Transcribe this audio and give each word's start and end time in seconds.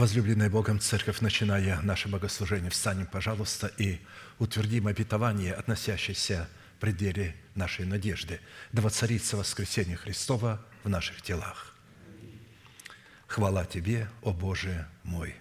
Возлюбленная 0.00 0.48
Богом 0.48 0.80
Церковь, 0.80 1.20
начиная 1.20 1.78
наше 1.82 2.08
богослужение, 2.08 2.70
встанем, 2.70 3.04
пожалуйста, 3.06 3.66
и 3.66 4.00
утвердим 4.38 4.86
обетование, 4.86 5.52
относящееся 5.52 6.48
к 6.78 6.80
преддверии 6.80 7.36
нашей 7.54 7.84
надежды, 7.84 8.40
да 8.72 8.80
воцарится 8.80 9.36
воскресение 9.36 9.98
Христова 9.98 10.64
в 10.84 10.88
наших 10.88 11.20
телах. 11.20 11.74
Хвала 13.26 13.66
Тебе, 13.66 14.08
о 14.22 14.32
Боже 14.32 14.88
мой! 15.02 15.36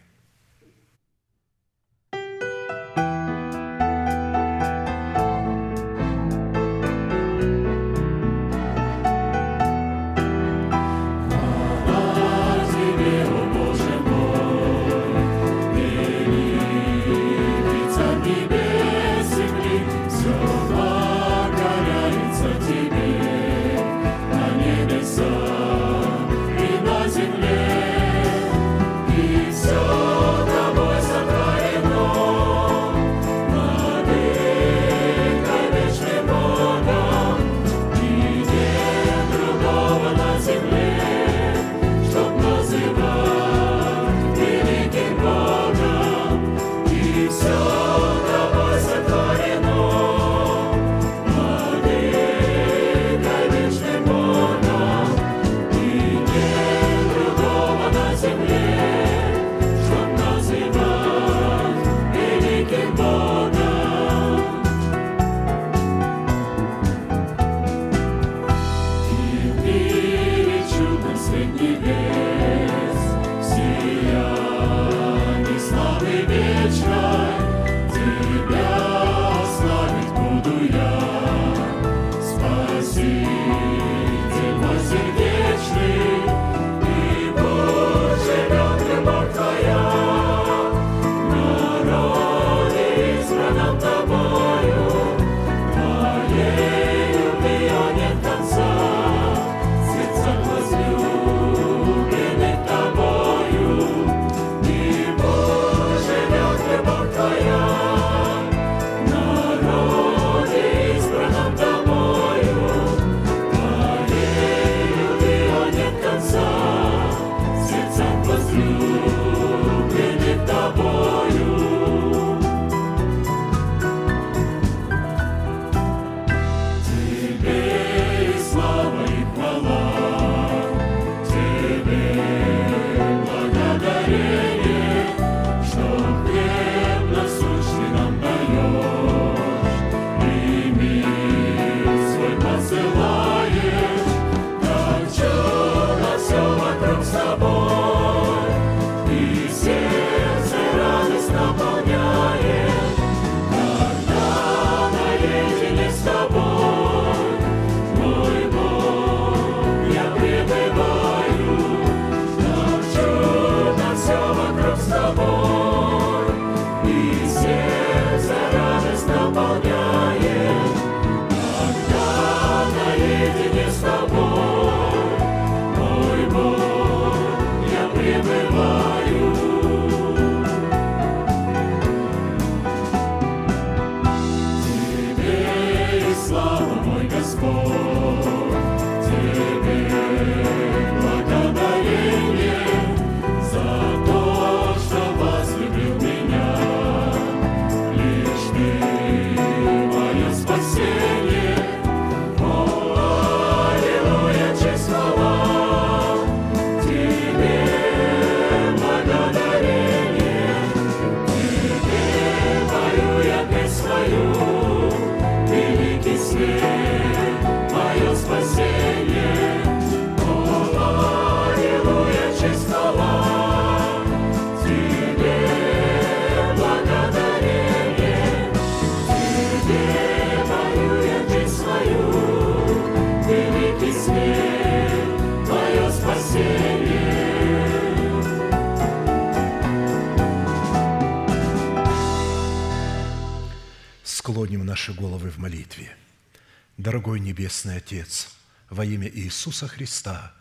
Дорогой 246.99 247.21
Небесный 247.21 247.77
Отец, 247.77 248.27
во 248.69 248.83
имя 248.83 249.07
Иисуса 249.07 249.69
Христа, 249.69 250.33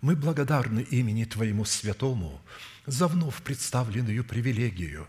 мы 0.00 0.14
благодарны 0.14 0.82
имени 0.82 1.24
Твоему 1.24 1.64
Святому 1.64 2.40
за 2.86 3.08
вновь 3.08 3.42
представленную 3.42 4.22
привилегию 4.22 5.08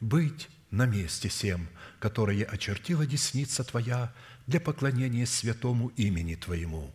быть 0.00 0.48
на 0.70 0.86
месте 0.86 1.28
всем, 1.28 1.68
которое 1.98 2.42
очертила 2.44 3.04
десница 3.04 3.64
Твоя 3.64 4.14
для 4.46 4.58
поклонения 4.58 5.26
святому 5.26 5.88
имени 5.88 6.36
Твоему. 6.36 6.90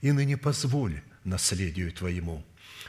И 0.00 0.10
ныне 0.10 0.38
позволь 0.38 1.02
наследию 1.24 1.92
Твоему 1.92 2.42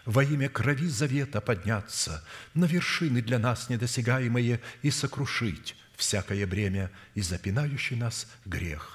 во 0.05 0.23
имя 0.23 0.47
крови 0.47 0.87
завета 0.87 1.41
подняться 1.41 2.23
на 2.53 2.63
вершины 2.63 3.21
для 3.21 3.37
нас 3.37 3.67
недосягаемые 3.67 4.61
и 4.81 4.91
сокрушить 4.91 5.75
всякое 5.97 6.47
бремя 6.47 6.89
и 7.15 7.21
запинающий 7.21 7.97
нас 7.97 8.27
грех. 8.45 8.94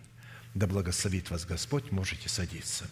Да 0.53 0.67
благословит 0.67 1.29
вас 1.29 1.45
Господь, 1.45 1.91
можете 1.91 2.27
садиться. 2.27 2.85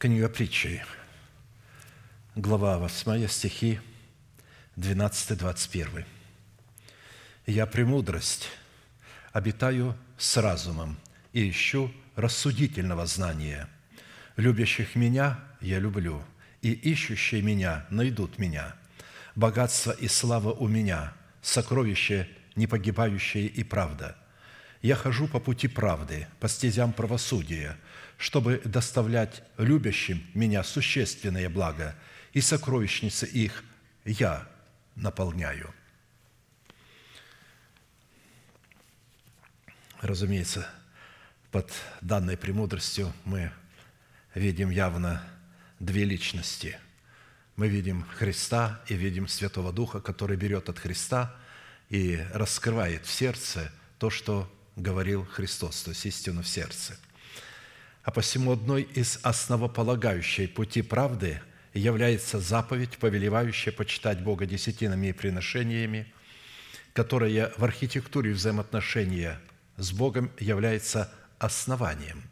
Книга 0.00 0.30
притчи, 0.30 0.82
глава 2.34 2.78
8, 2.78 3.28
стихи 3.28 3.80
12-21. 4.78 6.06
«Я 7.46 7.66
премудрость, 7.66 8.48
обитаю 9.34 9.94
с 10.16 10.38
разумом 10.38 10.96
и 11.34 11.50
ищу 11.50 11.92
рассудительного 12.16 13.04
знания. 13.04 13.68
Любящих 14.36 14.96
меня 14.96 15.38
я 15.60 15.78
люблю, 15.78 16.24
и 16.62 16.72
ищущие 16.72 17.42
меня 17.42 17.84
найдут 17.90 18.38
меня. 18.38 18.74
Богатство 19.34 19.90
и 19.90 20.08
слава 20.08 20.50
у 20.50 20.66
меня, 20.66 21.12
сокровище 21.42 22.26
непогибающее 22.56 23.44
и 23.44 23.62
правда. 23.64 24.16
Я 24.82 24.96
хожу 24.96 25.28
по 25.28 25.40
пути 25.40 25.68
правды, 25.68 26.26
по 26.38 26.48
стезям 26.48 26.92
правосудия– 26.92 27.76
чтобы 28.20 28.60
доставлять 28.66 29.42
любящим 29.56 30.22
меня 30.34 30.62
существенное 30.62 31.48
благо, 31.48 31.96
и 32.34 32.42
сокровищницы 32.42 33.26
их 33.26 33.64
я 34.04 34.46
наполняю». 34.94 35.72
Разумеется, 40.02 40.68
под 41.50 41.72
данной 42.02 42.36
премудростью 42.36 43.10
мы 43.24 43.50
видим 44.34 44.68
явно 44.68 45.26
две 45.78 46.04
личности. 46.04 46.78
Мы 47.56 47.68
видим 47.68 48.04
Христа 48.16 48.82
и 48.86 48.94
видим 48.94 49.28
Святого 49.28 49.72
Духа, 49.72 50.00
который 50.00 50.36
берет 50.36 50.68
от 50.68 50.78
Христа 50.78 51.34
и 51.88 52.22
раскрывает 52.34 53.06
в 53.06 53.10
сердце 53.10 53.72
то, 53.98 54.10
что 54.10 54.50
говорил 54.80 55.24
Христос, 55.24 55.82
то 55.82 55.90
есть 55.90 56.06
истину 56.06 56.42
в 56.42 56.48
сердце– 56.48 56.96
а 58.02 58.10
посему 58.10 58.52
одной 58.52 58.82
из 58.82 59.18
основополагающей 59.22 60.48
пути 60.48 60.82
правды 60.82 61.40
является 61.74 62.40
заповедь, 62.40 62.98
повелевающая 62.98 63.72
почитать 63.72 64.22
Бога 64.22 64.46
десятинами 64.46 65.08
и 65.08 65.12
приношениями, 65.12 66.12
которая 66.94 67.52
в 67.56 67.64
архитектуре 67.64 68.32
взаимоотношения 68.32 69.38
с 69.76 69.92
Богом 69.92 70.30
является 70.38 71.12
основанием. 71.38 72.22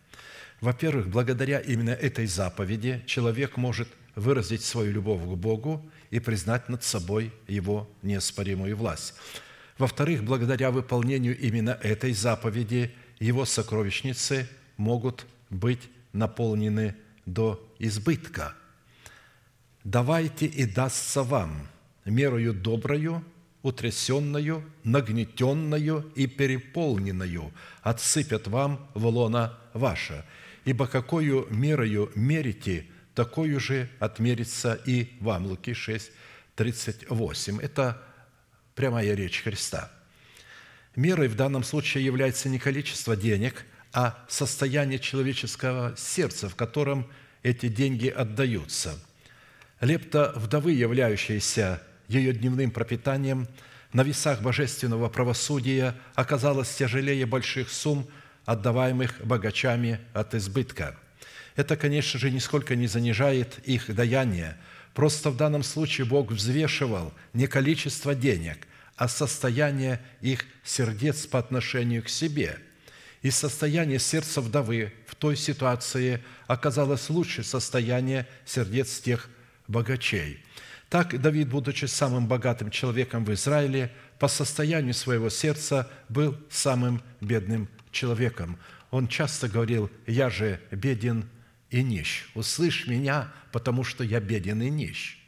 Во-первых, 0.60 1.08
благодаря 1.08 1.60
именно 1.60 1.90
этой 1.90 2.26
заповеди 2.26 3.04
человек 3.06 3.56
может 3.56 3.88
выразить 4.16 4.64
свою 4.64 4.90
любовь 4.92 5.22
к 5.22 5.36
Богу 5.36 5.88
и 6.10 6.18
признать 6.18 6.68
над 6.68 6.82
собой 6.82 7.32
Его 7.46 7.88
неоспоримую 8.02 8.76
власть. 8.76 9.14
Во-вторых, 9.78 10.24
благодаря 10.24 10.70
выполнению 10.70 11.38
именно 11.38 11.70
этой 11.70 12.12
заповеди 12.12 12.92
его 13.20 13.44
сокровищницы 13.44 14.48
могут 14.76 15.26
быть 15.50 15.88
наполнены 16.12 16.96
до 17.26 17.64
избытка. 17.78 18.54
Давайте 19.84 20.46
и 20.46 20.64
дастся 20.66 21.22
вам 21.22 21.68
мерою 22.04 22.54
доброю, 22.54 23.24
утрясенную, 23.62 24.64
нагнетенную 24.82 26.10
и 26.14 26.26
переполненную, 26.26 27.52
отсыпят 27.82 28.48
вам 28.48 28.88
в 28.94 29.06
лона 29.06 29.58
ваше. 29.74 30.24
Ибо 30.64 30.86
какую 30.86 31.46
мерою 31.50 32.10
мерите, 32.14 32.86
такую 33.14 33.60
же 33.60 33.88
отмерится 34.00 34.74
и 34.74 35.16
вам». 35.20 35.46
Луки 35.46 35.72
6, 35.72 36.10
38. 36.56 37.60
Это 37.60 38.02
прямая 38.78 39.12
речь 39.16 39.42
Христа. 39.42 39.90
Мерой 40.94 41.26
в 41.26 41.34
данном 41.34 41.64
случае 41.64 42.04
является 42.04 42.48
не 42.48 42.60
количество 42.60 43.16
денег, 43.16 43.64
а 43.92 44.24
состояние 44.28 45.00
человеческого 45.00 45.96
сердца, 45.96 46.48
в 46.48 46.54
котором 46.54 47.10
эти 47.42 47.66
деньги 47.66 48.06
отдаются. 48.06 48.96
Лепта 49.80 50.32
вдовы, 50.36 50.74
являющаяся 50.74 51.82
ее 52.06 52.32
дневным 52.32 52.70
пропитанием, 52.70 53.48
на 53.92 54.04
весах 54.04 54.42
божественного 54.42 55.08
правосудия 55.08 55.96
оказалась 56.14 56.72
тяжелее 56.72 57.26
больших 57.26 57.70
сумм, 57.70 58.06
отдаваемых 58.44 59.26
богачами 59.26 59.98
от 60.14 60.36
избытка. 60.36 60.96
Это, 61.56 61.76
конечно 61.76 62.20
же, 62.20 62.30
нисколько 62.30 62.76
не 62.76 62.86
занижает 62.86 63.58
их 63.64 63.92
даяние. 63.92 64.56
Просто 64.98 65.30
в 65.30 65.36
данном 65.36 65.62
случае 65.62 66.08
Бог 66.08 66.32
взвешивал 66.32 67.12
не 67.32 67.46
количество 67.46 68.16
денег, 68.16 68.66
а 68.96 69.06
состояние 69.06 70.00
их 70.20 70.44
сердец 70.64 71.24
по 71.24 71.38
отношению 71.38 72.02
к 72.02 72.08
себе. 72.08 72.58
И 73.22 73.30
состояние 73.30 74.00
сердца 74.00 74.40
вдовы 74.40 74.92
в 75.06 75.14
той 75.14 75.36
ситуации 75.36 76.20
оказалось 76.48 77.10
лучше 77.10 77.44
состояния 77.44 78.26
сердец 78.44 78.98
тех 78.98 79.30
богачей. 79.68 80.42
Так 80.88 81.20
Давид, 81.20 81.48
будучи 81.48 81.84
самым 81.84 82.26
богатым 82.26 82.72
человеком 82.72 83.24
в 83.24 83.32
Израиле, 83.32 83.92
по 84.18 84.26
состоянию 84.26 84.94
своего 84.94 85.30
сердца 85.30 85.88
был 86.08 86.36
самым 86.50 87.00
бедным 87.20 87.68
человеком. 87.92 88.58
Он 88.90 89.06
часто 89.06 89.48
говорил, 89.48 89.92
«Я 90.08 90.28
же 90.28 90.58
беден 90.72 91.28
и 91.70 91.82
нищ. 91.82 92.26
Услышь 92.34 92.86
меня, 92.86 93.32
потому 93.52 93.84
что 93.84 94.04
я 94.04 94.20
беден 94.20 94.62
и 94.62 94.70
нищ». 94.70 95.18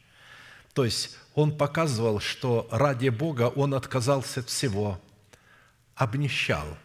То 0.72 0.84
есть 0.84 1.18
он 1.34 1.56
показывал, 1.56 2.20
что 2.20 2.68
ради 2.70 3.08
Бога 3.08 3.48
он 3.48 3.74
отказался 3.74 4.40
от 4.40 4.48
всего, 4.48 5.00
обнищал, 5.94 6.78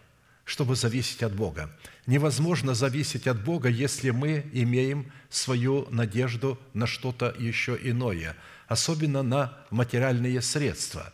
чтобы 0.43 0.75
зависеть 0.75 1.23
от 1.23 1.33
Бога. 1.33 1.75
Невозможно 2.05 2.75
зависеть 2.75 3.27
от 3.27 3.43
Бога, 3.43 3.69
если 3.69 4.11
мы 4.11 4.45
имеем 4.53 5.11
свою 5.29 5.87
надежду 5.89 6.59
на 6.73 6.87
что-то 6.87 7.33
еще 7.37 7.77
иное, 7.81 8.35
особенно 8.67 9.23
на 9.23 9.57
материальные 9.71 10.41
средства. 10.41 11.11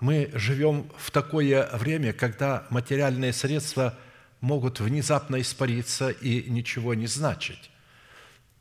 Мы 0.00 0.30
живем 0.34 0.90
в 0.98 1.10
такое 1.10 1.68
время, 1.76 2.12
когда 2.12 2.66
материальные 2.70 3.32
средства 3.32 3.98
могут 4.44 4.78
внезапно 4.78 5.40
испариться 5.40 6.10
и 6.10 6.48
ничего 6.50 6.94
не 6.94 7.06
значить. 7.06 7.70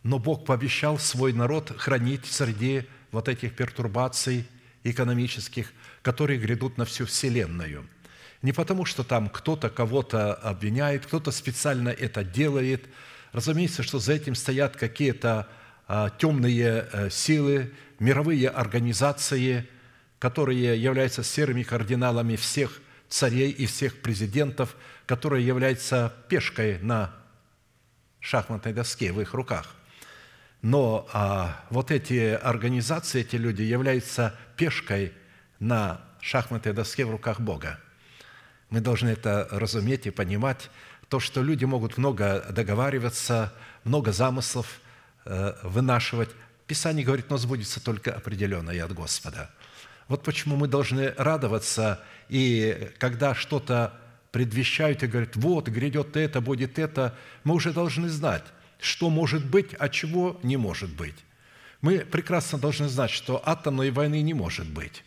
Но 0.01 0.17
Бог 0.17 0.45
пообещал 0.45 0.97
свой 0.97 1.33
народ 1.33 1.73
хранить 1.77 2.25
среди 2.25 2.85
вот 3.11 3.27
этих 3.27 3.55
пертурбаций 3.55 4.47
экономических, 4.83 5.71
которые 6.01 6.39
грядут 6.39 6.77
на 6.77 6.85
всю 6.85 7.05
Вселенную. 7.05 7.87
Не 8.41 8.53
потому, 8.53 8.85
что 8.85 9.03
там 9.03 9.29
кто-то 9.29 9.69
кого-то 9.69 10.33
обвиняет, 10.33 11.05
кто-то 11.05 11.31
специально 11.31 11.89
это 11.89 12.23
делает. 12.23 12.85
Разумеется, 13.33 13.83
что 13.83 13.99
за 13.99 14.13
этим 14.13 14.35
стоят 14.35 14.75
какие-то 14.77 15.47
а, 15.87 16.09
темные 16.09 16.87
э, 16.91 17.09
силы, 17.09 17.73
мировые 17.99 18.49
организации, 18.49 19.67
которые 20.19 20.81
являются 20.81 21.23
серыми 21.23 21.63
кардиналами 21.63 22.35
всех 22.37 22.81
царей 23.09 23.51
и 23.51 23.65
всех 23.65 24.01
президентов, 24.01 24.75
которые 25.05 25.45
являются 25.45 26.13
пешкой 26.29 26.79
на 26.79 27.13
шахматной 28.19 28.73
доске 28.73 29.11
в 29.11 29.21
их 29.21 29.33
руках– 29.33 29.75
но 30.63 31.09
а, 31.11 31.61
вот 31.69 31.91
эти 31.91 32.39
организации, 32.41 33.19
эти 33.19 33.35
люди 33.35 33.61
являются 33.61 34.33
пешкой 34.55 35.11
на 35.59 35.99
шахматной 36.21 36.71
доске 36.71 37.03
в 37.05 37.11
руках 37.11 37.41
Бога. 37.41 37.81
Мы 38.69 38.79
должны 38.79 39.09
это 39.09 39.45
разуметь 39.51 40.07
и 40.07 40.09
понимать, 40.09 40.71
то, 41.09 41.19
что 41.19 41.43
люди 41.43 41.65
могут 41.65 41.97
много 41.97 42.45
договариваться, 42.49 43.53
много 43.83 44.13
замыслов 44.13 44.79
э, 45.25 45.53
вынашивать. 45.63 46.29
Писание 46.65 47.05
говорит, 47.05 47.29
но 47.29 47.35
сбудется 47.35 47.83
только 47.83 48.13
определенное 48.13 48.85
от 48.85 48.93
Господа. 48.93 49.51
Вот 50.07 50.23
почему 50.23 50.55
мы 50.55 50.69
должны 50.69 51.13
радоваться, 51.17 52.01
и 52.29 52.89
когда 52.99 53.35
что-то 53.35 53.99
предвещают 54.33 55.03
и 55.03 55.07
говорят, 55.07 55.35
вот, 55.35 55.69
грядет 55.69 56.17
это, 56.17 56.41
будет 56.41 56.79
это, 56.79 57.15
мы 57.43 57.53
уже 57.53 57.71
должны 57.71 58.09
знать, 58.09 58.43
что 58.79 59.11
может 59.11 59.45
быть, 59.45 59.75
а 59.77 59.89
чего 59.89 60.39
не 60.41 60.57
может 60.57 60.89
быть. 60.89 61.15
Мы 61.81 61.99
прекрасно 61.99 62.57
должны 62.57 62.89
знать, 62.89 63.11
что 63.11 63.41
атомной 63.45 63.91
войны 63.91 64.23
не 64.23 64.33
может 64.33 64.67
быть. 64.67 65.03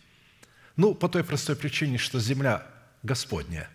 Ну, 0.77 0.95
по 0.95 1.09
той 1.09 1.25
простой 1.25 1.57
причине, 1.57 1.97
что 1.97 2.21
Земля 2.21 2.65
Господня. 3.03 3.67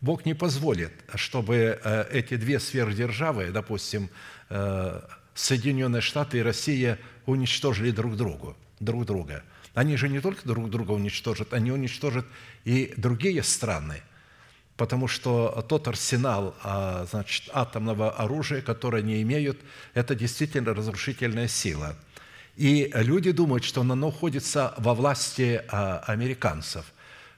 Бог 0.00 0.24
не 0.26 0.34
позволит, 0.34 0.92
чтобы 1.16 1.80
э, 1.82 2.04
эти 2.12 2.36
две 2.36 2.60
сверхдержавы, 2.60 3.50
допустим, 3.50 4.10
э, 4.48 5.00
Соединенные 5.34 6.02
Штаты 6.02 6.38
и 6.38 6.42
Россия 6.42 7.00
уничтожили 7.26 7.90
друг 7.90 8.16
другу, 8.16 8.56
друг 8.78 9.06
друга. 9.06 9.42
Они 9.74 9.96
же 9.96 10.08
не 10.08 10.20
только 10.20 10.46
друг 10.46 10.70
друга 10.70 10.92
уничтожат, 10.92 11.52
они 11.52 11.72
уничтожат 11.72 12.26
и 12.64 12.94
другие 12.96 13.42
страны– 13.42 14.02
потому 14.80 15.08
что 15.08 15.62
тот 15.68 15.88
арсенал 15.88 16.54
а, 16.62 17.04
значит, 17.10 17.50
атомного 17.52 18.12
оружия, 18.12 18.62
которое 18.62 19.02
они 19.02 19.20
имеют, 19.20 19.58
это 19.92 20.14
действительно 20.14 20.72
разрушительная 20.72 21.48
сила. 21.48 21.96
И 22.56 22.90
люди 22.94 23.30
думают, 23.30 23.62
что 23.62 23.82
оно 23.82 23.94
находится 23.94 24.72
во 24.78 24.94
власти 24.94 25.62
а, 25.68 25.98
американцев. 26.06 26.86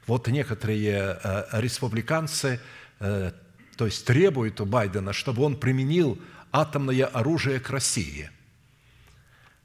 Вот 0.07 0.28
некоторые 0.28 1.00
а, 1.00 1.48
республиканцы, 1.55 2.61
э, 3.00 3.33
то 3.76 3.87
есть 3.87 4.05
требуют 4.05 4.61
у 4.61 4.64
Байдена, 4.64 5.12
чтобы 5.12 5.42
он 5.42 5.57
применил 5.57 6.20
атомное 6.52 7.07
оружие 7.07 7.59
к 7.59 7.70
России. 7.70 8.31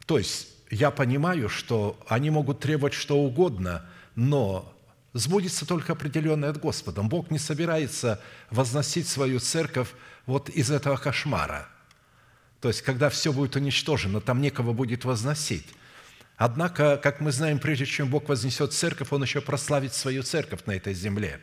То 0.07 0.17
есть 0.17 0.47
я 0.71 0.89
понимаю, 0.89 1.47
что 1.47 1.99
они 2.07 2.31
могут 2.31 2.59
требовать 2.59 2.95
что 2.95 3.19
угодно, 3.19 3.85
но 4.15 4.73
сбудется 5.17 5.65
только 5.65 5.93
определенное 5.93 6.49
от 6.49 6.59
Господа. 6.59 7.01
Бог 7.01 7.31
не 7.31 7.39
собирается 7.39 8.21
возносить 8.49 9.07
свою 9.07 9.39
церковь 9.39 9.89
вот 10.25 10.49
из 10.49 10.71
этого 10.71 10.97
кошмара. 10.97 11.67
То 12.61 12.67
есть, 12.69 12.81
когда 12.81 13.09
все 13.09 13.33
будет 13.33 13.55
уничтожено, 13.55 14.21
там 14.21 14.41
некого 14.41 14.73
будет 14.73 15.05
возносить. 15.05 15.67
Однако, 16.37 16.97
как 16.97 17.19
мы 17.19 17.31
знаем, 17.31 17.59
прежде 17.59 17.85
чем 17.85 18.09
Бог 18.09 18.29
вознесет 18.29 18.73
церковь, 18.73 19.11
Он 19.11 19.23
еще 19.23 19.41
прославит 19.41 19.93
свою 19.93 20.23
церковь 20.23 20.65
на 20.65 20.73
этой 20.73 20.93
земле. 20.93 21.39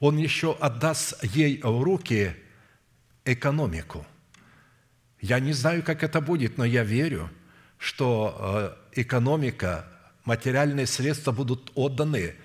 Он 0.00 0.16
еще 0.16 0.56
отдаст 0.58 1.22
ей 1.22 1.60
в 1.62 1.82
руки 1.82 2.34
экономику. 3.24 4.06
Я 5.20 5.38
не 5.38 5.52
знаю, 5.52 5.82
как 5.82 6.02
это 6.02 6.20
будет, 6.20 6.58
но 6.58 6.64
я 6.64 6.82
верю, 6.82 7.30
что 7.76 8.76
э, 8.92 9.00
экономика, 9.02 9.86
материальные 10.24 10.86
средства 10.86 11.30
будут 11.30 11.70
отданы– 11.74 12.34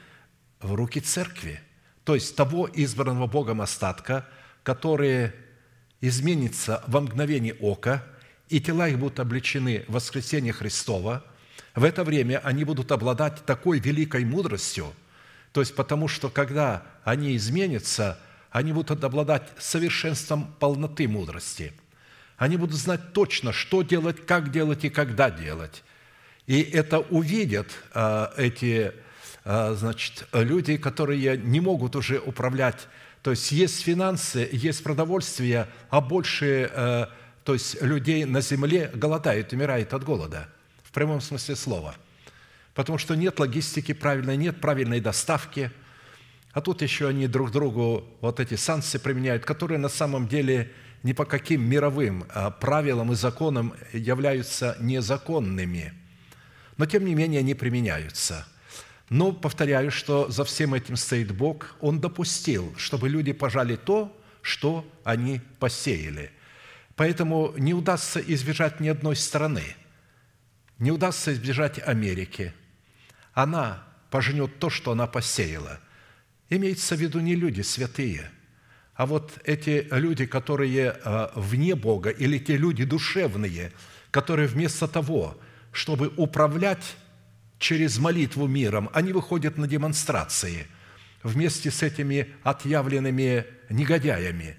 в 0.62 0.74
руки 0.74 1.00
церкви, 1.00 1.62
то 2.04 2.15
есть 2.15 2.36
того 2.36 2.70
избранного 2.74 3.28
Богом 3.28 3.62
остатка, 3.62 4.28
который 4.63 5.32
изменится 6.02 6.84
во 6.88 7.02
мгновение 7.02 7.56
ока, 7.56 8.04
и 8.50 8.60
тела 8.62 8.88
их 8.88 9.00
будут 9.00 9.20
обличены 9.20 9.86
в 9.88 9.94
воскресение 9.94 10.54
Христова, 10.54 11.24
в 11.74 11.84
это 11.84 12.04
время 12.04 12.39
они 12.44 12.63
будут 12.63 12.91
обладать 12.91 13.46
такой 13.46 13.80
великой 13.80 14.24
мудростью, 14.24 14.94
то 15.52 15.62
есть 15.62 15.76
потому 15.76 16.08
что 16.08 16.30
когда 16.30 16.84
они 17.04 17.36
изменятся, 17.36 18.20
они 18.52 18.72
будут 18.72 19.04
обладать 19.04 19.50
совершенством 19.58 20.54
полноты 20.60 21.08
мудрости. 21.08 21.74
Они 22.38 22.58
будут 22.58 22.78
знать 22.78 23.13
точно, 23.13 23.52
что 23.54 23.82
делать, 23.82 24.26
как 24.26 24.52
делать 24.52 24.84
и 24.86 24.89
когда 24.89 25.30
делать. 25.30 25.84
И 26.48 26.62
это 26.62 27.00
увидят 27.00 27.68
а, 27.94 28.34
эти 28.38 28.94
значит, 29.46 30.28
люди, 30.34 30.78
которые 30.78 31.38
не 31.38 31.62
могут 31.62 31.96
уже 31.96 32.20
управлять. 32.20 32.88
То 33.22 33.32
есть 33.32 33.52
есть 33.52 33.82
финансы, 33.82 34.50
есть 34.52 34.84
продовольствие, 34.84 35.68
а 35.90 36.02
больше 36.02 36.70
э, 36.74 37.06
то 37.44 37.54
есть 37.54 37.82
людей 37.82 38.26
на 38.26 38.42
земле 38.42 38.90
голодают, 38.94 39.54
умирают 39.54 39.94
от 39.94 40.04
голода. 40.04 40.50
В 40.84 40.92
прямом 40.92 41.22
смысле 41.22 41.56
слова. 41.56 41.96
Потому 42.74 42.98
что 42.98 43.16
нет 43.16 43.40
логистики 43.40 43.94
правильной, 43.94 44.36
нет 44.36 44.60
правильной 44.60 45.00
доставки. 45.00 45.72
А 46.52 46.62
тут 46.62 46.82
еще 46.82 47.08
они 47.08 47.28
друг 47.28 47.52
другу 47.52 48.04
вот 48.22 48.40
эти 48.40 48.56
санкции 48.56 48.98
применяют, 48.98 49.46
которые 49.46 49.78
на 49.78 49.90
самом 49.90 50.28
деле 50.28 50.72
ни 51.04 51.14
по 51.14 51.26
каким 51.26 51.64
мировым 51.64 52.26
а, 52.30 52.50
правилам 52.50 53.12
и 53.12 53.16
законам 53.16 53.76
являются 53.94 54.76
незаконными. 54.80 55.94
Но 56.78 56.88
тем 56.88 57.06
не 57.06 57.14
менее 57.14 57.40
они 57.40 57.54
применяются– 57.54 58.48
но 59.10 59.32
повторяю, 59.32 59.91
что 59.91 60.30
за 60.30 60.44
всем 60.46 60.74
этим 60.74 60.96
стоит 60.96 61.32
Бог. 61.32 61.76
Он 61.80 62.00
допустил, 62.00 62.74
чтобы 62.78 63.10
люди 63.10 63.34
пожали 63.34 63.76
то, 63.76 64.15
что 64.41 64.86
они 65.04 65.41
посеяли. 65.60 66.32
Поэтому 66.96 67.54
не 67.58 67.74
удастся 67.74 68.20
избежать 68.20 68.80
ни 68.80 68.88
одной 68.88 69.15
страны. 69.15 69.76
Не 70.80 70.91
удастся 70.91 71.34
избежать 71.34 71.80
Америки. 71.80 72.54
Она 73.34 73.84
пожнет 74.10 74.60
то, 74.60 74.70
что 74.70 74.91
она 74.91 75.08
посеяла. 75.08 75.80
Имеется 76.50 76.96
в 76.96 77.00
виду 77.00 77.20
не 77.20 77.36
люди 77.36 77.62
святые, 77.62 78.32
а 78.94 79.06
вот 79.06 79.39
эти 79.44 79.88
люди, 79.91 80.26
которые 80.26 80.96
э, 81.04 81.28
вне 81.36 81.76
Бога, 81.76 82.12
или 82.12 82.38
те 82.38 82.56
люди 82.56 82.86
душевные, 82.86 83.74
которые 84.10 84.48
вместо 84.48 84.88
того, 84.88 85.38
чтобы 85.72 86.13
управлять 86.15 86.96
через 87.60 87.98
молитву 87.98 88.48
миром, 88.48 88.89
они 88.94 89.13
выходят 89.13 89.58
на 89.58 89.68
демонстрации 89.68 90.68
вместе 91.24 91.72
с 91.72 91.82
этими 91.82 92.30
отъявленными 92.44 93.46
негодяями. 93.70 94.58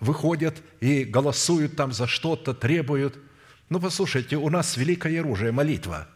Выходят 0.00 0.56
и 0.80 1.04
голосуют 1.04 1.76
там 1.76 1.92
за 1.92 2.06
что-то, 2.06 2.54
требуют. 2.54 3.18
Ну, 3.68 3.80
послушайте, 3.80 4.36
у 4.36 4.48
нас 4.48 4.76
великое 4.76 5.20
оружие– 5.20 5.50
молитва. 5.52 6.06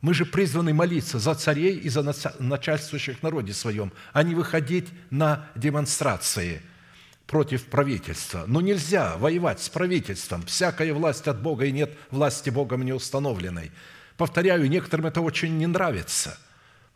Мы 0.00 0.14
же 0.14 0.24
призваны 0.24 0.72
молиться 0.72 1.18
за 1.18 1.34
царей 1.34 1.76
и 1.76 1.88
за 1.88 2.14
начальствующих 2.38 3.18
в 3.18 3.22
народе 3.22 3.52
своем, 3.52 3.92
а 4.12 4.22
не 4.22 4.34
выходить 4.34 4.88
на 5.10 5.50
демонстрации 5.56 6.62
против 7.26 7.66
правительства. 7.66 8.44
Но 8.46 8.60
нельзя 8.60 9.16
воевать 9.16 9.60
с 9.60 9.68
правительством. 9.68 10.42
Всякая 10.44 10.94
власть 10.94 11.26
от 11.26 11.42
Бога 11.42 11.66
и 11.66 11.72
нет 11.72 11.92
власти 12.10 12.48
Богом 12.48 12.82
не 12.84 12.92
установленной– 12.92 13.72
Повторяю, 14.18 14.68
некоторым 14.68 15.06
это 15.06 15.20
очень 15.20 15.56
не 15.58 15.68
нравится, 15.68 16.36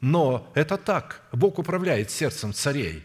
но 0.01 0.51
это 0.55 0.77
так. 0.77 1.23
Бог 1.31 1.61
управляет 1.61 2.11
сердцем 2.11 2.53
царей. 2.53 3.05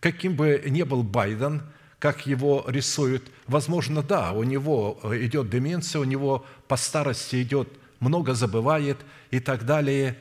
Каким 0.00 0.34
бы 0.34 0.62
ни 0.66 0.82
был 0.84 1.02
Байден, 1.02 1.62
как 1.98 2.26
его 2.26 2.64
рисуют, 2.66 3.30
возможно, 3.46 4.02
да, 4.02 4.32
у 4.32 4.42
него 4.42 4.98
идет 5.12 5.50
деменция, 5.50 6.00
у 6.00 6.04
него 6.04 6.46
по 6.66 6.78
старости 6.78 7.42
идет, 7.42 7.68
много 8.00 8.32
забывает 8.32 8.96
и 9.30 9.38
так 9.38 9.66
далее, 9.66 10.16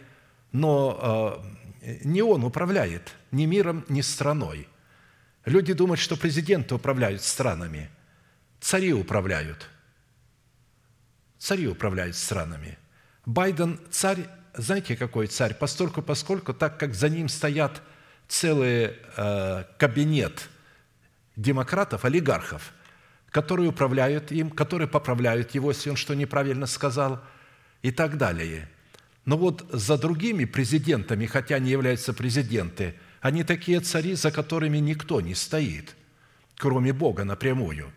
но 0.52 1.42
э, 1.82 1.98
не 2.04 2.22
он 2.22 2.44
управляет 2.44 3.14
ни 3.32 3.46
миром, 3.46 3.86
ни 3.88 4.02
страной. 4.02 4.68
Люди 5.46 5.72
думают, 5.72 6.02
что 6.02 6.18
президенты 6.18 6.76
управляют 6.76 7.24
странами. 7.24 7.90
Цари 8.60 8.92
управляют. 8.92 9.70
Цари 11.38 11.66
управляют 11.66 12.18
странами– 12.18 12.78
Байден 13.28 13.78
царь, 13.92 14.30
знаете, 14.54 14.96
какой 14.96 15.28
царь? 15.28 15.54
Постольку, 15.54 16.02
поскольку, 16.02 16.54
так 16.54 16.80
как 16.80 16.94
за 16.94 17.10
ним 17.10 17.28
стоят 17.28 17.82
целый 18.30 18.94
э, 19.18 19.64
кабинет 19.78 20.48
демократов, 21.36 22.06
олигархов, 22.06 22.72
которые 23.30 23.68
управляют 23.68 24.32
им, 24.32 24.50
которые 24.50 24.88
поправляют 24.88 25.54
его, 25.56 25.72
если 25.72 25.90
он 25.90 25.98
что 25.98 26.14
неправильно 26.14 26.68
сказал, 26.68 27.22
и 27.82 27.92
так 27.92 28.18
далее. 28.18 28.70
Но 29.26 29.38
вот 29.38 29.66
за 29.74 29.98
другими 29.98 30.46
президентами, 30.46 31.26
хотя 31.26 31.56
они 31.56 31.70
являются 31.70 32.14
президенты, 32.14 32.96
они 33.20 33.44
такие 33.44 33.82
цари, 33.82 34.14
за 34.16 34.32
которыми 34.32 34.78
никто 34.78 35.20
не 35.20 35.36
стоит, 35.36 35.98
кроме 36.56 36.94
Бога 36.94 37.26
напрямую 37.26 37.92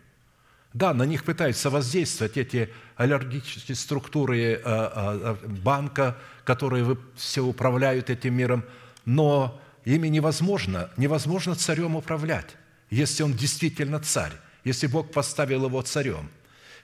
да, 0.73 0.93
на 0.93 1.03
них 1.03 1.25
пытаются 1.25 1.69
воздействовать 1.69 2.37
эти 2.37 2.69
аллергические 2.95 3.75
структуры 3.75 4.53
э, 4.53 4.61
э, 4.63 5.35
банка, 5.47 6.17
которые 6.45 6.97
все 7.15 7.41
управляют 7.41 8.09
этим 8.09 8.35
миром, 8.35 8.63
но 9.05 9.59
ими 9.83 10.07
невозможно, 10.07 10.89
невозможно 10.95 11.55
царем 11.55 11.95
управлять, 11.95 12.55
если 12.89 13.23
он 13.23 13.33
действительно 13.33 13.99
царь, 13.99 14.31
если 14.63 14.87
Бог 14.87 15.11
поставил 15.11 15.65
его 15.65 15.81
царем. 15.81 16.29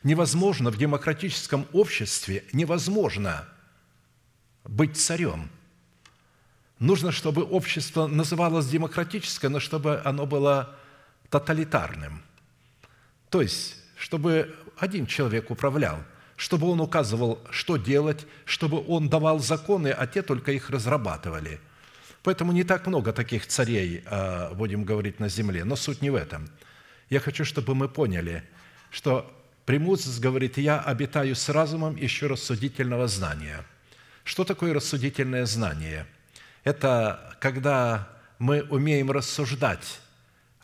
Невозможно 0.04 0.69
в 0.69 0.78
демократическом 0.78 1.65
обществе, 1.71 2.43
невозможно 2.52 3.47
быть 4.65 4.97
царем. 4.97 5.50
Нужно, 6.80 7.12
чтобы 7.12 7.43
общество 7.43 8.06
называлось 8.06 8.67
демократическое, 8.67 9.47
но 9.47 9.60
чтобы 9.62 10.02
оно 10.04 10.26
было 10.26 10.76
тоталитарным– 11.30 12.21
то 13.30 13.41
есть, 13.41 13.77
чтобы 13.98 14.56
один 14.78 15.06
человек 15.06 15.50
управлял, 15.50 16.04
чтобы 16.36 16.70
он 16.70 16.80
указывал, 16.80 17.40
что 17.50 17.78
делать, 17.78 18.28
чтобы 18.46 18.84
он 18.88 19.10
давал 19.10 19.40
законы, 19.40 19.88
а 19.88 20.06
те 20.06 20.22
только 20.22 20.52
их 20.52 20.70
разрабатывали. 20.70 21.60
Поэтому 22.24 22.52
не 22.52 22.64
так 22.64 22.86
много 22.86 23.12
таких 23.12 23.48
царей, 23.48 24.04
а, 24.06 24.54
будем 24.54 24.84
говорить, 24.84 25.20
на 25.20 25.30
земле. 25.30 25.64
Но 25.64 25.76
суть 25.76 26.02
не 26.02 26.10
в 26.10 26.16
этом. 26.16 26.50
Я 27.10 27.20
хочу, 27.20 27.44
чтобы 27.46 27.74
мы 27.74 27.90
поняли, 27.90 28.44
что 28.92 29.32
Премуцис 29.66 30.20
говорит, 30.20 30.58
«Я 30.58 30.80
обитаю 30.80 31.36
с 31.36 31.50
разумом 31.50 31.96
еще 31.96 32.28
рассудительного 32.28 33.08
знания». 33.08 33.66
Что 34.24 34.44
такое 34.44 34.74
рассудительное 34.74 35.46
знание? 35.46 36.06
Это 36.64 37.38
когда 37.40 38.10
мы 38.40 38.62
умеем 38.64 39.10
рассуждать 39.10 40.02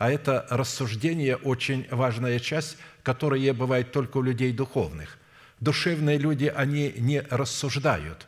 а 0.04 0.12
это 0.12 0.46
рассуждение 0.50 1.38
очень 1.38 1.88
важная 1.90 2.38
часть, 2.38 2.78
которая 3.04 3.54
бывает 3.54 3.92
только 3.92 4.18
у 4.18 4.22
людей 4.22 4.54
духовных. 4.54 5.20
Душевные 5.60 6.18
люди, 6.18 6.46
они 6.46 6.94
не 6.98 7.22
рассуждают. 7.22 8.28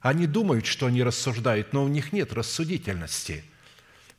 Они 0.00 0.26
думают, 0.26 0.66
что 0.66 0.86
они 0.86 1.02
рассуждают, 1.02 1.72
но 1.72 1.84
у 1.84 1.88
них 1.88 2.12
нет 2.12 2.32
рассудительности, 2.32 3.44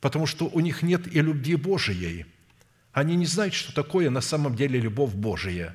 потому 0.00 0.26
что 0.26 0.46
у 0.46 0.60
них 0.60 0.82
нет 0.82 1.06
и 1.06 1.20
любви 1.20 1.56
Божией. 1.56 2.26
Они 2.92 3.16
не 3.16 3.26
знают, 3.26 3.54
что 3.54 3.74
такое 3.74 4.08
на 4.08 4.20
самом 4.20 4.54
деле 4.54 4.78
любовь 4.78 5.12
Божия. 5.12 5.74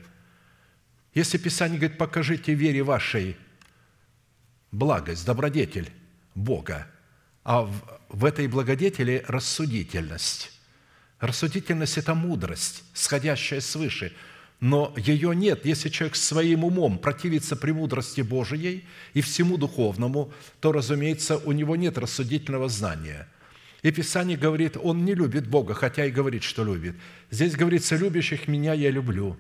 Если 1.14 1.38
Писание 1.38 1.78
говорит, 1.78 1.98
покажите 1.98 2.54
вере 2.54 2.82
вашей 2.82 3.36
благость, 4.72 5.26
добродетель 5.26 5.92
Бога, 6.34 6.88
а 7.44 7.70
в 8.10 8.26
этой 8.26 8.48
благодетели 8.48 9.24
рассудительность. 9.28 10.59
Рассудительность– 11.20 11.98
это 11.98 12.16
мудрость, 12.16 12.84
сходящая 12.94 13.60
свыше, 13.60 14.14
но 14.62 14.94
ее 14.96 15.36
нет. 15.36 15.66
Если 15.66 15.90
человек 15.90 16.16
своим 16.16 16.64
умом 16.64 16.98
противится 16.98 17.56
премудрости 17.56 18.22
Божией 18.22 18.86
и 19.14 19.22
всему 19.22 19.58
духовному, 19.58 20.32
то, 20.62 20.72
разумеется, 20.72 21.38
у 21.38 21.52
него 21.52 21.76
нет 21.76 21.98
рассудительного 21.98 22.70
знания. 22.70 23.28
И 23.82 23.92
Писание 23.92 24.38
говорит, 24.38 24.78
он 24.82 25.06
не 25.06 25.14
любит 25.14 25.48
Бога, 25.48 25.74
хотя 25.74 26.06
и 26.06 26.12
говорит, 26.12 26.44
что 26.44 26.64
любит. 26.64 26.96
Здесь 27.32 27.56
говорится, 27.56 27.96
любящих 27.96 28.48
меня 28.48 28.74
я 28.74 28.90
люблю. 28.90 29.38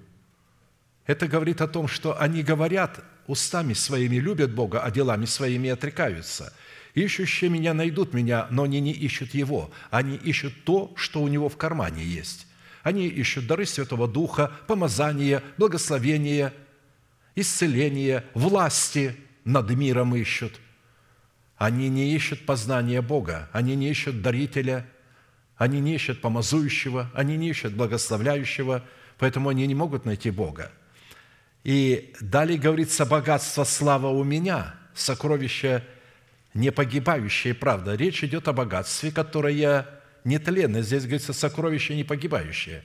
Это 1.05 1.27
говорит 1.27 1.61
о 1.61 1.67
том, 1.67 1.87
что 1.87 2.19
они 2.19 2.43
говорят, 2.43 3.03
устами 3.27 3.73
своими 3.73 4.17
любят 4.17 4.53
Бога, 4.53 4.81
а 4.81 4.91
делами 4.91 5.25
своими 5.25 5.69
отрекаются– 5.69 6.53
Ищущие 6.95 7.49
меня 7.49 7.73
найдут 7.73 8.13
меня, 8.13 8.47
но 8.49 8.63
они 8.63 8.79
не 8.79 8.91
ищут 8.91 9.33
Его. 9.33 9.69
Они 9.91 10.15
ищут 10.15 10.53
то, 10.63 10.91
что 10.95 11.21
у 11.21 11.27
Него 11.27 11.49
в 11.49 11.57
кармане 11.57 12.03
есть. 12.03 12.47
Они 12.81 13.07
ищут 13.07 13.45
дары 13.45 13.65
Святого 13.65 14.07
Духа, 14.07 14.51
помазание, 14.67 15.43
благословение, 15.57 16.53
исцеление, 17.35 18.23
власти 18.33 19.15
над 19.43 19.69
миром 19.71 20.15
ищут. 20.15 20.59
Они 21.57 21.89
не 21.89 22.15
ищут 22.15 22.45
познания 22.45 23.01
Бога, 23.01 23.49
они 23.51 23.75
не 23.75 23.89
ищут 23.89 24.21
дарителя, 24.21 24.85
они 25.57 25.81
не 25.81 25.95
ищут 25.95 26.21
помазующего, 26.21 27.11
они 27.13 27.35
не 27.35 27.49
ищут 27.49 27.73
благословляющего, 27.73 28.83
поэтому 29.17 29.49
они 29.49 29.67
не 29.67 29.75
могут 29.75 30.05
найти 30.05 30.31
Бога. 30.31 30.71
И 31.65 32.13
далее 32.21 32.57
говорится, 32.57 33.05
богатство 33.05 33.65
слава 33.65 34.07
у 34.07 34.23
меня, 34.23 34.73
сокровище– 34.95 35.83
не 36.59 36.71
погибающая 36.73 37.53
правда. 37.53 37.95
Речь 37.95 38.21
идет 38.21 38.49
о 38.49 38.53
богатстве, 38.53 39.11
которое 39.11 39.87
нетленное. 40.25 40.81
Здесь 40.81 41.03
говорится 41.03 41.31
сокровище 41.31 41.95
не 41.95 42.03
погибающее. 42.03 42.83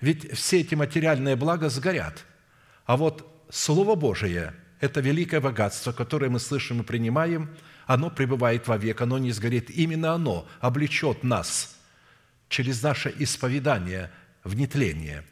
Ведь 0.00 0.36
все 0.36 0.60
эти 0.60 0.74
материальные 0.74 1.36
блага 1.36 1.68
сгорят. 1.68 2.24
А 2.86 2.96
вот 2.96 3.46
Слово 3.50 3.94
Божие– 3.94 4.52
это 4.80 5.00
великое 5.00 5.40
богатство, 5.40 5.92
которое 5.92 6.28
мы 6.28 6.40
слышим 6.40 6.80
и 6.80 6.84
принимаем. 6.84 7.48
Оно 7.86 8.10
пребывает 8.10 8.66
вовек, 8.66 9.00
оно 9.00 9.18
не 9.18 9.30
сгорит. 9.30 9.70
Именно 9.70 10.14
оно 10.14 10.48
облечет 10.60 11.22
нас 11.22 11.76
через 12.48 12.82
наше 12.82 13.14
исповедание 13.16 14.10
в 14.42 14.56
нетление. 14.56 15.24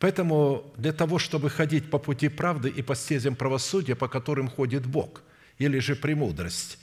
Поэтому 0.00 0.74
для 0.76 0.92
того, 0.92 1.20
чтобы 1.20 1.50
ходить 1.50 1.88
по 1.88 1.98
пути 1.98 2.28
правды 2.28 2.68
и 2.68 2.82
по 2.82 2.96
стезям 2.96 3.36
правосудия, 3.36 3.94
по 3.94 4.08
которым 4.08 4.48
ходит 4.48 4.86
Бог, 4.86 5.22
или 5.58 5.78
же 5.78 5.94
премудрость, 5.94 6.78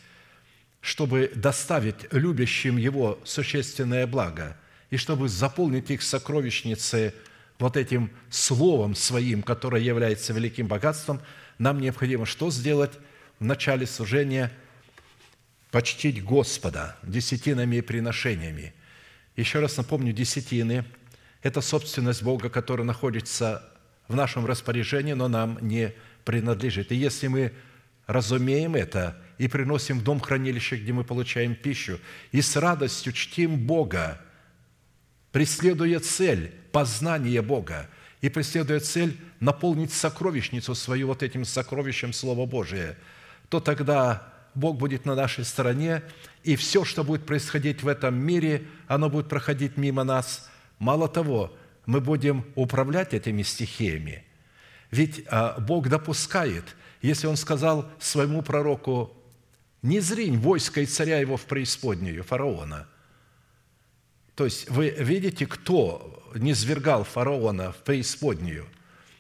чтобы 0.82 1.32
доставить 1.36 2.12
любящим 2.12 2.78
Его 2.78 3.20
существенное 3.24 4.08
благо 4.08 4.58
и 4.90 4.98
чтобы 4.98 5.28
заполнить 5.28 5.92
их 5.92 6.02
сокровищницы 6.02 7.14
вот 7.60 7.76
этим 7.76 8.10
Словом 8.30 8.96
Своим, 8.96 9.44
которое 9.44 9.82
является 9.82 10.34
великим 10.34 10.68
богатством, 10.68 11.22
нам 11.58 11.80
необходимо 11.82 12.26
что 12.26 12.50
сделать 12.50 12.94
в 13.40 13.46
начале 13.46 13.86
служения? 13.86 14.52
Почтить 15.72 16.24
Господа 16.24 16.98
десятинами 17.04 17.76
и 17.76 17.82
приношениями. 17.82 18.74
Еще 19.36 19.60
раз 19.60 19.78
напомню, 19.78 20.14
десятины– 20.14 20.86
это 21.44 21.62
собственность 21.62 22.24
Бога, 22.24 22.50
которая 22.50 22.88
находится 22.88 23.70
в 24.08 24.16
нашем 24.16 24.46
распоряжении, 24.48 25.14
но 25.14 25.28
нам 25.28 25.60
не 25.62 25.94
принадлежит. 26.26 26.92
И 26.92 26.96
если 26.96 27.28
мы 27.28 27.54
разумеем 28.08 28.76
это– 28.76 29.22
и 29.40 29.48
приносим 29.48 30.00
в 30.00 30.04
дом 30.04 30.20
хранилище, 30.20 30.76
где 30.76 30.94
мы 30.94 31.04
получаем 31.04 31.56
пищу, 31.56 32.00
и 32.32 32.42
с 32.42 32.56
радостью 32.58 33.14
чтим 33.14 33.58
Бога, 33.58 34.22
преследуя 35.32 36.00
цель 36.00 36.54
познания 36.72 37.42
Бога, 37.42 37.90
и 38.22 38.28
преследуя 38.28 38.82
цель 38.82 39.18
наполнить 39.40 39.94
сокровищницу 39.94 40.76
свою 40.76 41.08
вот 41.08 41.24
этим 41.24 41.46
сокровищем 41.46 42.12
Слова 42.12 42.46
Божия, 42.46 42.98
то 43.48 43.62
тогда 43.62 44.34
Бог 44.56 44.78
будет 44.78 45.06
на 45.06 45.16
нашей 45.16 45.46
стороне, 45.46 46.04
и 46.44 46.58
все, 46.58 46.84
что 46.84 47.06
будет 47.06 47.26
происходить 47.26 47.82
в 47.82 47.88
этом 47.88 48.16
мире, 48.16 48.66
оно 48.88 49.10
будет 49.10 49.30
проходить 49.30 49.78
мимо 49.78 50.04
нас. 50.04 50.50
Мало 50.80 51.08
того, 51.08 51.56
мы 51.86 52.02
будем 52.02 52.46
управлять 52.56 53.14
этими 53.14 53.44
стихиями. 53.44 54.26
Ведь 54.92 55.24
а, 55.28 55.58
Бог 55.62 55.88
допускает, 55.88 56.76
если 57.02 57.28
Он 57.28 57.38
сказал 57.38 57.90
своему 58.00 58.42
пророку, 58.42 59.16
«Не 59.82 60.00
зринь 60.00 60.38
войска 60.38 60.82
и 60.82 60.86
царя 60.86 61.20
его 61.20 61.38
в 61.38 61.46
преисподнюю, 61.46 62.24
фараона». 62.24 62.88
То 64.36 64.46
есть 64.46 64.70
вы 64.70 64.90
видите, 64.92 65.46
кто 65.46 66.24
не 66.34 66.54
свергал 66.54 67.04
фараона 67.04 67.74
в 67.74 67.78
преисподнюю? 67.84 68.68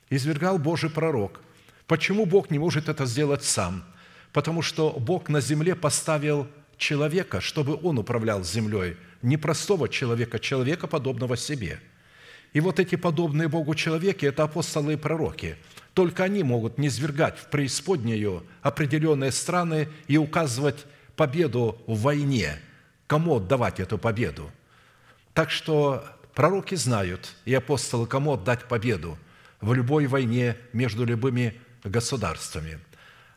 Извергал 0.09 0.57
Божий 0.57 0.89
пророк. 0.89 1.41
Почему 1.87 2.25
Бог 2.25 2.51
не 2.51 2.59
может 2.59 2.87
это 2.87 3.05
сделать 3.05 3.43
сам? 3.43 3.83
Потому 4.31 4.61
что 4.61 4.91
Бог 4.91 5.27
на 5.27 5.41
земле 5.41 5.75
поставил 5.75 6.47
человека, 6.77 7.41
чтобы 7.41 7.79
он 7.83 7.97
управлял 7.97 8.43
землей, 8.43 8.95
не 9.21 9.37
простого 9.37 9.89
человека, 9.89 10.39
человека, 10.39 10.87
подобного 10.87 11.35
себе. 11.35 11.81
И 12.53 12.59
вот 12.59 12.79
эти 12.79 12.95
подобные 12.95 13.47
Богу 13.47 13.75
человеки– 13.75 14.25
это 14.27 14.43
апостолы 14.43 14.93
и 14.93 14.97
пророки. 14.97 15.57
Только 15.93 16.23
они 16.23 16.43
могут 16.43 16.77
не 16.77 16.89
свергать 16.89 17.37
в 17.37 17.47
преисподнюю 17.47 18.43
определенные 18.61 19.31
страны 19.31 19.89
и 20.07 20.17
указывать 20.17 20.85
победу 21.15 21.81
в 21.85 22.01
войне. 22.01 22.59
Кому 23.07 23.37
отдавать 23.37 23.79
эту 23.79 23.97
победу? 23.97 24.51
Так 25.33 25.51
что 25.51 26.03
пророки 26.33 26.75
знают, 26.75 27.35
и 27.45 27.53
апостолы, 27.53 28.07
кому 28.07 28.33
отдать 28.33 28.65
победу 28.65 29.17
в 29.61 29.73
любой 29.73 30.07
войне 30.07 30.55
между 30.73 31.05
любыми 31.05 31.55
государствами– 31.83 32.79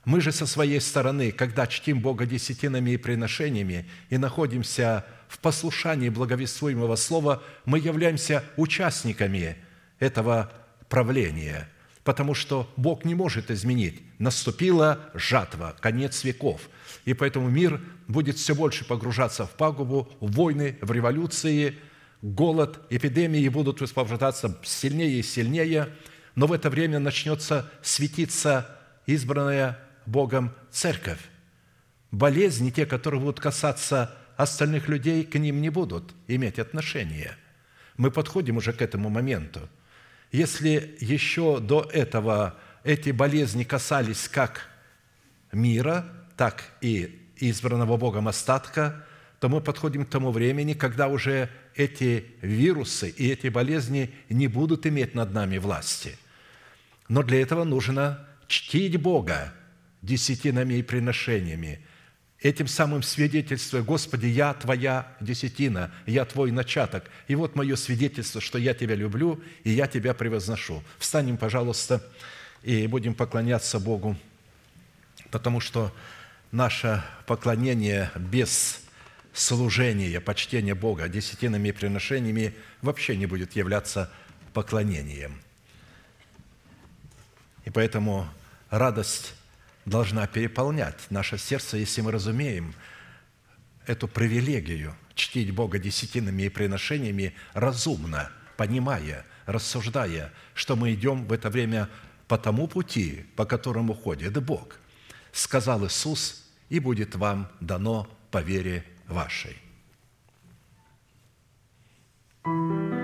мы 0.04 0.20
же 0.20 0.32
со 0.32 0.46
своей 0.46 0.80
стороны, 0.80 1.30
когда 1.30 1.66
чтим 1.66 2.00
Бога 2.00 2.26
десятинами 2.26 2.90
и 2.90 2.96
приношениями 2.96 3.88
и 4.10 4.18
находимся 4.18 5.04
в 5.32 5.38
послушании 5.38 6.10
благовествуемого 6.10 6.94
слова, 6.96 7.42
мы 7.64 7.78
являемся 7.78 8.44
участниками 8.58 9.56
этого 9.98 10.52
правления, 10.90 11.70
потому 12.04 12.34
что 12.34 12.70
Бог 12.76 13.06
не 13.06 13.14
может 13.14 13.50
изменить. 13.50 14.02
Наступила 14.18 15.00
жатва, 15.14 15.74
конец 15.80 16.22
веков, 16.22 16.68
и 17.06 17.14
поэтому 17.14 17.48
мир 17.48 17.80
будет 18.08 18.36
все 18.36 18.54
больше 18.54 18.84
погружаться 18.84 19.46
в 19.46 19.52
пагубу, 19.52 20.12
в 20.20 20.32
войны, 20.32 20.76
в 20.82 20.92
революции, 20.92 21.78
голод, 22.20 22.80
эпидемии 22.90 23.48
будут 23.48 23.80
высвобождаться 23.80 24.60
сильнее 24.62 25.20
и 25.20 25.22
сильнее, 25.22 25.88
но 26.34 26.46
в 26.46 26.52
это 26.52 26.68
время 26.68 26.98
начнется 26.98 27.70
светиться 27.80 28.78
избранная 29.06 29.78
Богом 30.04 30.52
церковь. 30.70 31.20
Болезни, 32.10 32.68
те, 32.68 32.84
которые 32.84 33.22
будут 33.22 33.40
касаться 33.40 34.14
остальных 34.36 34.88
людей, 34.88 35.24
к 35.24 35.38
ним 35.38 35.60
не 35.60 35.70
будут 35.70 36.14
иметь 36.28 36.58
отношения. 36.58 37.36
Мы 37.96 38.10
подходим 38.10 38.56
уже 38.56 38.72
к 38.72 38.82
этому 38.82 39.08
моменту. 39.10 39.68
Если 40.30 40.96
еще 41.00 41.60
до 41.60 41.88
этого 41.92 42.58
эти 42.84 43.10
болезни 43.10 43.64
касались 43.64 44.28
как 44.28 44.68
мира, 45.52 46.06
так 46.36 46.64
и 46.80 47.28
избранного 47.36 47.96
Богом 47.96 48.28
остатка, 48.28 49.04
то 49.40 49.48
мы 49.48 49.60
подходим 49.60 50.06
к 50.06 50.10
тому 50.10 50.30
времени, 50.30 50.72
когда 50.72 51.08
уже 51.08 51.50
эти 51.74 52.26
вирусы 52.40 53.10
и 53.10 53.30
эти 53.30 53.48
болезни 53.48 54.14
не 54.28 54.46
будут 54.46 54.86
иметь 54.86 55.14
над 55.14 55.32
нами 55.32 55.58
власти. 55.58 56.16
Но 57.08 57.22
для 57.22 57.42
этого 57.42 57.64
нужно 57.64 58.26
чтить 58.46 58.96
Бога, 59.00 59.52
десятинами 60.00 60.74
и 60.74 60.82
приношениями, 60.82 61.84
этим 62.42 62.66
самым 62.66 63.02
свидетельствуя, 63.02 63.82
«Господи, 63.82 64.26
я 64.26 64.54
Твоя 64.54 65.14
десятина, 65.20 65.92
я 66.06 66.24
Твой 66.24 66.50
начаток, 66.50 67.10
и 67.28 67.34
вот 67.34 67.54
мое 67.54 67.76
свидетельство, 67.76 68.40
что 68.40 68.58
я 68.58 68.74
Тебя 68.74 68.94
люблю, 68.94 69.42
и 69.64 69.70
я 69.70 69.86
Тебя 69.86 70.14
превозношу». 70.14 70.82
Встанем, 70.98 71.36
пожалуйста, 71.36 72.04
и 72.62 72.86
будем 72.86 73.14
поклоняться 73.14 73.78
Богу, 73.78 74.16
потому 75.30 75.60
что 75.60 75.94
наше 76.50 77.02
поклонение 77.26 78.10
без 78.16 78.80
служения, 79.32 80.20
почтения 80.20 80.74
Бога 80.74 81.08
десятинами 81.08 81.68
и 81.68 81.72
приношениями 81.72 82.54
вообще 82.82 83.16
не 83.16 83.26
будет 83.26 83.56
являться 83.56 84.10
поклонением. 84.52 85.40
И 87.64 87.70
поэтому 87.70 88.28
радость 88.70 89.34
должна 89.84 90.26
переполнять 90.26 91.10
наше 91.10 91.38
сердце, 91.38 91.76
если 91.76 92.00
мы 92.00 92.12
разумеем 92.12 92.74
эту 93.86 94.08
привилегию 94.08 94.94
чтить 95.14 95.52
Бога 95.52 95.78
десятинами 95.78 96.44
и 96.44 96.48
приношениями 96.48 97.34
разумно, 97.52 98.30
понимая, 98.56 99.24
рассуждая, 99.46 100.32
что 100.54 100.76
мы 100.76 100.94
идем 100.94 101.26
в 101.26 101.32
это 101.32 101.50
время 101.50 101.88
по 102.28 102.38
тому 102.38 102.68
пути, 102.68 103.26
по 103.36 103.44
которому 103.44 103.94
ходит 103.94 104.42
Бог. 104.42 104.78
Сказал 105.32 105.86
Иисус, 105.86 106.44
и 106.68 106.78
будет 106.78 107.14
вам 107.16 107.50
дано 107.60 108.08
по 108.30 108.38
вере 108.38 108.84
вашей. 109.06 109.56
thank 112.44 112.92
you 112.92 113.01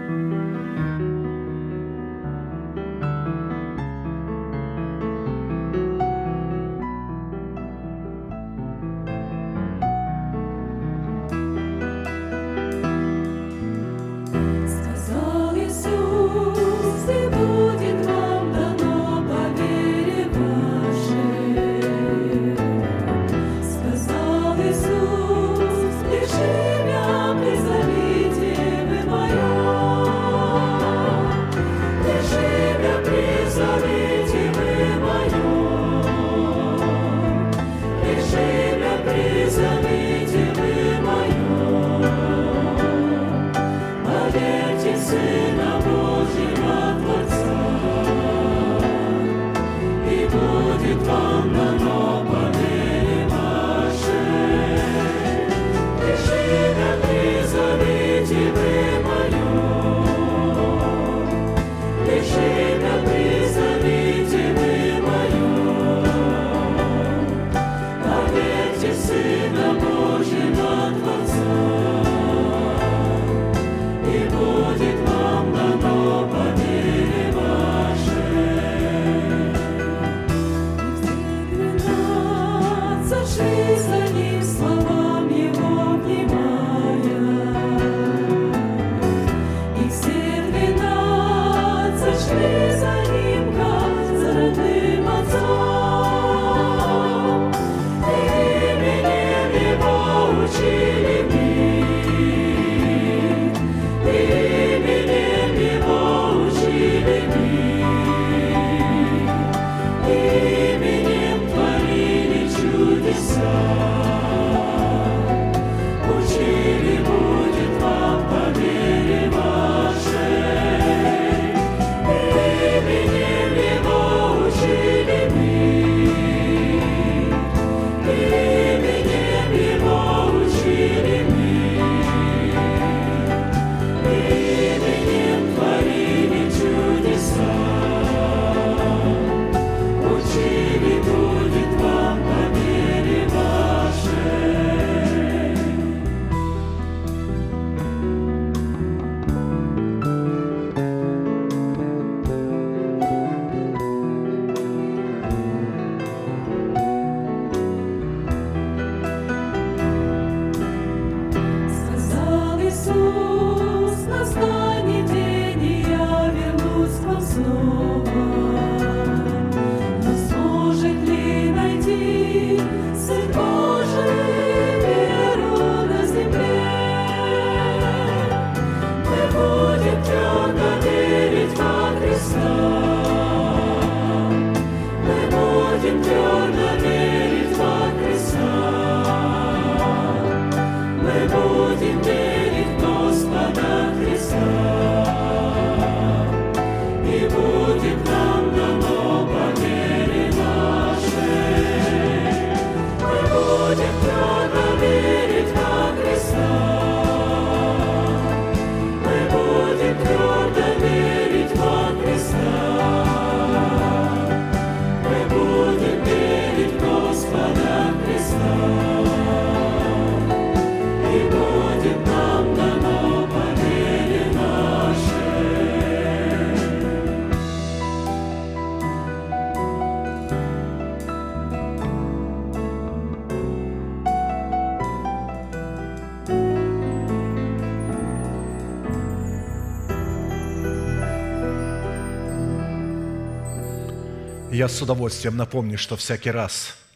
Я 244.58 244.68
с 244.68 244.82
удовольствием 244.82 245.36
напомню, 245.36 245.78
что 245.78 245.96
всякий 245.96 246.32
раз– 246.32 246.76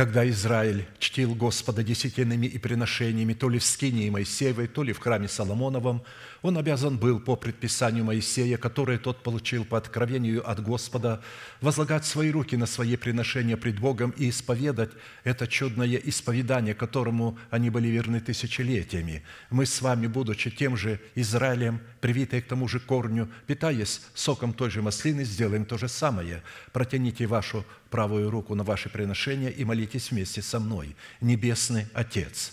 когда 0.00 0.26
Израиль 0.30 0.86
чтил 0.98 1.34
Господа 1.34 1.82
десятинными 1.82 2.46
и 2.46 2.56
приношениями 2.56 3.34
то 3.34 3.50
ли 3.50 3.58
в 3.58 3.64
Скинии 3.64 4.08
Моисеевой, 4.08 4.66
то 4.66 4.82
ли 4.82 4.94
в 4.94 4.98
храме 4.98 5.28
Соломоновом, 5.28 6.02
он 6.42 6.56
обязан 6.56 6.96
был 6.96 7.20
по 7.20 7.36
предписанию 7.36 8.04
Моисея, 8.04 8.56
которое 8.56 8.98
тот 8.98 9.22
получил 9.22 9.64
по 9.64 9.76
откровению 9.76 10.48
от 10.48 10.62
Господа, 10.62 11.22
возлагать 11.60 12.06
свои 12.06 12.30
руки 12.30 12.56
на 12.56 12.66
свои 12.66 12.96
приношения 12.96 13.56
пред 13.56 13.78
Богом 13.78 14.10
и 14.16 14.30
исповедать 14.30 14.90
это 15.22 15.46
чудное 15.46 15.96
исповедание, 15.96 16.74
которому 16.74 17.38
они 17.50 17.68
были 17.68 17.88
верны 17.88 18.20
тысячелетиями. 18.20 19.22
Мы 19.50 19.66
с 19.66 19.82
вами, 19.82 20.06
будучи 20.06 20.50
тем 20.50 20.76
же 20.76 20.98
Израилем, 21.14 21.80
привитые 22.00 22.40
к 22.40 22.46
тому 22.46 22.68
же 22.68 22.80
корню, 22.80 23.28
питаясь 23.46 24.00
соком 24.14 24.54
той 24.54 24.70
же 24.70 24.80
маслины, 24.80 25.24
сделаем 25.24 25.66
то 25.66 25.76
же 25.76 25.88
самое. 25.88 26.42
Протяните 26.72 27.26
вашу 27.26 27.66
правую 27.90 28.30
руку 28.30 28.54
на 28.54 28.64
ваши 28.64 28.88
приношения 28.88 29.50
и 29.50 29.64
молитесь 29.64 30.10
вместе 30.10 30.40
со 30.40 30.58
мной. 30.58 30.96
Небесный 31.20 31.86
Отец, 31.92 32.52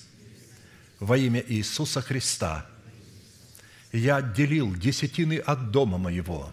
во 0.99 1.17
имя 1.17 1.41
Иисуса 1.47 2.01
Христа– 2.01 2.65
я 3.97 4.17
отделил 4.17 4.75
десятины 4.75 5.39
от 5.39 5.71
дома 5.71 5.97
моего 5.97 6.51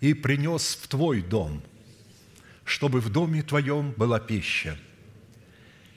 и 0.00 0.12
принес 0.12 0.78
в 0.82 0.86
Твой 0.88 1.22
дом, 1.22 1.62
чтобы 2.64 3.00
в 3.00 3.10
доме 3.10 3.42
Твоем 3.42 3.92
была 3.92 4.20
пища. 4.20 4.78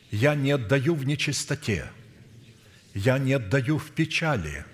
Я 0.09 0.35
не 0.35 0.51
отдаю 0.51 0.95
в 0.95 1.05
нечистоте, 1.05 1.89
я 2.93 3.17
не 3.17 3.33
отдаю 3.33 3.77
в 3.77 3.91
печали, 3.91 4.65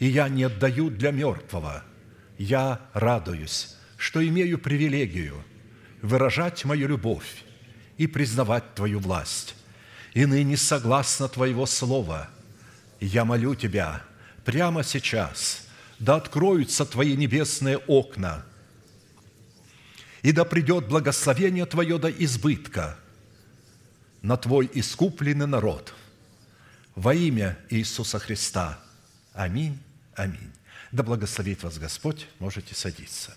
и 0.00 0.06
я 0.06 0.28
не 0.28 0.42
отдаю 0.42 0.90
для 0.90 1.12
мертвого. 1.12 1.84
Я 2.36 2.80
радуюсь, 2.92 3.76
что 3.96 4.26
имею 4.26 4.58
привилегию 4.58 5.44
выражать 6.02 6.64
мою 6.64 6.88
любовь 6.88 7.44
и 7.98 8.06
признавать 8.06 8.74
Твою 8.74 8.98
власть. 8.98 9.54
И 10.12 10.26
ныне, 10.26 10.56
согласно 10.56 11.28
Твоего 11.28 11.66
слова, 11.66 12.28
я 13.00 13.24
молю 13.24 13.54
Тебя– 13.54 14.02
прямо 14.46 14.84
сейчас, 14.84 15.66
да 15.98 16.16
откроются 16.16 16.86
Твои 16.86 17.16
небесные 17.16 17.78
окна, 17.78 18.46
и 20.22 20.32
да 20.32 20.44
придет 20.44 20.88
благословение 20.88 21.66
Твое 21.66 21.98
до 21.98 22.08
избытка 22.08 22.96
на 24.22 24.36
Твой 24.36 24.70
искупленный 24.72 25.48
народ. 25.48 25.92
Во 26.94 27.12
имя 27.12 27.58
Иисуса 27.70 28.18
Христа. 28.18 28.78
Аминь. 29.34 29.78
Аминь. 30.14 30.52
Да 30.92 31.02
благословит 31.02 31.62
вас 31.62 31.78
Господь. 31.78 32.26
Можете 32.38 32.74
садиться. 32.74 33.36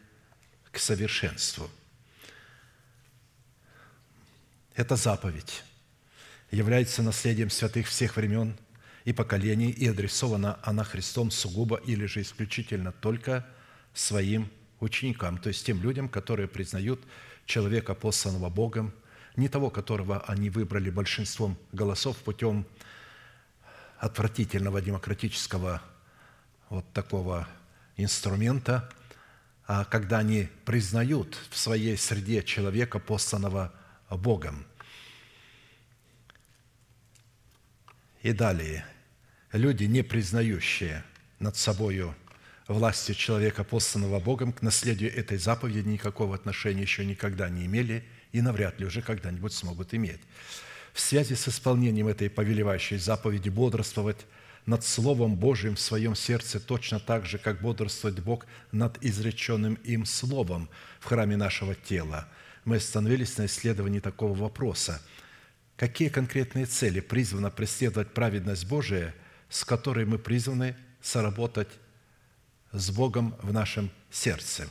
к 0.71 0.79
совершенству. 0.79 1.69
Эта 4.75 4.95
заповедь 4.95 5.63
является 6.49 7.03
наследием 7.03 7.49
святых 7.49 7.87
всех 7.87 8.15
времен 8.15 8.57
и 9.03 9.13
поколений, 9.13 9.69
и 9.69 9.87
адресована 9.87 10.59
она 10.63 10.83
Христом 10.83 11.29
сугубо 11.31 11.77
или 11.77 12.05
же 12.05 12.21
исключительно 12.21 12.91
только 12.91 13.45
своим 13.93 14.49
ученикам, 14.79 15.37
то 15.37 15.49
есть 15.49 15.65
тем 15.65 15.81
людям, 15.81 16.07
которые 16.07 16.47
признают 16.47 17.01
человека, 17.45 17.93
посланного 17.93 18.49
Богом, 18.49 18.93
не 19.35 19.49
того, 19.49 19.69
которого 19.69 20.21
они 20.21 20.49
выбрали 20.49 20.89
большинством 20.89 21.57
голосов 21.71 22.17
путем 22.17 22.65
отвратительного 23.97 24.81
демократического 24.81 25.81
вот 26.69 26.91
такого 26.93 27.47
инструмента– 27.97 28.89
когда 29.65 30.19
они 30.19 30.49
признают 30.65 31.37
в 31.49 31.57
своей 31.57 31.97
среде 31.97 32.43
человека, 32.43 32.99
посланного 32.99 33.73
Богом. 34.09 34.65
И 38.21 38.33
далее, 38.33 38.85
люди, 39.51 39.85
не 39.85 40.03
признающие 40.03 41.03
над 41.39 41.57
собою 41.57 42.15
власти 42.67 43.13
человека, 43.13 43.63
посланного 43.63 44.19
Богом, 44.19 44.53
к 44.53 44.61
наследию 44.61 45.15
этой 45.15 45.37
заповеди 45.37 45.87
никакого 45.87 46.35
отношения 46.35 46.81
еще 46.81 47.05
никогда 47.05 47.49
не 47.49 47.65
имели 47.65 48.03
и 48.31 48.41
навряд 48.41 48.79
ли 48.79 48.85
уже 48.85 49.01
когда-нибудь 49.01 49.53
смогут 49.53 49.93
иметь. 49.93 50.21
В 50.93 50.99
связи 50.99 51.35
с 51.35 51.47
исполнением 51.47 52.07
этой 52.07 52.29
повелевающей 52.29 52.97
заповеди 52.97 53.49
бодрствовать– 53.49 54.25
над 54.65 54.83
Словом 54.85 55.35
Божьим 55.35 55.75
в 55.75 55.79
своем 55.79 56.15
сердце 56.15 56.59
точно 56.59 56.99
так 56.99 57.25
же, 57.25 57.37
как 57.37 57.61
бодрствует 57.61 58.19
Бог 58.21 58.45
над 58.71 59.03
изреченным 59.03 59.75
им 59.75 60.05
Словом 60.05 60.69
в 60.99 61.05
храме 61.05 61.37
нашего 61.37 61.75
тела. 61.75 62.27
Мы 62.63 62.77
остановились 62.77 63.37
на 63.37 63.47
исследовании 63.47 63.99
такого 63.99 64.37
вопроса. 64.37 65.01
Какие 65.77 66.09
конкретные 66.09 66.67
цели 66.67 66.99
призвана 66.99 67.49
преследовать 67.49 68.13
праведность 68.13 68.67
Божия, 68.67 69.15
с 69.49 69.65
которой 69.65 70.05
мы 70.05 70.19
призваны 70.19 70.75
соработать 71.01 71.69
с 72.71 72.91
Богом 72.91 73.35
в 73.41 73.51
нашем 73.51 73.89
сердце? 74.11 74.67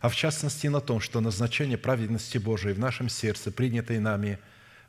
А 0.00 0.08
в 0.10 0.16
частности 0.16 0.66
на 0.66 0.80
том, 0.80 1.00
что 1.00 1.20
назначение 1.20 1.78
праведности 1.78 2.36
Божией 2.36 2.74
в 2.74 2.78
нашем 2.78 3.08
сердце, 3.08 3.50
принятой 3.50 3.98
нами 3.98 4.38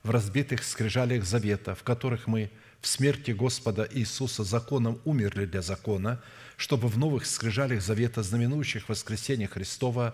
в 0.01 0.09
разбитых 0.09 0.63
скрижалях 0.63 1.23
завета, 1.23 1.75
в 1.75 1.83
которых 1.83 2.27
мы– 2.27 2.51
в 2.83 2.87
смерти 2.87 3.31
Господа 3.31 3.87
Иисуса 3.93 4.43
законом 4.43 4.99
умерли 5.05 5.45
для 5.45 5.61
закона, 5.61 6.21
чтобы 6.57 6.89
в 6.89 6.97
новых 6.97 7.25
скрижалях 7.25 7.81
завета, 7.81 8.23
знаменующих 8.23 8.89
воскресения 8.89 9.47
Христова, 9.47 10.13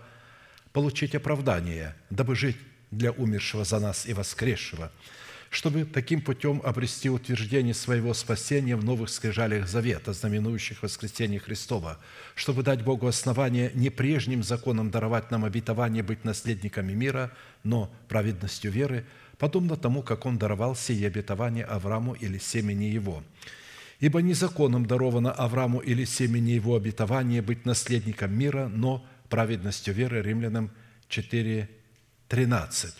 получить 0.71 1.15
оправдание, 1.15 1.95
дабы 2.11 2.35
жить 2.35 2.57
для 2.91 3.11
умершего 3.11 3.65
за 3.65 3.79
нас 3.79 4.05
и 4.05 4.13
воскресшего, 4.13 4.91
чтобы 5.49 5.83
таким 5.83 6.21
путем 6.21 6.61
обрести 6.63 7.09
утверждение 7.09 7.73
своего 7.73 8.13
спасения 8.13 8.75
в 8.75 8.83
новых 8.83 9.09
скрижалях 9.09 9.67
завета, 9.67 10.13
знаменующих 10.13 10.83
воскресение 10.83 11.39
Христова, 11.39 11.97
чтобы 12.35 12.61
дать 12.61 12.83
Богу 12.83 13.07
основание 13.07 13.71
не 13.73 13.89
прежним 13.89 14.43
законом 14.43 14.91
даровать 14.91 15.31
нам 15.31 15.43
обетование 15.43 16.03
быть 16.03 16.23
наследниками 16.23 16.93
мира, 16.93 17.31
но 17.63 17.91
праведностью 18.07 18.71
веры– 18.71 19.07
подобно 19.39 19.77
тому, 19.77 20.03
как 20.03 20.25
Он 20.25 20.37
даровал 20.37 20.75
сие 20.75 21.07
обетование 21.07 21.65
Аврааму 21.65 22.13
или 22.13 22.37
семени 22.37 22.83
его. 22.83 23.23
Ибо 23.99 24.21
не 24.21 24.33
законом 24.33 24.85
даровано 24.85 25.31
Аврааму 25.31 25.79
или 25.79 26.05
семени 26.05 26.51
его 26.51 26.75
обетование 26.75 27.41
быть 27.41 27.65
наследником 27.65 28.37
мира, 28.37 28.67
но 28.67 29.05
праведностью 29.29 29.93
веры. 29.93 30.21
Римлянам 30.21 30.71
4, 31.07 31.69
13. 32.27 32.93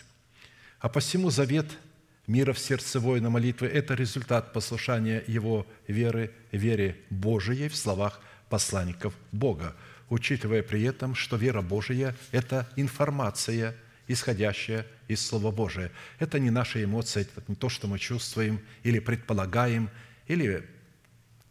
А 0.80 0.88
посему 0.88 1.30
завет 1.30 1.78
мира 2.26 2.52
в 2.52 2.58
сердце 2.58 3.00
воина 3.00 3.30
молитвы– 3.30 3.66
это 3.72 3.94
результат 3.94 4.52
послушания 4.52 5.22
его 5.26 5.66
веры, 5.86 6.32
вере 6.52 6.96
Божией 7.10 7.68
в 7.68 7.76
словах 7.76 8.20
посланников 8.48 9.14
Бога, 9.32 9.74
учитывая 10.08 10.62
при 10.62 10.82
этом, 10.82 11.14
что 11.14 11.36
вера 11.36 11.60
Божия– 11.60 12.16
это 12.32 12.68
информация– 12.76 13.74
исходящее 14.10 14.86
из 15.10 15.26
Слова 15.26 15.50
Божия. 15.50 15.90
Это 16.20 16.38
не 16.38 16.50
наши 16.50 16.84
эмоции, 16.84 17.22
это 17.22 17.42
не 17.48 17.56
то, 17.56 17.68
что 17.68 17.88
мы 17.88 17.98
чувствуем 17.98 18.60
или 18.84 19.00
предполагаем, 19.00 19.90
или 20.28 20.64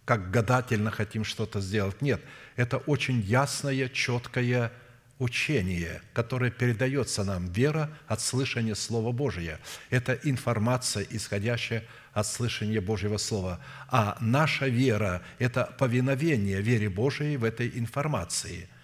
как 0.05 0.31
гадательно 0.31 0.91
хотим 0.91 1.23
что-то 1.25 1.59
сделать. 1.59 2.01
Нет, 2.01 2.21
это 2.55 2.77
очень 2.77 3.19
ясное, 3.19 3.89
четкое 3.89 4.71
учение, 5.19 6.01
которое 6.13 6.51
передается 6.51 7.25
нам, 7.25 7.51
вера 7.51 7.91
от 8.07 8.21
слышания 8.21 8.75
Слова 8.75 9.11
Божия. 9.11 9.59
Это 9.89 10.13
информация, 10.23 11.05
исходящая 11.09 11.83
от 12.13 12.25
слышания 12.25 12.79
Божьего 12.79 13.17
Слова. 13.17 13.59
А 13.89 14.17
наша 14.21 14.67
вера– 14.67 15.21
это 15.39 15.65
повиновение 15.77 16.61
вере 16.61 16.89
Божией 16.89 17.35
в 17.35 17.43
этой 17.43 17.77
информации– 17.77 18.69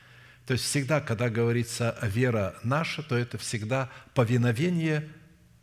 то 0.45 0.53
есть 0.53 0.65
всегда, 0.65 1.01
когда 1.01 1.29
говорится 1.29 1.97
«вера 2.03 2.55
наша», 2.63 3.01
то 3.01 3.17
это 3.17 3.37
всегда 3.37 3.89
повиновение 4.13 5.09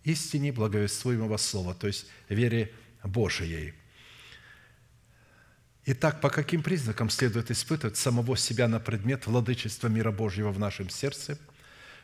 истине 0.03 0.53
благовествуемого 0.53 1.37
слова, 1.37 1.75
то 1.75 1.87
есть 1.87 2.07
вере 2.29 2.73
Божией. 3.05 3.75
Итак, 5.85 6.21
по 6.21 6.31
каким 6.31 6.63
признакам 6.63 7.11
следует 7.11 7.51
испытывать 7.51 7.97
самого 7.97 8.37
себя 8.37 8.69
на 8.69 8.81
предмет 8.81 9.27
владычества 9.27 9.89
мира 9.89 10.11
Божьего 10.11 10.51
в 10.51 10.59
нашем 10.59 10.91
сердце, 10.91 11.39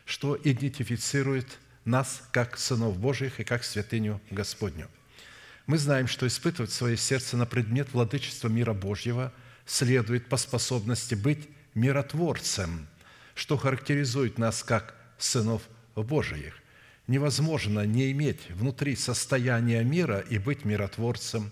что 0.05 0.39
идентифицирует 0.41 1.59
нас 1.85 2.23
как 2.31 2.57
сынов 2.57 2.97
Божьих 2.97 3.39
и 3.39 3.43
как 3.43 3.63
святыню 3.63 4.21
Господню? 4.31 4.89
Мы 5.65 5.77
знаем, 5.77 6.07
что 6.07 6.27
испытывать 6.27 6.71
свое 6.71 6.97
сердце 6.97 7.37
на 7.37 7.45
предмет 7.45 7.93
владычества 7.93 8.47
мира 8.47 8.73
Божьего 8.73 9.33
следует 9.65 10.27
по 10.27 10.37
способности 10.37 11.15
быть 11.15 11.47
миротворцем, 11.75 12.87
что 13.35 13.57
характеризует 13.57 14.37
нас 14.37 14.63
как 14.63 14.95
сынов 15.17 15.63
Божиих. 15.95 16.55
Невозможно 17.07 17.85
не 17.85 18.11
иметь 18.11 18.49
внутри 18.51 18.95
состояния 18.95 19.83
мира 19.83 20.19
и 20.19 20.37
быть 20.37 20.65
миротворцем. 20.65 21.51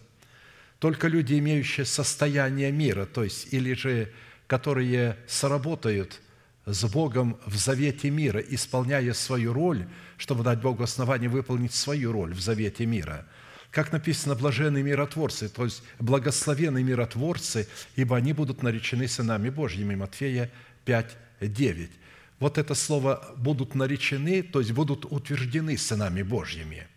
Только 0.79 1.07
люди, 1.07 1.39
имеющие 1.39 1.85
состояние 1.85 2.71
мира, 2.71 3.05
то 3.05 3.23
есть 3.23 3.51
или 3.51 3.73
же 3.73 4.11
которые 4.45 5.17
сработают 5.27 6.21
с 6.65 6.85
Богом 6.85 7.37
в 7.45 7.55
завете 7.55 8.09
мира, 8.09 8.39
исполняя 8.39 9.13
свою 9.13 9.53
роль, 9.53 9.87
чтобы 10.17 10.43
дать 10.43 10.61
Богу 10.61 10.83
основание 10.83 11.29
выполнить 11.29 11.73
свою 11.73 12.11
роль 12.11 12.33
в 12.33 12.39
завете 12.41 12.85
мира– 12.85 13.25
как 13.77 13.91
написано, 13.91 14.33
блаженные 14.33 14.81
миротворцы, 14.81 15.49
то 15.49 15.63
есть 15.63 15.83
благословенные 15.99 16.83
миротворцы, 16.83 17.67
ибо 17.95 18.17
они 18.17 18.33
будут 18.33 18.63
наречены 18.63 19.07
сынами 19.07 19.51
Божьими. 19.51 19.93
Матфея 19.93 20.49
5, 20.85 21.15
9. 21.41 21.91
Вот 22.39 22.57
это 22.57 22.73
слово 22.73 23.35
«будут 23.37 23.75
наречены», 23.75 24.41
то 24.41 24.61
есть 24.61 24.71
будут 24.71 25.05
утверждены 25.05 25.77
сынами 25.77 26.23
Божьими. 26.23 26.87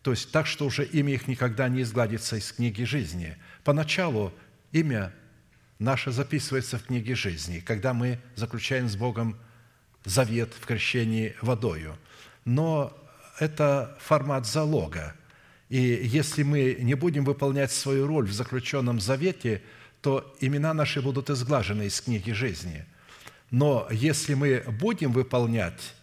То 0.00 0.12
есть 0.12 0.32
так, 0.32 0.46
что 0.46 0.64
уже 0.64 0.86
имя 0.86 1.12
их 1.12 1.28
никогда 1.28 1.68
не 1.68 1.82
изгладится 1.82 2.36
из 2.36 2.50
книги 2.52 2.84
жизни. 2.84 3.36
Поначалу 3.62 4.32
имя 4.72 5.12
наше 5.78 6.10
записывается 6.10 6.78
в 6.78 6.84
книге 6.84 7.14
жизни, 7.14 7.60
когда 7.60 7.92
мы 7.92 8.18
заключаем 8.34 8.88
с 8.88 8.96
Богом 8.96 9.36
завет 10.06 10.54
в 10.58 10.64
крещении 10.64 11.36
водою. 11.42 11.98
Но 12.46 12.96
это 13.38 13.94
формат 14.00 14.46
залога– 14.46 15.14
и 15.72 16.06
если 16.06 16.42
мы 16.42 16.76
не 16.80 16.92
будем 16.92 17.24
выполнять 17.24 17.72
свою 17.72 18.06
роль 18.06 18.26
в 18.26 18.32
заключенном 18.34 19.00
завете, 19.00 19.62
то 20.02 20.36
имена 20.38 20.74
наши 20.74 21.00
будут 21.00 21.30
изглажены 21.30 21.86
из 21.86 21.98
книги 21.98 22.30
жизни. 22.32 22.84
Но 23.50 23.88
если 23.90 24.34
мы 24.34 24.62
будем 24.68 25.12
выполнять 25.12 25.94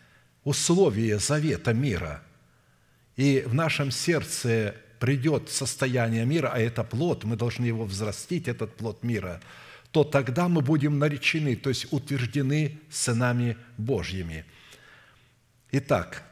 условия 0.43 1.19
завета 1.19 1.71
мира, 1.73 2.23
и 3.15 3.43
в 3.45 3.53
нашем 3.53 3.91
сердце 3.91 4.75
придет 4.99 5.51
состояние 5.51 6.25
мира, 6.25 6.49
а 6.51 6.57
это 6.57 6.83
плод, 6.83 7.23
мы 7.23 7.35
должны 7.35 7.65
его 7.65 7.85
взрастить, 7.85 8.47
этот 8.47 8.75
плод 8.75 9.03
мира, 9.03 9.39
то 9.91 10.03
тогда 10.03 10.47
мы 10.47 10.63
будем 10.63 10.97
наречены, 10.97 11.55
то 11.55 11.69
есть 11.69 11.93
утверждены 11.93 12.79
сынами 12.89 13.55
Божьими. 13.77 14.45
Итак, 15.71 16.23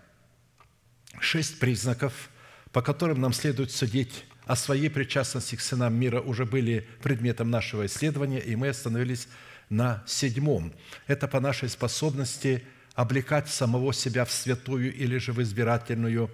шесть 1.20 1.60
признаков, 1.60 2.32
по 2.78 2.84
которым 2.84 3.20
нам 3.22 3.34
следует 3.34 3.72
судить 3.72 4.24
о 4.46 4.56
своей 4.56 4.88
причастности 4.92 5.56
к 5.56 5.62
сынам 5.62 5.96
мира, 5.96 6.22
уже 6.22 6.46
были 6.46 6.88
предметом 7.02 7.50
нашего 7.50 7.88
исследования, 7.88 8.40
и 8.40 8.56
мы 8.56 8.68
остановились 8.68 9.30
на 9.72 10.04
седьмом. 10.06 10.72
Это 11.08 11.28
по 11.28 11.40
нашей 11.40 11.70
способности 11.70 12.64
облекать 12.94 13.50
самого 13.50 13.94
себя 13.94 14.26
в 14.26 14.32
святую 14.32 14.94
или 14.94 15.18
же 15.18 15.34
в 15.34 15.42
избирательную 15.42 16.30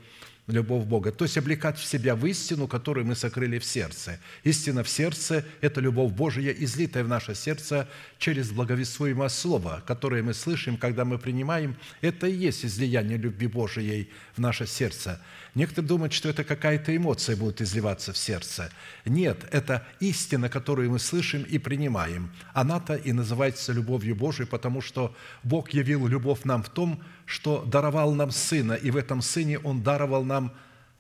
любовь 0.48 0.86
Бога. 0.86 1.12
То 1.12 1.26
есть 1.26 1.38
облекать 1.38 1.78
в 1.78 1.86
себя 1.86 2.16
в 2.16 2.26
истину, 2.26 2.68
которую 2.68 3.06
мы 3.06 3.16
сокрыли 3.16 3.60
в 3.60 3.66
сердце. 3.66 4.20
Истина 4.44 4.84
в 4.84 4.90
сердце– 4.90 5.46
это 5.62 5.80
любовь 5.80 6.12
Божия, 6.12 6.52
излитая 6.52 7.04
в 7.04 7.08
наше 7.08 7.34
сердце 7.36 7.88
через 8.18 8.52
благовествуемое 8.52 9.30
Слово, 9.30 9.84
которое 9.86 10.22
мы 10.22 10.34
слышим, 10.34 10.78
когда 10.78 11.06
мы 11.06 11.18
принимаем. 11.18 11.76
Это 12.02 12.28
и 12.28 12.36
есть 12.36 12.66
излияние 12.66 13.18
любви 13.18 13.48
Божией 13.48 14.10
в 14.36 14.40
наше 14.40 14.68
сердце– 14.68 15.22
Некоторые 15.56 15.88
думают, 15.88 16.14
что 16.14 16.30
это 16.30 16.44
какая-то 16.44 16.96
эмоция 16.96 17.36
будет 17.36 17.62
изливаться 17.62 18.12
в 18.12 18.18
сердце. 18.18 18.72
Нет, 19.06 19.46
это 19.52 19.86
истина, 20.00 20.50
которую 20.50 20.90
мы 20.90 20.98
слышим 20.98 21.44
и 21.44 21.60
принимаем. 21.60 22.32
Она-то 22.54 22.96
и 22.96 23.12
называется 23.12 23.72
любовью 23.72 24.16
Божией, 24.16 24.48
потому 24.48 24.82
что 24.82 25.16
Бог 25.44 25.70
явил 25.70 26.08
любовь 26.08 26.44
нам 26.44 26.64
в 26.64 26.70
том, 26.70 27.04
что 27.26 27.64
даровал 27.64 28.14
нам 28.14 28.32
Сына, 28.32 28.74
и 28.74 28.92
в 28.92 28.98
этом 28.98 29.22
Сыне 29.22 29.60
Он 29.60 29.82
даровал 29.82 30.24
нам 30.24 30.54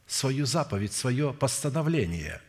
свою 0.07 0.45
заповедь, 0.45 0.93
свое 0.93 1.33
постановление. 1.33 2.41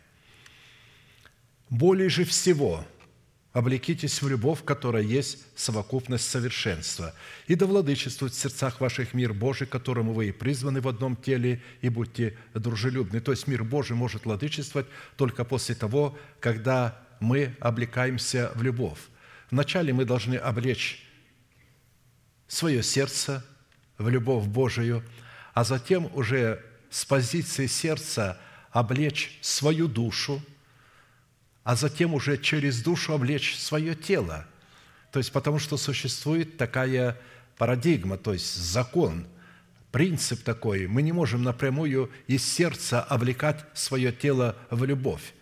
Более 1.70 2.08
же 2.08 2.24
всего– 2.24 2.84
облекитесь 3.54 4.20
в 4.20 4.28
любовь, 4.28 4.64
которая 4.64 5.04
есть 5.04 5.38
совокупность 5.54 6.28
совершенства, 6.28 7.14
и 7.46 7.54
да 7.54 7.66
владычествует 7.66 8.34
в 8.34 8.38
сердцах 8.38 8.80
ваших 8.80 9.14
мир 9.14 9.32
Божий, 9.32 9.68
которому 9.68 10.12
вы 10.12 10.28
и 10.28 10.32
призваны 10.32 10.80
в 10.80 10.88
одном 10.88 11.16
теле, 11.16 11.62
и 11.80 11.88
будьте 11.88 12.36
дружелюбны». 12.52 13.20
То 13.20 13.30
есть 13.30 13.46
мир 13.46 13.62
Божий 13.62 13.96
может 13.96 14.26
владычествовать 14.26 14.88
только 15.16 15.44
после 15.44 15.76
того, 15.76 16.18
когда 16.40 17.00
мы 17.20 17.54
облекаемся 17.60 18.50
в 18.56 18.62
любовь. 18.62 18.98
Вначале 19.52 19.92
мы 19.92 20.04
должны 20.04 20.34
облечь 20.34 21.06
свое 22.48 22.82
сердце 22.82 23.46
в 23.98 24.08
любовь 24.08 24.46
Божию, 24.46 25.02
а 25.52 25.64
затем 25.64 26.10
уже 26.14 26.64
с 26.90 27.04
позиции 27.04 27.66
сердца 27.66 28.38
облечь 28.70 29.38
свою 29.40 29.88
душу– 29.88 30.42
а 31.64 31.76
затем 31.76 32.14
уже 32.14 32.36
через 32.36 32.82
душу 32.82 33.14
облечь 33.14 33.56
свое 33.56 33.94
тело. 33.94 34.46
То 35.10 35.18
есть 35.18 35.32
потому 35.32 35.58
что 35.58 35.76
существует 35.76 36.58
такая 36.58 37.18
парадигма, 37.56 38.18
то 38.18 38.34
есть 38.34 38.54
закон, 38.54 39.26
принцип 39.90 40.42
такой. 40.42 40.86
Мы 40.86 41.02
не 41.02 41.12
можем 41.12 41.42
напрямую 41.42 42.10
из 42.26 42.46
сердца 42.46 43.00
облекать 43.00 43.64
свое 43.72 44.12
тело 44.12 44.56
в 44.70 44.84
любовь. 44.84 45.34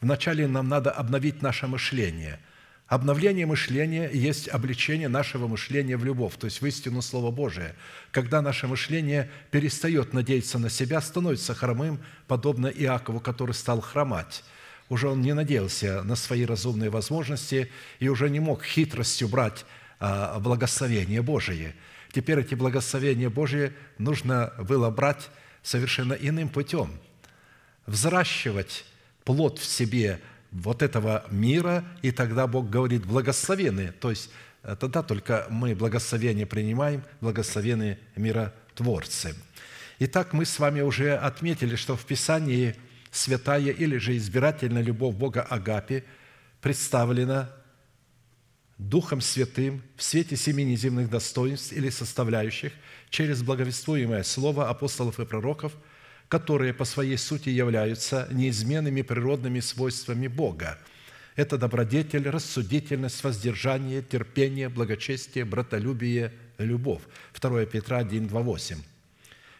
Вначале 0.00 0.48
нам 0.48 0.68
надо 0.68 0.90
обновить 0.90 1.42
наше 1.42 1.66
мышление. 1.66 2.40
Обновление 2.86 3.46
мышления 3.46 4.08
есть 4.12 4.48
обличение 4.48 5.08
нашего 5.08 5.48
мышления 5.48 5.96
в 5.96 6.04
любовь, 6.04 6.36
то 6.38 6.44
есть 6.44 6.60
в 6.60 6.66
истину 6.66 7.02
Слова 7.02 7.30
Божие. 7.30 7.74
Когда 8.12 8.42
наше 8.42 8.68
мышление 8.68 9.30
перестает 9.50 10.12
надеяться 10.12 10.58
на 10.58 10.70
себя, 10.70 11.00
становится 11.00 11.54
хромым, 11.54 12.00
подобно 12.28 12.68
Иакову, 12.68 13.20
который 13.20 13.52
стал 13.52 13.80
хромать– 13.80 14.44
уже 14.88 15.08
он 15.08 15.20
не 15.20 15.34
надеялся 15.34 16.02
на 16.02 16.14
свои 16.16 16.44
разумные 16.44 16.90
возможности 16.90 17.70
и 17.98 18.08
уже 18.08 18.30
не 18.30 18.40
мог 18.40 18.62
хитростью 18.62 19.28
брать 19.28 19.64
а, 19.98 20.38
благословение 20.38 21.22
Божие. 21.22 21.74
Теперь 22.12 22.40
эти 22.40 22.54
благословения 22.54 23.28
Божие 23.28 23.72
нужно 23.98 24.52
было 24.58 24.90
брать 24.90 25.28
совершенно 25.62 26.12
иным 26.12 26.48
путем. 26.48 26.90
Взращивать 27.86 28.84
плод 29.24 29.58
в 29.58 29.64
себе 29.64 30.20
вот 30.50 30.82
этого 30.82 31.24
мира, 31.30 31.84
и 32.02 32.10
тогда 32.10 32.46
Бог 32.46 32.70
говорит 32.70 33.04
«благословены». 33.04 33.92
То 33.92 34.10
есть 34.10 34.30
э, 34.62 34.76
тогда 34.78 35.02
только 35.02 35.46
мы 35.50 35.74
благословение 35.74 36.46
принимаем, 36.46 37.02
благословены 37.20 37.98
миротворцы. 38.16 39.34
Итак, 39.98 40.32
мы 40.32 40.44
с 40.44 40.58
вами 40.58 40.82
уже 40.82 41.16
отметили, 41.16 41.76
что 41.76 41.96
в 41.96 42.04
Писании– 42.04 42.74
святая 43.16 43.70
или 43.70 43.96
же 43.96 44.16
избирательная 44.16 44.82
любовь 44.82 45.14
Бога 45.14 45.42
Агапи 45.42 46.04
представлена 46.60 47.50
Духом 48.78 49.20
Святым 49.20 49.82
в 49.96 50.02
свете 50.02 50.36
семи 50.36 50.64
неземных 50.64 51.08
достоинств 51.08 51.72
или 51.72 51.88
составляющих 51.88 52.72
через 53.08 53.42
благовествуемое 53.42 54.22
слово 54.22 54.68
апостолов 54.68 55.18
и 55.18 55.24
пророков, 55.24 55.72
которые 56.28 56.72
по 56.74 56.84
своей 56.84 57.16
сути 57.16 57.48
являются 57.48 58.28
неизменными 58.30 59.02
природными 59.02 59.60
свойствами 59.60 60.28
Бога. 60.28 60.78
Это 61.36 61.58
добродетель, 61.58 62.28
рассудительность, 62.28 63.22
воздержание, 63.22 64.02
терпение, 64.02 64.68
благочестие, 64.68 65.44
братолюбие, 65.44 66.32
любовь. 66.58 67.02
2 67.40 67.66
Петра 67.66 67.98
1, 67.98 68.28
2, 68.28 68.40
8. 68.40 68.76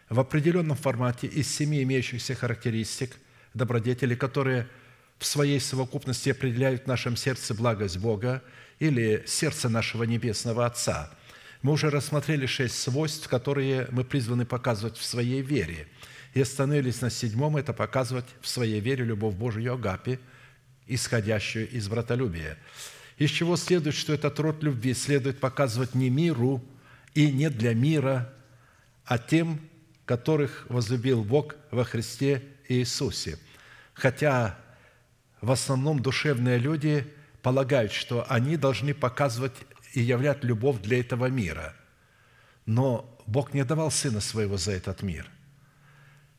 В 0.09 0.19
определенном 0.19 0.77
формате 0.77 1.27
из 1.27 1.53
семи 1.53 1.83
имеющихся 1.83 2.35
характеристик– 2.35 3.15
добродетели, 3.57 4.15
которые 4.15 4.67
в 5.19 5.25
своей 5.25 5.59
совокупности 5.59 6.29
определяют 6.29 6.83
в 6.83 6.87
нашем 6.87 7.17
сердце 7.17 7.53
благость 7.53 7.97
Бога 7.97 8.43
или 8.79 9.23
сердце 9.25 9.67
нашего 9.67 10.03
Небесного 10.03 10.65
Отца. 10.65 11.11
Мы 11.63 11.73
уже 11.73 11.89
рассмотрели 11.89 12.45
шесть 12.45 12.79
свойств, 12.79 13.27
которые 13.27 13.87
мы 13.91 14.03
призваны 14.03 14.45
показывать 14.45 14.97
в 14.97 15.03
своей 15.03 15.41
вере. 15.41 15.87
И 16.37 16.41
остановились 16.41 17.01
на 17.01 17.09
седьмом– 17.09 17.57
это 17.57 17.73
показывать 17.73 18.27
в 18.41 18.47
своей 18.47 18.79
вере 18.79 19.03
любовь 19.03 19.33
Божию 19.33 19.73
Агапи, 19.73 20.19
исходящую 20.85 21.67
из 21.67 21.87
братолюбия. 21.87 22.59
Из 23.17 23.31
чего 23.31 23.57
следует, 23.57 23.95
что 23.95 24.13
этот 24.13 24.39
род 24.39 24.61
любви 24.61 24.93
следует 24.93 25.39
показывать 25.39 25.95
не 25.95 26.11
миру 26.11 26.63
и 27.15 27.31
не 27.31 27.49
для 27.49 27.73
мира, 27.73 28.31
а 29.03 29.17
тем, 29.17 29.59
которых 30.05 30.67
возлюбил 30.69 31.23
Бог 31.23 31.55
во 31.71 31.83
Христе 31.83 32.43
Иисусе– 32.69 33.39
хотя 33.95 34.59
в 35.41 35.49
основном 35.49 36.03
душевные 36.03 36.59
люди 36.59 37.11
полагают, 37.41 37.91
что 37.91 38.27
они 38.29 38.57
должны 38.57 38.93
показывать 38.93 39.55
и 39.93 40.01
являть 40.01 40.43
любовь 40.43 40.81
для 40.83 40.99
этого 40.99 41.25
мира. 41.31 41.73
Но 42.67 43.17
Бог 43.25 43.55
не 43.55 43.65
давал 43.65 43.89
Сына 43.89 44.19
Своего 44.21 44.57
за 44.57 44.73
этот 44.73 45.01
мир. 45.01 45.27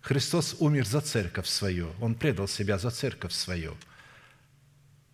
Христос 0.00 0.56
умер 0.58 0.86
за 0.86 1.00
церковь 1.00 1.46
свою, 1.46 1.92
Он 2.00 2.14
предал 2.14 2.48
себя 2.48 2.78
за 2.78 2.90
церковь 2.90 3.32
свою. 3.32 3.76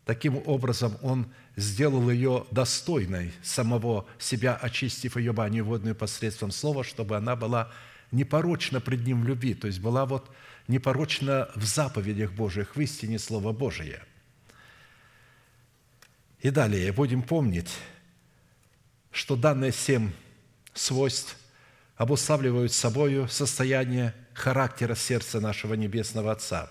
Таким 0.04 0.42
образом, 0.46 0.98
Он 1.02 1.26
сделал 1.56 2.10
ее 2.10 2.46
достойной 2.50 3.32
самого 3.42 4.06
себя, 4.18 4.54
очистив 4.54 5.16
ее 5.16 5.32
баню 5.32 5.64
водную 5.64 5.94
посредством 5.94 6.50
слова, 6.50 6.84
чтобы 6.84 7.16
она 7.16 7.36
была 7.36 7.72
непорочна 8.12 8.80
пред 8.80 9.06
Ним 9.06 9.22
в 9.22 9.26
любви, 9.26 9.54
то 9.54 9.66
есть 9.66 9.80
была 9.80 10.04
вот 10.04 10.30
непорочно 10.68 11.48
в 11.54 11.64
заповедях 11.64 12.32
Божьих, 12.32 12.76
в 12.76 12.80
истине 12.80 13.18
Слова 13.18 13.52
Божия. 13.52 14.02
И 16.40 16.50
далее 16.50 16.92
будем 16.92 17.22
помнить, 17.22 17.70
что 19.10 19.36
данные 19.36 19.72
семь 19.72 20.12
свойств 20.74 21.38
обуславливают 21.96 22.72
собою 22.72 23.28
состояние 23.28 24.14
характера 24.34 24.94
сердца 24.94 25.40
нашего 25.40 25.74
Небесного 25.74 26.32
Отца. 26.32 26.70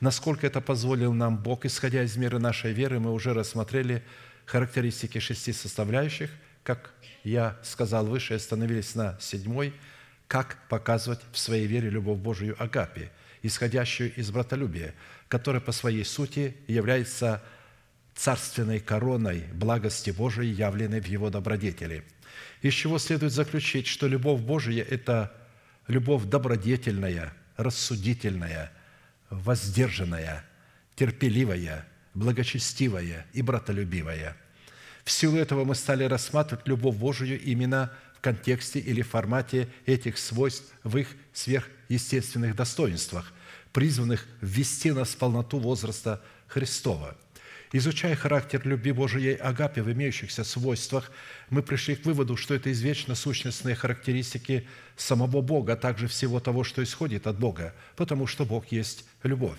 Насколько 0.00 0.46
это 0.46 0.60
позволил 0.60 1.12
нам 1.12 1.36
Бог, 1.36 1.64
исходя 1.64 2.02
из 2.02 2.16
меры 2.16 2.38
нашей 2.38 2.72
веры, 2.72 2.98
мы 2.98 3.12
уже 3.12 3.34
рассмотрели 3.34 4.02
характеристики 4.46 5.18
шести 5.18 5.52
составляющих, 5.52 6.30
как 6.62 6.92
я 7.24 7.58
сказал 7.62 8.06
выше, 8.06 8.34
остановились 8.34 8.94
на 8.94 9.18
седьмой, 9.20 9.74
как 10.26 10.56
показывать 10.68 11.20
в 11.32 11.38
своей 11.38 11.66
вере 11.66 11.90
любовь 11.90 12.18
Божию 12.18 12.56
Агапе– 12.58 13.10
исходящую 13.42 14.14
из 14.14 14.30
братолюбия, 14.30 14.94
которая 15.28 15.60
по 15.60 15.72
своей 15.72 16.04
сути 16.04 16.56
является 16.68 17.42
царственной 18.14 18.80
короной 18.80 19.44
благости 19.52 20.10
Божией, 20.10 20.52
явленной 20.52 21.00
в 21.00 21.06
Его 21.06 21.30
добродетели. 21.30 22.04
Из 22.60 22.74
чего 22.74 22.98
следует 22.98 23.32
заключить, 23.32 23.86
что 23.86 24.06
любовь 24.06 24.40
Божия– 24.40 24.84
это 24.90 25.32
любовь 25.92 26.24
добродетельная, 26.24 27.32
рассудительная, 27.56 28.72
воздержанная, 29.30 30.44
терпеливая, 30.96 31.86
благочестивая 32.14 33.26
и 33.32 33.42
братолюбивая. 33.42 34.36
В 35.04 35.10
силу 35.10 35.36
этого 35.36 35.64
мы 35.64 35.74
стали 35.74 36.04
рассматривать 36.04 36.66
любовь 36.66 36.96
Божию 36.96 37.40
именно 37.40 37.92
контексте 38.20 38.78
или 38.78 39.02
формате 39.02 39.68
этих 39.84 40.16
свойств 40.16 40.72
в 40.84 40.96
их 40.96 41.08
сверхъестественных 41.32 42.54
достоинствах, 42.56 43.32
призванных 43.72 44.26
ввести 44.40 44.92
нас 44.92 45.10
в 45.10 45.16
полноту 45.16 45.58
возраста 45.58 46.22
Христова. 46.46 47.16
Изучая 47.74 48.14
характер 48.14 48.60
любви 48.64 48.92
Божией 48.92 49.34
Агапе 49.34 49.82
в 49.82 49.90
имеющихся 49.90 50.44
свойствах, 50.44 51.10
мы 51.48 51.62
пришли 51.62 51.96
к 51.96 52.04
выводу, 52.04 52.36
что 52.36 52.54
это 52.54 52.70
извечно 52.70 53.14
сущностные 53.14 53.74
характеристики 53.74 54.68
самого 54.94 55.40
Бога, 55.40 55.72
а 55.72 55.76
также 55.76 56.06
всего 56.06 56.38
того, 56.38 56.64
что 56.64 56.82
исходит 56.82 57.26
от 57.26 57.38
Бога, 57.38 57.74
потому 57.96 58.26
что 58.26 58.44
Бог 58.44 58.66
есть 58.70 59.06
любовь. 59.22 59.58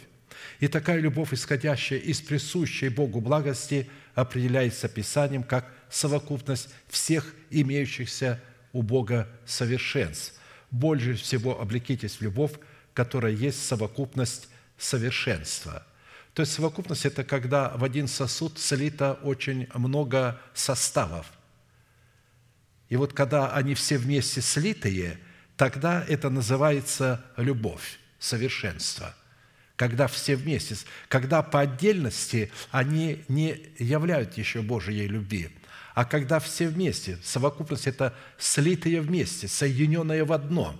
И 0.59 0.67
такая 0.67 0.99
любовь, 0.99 1.33
исходящая 1.33 1.97
из 1.97 2.21
присущей 2.21 2.89
Богу 2.89 3.19
благости, 3.19 3.89
определяется 4.13 4.89
Писанием 4.89 5.41
как 5.41 5.71
совокупность 5.89 6.69
всех 6.89 7.33
имеющихся 7.49 8.39
у 8.73 8.83
Бога 8.83 9.27
совершенств. 9.45 10.39
Больше 10.69 11.15
всего 11.15 11.59
облекитесь 11.59 12.17
в 12.17 12.21
любовь, 12.21 12.53
которая 12.93 13.33
есть 13.33 13.65
совокупность 13.65 14.49
совершенства– 14.77 15.87
то 16.33 16.41
есть 16.41 16.53
совокупность– 16.53 17.05
это 17.07 17.23
когда 17.23 17.69
в 17.69 17.83
один 17.83 18.07
сосуд 18.07 18.57
слито 18.57 19.19
очень 19.21 19.67
много 19.75 20.41
составов. 20.53 21.31
И 22.89 22.95
вот 22.95 23.13
когда 23.13 23.53
они 23.53 23.75
все 23.75 23.97
вместе 23.97 24.41
слитые, 24.41 25.19
тогда 25.57 26.03
это 26.07 26.29
называется 26.29 27.23
любовь, 27.37 27.99
совершенство. 28.19 29.15
Когда 29.75 30.07
все 30.07 30.35
вместе, 30.35 30.75
когда 31.07 31.43
по 31.43 31.61
отдельности 31.61 32.51
они 32.71 33.23
не 33.27 33.59
являют 33.77 34.37
еще 34.37 34.61
Божьей 34.61 35.07
любви, 35.07 35.49
а 35.93 36.05
когда 36.05 36.39
все 36.39 36.67
вместе, 36.67 37.19
совокупность– 37.23 37.85
это 37.87 38.15
слитые 38.39 39.01
вместе, 39.01 39.47
соединенные 39.47 40.23
в 40.23 40.33
одно. 40.33 40.75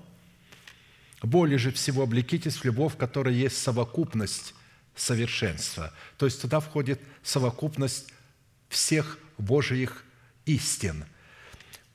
Более 1.22 1.60
же 1.60 1.72
всего 1.72 2.04
облекитесь 2.04 2.58
в 2.58 2.66
любовь, 2.66 2.98
которая 2.98 3.34
есть 3.34 3.58
совокупность 3.62 4.56
совершенства. 4.96 5.94
То 6.18 6.26
есть 6.26 6.42
туда 6.42 6.60
входит 6.60 7.00
совокупность 7.24 8.08
всех 8.70 9.20
Божьих 9.38 10.04
истин. 10.46 11.06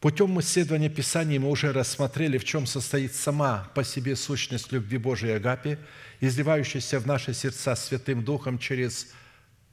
Путем 0.01 0.39
исследования 0.39 0.89
Писаний 0.89 1.39
мы 1.39 1.51
уже 1.51 1.73
рассмотрели, 1.73 2.39
в 2.39 2.45
чем 2.45 2.67
состоит 2.67 3.15
сама 3.15 3.69
по 3.75 3.83
себе 3.83 4.15
сущность 4.15 4.71
любви 4.71 4.97
Божией 4.97 5.33
Агапи, 5.33 5.77
изливающаяся 6.21 7.01
в 7.01 7.07
наши 7.07 7.35
сердца 7.35 7.75
Святым 7.75 8.25
Духом 8.25 8.59
через 8.59 9.09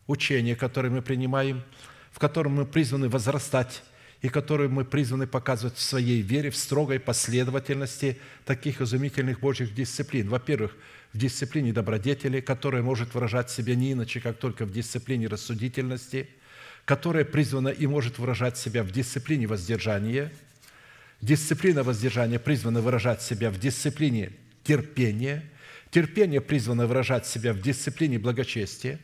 учение, 0.07 0.55
которое 0.55 0.89
мы 0.89 1.03
принимаем, 1.03 1.63
в 2.11 2.17
котором 2.17 2.53
мы 2.53 2.65
призваны 2.65 3.07
возрастать 3.07 3.83
и 4.21 4.29
которую 4.29 4.71
мы 4.71 4.83
призваны 4.83 5.27
показывать 5.27 5.75
в 5.75 5.81
своей 5.81 6.21
вере 6.21 6.49
в 6.49 6.57
строгой 6.57 6.99
последовательности 6.99 8.17
таких 8.45 8.81
изумительных 8.81 9.39
Божьих 9.39 9.75
дисциплин. 9.75 10.29
Во-первых, 10.29 10.75
в 11.15 11.17
дисциплине 11.17 11.71
добродетели, 11.71 12.41
которая 12.41 12.83
может 12.83 13.13
выражать 13.13 13.49
себя 13.49 13.73
не 13.73 13.93
иначе, 13.93 14.19
как 14.19 14.37
только 14.37 14.65
в 14.65 14.71
дисциплине 14.73 15.27
рассудительности, 15.27 16.27
которая 16.83 17.23
призвана 17.23 17.69
и 17.69 17.87
может 17.87 18.19
выражать 18.19 18.57
себя 18.57 18.83
в 18.83 18.91
дисциплине 18.91 19.47
воздержания. 19.47 20.33
Дисциплина 21.21 21.83
воздержания 21.83 22.37
призвана 22.37 22.81
выражать 22.81 23.21
себя 23.21 23.49
в 23.49 23.57
дисциплине 23.57 24.33
терпения. 24.65 25.49
Терпение 25.89 26.41
призвано 26.41 26.85
выражать 26.85 27.25
себя 27.25 27.53
в 27.53 27.61
дисциплине 27.61 28.19
благочестия. 28.19 28.99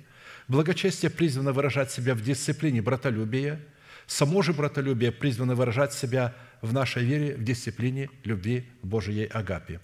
Благочестие 0.49 1.12
призвано 1.12 1.53
выражать 1.53 1.91
себя 1.91 2.14
в 2.14 2.22
дисциплине 2.22 2.82
братолюбия. 2.82 3.57
Само 4.05 4.41
же 4.41 4.51
братолюбие 4.51 5.14
призвано 5.14 5.55
выражать 5.55 5.93
себя 5.93 6.36
в 6.62 6.74
нашей 6.74 7.05
вере 7.05 7.36
в 7.36 7.43
дисциплине 7.45 8.09
любви 8.26 8.66
Божией 8.84 9.28
Агапи. 9.28 9.80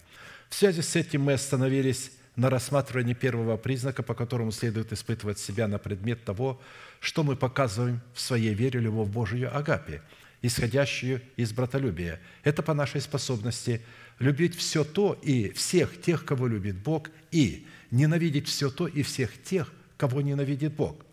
В 0.50 0.54
связи 0.54 0.82
с 0.82 0.94
этим 0.94 1.22
мы 1.22 1.32
остановились 1.32 2.12
на 2.38 2.50
рассматривании 2.50 3.14
первого 3.14 3.56
признака, 3.56 4.04
по 4.04 4.14
которому 4.14 4.52
следует 4.52 4.92
испытывать 4.92 5.40
себя 5.40 5.66
на 5.66 5.78
предмет 5.78 6.24
того, 6.24 6.60
что 7.00 7.24
мы 7.24 7.34
показываем 7.34 8.00
в 8.14 8.20
своей 8.20 8.54
вере 8.54 8.78
любовь 8.78 9.08
Божию 9.08 9.54
Агапе, 9.54 10.02
исходящую 10.40 11.20
из 11.36 11.52
братолюбия. 11.52 12.20
Это 12.44 12.62
по 12.62 12.74
нашей 12.74 13.00
способности 13.00 13.82
любить 14.20 14.56
все 14.56 14.84
то 14.84 15.18
и 15.20 15.50
всех 15.50 16.00
тех, 16.00 16.24
кого 16.24 16.46
любит 16.46 16.76
Бог, 16.76 17.10
и 17.32 17.66
ненавидеть 17.90 18.46
все 18.46 18.70
то 18.70 18.86
и 18.86 19.02
всех 19.02 19.42
тех, 19.42 19.72
кого 19.96 20.20
ненавидит 20.20 20.74
Бог. 20.74 21.04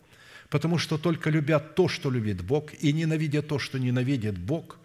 Потому 0.51 0.78
что 0.78 0.99
только 0.99 1.32
любя 1.32 1.57
то, 1.57 1.88
что 1.88 2.11
любит 2.11 2.43
Бог, 2.43 2.71
и 2.80 2.93
ненавидя 2.93 3.41
то, 3.41 3.57
что 3.57 3.80
ненавидит 3.80 4.38
Бог, 4.38 4.78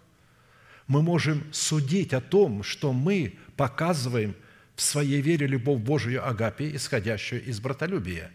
мы 0.87 1.03
можем 1.03 1.43
судить 1.51 2.13
о 2.13 2.19
том, 2.19 2.63
что 2.63 2.93
мы 2.93 3.35
показываем– 3.55 4.33
в 4.75 4.81
своей 4.81 5.21
вере 5.21 5.47
любовь 5.47 5.81
Божию 5.81 6.27
Агапе, 6.27 6.75
исходящую 6.75 7.43
из 7.43 7.59
братолюбия. 7.59 8.31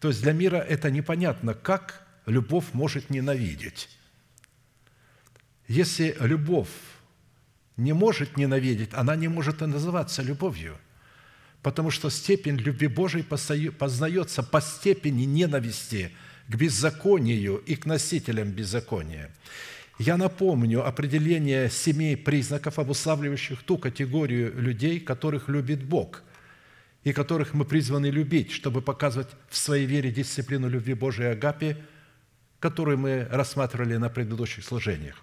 То 0.00 0.08
есть 0.08 0.22
для 0.22 0.32
мира 0.32 0.56
это 0.56 0.90
непонятно, 0.90 1.54
как 1.54 2.06
любовь 2.26 2.66
может 2.72 3.10
ненавидеть. 3.10 3.88
Если 5.68 6.16
любовь 6.20 6.68
не 7.76 7.92
может 7.92 8.36
ненавидеть, 8.36 8.90
она 8.92 9.16
не 9.16 9.28
может 9.28 9.62
и 9.62 9.66
называться 9.66 10.22
любовью, 10.22 10.78
потому 11.62 11.90
что 11.90 12.10
степень 12.10 12.56
любви 12.56 12.86
Божией 12.86 13.24
познается 13.24 14.42
по 14.42 14.60
степени 14.60 15.24
ненависти 15.24 16.12
к 16.48 16.54
беззаконию 16.54 17.56
и 17.56 17.74
к 17.74 17.86
носителям 17.86 18.50
беззакония. 18.50 19.30
Я 19.98 20.18
напомню 20.18 20.86
определение 20.86 21.70
семи 21.70 22.16
признаков, 22.16 22.78
обуславливающих 22.78 23.62
ту 23.62 23.78
категорию 23.78 24.52
людей, 24.60 25.00
которых 25.00 25.48
любит 25.48 25.82
Бог 25.82 26.22
и 27.02 27.12
которых 27.14 27.54
мы 27.54 27.64
призваны 27.64 28.06
любить, 28.06 28.52
чтобы 28.52 28.82
показывать 28.82 29.28
в 29.48 29.56
своей 29.56 29.86
вере 29.86 30.10
дисциплину 30.10 30.68
любви 30.68 30.92
Божией 30.92 31.30
Агапи, 31.30 31.76
которую 32.58 32.98
мы 32.98 33.26
рассматривали 33.30 33.96
на 33.96 34.10
предыдущих 34.10 34.64
служениях. 34.64 35.16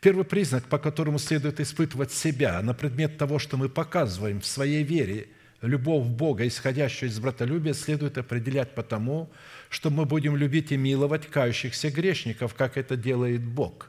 Первый 0.00 0.24
признак, 0.24 0.64
по 0.64 0.78
которому 0.78 1.18
следует 1.18 1.58
испытывать 1.58 2.12
себя 2.12 2.60
на 2.60 2.74
предмет 2.74 3.16
того, 3.16 3.38
что 3.38 3.56
мы 3.56 3.70
показываем 3.70 4.40
в 4.40 4.46
своей 4.46 4.82
вере 4.82 5.28
любовь 5.62 6.06
Бога, 6.06 6.46
исходящую 6.46 7.10
из 7.10 7.18
братолюбия, 7.18 7.72
следует 7.72 8.18
определять 8.18 8.74
потому, 8.74 9.30
что 9.68 9.90
мы 9.90 10.04
будем 10.04 10.36
любить 10.36 10.72
и 10.72 10.76
миловать 10.76 11.28
кающихся 11.28 11.90
грешников, 11.90 12.54
как 12.54 12.76
это 12.76 12.96
делает 12.96 13.44
Бог. 13.44 13.88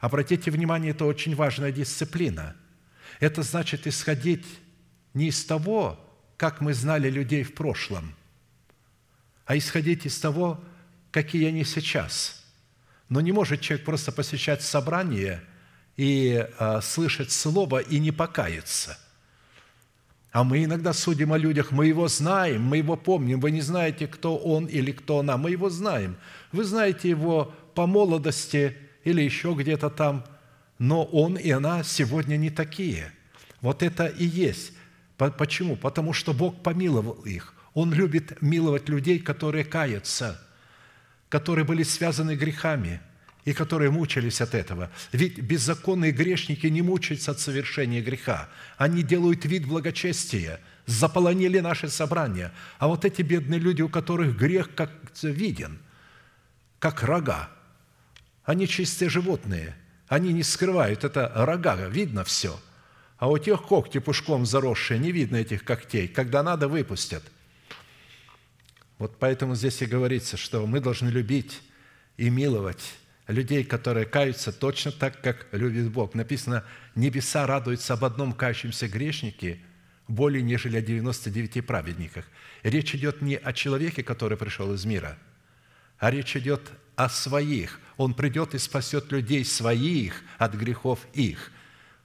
Обратите 0.00 0.50
внимание, 0.50 0.92
это 0.92 1.04
очень 1.04 1.34
важная 1.34 1.72
дисциплина. 1.72 2.56
Это 3.20 3.42
значит 3.42 3.86
исходить 3.86 4.46
не 5.12 5.28
из 5.28 5.44
того, 5.44 6.00
как 6.36 6.60
мы 6.60 6.74
знали 6.74 7.08
людей 7.08 7.42
в 7.42 7.54
прошлом, 7.54 8.14
а 9.46 9.56
исходить 9.56 10.04
из 10.04 10.18
того, 10.18 10.62
какие 11.10 11.46
они 11.46 11.64
сейчас. 11.64 12.44
Но 13.08 13.20
не 13.20 13.32
может 13.32 13.60
человек 13.60 13.84
просто 13.84 14.10
посещать 14.10 14.62
собрание 14.62 15.42
и 15.96 16.44
э, 16.58 16.80
слышать 16.82 17.30
слово 17.30 17.78
и 17.78 18.00
не 18.00 18.10
покаяться– 18.10 18.98
а 20.34 20.42
мы 20.42 20.64
иногда 20.64 20.92
судим 20.92 21.32
о 21.32 21.38
людях, 21.38 21.70
мы 21.70 21.86
его 21.86 22.08
знаем, 22.08 22.60
мы 22.60 22.78
его 22.78 22.96
помним. 22.96 23.38
Вы 23.38 23.52
не 23.52 23.60
знаете, 23.60 24.08
кто 24.08 24.36
он 24.36 24.66
или 24.66 24.90
кто 24.90 25.20
она, 25.20 25.36
мы 25.36 25.52
его 25.52 25.70
знаем. 25.70 26.16
Вы 26.50 26.64
знаете 26.64 27.08
его 27.08 27.54
по 27.76 27.86
молодости 27.86 28.76
или 29.04 29.22
еще 29.22 29.54
где-то 29.56 29.90
там, 29.90 30.24
но 30.80 31.04
он 31.04 31.36
и 31.36 31.52
она 31.52 31.84
сегодня 31.84 32.36
не 32.36 32.50
такие. 32.50 33.12
Вот 33.60 33.84
это 33.84 34.06
и 34.06 34.24
есть. 34.24 34.72
Почему? 35.18 35.76
Потому 35.76 36.12
что 36.12 36.34
Бог 36.34 36.64
помиловал 36.64 37.22
их. 37.24 37.54
Он 37.72 37.92
любит 37.92 38.42
миловать 38.42 38.88
людей, 38.88 39.20
которые 39.20 39.64
каются, 39.64 40.44
которые 41.28 41.64
были 41.64 41.84
связаны 41.84 42.34
грехами– 42.34 43.00
и 43.44 43.52
которые 43.52 43.90
мучились 43.90 44.40
от 44.40 44.54
этого. 44.54 44.90
Ведь 45.12 45.38
беззаконные 45.38 46.12
грешники 46.12 46.66
не 46.66 46.82
мучаются 46.82 47.32
от 47.32 47.40
совершения 47.40 48.00
греха. 48.00 48.48
Они 48.78 49.02
делают 49.02 49.44
вид 49.44 49.66
благочестия, 49.66 50.60
заполонили 50.86 51.60
наши 51.60 51.88
собрания. 51.88 52.52
А 52.78 52.88
вот 52.88 53.04
эти 53.04 53.22
бедные 53.22 53.60
люди, 53.60 53.82
у 53.82 53.88
которых 53.88 54.36
грех 54.36 54.74
как 54.74 54.90
виден, 55.22 55.78
как 56.78 57.02
рога, 57.02 57.50
они 58.44 58.66
чистые 58.66 59.08
животные, 59.08 59.76
они 60.08 60.32
не 60.32 60.42
скрывают, 60.42 61.04
это 61.04 61.30
рога, 61.34 61.76
видно 61.88 62.24
все. 62.24 62.58
А 63.18 63.30
у 63.30 63.38
тех 63.38 63.62
когти 63.62 63.98
пушком 63.98 64.44
заросшие, 64.44 64.98
не 64.98 65.12
видно 65.12 65.36
этих 65.36 65.64
когтей. 65.64 66.08
Когда 66.08 66.42
надо, 66.42 66.68
выпустят. 66.68 67.22
Вот 68.98 69.16
поэтому 69.18 69.54
здесь 69.54 69.80
и 69.82 69.86
говорится, 69.86 70.36
что 70.36 70.66
мы 70.66 70.80
должны 70.80 71.08
любить 71.08 71.62
и 72.16 72.30
миловать 72.30 72.94
людей, 73.26 73.64
которые 73.64 74.06
каются 74.06 74.52
точно 74.52 74.92
так, 74.92 75.20
как 75.20 75.46
любит 75.52 75.90
Бог. 75.90 76.14
Написано, 76.14 76.64
небеса 76.94 77.46
радуются 77.46 77.94
об 77.94 78.04
одном 78.04 78.32
кающемся 78.32 78.88
грешнике 78.88 79.60
более, 80.08 80.42
нежели 80.42 80.76
о 80.76 80.82
99 80.82 81.66
праведниках. 81.66 82.26
речь 82.62 82.94
идет 82.94 83.22
не 83.22 83.36
о 83.36 83.52
человеке, 83.52 84.02
который 84.02 84.36
пришел 84.36 84.72
из 84.74 84.84
мира, 84.84 85.16
а 85.98 86.10
речь 86.10 86.36
идет 86.36 86.70
о 86.96 87.08
своих. 87.08 87.80
Он 87.96 88.12
придет 88.14 88.54
и 88.54 88.58
спасет 88.58 89.10
людей 89.12 89.44
своих 89.44 90.22
от 90.38 90.54
грехов 90.54 91.00
их. 91.14 91.50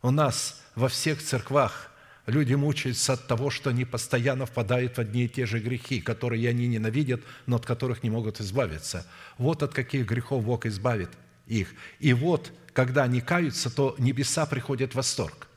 У 0.02 0.12
нас 0.12 0.64
во 0.76 0.88
всех 0.88 1.22
церквах 1.22 1.89
Люди 2.30 2.54
мучаются 2.54 3.14
от 3.14 3.26
того, 3.26 3.50
что 3.50 3.72
они 3.72 3.86
постоянно 3.86 4.46
впадают 4.46 4.98
в 4.98 5.02
одни 5.02 5.26
и 5.26 5.28
те 5.28 5.48
же 5.48 5.60
грехи, 5.60 6.00
которые 6.00 6.48
они 6.48 6.68
ненавидят, 6.68 7.22
но 7.48 7.56
от 7.56 7.66
которых 7.66 8.04
не 8.04 8.12
могут 8.12 8.40
избавиться. 8.40 9.08
Вот 9.40 9.64
от 9.64 9.74
каких 9.74 10.06
грехов 10.06 10.46
Бог 10.46 10.68
избавит 10.68 11.10
их. 11.48 11.74
И 12.00 12.14
вот, 12.14 12.52
когда 12.74 13.04
они 13.04 13.20
каются, 13.20 13.72
то 13.72 13.96
небеса 13.98 14.46
приходят 14.46 14.92
в 14.92 14.96
восторг. 14.96 15.48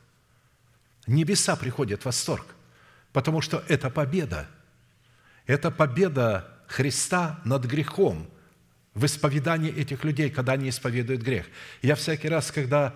Небеса 1.05 1.55
приходят 1.55 2.01
в 2.01 2.05
восторг, 2.05 2.55
потому 3.11 3.41
что 3.41 3.63
это 3.67 3.91
победа. 3.91 4.49
Это 5.45 5.69
победа 5.69 6.49
Христа 6.67 7.39
над 7.45 7.65
грехом 7.65 8.27
в 8.95 9.05
исповедании 9.05 9.71
этих 9.71 10.03
людей, 10.03 10.31
когда 10.31 10.53
они 10.53 10.69
исповедуют 10.69 11.21
грех. 11.21 11.45
Я 11.83 11.93
всякий 11.93 12.29
раз, 12.29 12.51
когда 12.51 12.95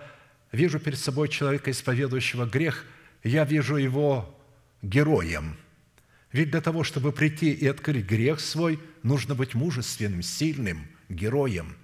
вижу 0.50 0.80
перед 0.80 0.98
собой 0.98 1.28
человека, 1.28 1.70
исповедующего 1.70 2.44
грех– 2.44 2.84
я 3.22 3.44
вижу 3.44 3.76
его 3.76 4.34
героем. 4.82 5.56
Ведь 6.32 6.50
для 6.50 6.60
того, 6.60 6.84
чтобы 6.84 7.12
прийти 7.12 7.52
и 7.52 7.66
открыть 7.66 8.04
грех 8.04 8.40
свой, 8.40 8.78
нужно 9.02 9.34
быть 9.34 9.54
мужественным, 9.54 10.22
сильным 10.22 10.86
героем. 11.08 11.76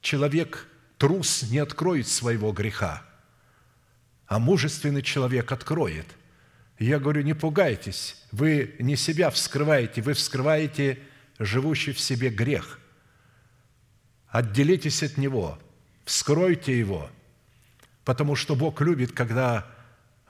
Человек 0.00 0.68
трус 0.98 1.44
не 1.50 1.58
откроет 1.58 2.08
своего 2.08 2.52
греха, 2.52 3.02
а 4.26 4.38
мужественный 4.38 5.02
человек 5.02 5.50
откроет. 5.50 6.06
Я 6.78 6.98
говорю, 6.98 7.22
не 7.22 7.34
пугайтесь, 7.34 8.22
вы 8.32 8.74
не 8.78 8.96
себя 8.96 9.30
вскрываете, 9.30 10.02
вы 10.02 10.14
вскрываете 10.14 10.98
живущий 11.38 11.92
в 11.92 12.00
себе 12.00 12.28
грех. 12.28 12.80
Отделитесь 14.28 15.02
от 15.02 15.16
него, 15.16 15.58
вскройте 16.04 16.78
его– 16.78 17.10
Потому 18.04 18.34
что 18.34 18.56
Бог 18.56 18.80
любит, 18.80 19.12
когда 19.12 19.66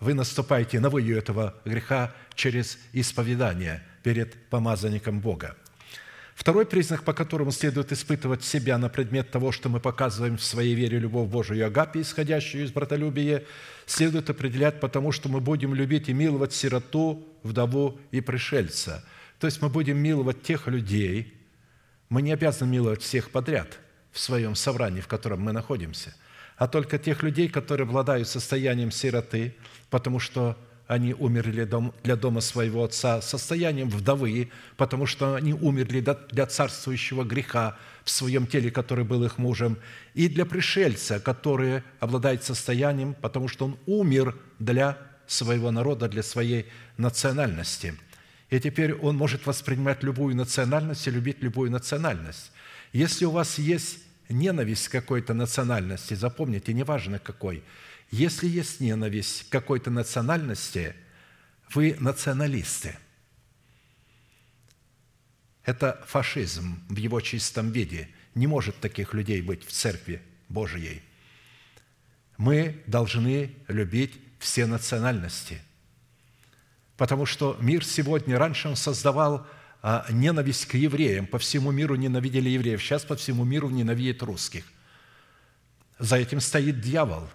вы 0.01 0.14
наступаете 0.14 0.81
на 0.81 0.91
выю 0.91 1.16
этого 1.16 1.55
греха 1.64 2.12
через 2.35 2.79
исповедание 2.93 3.83
перед 4.03 4.35
помазанником 4.49 5.20
Бога. 5.20 5.57
Второй 6.35 6.66
признак, 6.66 7.05
по 7.05 7.12
которому 7.12 7.53
следует 7.53 7.93
испытывать 7.93 8.43
себя 8.43 8.79
на 8.79 8.89
предмет 8.89 9.31
того, 9.31 9.53
что 9.53 9.68
мы 9.68 9.81
показываем 9.81 10.39
в 10.39 10.43
своей 10.43 10.75
вере 10.75 10.99
любовь 10.99 11.29
Божию 11.29 11.59
и 11.61 11.62
агапе, 11.62 12.01
исходящую 12.01 12.64
из 12.64 12.73
братолюбия, 12.73 13.45
следует 13.87 14.29
определять 14.29 14.81
потому, 14.81 15.12
что 15.12 15.29
мы 15.29 15.41
будем 15.41 15.75
любить 15.75 16.09
и 16.09 16.12
миловать 16.12 16.53
сироту, 16.53 17.25
вдову 17.43 18.01
и 18.11 18.20
пришельца. 18.20 19.05
То 19.39 19.47
есть 19.47 19.62
мы 19.62 19.68
будем 19.68 19.99
миловать 19.99 20.43
тех 20.43 20.66
людей, 20.66 21.33
мы 22.09 22.23
не 22.23 22.33
обязаны 22.33 22.70
миловать 22.70 23.03
всех 23.03 23.31
подряд 23.31 23.79
в 24.11 24.18
своем 24.18 24.57
собрании, 24.57 25.01
в 25.01 25.09
котором 25.09 25.43
мы 25.43 25.53
находимся– 25.53 26.14
а 26.63 26.69
только 26.69 26.97
тех 26.97 27.25
людей, 27.25 27.49
которые 27.49 27.87
обладают 27.87 28.29
состоянием 28.29 28.93
сироты, 28.93 29.57
потому 29.91 30.21
что 30.21 30.57
они 30.87 31.13
умерли 31.13 31.69
для 32.05 32.15
дома 32.15 32.41
своего 32.41 32.85
отца, 32.85 33.21
состоянием 33.21 33.89
вдовы, 33.89 34.49
потому 34.77 35.07
что 35.07 35.35
они 35.35 35.55
умерли 35.55 36.07
для 36.31 36.47
царствующего 36.47 37.25
греха 37.25 37.77
в 38.05 38.11
своем 38.13 38.47
теле, 38.47 38.71
который 38.71 39.05
был 39.05 39.25
их 39.25 39.39
мужем, 39.39 39.77
и 40.15 40.29
для 40.29 40.47
пришельца, 40.47 41.19
который 41.19 41.83
обладает 41.99 42.45
состоянием, 42.45 43.15
потому 43.15 43.49
что 43.49 43.65
он 43.65 43.77
умер 43.87 44.39
для 44.61 44.99
своего 45.27 45.73
народа, 45.73 46.09
для 46.09 46.23
своей 46.23 46.67
национальности. 46.97 47.97
И 48.51 48.61
теперь 48.61 48.95
он 48.95 49.17
может 49.17 49.47
воспринимать 49.47 50.05
любую 50.05 50.37
национальность 50.37 51.09
и 51.09 51.11
любить 51.11 51.39
любую 51.43 51.72
национальность. 51.72 52.53
Если 52.93 53.25
у 53.25 53.33
вас 53.33 53.59
есть 53.59 53.99
ненависть 54.28 54.88
какой-то 54.88 55.34
национальности, 55.34 56.14
запомните, 56.14 56.72
неважно 56.72 57.18
какой, 57.18 57.62
если 58.11 58.46
есть 58.46 58.80
ненависть 58.80 59.49
какой-то 59.49 59.90
национальности, 59.90 60.94
вы 61.74 61.96
националисты. 61.99 62.96
Это 65.64 66.03
фашизм 66.07 66.82
в 66.88 66.96
его 66.96 67.20
чистом 67.20 67.70
виде. 67.70 68.11
Не 68.34 68.46
может 68.46 68.78
таких 68.80 69.14
людей 69.14 69.40
быть 69.40 69.64
в 69.64 69.72
Церкви 69.72 70.20
Божией. 70.49 71.03
Мы 72.36 72.82
должны 72.86 73.54
любить 73.68 74.20
все 74.38 74.66
национальности, 74.66 75.62
потому 76.96 77.26
что 77.26 77.57
мир 77.61 77.84
сегодня, 77.84 78.38
раньше 78.38 78.68
он 78.68 78.76
создавал 78.76 79.46
ненависть 80.11 80.67
к 80.67 80.75
евреям. 80.75 81.26
По 81.26 81.38
всему 81.38 81.71
миру 81.72 81.96
ненавидели 81.96 82.49
евреев. 82.49 82.83
Сейчас 82.83 83.04
по 83.04 83.17
всему 83.17 83.45
миру 83.45 83.68
ненавидят 83.68 84.22
русских. 84.22 84.64
За 85.99 86.17
этим 86.17 86.41
стоит 86.41 86.80
дьявол. 86.80 87.29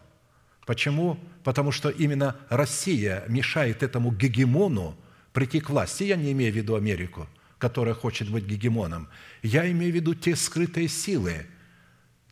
Почему? 0.66 1.20
Потому 1.44 1.72
что 1.72 1.90
именно 1.90 2.36
Россия 2.50 3.24
мешает 3.28 3.84
этому 3.84 4.12
гегемону 4.12 4.98
прийти 5.34 5.60
к 5.60 5.70
власти. 5.70 6.04
Я 6.04 6.16
не 6.16 6.32
имею 6.34 6.52
в 6.52 6.56
виду 6.56 6.76
Америку, 6.76 7.28
которая 7.58 7.94
хочет 7.96 8.30
быть 8.30 8.46
гегемоном. 8.46 9.08
Я 9.44 9.70
имею 9.72 9.92
в 9.92 9.96
виду 9.96 10.16
те 10.16 10.36
скрытые 10.36 10.88
силы, 10.88 11.46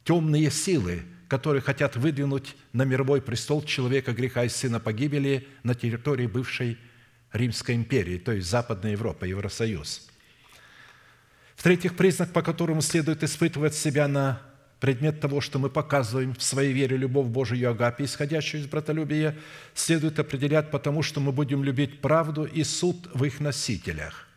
темные 0.04 0.52
силы, 0.52 1.04
которые 1.28 1.62
хотят 1.62 1.96
выдвинуть 1.96 2.56
на 2.74 2.84
мировой 2.84 3.22
престол 3.22 3.64
человека 3.64 4.14
греха 4.14 4.44
и 4.44 4.50
сына 4.50 4.80
погибели 4.80 5.48
на 5.64 5.74
территории 5.74 6.28
бывшей 6.28 6.78
Римской 7.36 7.76
империи, 7.76 8.18
то 8.18 8.32
есть 8.32 8.49
Западная 8.49 8.91
Европа, 8.91 9.26
Евросоюз. 9.26 10.07
В-третьих, 11.56 11.95
признак, 11.95 12.32
по 12.32 12.41
которому 12.41 12.82
следует 12.82 13.24
испытывать 13.24 13.76
себя 13.76 14.07
на 14.07 14.41
предмет 14.80 15.20
того, 15.20 15.41
что 15.41 15.57
мы 15.57 15.70
показываем 15.70 16.36
в 16.36 16.44
своей 16.44 16.74
вере 16.74 16.98
любовь 16.98 17.28
Божию 17.28 17.72
агапе, 17.72 18.06
исходящую 18.06 18.62
из 18.62 18.68
братолюбия, 18.68 19.36
следует 19.74 20.20
определять 20.20 20.70
потому, 20.70 21.02
что 21.02 21.20
мы 21.20 21.32
будем 21.32 21.64
любить 21.64 22.02
правду 22.02 22.45
и 22.45 22.64
суд 22.64 23.10
в 23.14 23.24
их 23.24 23.40
носителях. 23.40 24.28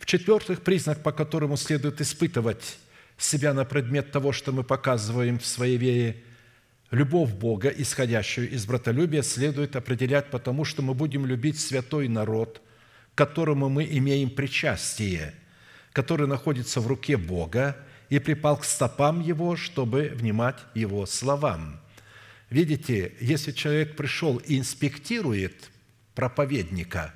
В-четвертых, 0.00 0.62
признак, 0.62 1.02
по 1.02 1.12
которому 1.12 1.56
следует 1.56 2.00
испытывать 2.00 2.78
себя 3.16 3.54
на 3.54 3.64
предмет 3.64 4.10
того, 4.10 4.32
что 4.32 4.52
мы 4.52 4.64
показываем 4.64 5.38
в 5.38 5.46
своей 5.46 5.76
вере 5.76 6.24
Любовь 6.94 7.32
Бога, 7.32 7.70
исходящую 7.70 8.48
из 8.50 8.66
братолюбия, 8.66 9.22
следует 9.22 9.74
определять 9.74 10.30
потому, 10.30 10.64
что 10.64 10.80
мы 10.80 10.94
будем 10.94 11.26
любить 11.26 11.58
святой 11.58 12.06
народ, 12.06 12.62
которому 13.16 13.68
мы 13.68 13.84
имеем 13.84 14.30
причастие, 14.30 15.34
который 15.92 16.28
находится 16.28 16.80
в 16.80 16.86
руке 16.86 17.16
Бога 17.16 17.76
и 18.10 18.20
припал 18.20 18.58
к 18.58 18.64
стопам 18.64 19.20
Его, 19.20 19.56
чтобы 19.56 20.12
внимать 20.14 20.60
Его 20.74 21.04
словам. 21.06 21.80
Видите, 22.48 23.12
если 23.20 23.50
человек 23.50 23.96
пришел 23.96 24.36
и 24.36 24.56
инспектирует 24.56 25.70
проповедника, 26.14 27.12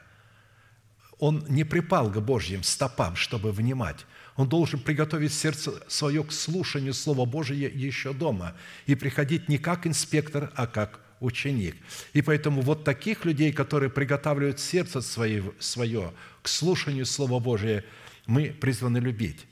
он 1.20 1.44
не 1.48 1.62
припал 1.62 2.10
к 2.10 2.18
Божьим 2.20 2.64
стопам, 2.64 3.14
чтобы 3.14 3.52
внимать– 3.52 4.06
он 4.39 4.48
должен 4.48 4.78
приготовить 4.78 5.32
сердце 5.32 5.82
свое 5.89 6.23
к 6.23 6.31
слушанию 6.31 6.94
Слова 6.94 7.27
Божия 7.27 7.69
еще 7.69 8.12
дома 8.12 8.55
и 8.86 8.94
приходить 8.94 9.48
не 9.48 9.59
как 9.59 9.85
инспектор, 9.85 10.52
а 10.55 10.69
как 10.69 11.01
ученик. 11.19 11.74
И 12.12 12.23
поэтому 12.23 12.60
вот 12.60 12.85
таких 12.85 13.24
людей, 13.24 13.52
которые 13.52 13.90
приготавливают 13.90 14.60
сердце 14.60 15.01
свое, 15.01 15.43
свое 15.59 16.12
к 16.40 16.47
слушанию 16.47 17.05
Слова 17.05 17.40
Божия, 17.40 17.85
мы 18.27 18.51
призваны 18.51 18.98
любить. 18.98 19.44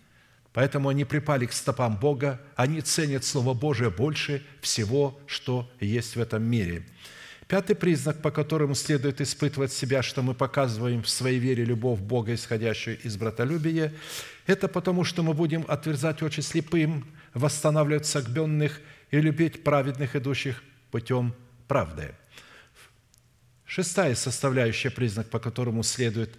Поэтому 0.52 0.88
они 0.88 1.04
припали 1.04 1.46
к 1.46 1.52
стопам 1.52 1.96
Бога, 1.96 2.40
они 2.54 2.80
ценят 2.80 3.24
Слово 3.24 3.54
Божие 3.54 3.90
больше 3.90 4.40
всего, 4.60 5.18
что 5.26 5.68
есть 5.80 6.14
в 6.14 6.20
этом 6.20 6.44
мире– 6.44 6.86
Пятый 7.48 7.76
признак, 7.76 8.22
по 8.22 8.32
которому 8.32 8.74
следует 8.74 9.20
испытывать 9.20 9.72
себя, 9.72 10.02
что 10.02 10.20
мы 10.20 10.34
показываем 10.34 11.04
в 11.04 11.08
своей 11.08 11.38
вере 11.38 11.64
любовь 11.64 12.00
Бога, 12.00 12.34
исходящую 12.34 13.00
из 13.00 13.16
братолюбия, 13.16 13.92
это 14.46 14.68
потому, 14.68 15.04
что 15.04 15.22
мы 15.22 15.34
будем 15.34 15.64
отверзать 15.68 16.22
очи 16.22 16.40
слепым, 16.40 17.06
восстанавливать 17.34 18.06
согбенных 18.06 18.80
и 19.10 19.20
любить 19.20 19.64
праведных, 19.64 20.16
идущих 20.16 20.62
путем 20.90 21.34
правды. 21.68 22.14
Шестая 23.64 24.14
составляющая 24.14 24.90
признак, 24.90 25.28
по 25.28 25.38
которому 25.38 25.82
следует 25.82 26.36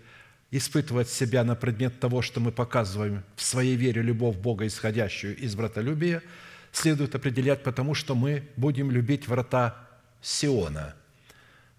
испытывать 0.50 1.10
себя 1.10 1.44
на 1.44 1.56
предмет 1.56 2.00
того, 2.00 2.22
что 2.22 2.40
мы 2.40 2.52
показываем 2.52 3.24
в 3.36 3.44
своей 3.44 3.76
вере 3.76 4.02
любовь 4.02 4.38
Бога, 4.38 4.66
исходящую 4.66 5.36
из 5.36 5.56
братолюбия, 5.56 6.24
следует 6.72 7.16
определять 7.16 7.64
потому, 7.64 7.94
что 7.94 8.16
мы 8.16 8.48
будем 8.56 8.90
любить 8.90 9.28
врата 9.28 9.76
Сиона. 10.22 10.96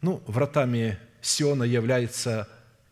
Ну, 0.02 0.22
вратами 0.26 0.98
Сиона 1.22 1.64
является 1.64 2.48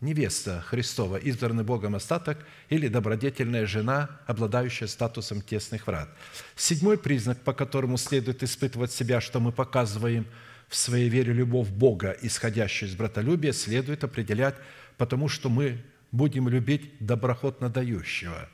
невеста 0.07 0.63
Христова, 0.63 1.17
избранный 1.17 1.65
Богом 1.65 1.95
остаток 1.95 2.39
или 2.71 2.89
добродетельная 2.89 3.67
жена, 3.67 4.09
обладающая 4.27 4.87
статусом 4.87 5.43
тесных 5.43 5.87
врат. 5.87 6.09
Седьмой 6.55 6.97
признак, 6.97 7.43
по 7.43 7.53
которому 7.53 7.99
следует 7.99 8.43
испытывать 8.43 8.93
себя, 8.93 9.21
что 9.21 9.41
мы 9.41 9.53
показываем 9.53 10.27
в 10.69 10.77
своей 10.77 11.09
вере 11.09 11.33
любовь 11.33 11.69
Бога, 11.69 12.17
исходящую 12.23 12.89
из 12.89 12.95
братолюбия, 12.95 13.53
следует 13.53 14.05
определять, 14.05 14.55
потому 14.97 15.29
что 15.29 15.51
мы 15.51 15.83
будем 16.13 16.49
любить 16.49 16.93
доброхотно 17.01 17.69
дающего. 17.69 18.49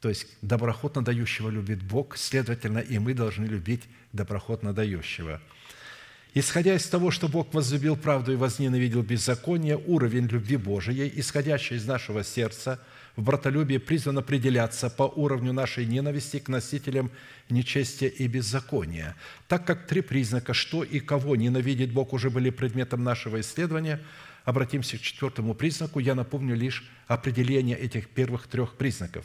То 0.00 0.08
есть 0.08 0.26
доброхотно 0.42 1.04
дающего 1.04 1.50
любит 1.50 1.82
Бог, 1.82 2.16
следовательно, 2.16 2.78
и 2.78 2.98
мы 2.98 3.14
должны 3.14 3.44
любить 3.44 3.84
доброхотно 4.12 4.72
дающего– 4.72 5.40
Исходя 6.34 6.74
из 6.74 6.86
того, 6.86 7.10
что 7.10 7.28
Бог 7.28 7.54
возлюбил 7.54 7.96
правду 7.96 8.32
и 8.32 8.36
возненавидел 8.36 9.02
беззаконие, 9.02 9.78
уровень 9.78 10.26
любви 10.26 10.56
Божией, 10.56 11.10
исходящий 11.16 11.76
из 11.76 11.86
нашего 11.86 12.22
сердца, 12.22 12.80
в 13.16 13.22
братолюбии 13.22 13.78
призван 13.78 14.18
определяться 14.18 14.90
по 14.90 15.02
уровню 15.02 15.52
нашей 15.52 15.86
ненависти 15.86 16.38
к 16.38 16.48
носителям 16.48 17.10
нечестия 17.48 18.08
и 18.08 18.28
беззакония. 18.28 19.16
Так 19.48 19.66
как 19.66 19.86
три 19.86 20.02
признака, 20.02 20.54
что 20.54 20.84
и 20.84 21.00
кого 21.00 21.34
ненавидит 21.34 21.92
Бог, 21.92 22.12
уже 22.12 22.30
были 22.30 22.50
предметом 22.50 23.02
нашего 23.02 23.40
исследования, 23.40 24.00
обратимся 24.44 24.98
к 24.98 25.00
четвертому 25.00 25.54
признаку. 25.54 25.98
Я 25.98 26.14
напомню 26.14 26.54
лишь 26.54 26.88
определение 27.08 27.76
этих 27.76 28.08
первых 28.08 28.46
трех 28.46 28.74
признаков. 28.74 29.24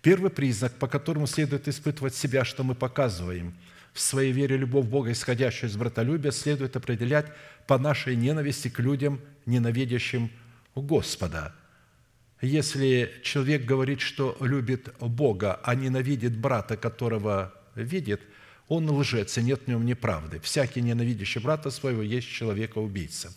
Первый 0.00 0.30
признак, 0.30 0.72
по 0.78 0.86
которому 0.86 1.26
следует 1.26 1.66
испытывать 1.66 2.14
себя, 2.14 2.44
что 2.44 2.62
мы 2.62 2.76
показываем– 2.76 3.54
в 3.98 4.00
своей 4.00 4.30
вере 4.30 4.56
любовь 4.56 4.86
Бога, 4.86 5.10
исходящую 5.10 5.68
из 5.68 5.76
братолюбия, 5.76 6.30
следует 6.30 6.76
определять 6.76 7.26
по 7.66 7.78
нашей 7.78 8.14
ненависти 8.14 8.68
к 8.68 8.78
людям, 8.78 9.20
ненавидящим 9.44 10.30
Господа. 10.76 11.52
Если 12.40 13.12
человек 13.24 13.64
говорит, 13.64 14.00
что 14.00 14.36
любит 14.40 14.94
Бога, 15.00 15.58
а 15.64 15.74
ненавидит 15.74 16.38
брата, 16.38 16.76
которого 16.76 17.52
видит, 17.74 18.20
он 18.68 18.88
лжец, 18.88 19.36
и 19.36 19.42
нет 19.42 19.62
в 19.64 19.68
нем 19.68 19.84
неправды. 19.84 20.38
Всякий 20.38 20.80
ненавидящий 20.80 21.40
брата 21.40 21.70
своего 21.70 22.02
есть 22.02 22.28
человека-убийца. 22.28 23.34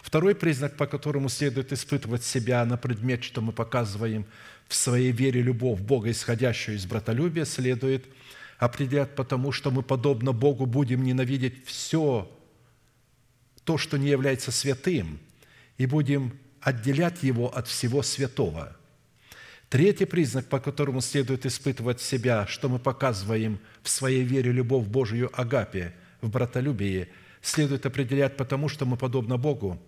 Второй 0.00 0.36
признак, 0.36 0.76
по 0.76 0.86
которому 0.86 1.28
следует 1.28 1.72
испытывать 1.72 2.22
себя 2.22 2.64
на 2.64 2.76
предмет, 2.76 3.24
что 3.24 3.40
мы 3.40 3.50
показываем 3.50 4.26
в 4.68 4.76
своей 4.76 5.10
вере 5.10 5.42
любовь 5.42 5.80
Бога, 5.80 6.12
исходящую 6.12 6.76
из 6.76 6.86
братолюбия, 6.86 7.44
следует– 7.44 8.04
определят 8.58 9.14
потому, 9.16 9.52
что 9.52 9.70
мы, 9.70 9.82
подобно 9.82 10.32
Богу, 10.32 10.66
будем 10.66 11.02
ненавидеть 11.02 11.66
все 11.66 12.30
то, 13.64 13.78
что 13.78 13.96
не 13.96 14.08
является 14.08 14.52
святым, 14.52 15.18
и 15.78 15.86
будем 15.86 16.38
отделять 16.60 17.22
его 17.22 17.54
от 17.54 17.66
всего 17.66 18.02
святого. 18.02 18.76
Третий 19.68 20.04
признак, 20.04 20.46
по 20.46 20.60
которому 20.60 21.00
следует 21.00 21.46
испытывать 21.46 22.00
себя, 22.00 22.46
что 22.46 22.68
мы 22.68 22.78
показываем 22.78 23.58
в 23.82 23.88
своей 23.88 24.22
вере 24.22 24.52
любовь 24.52 24.86
Божию 24.86 25.30
Агапе, 25.32 25.94
в 26.20 26.30
братолюбии, 26.30 27.08
следует 27.42 27.84
определять 27.84 28.36
потому, 28.36 28.68
что 28.68 28.86
мы, 28.86 28.96
подобно 28.96 29.36
Богу, 29.36 29.82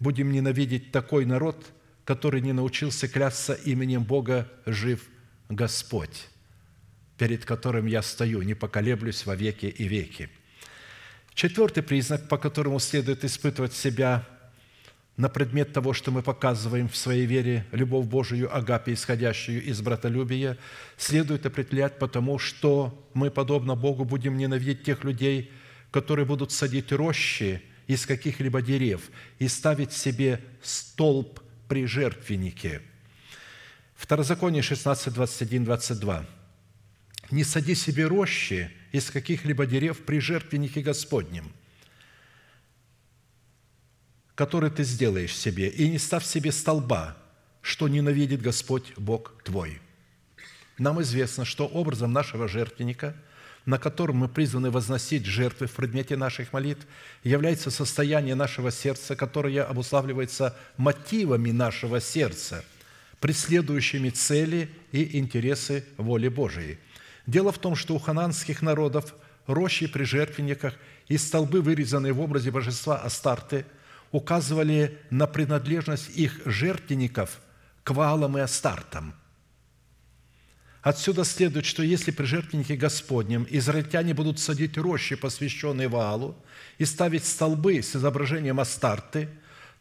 будем 0.00 0.32
ненавидеть 0.32 0.90
такой 0.90 1.26
народ, 1.26 1.66
который 2.04 2.40
не 2.40 2.52
научился 2.52 3.08
клясться 3.08 3.52
именем 3.52 4.04
Бога 4.04 4.50
«Жив 4.64 5.06
Господь» 5.48 6.28
перед 7.18 7.44
которым 7.44 7.86
я 7.86 8.02
стою, 8.02 8.42
не 8.42 8.54
поколеблюсь 8.54 9.26
во 9.26 9.34
веки 9.34 9.66
и 9.66 9.88
веки. 9.88 10.28
Четвертый 11.34 11.82
признак, 11.82 12.28
по 12.28 12.38
которому 12.38 12.78
следует 12.78 13.24
испытывать 13.24 13.74
себя 13.74 14.26
на 15.16 15.28
предмет 15.28 15.72
того, 15.72 15.92
что 15.92 16.10
мы 16.10 16.22
показываем 16.22 16.88
в 16.88 16.96
своей 16.96 17.26
вере 17.26 17.64
любовь 17.72 18.06
Божию, 18.06 18.54
агапе, 18.54 18.92
исходящую 18.92 19.62
из 19.62 19.80
братолюбия, 19.80 20.58
следует 20.96 21.46
определять 21.46 21.98
потому, 21.98 22.38
что 22.38 23.08
мы, 23.14 23.30
подобно 23.30 23.74
Богу, 23.74 24.04
будем 24.04 24.36
ненавидеть 24.36 24.84
тех 24.84 25.04
людей, 25.04 25.50
которые 25.90 26.26
будут 26.26 26.52
садить 26.52 26.92
рощи 26.92 27.62
из 27.86 28.04
каких-либо 28.04 28.60
дерев 28.60 29.10
и 29.38 29.48
ставить 29.48 29.92
себе 29.92 30.42
столб 30.62 31.40
при 31.68 31.86
жертвеннике. 31.86 32.82
Второзаконие 33.94 34.62
16, 34.62 35.14
21, 35.14 35.64
22 35.64 36.26
не 37.30 37.44
сади 37.44 37.74
себе 37.74 38.06
рощи 38.06 38.70
из 38.92 39.10
каких-либо 39.10 39.66
дерев 39.66 40.04
при 40.04 40.20
жертвеннике 40.20 40.80
Господнем, 40.80 41.52
который 44.34 44.70
ты 44.70 44.84
сделаешь 44.84 45.34
себе, 45.34 45.68
и 45.68 45.88
не 45.88 45.98
ставь 45.98 46.24
себе 46.24 46.52
столба, 46.52 47.16
что 47.62 47.88
ненавидит 47.88 48.42
Господь 48.42 48.92
Бог 48.96 49.42
твой». 49.42 49.80
Нам 50.78 51.00
известно, 51.00 51.46
что 51.46 51.66
образом 51.66 52.12
нашего 52.12 52.48
жертвенника, 52.48 53.16
на 53.64 53.78
котором 53.78 54.16
мы 54.16 54.28
призваны 54.28 54.70
возносить 54.70 55.24
жертвы 55.24 55.66
в 55.66 55.72
предмете 55.72 56.16
наших 56.16 56.52
молитв, 56.52 56.86
является 57.24 57.70
состояние 57.70 58.34
нашего 58.34 58.70
сердца, 58.70 59.16
которое 59.16 59.64
обуславливается 59.64 60.54
мотивами 60.76 61.50
нашего 61.50 61.98
сердца, 61.98 62.62
преследующими 63.20 64.10
цели 64.10 64.70
и 64.92 65.18
интересы 65.18 65.84
воли 65.96 66.28
Божией– 66.28 66.78
Дело 67.26 67.52
в 67.52 67.58
том, 67.58 67.74
что 67.74 67.94
у 67.94 67.98
хананских 67.98 68.62
народов 68.62 69.14
рощи 69.46 69.86
при 69.86 70.04
жертвенниках 70.04 70.74
и 71.08 71.18
столбы, 71.18 71.60
вырезанные 71.60 72.12
в 72.12 72.20
образе 72.20 72.50
божества 72.50 72.98
Астарты, 72.98 73.64
указывали 74.12 74.98
на 75.10 75.26
принадлежность 75.26 76.10
их 76.16 76.40
жертвенников 76.44 77.40
к 77.82 77.90
Ваалам 77.90 78.38
и 78.38 78.40
Астартам. 78.40 79.14
Отсюда 80.82 81.24
следует, 81.24 81.66
что 81.66 81.82
если 81.82 82.12
при 82.12 82.24
жертвеннике 82.26 82.76
Господнем 82.76 83.44
израильтяне 83.50 84.14
будут 84.14 84.38
садить 84.38 84.78
рощи, 84.78 85.16
посвященные 85.16 85.88
Ваалу, 85.88 86.36
и 86.78 86.84
ставить 86.84 87.24
столбы 87.24 87.82
с 87.82 87.96
изображением 87.96 88.60
Астарты, 88.60 89.28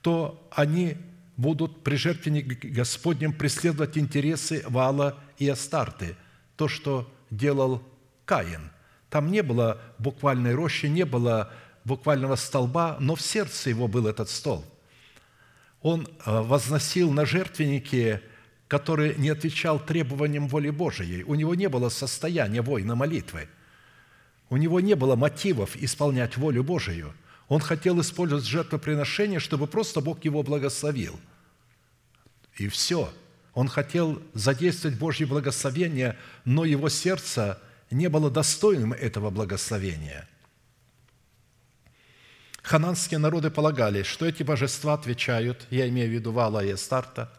то 0.01 0.47
они 0.51 0.97
будут 1.37 1.83
при 1.83 1.95
жертвеннике 1.95 2.69
Господнем 2.69 3.33
преследовать 3.33 3.99
интересы 3.99 4.63
Ваала 4.67 5.19
и 5.37 5.47
Астарты, 5.47 6.15
то, 6.55 6.67
что 6.67 7.14
делал 7.35 7.81
Каин. 8.25 8.71
Там 9.09 9.31
не 9.31 9.41
было 9.43 9.79
буквальной 9.99 10.55
рощи, 10.55 10.87
не 10.87 11.05
было 11.05 11.51
буквального 11.83 12.35
столба, 12.35 12.97
но 12.99 13.15
в 13.15 13.21
сердце 13.21 13.69
его 13.69 13.87
был 13.87 14.07
этот 14.07 14.29
стол. 14.29 14.65
Он 15.81 16.07
э, 16.07 16.41
возносил 16.41 17.11
на 17.11 17.25
жертвеннике, 17.25 18.21
который 18.67 19.15
не 19.17 19.29
отвечал 19.29 19.79
требованиям 19.79 20.47
воли 20.47 20.71
Божией. 20.71 21.23
У 21.23 21.35
него 21.35 21.53
не 21.53 21.69
было 21.69 21.89
состояния 21.89 22.61
воина 22.61 22.95
молитвы. 22.95 23.47
У 24.49 24.57
него 24.57 24.79
не 24.79 24.95
было 24.95 25.15
мотивов 25.15 25.75
исполнять 25.75 26.37
волю 26.37 26.63
Божию. 26.63 27.13
Он 27.47 27.59
хотел 27.59 28.01
использовать 28.01 28.45
жертвоприношение, 28.45 29.39
чтобы 29.39 29.67
просто 29.67 30.01
Бог 30.01 30.25
его 30.25 30.41
благословил. 30.41 31.19
И 32.57 32.67
все– 32.67 33.13
он 33.55 33.69
хотел 33.69 34.21
задействовать 34.33 34.97
Божье 34.97 35.25
благословение, 35.25 36.17
но 36.43 36.65
его 36.65 36.89
сердце 36.89 37.59
не 37.89 38.09
было 38.09 38.29
достойным 38.29 38.91
этого 38.91 39.29
благословения. 39.29 40.27
Хананские 42.61 43.17
народы 43.17 43.49
полагали, 43.49 44.03
что 44.03 44.25
эти 44.25 44.43
божества 44.43 44.93
отвечают, 44.93 45.67
я 45.69 45.87
имею 45.87 46.09
в 46.09 46.13
виду 46.13 46.33
Вала 46.33 46.65
и 46.65 46.73
Эстарта, 46.73 47.31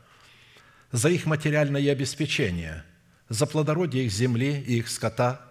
за 0.91 1.11
их 1.11 1.27
материальное 1.27 1.93
обеспечение, 1.93 2.85
за 3.29 3.45
плодородие 3.45 4.07
их 4.07 4.13
земли 4.13 4.65
и 4.67 4.79
их 4.79 4.89
скота 4.89 5.43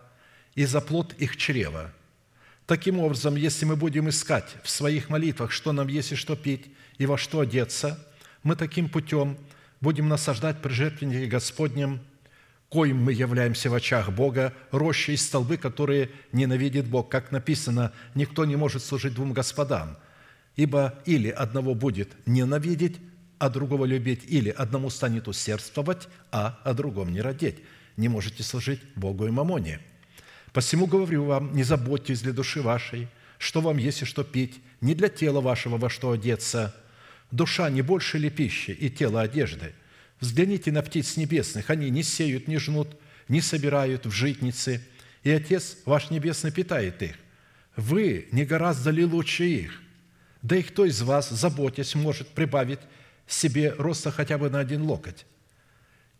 и 0.55 0.65
за 0.65 0.81
плод 0.81 1.13
их 1.19 1.37
чрева. 1.37 1.93
Таким 2.65 2.99
образом, 2.99 3.35
если 3.35 3.65
мы 3.65 3.75
будем 3.75 4.09
искать 4.09 4.55
в 4.63 4.69
своих 4.69 5.09
молитвах, 5.09 5.51
что 5.51 5.73
нам 5.73 5.89
есть 5.89 6.13
и 6.13 6.15
что 6.15 6.35
пить, 6.35 6.65
и 6.97 7.05
во 7.05 7.19
что 7.19 7.41
одеться, 7.41 8.03
мы 8.41 8.55
таким 8.55 8.89
путем– 8.89 9.37
будем 9.81 10.07
насаждать 10.07 10.61
при 10.61 10.71
жертвеннике 10.71 11.27
Господнем, 11.27 12.01
коим 12.69 12.97
мы 13.03 13.13
являемся 13.13 13.69
в 13.69 13.73
очах 13.73 14.11
Бога, 14.11 14.53
рощи 14.71 15.11
и 15.11 15.17
столбы, 15.17 15.57
которые 15.57 16.09
ненавидит 16.31 16.87
Бог. 16.87 17.09
Как 17.09 17.31
написано, 17.31 17.91
никто 18.15 18.45
не 18.45 18.55
может 18.55 18.83
служить 18.83 19.13
двум 19.13 19.33
господам, 19.33 19.97
ибо 20.55 20.95
или 21.05 21.29
одного 21.29 21.75
будет 21.75 22.09
ненавидеть, 22.25 22.97
а 23.37 23.49
другого 23.49 23.85
любить, 23.85 24.23
или 24.27 24.49
одному 24.49 24.89
станет 24.89 25.27
усердствовать, 25.27 26.07
а 26.31 26.59
о 26.63 26.73
другом 26.73 27.11
не 27.11 27.21
родить. 27.21 27.57
Не 27.97 28.09
можете 28.09 28.43
служить 28.43 28.81
Богу 28.95 29.27
и 29.27 29.31
мамоне. 29.31 29.79
Посему 30.51 30.85
говорю 30.85 31.25
вам, 31.25 31.53
не 31.53 31.63
заботьтесь 31.63 32.21
для 32.21 32.33
души 32.33 32.61
вашей, 32.61 33.07
что 33.37 33.61
вам 33.61 33.77
есть 33.77 34.01
и 34.01 34.05
что 34.05 34.23
пить, 34.23 34.61
не 34.79 34.95
для 34.95 35.09
тела 35.09 35.41
вашего 35.41 35.77
во 35.77 35.89
что 35.89 36.11
одеться– 36.11 36.75
Душа 37.31 37.69
не 37.69 37.81
больше 37.81 38.17
ли 38.17 38.29
пищи 38.29 38.71
и 38.71 38.89
тело 38.89 39.21
одежды? 39.21 39.73
Взгляните 40.19 40.71
на 40.71 40.81
птиц 40.81 41.17
небесных, 41.17 41.69
они 41.69 41.89
не 41.89 42.03
сеют, 42.03 42.47
не 42.47 42.57
жнут, 42.57 42.99
не 43.27 43.41
собирают 43.41 44.05
в 44.05 44.11
житницы, 44.11 44.81
и 45.23 45.31
Отец 45.31 45.77
ваш 45.85 46.11
Небесный 46.11 46.51
питает 46.51 47.01
их. 47.01 47.15
Вы 47.75 48.27
не 48.31 48.45
гораздо 48.45 48.91
ли 48.91 49.03
лучше 49.03 49.45
их? 49.45 49.81
Да 50.41 50.55
и 50.55 50.63
кто 50.63 50.85
из 50.85 51.01
вас, 51.01 51.29
заботясь, 51.29 51.95
может 51.95 52.29
прибавить 52.29 52.79
себе 53.27 53.73
роста 53.77 54.11
хотя 54.11 54.37
бы 54.37 54.49
на 54.49 54.59
один 54.59 54.83
локоть? 54.83 55.25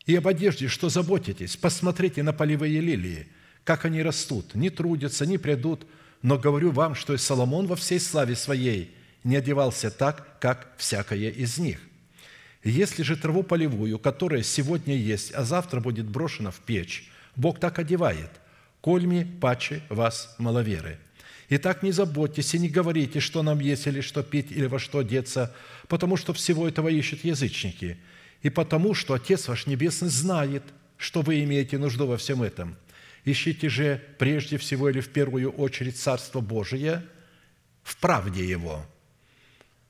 И 0.05 0.15
об 0.15 0.27
одежде, 0.27 0.67
что 0.67 0.89
заботитесь, 0.89 1.55
посмотрите 1.55 2.23
на 2.23 2.33
полевые 2.33 2.81
лилии, 2.81 3.27
как 3.63 3.85
они 3.85 4.01
растут, 4.03 4.53
не 4.55 4.69
трудятся, 4.69 5.25
не 5.25 5.37
придут, 5.37 5.87
но 6.21 6.37
говорю 6.37 6.71
вам, 6.71 6.95
что 6.95 7.13
и 7.13 7.17
Соломон 7.17 7.67
во 7.67 7.75
всей 7.75 7.99
славе 7.99 8.35
своей– 8.35 8.93
не 9.25 9.35
одевался 9.35 9.91
так, 9.91 10.39
как 10.39 10.73
всякое 10.77 11.29
из 11.31 11.57
них. 11.57 11.81
Если 12.63 13.03
же 13.03 13.17
траву 13.17 13.43
полевую, 13.43 13.99
которая 13.99 14.43
сегодня 14.43 14.95
есть, 14.95 15.33
а 15.33 15.43
завтра 15.43 15.81
будет 15.81 16.05
брошена 16.05 16.51
в 16.51 16.59
печь, 16.59 17.09
Бог 17.35 17.59
так 17.59 17.77
одевает, 17.79 18.29
кольми 18.81 19.23
паче 19.23 19.81
вас 19.89 20.33
маловеры. 20.37 20.99
Итак, 21.49 21.83
не 21.83 21.91
заботьтесь 21.91 22.53
и 22.55 22.59
не 22.59 22.69
говорите, 22.69 23.19
что 23.19 23.43
нам 23.43 23.59
есть 23.59 23.85
или 23.87 24.01
что 24.01 24.23
пить, 24.23 24.51
или 24.51 24.67
во 24.67 24.79
что 24.79 24.99
одеться, 24.99 25.53
потому 25.87 26.17
что 26.17 26.33
всего 26.33 26.67
этого 26.67 26.89
ищут 26.89 27.23
язычники, 27.23 27.97
и 28.41 28.49
потому 28.49 28.93
что 28.93 29.13
Отец 29.15 29.47
ваш 29.47 29.67
Небесный 29.67 30.09
знает, 30.09 30.63
что 30.97 31.21
вы 31.21 31.43
имеете 31.43 31.77
нужду 31.77 32.07
во 32.07 32.17
всем 32.17 32.41
этом. 32.41 32.75
Ищите 33.25 33.69
же 33.69 34.01
прежде 34.17 34.57
всего 34.57 34.89
или 34.89 35.01
в 35.01 35.09
первую 35.09 35.51
очередь 35.51 35.99
Царство 35.99 36.41
Божие 36.41 37.03
в 37.83 37.97
правде 37.97 38.47
Его, 38.47 38.85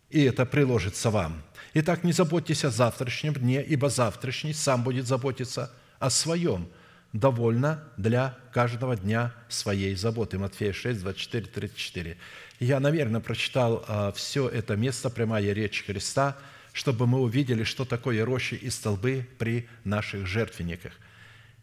и 0.09 0.23
это 0.23 0.45
приложится 0.45 1.09
вам. 1.09 1.43
Итак, 1.73 2.03
не 2.03 2.13
заботьтесь 2.13 2.63
о 2.63 2.69
завтрашнем 2.69 3.33
дне, 3.33 3.63
ибо 3.63 3.89
завтрашний 3.89 4.53
сам 4.53 4.83
будет 4.83 5.07
заботиться 5.07 5.71
о 5.99 6.09
своем– 6.09 6.67
довольно 7.15 7.81
для 7.95 8.37
каждого 8.51 8.97
дня 8.97 9.33
своей 9.47 9.95
заботы. 9.95 10.37
Матфея 10.37 10.73
6, 10.73 10.99
24, 10.99 11.45
34. 11.45 12.17
Я, 12.59 12.79
наверное, 12.81 13.21
прочитал 13.21 13.85
а, 13.87 14.11
все 14.11 14.49
это 14.49 14.75
место, 14.75 15.09
прямая 15.09 15.53
речь 15.53 15.85
Христа, 15.85 16.37
чтобы 16.73 17.07
мы 17.07 17.21
увидели, 17.21 17.63
что 17.63 17.85
такое 17.85 18.25
рощи 18.25 18.55
и 18.55 18.69
столбы 18.69 19.25
при 19.37 19.69
наших 19.85 20.27
жертвенниках. 20.27 20.91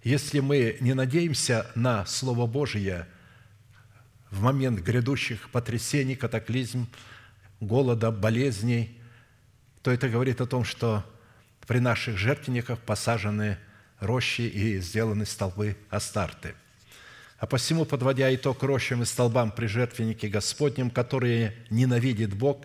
Если 0.03 0.41
мы 0.41 0.79
не 0.81 0.95
надеемся 0.95 1.71
на 1.75 2.07
Слово 2.07 2.47
Божие 2.47 3.07
в 4.31 4.41
момент 4.41 4.81
грядущих 4.81 5.51
потрясений, 5.51 6.17
катаклизм, 6.17 6.89
голода, 7.63 8.11
болезней, 8.11 9.01
то 9.83 9.91
это 9.91 10.11
говорит 10.11 10.43
о 10.43 10.47
том, 10.47 10.65
что 10.65 11.05
при 11.67 11.79
наших 11.79 12.19
жертвенниках 12.19 12.79
посажены– 12.79 13.57
рощи 14.03 14.43
и 14.43 14.81
сделаны 14.81 15.25
столбы 15.25 15.77
Астарты. 15.89 16.55
А 17.39 17.47
посему, 17.47 17.85
подводя 17.85 18.33
итог 18.35 18.63
рощам 18.63 19.03
и 19.03 19.07
столбам 19.07 19.51
при 19.51 19.67
жертвеннике 19.67 20.29
Господнем, 20.29 20.91
которые 20.91 21.57
ненавидит 21.71 22.35
Бог, 22.35 22.65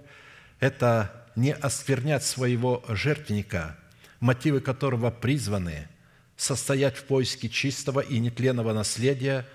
это 0.59 1.25
не 1.35 1.53
осквернять 1.53 2.23
своего 2.23 2.83
жертвенника, 2.87 3.77
мотивы 4.19 4.59
которого 4.59 5.11
призваны 5.11 5.87
состоять 6.35 6.97
в 6.97 7.03
поиске 7.03 7.49
чистого 7.49 7.99
и 7.99 8.19
нетленного 8.19 8.73
наследия, 8.73 9.47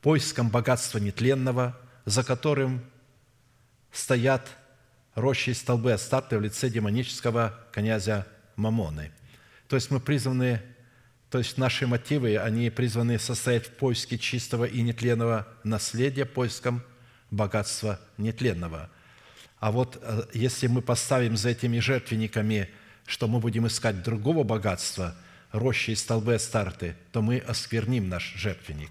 поиском 0.00 0.48
богатства 0.48 0.98
нетленного, 0.98 1.78
за 2.06 2.24
которым 2.24 2.82
стоят 3.90 4.48
рощи 5.14 5.50
и 5.50 5.54
столбы 5.54 5.92
Астарты 5.92 6.38
в 6.38 6.42
лице 6.42 6.68
демонического 6.68 7.58
князя 7.72 8.26
Мамоны. 8.56 9.12
То 9.68 9.76
есть 9.76 9.90
мы 9.90 10.00
призваны 10.00 10.60
то 11.32 11.38
есть 11.38 11.56
наши 11.56 11.86
мотивы, 11.86 12.36
они 12.36 12.68
призваны 12.68 13.18
состоять 13.18 13.64
в 13.64 13.70
поиске 13.70 14.18
чистого 14.18 14.66
и 14.66 14.82
нетленного 14.82 15.48
наследия, 15.64 16.26
поиском 16.26 16.82
богатства 17.30 17.98
нетленного. 18.18 18.90
А 19.58 19.72
вот 19.72 19.98
э, 20.02 20.24
если 20.34 20.66
мы 20.66 20.82
поставим 20.82 21.38
за 21.38 21.48
этими 21.48 21.78
жертвенниками, 21.78 22.68
что 23.06 23.28
мы 23.28 23.38
будем 23.38 23.66
искать 23.66 24.02
другого 24.02 24.44
богатства, 24.44 25.16
рощи 25.52 25.92
и 25.92 25.94
столбы 25.94 26.38
старты, 26.38 26.96
то 27.12 27.22
мы 27.22 27.38
оскверним 27.38 28.10
наш 28.10 28.34
жертвенник. 28.34 28.90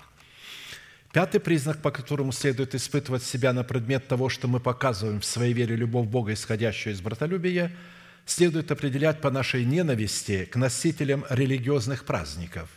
Пятый 1.13 1.39
признак, 1.39 1.81
по 1.81 1.91
которому 1.91 2.31
следует 2.31 2.73
испытывать 2.73 3.23
себя 3.23 3.53
на 3.53 3.63
предмет 3.63 4.07
того, 4.07 4.29
что 4.29 4.47
мы 4.47 4.59
показываем 4.59 5.19
в 5.19 5.25
своей 5.25 5.53
вере 5.53 5.75
любовь 5.75 6.07
Бога, 6.07 6.33
исходящую 6.33 6.93
из 6.93 7.01
братолюбия– 7.01 7.71
следует 8.25 8.71
определять 8.71 9.21
по 9.21 9.31
нашей 9.31 9.65
ненависти 9.65 10.45
к 10.45 10.55
носителям 10.55 11.25
религиозных 11.29 12.05
праздников, 12.05 12.69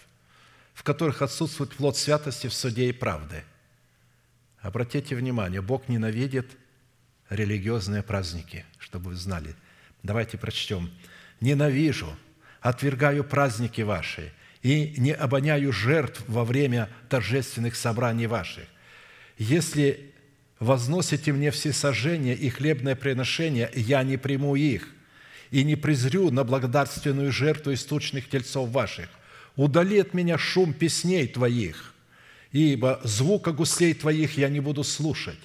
в 0.72 0.82
которых 0.82 1.22
отсутствует 1.22 1.74
плод 1.74 1.96
святости 1.96 2.48
в 2.48 2.54
суде 2.54 2.88
и 2.88 2.92
правды. 2.92 3.44
Обратите 4.60 5.14
внимание, 5.14 5.60
Бог 5.60 5.88
ненавидит 5.88 6.50
религиозные 7.28 8.02
праздники, 8.02 8.64
чтобы 8.78 9.10
вы 9.10 9.16
знали. 9.16 9.54
Давайте 10.02 10.38
прочтем. 10.38 10.90
«Ненавижу, 11.40 12.14
отвергаю 12.60 13.24
праздники 13.24 13.82
ваши 13.82 14.32
и 14.64 14.94
не 14.96 15.12
обоняю 15.12 15.72
жертв 15.72 16.24
во 16.26 16.44
время 16.44 16.88
торжественных 17.10 17.76
собраний 17.76 18.26
ваших. 18.26 18.64
Если 19.36 20.12
возносите 20.58 21.32
мне 21.32 21.50
все 21.50 21.72
сожжения 21.72 22.34
и 22.34 22.48
хлебное 22.48 22.96
приношение, 22.96 23.70
я 23.74 24.02
не 24.02 24.16
приму 24.16 24.56
их, 24.56 24.88
и 25.50 25.62
не 25.64 25.76
презрю 25.76 26.30
на 26.30 26.44
благодарственную 26.44 27.30
жертву 27.30 27.74
источных 27.74 28.30
тельцов 28.30 28.70
ваших. 28.70 29.10
Удали 29.54 30.00
от 30.00 30.14
меня 30.14 30.38
шум 30.38 30.72
песней 30.72 31.28
твоих, 31.28 31.92
ибо 32.50 33.00
звука 33.04 33.52
гуслей 33.52 33.92
твоих 33.92 34.38
я 34.38 34.48
не 34.48 34.60
буду 34.60 34.82
слушать. 34.82 35.38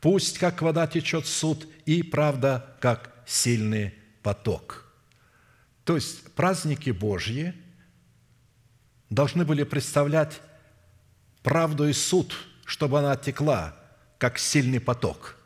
Пусть, 0.00 0.38
как 0.38 0.62
вода 0.62 0.86
течет 0.86 1.26
суд, 1.26 1.68
и 1.84 2.02
правда, 2.02 2.74
как 2.80 3.14
сильный 3.26 3.92
поток». 4.22 4.90
То 5.84 5.96
есть 5.96 6.32
праздники 6.32 6.88
Божьи 6.88 7.52
должны 9.10 9.44
были 9.44 9.62
представлять 9.64 10.40
правду 11.42 11.88
и 11.88 11.92
суд, 11.92 12.34
чтобы 12.64 12.98
она 12.98 13.16
текла, 13.16 13.76
как 14.18 14.38
сильный 14.38 14.80
поток– 14.80 15.36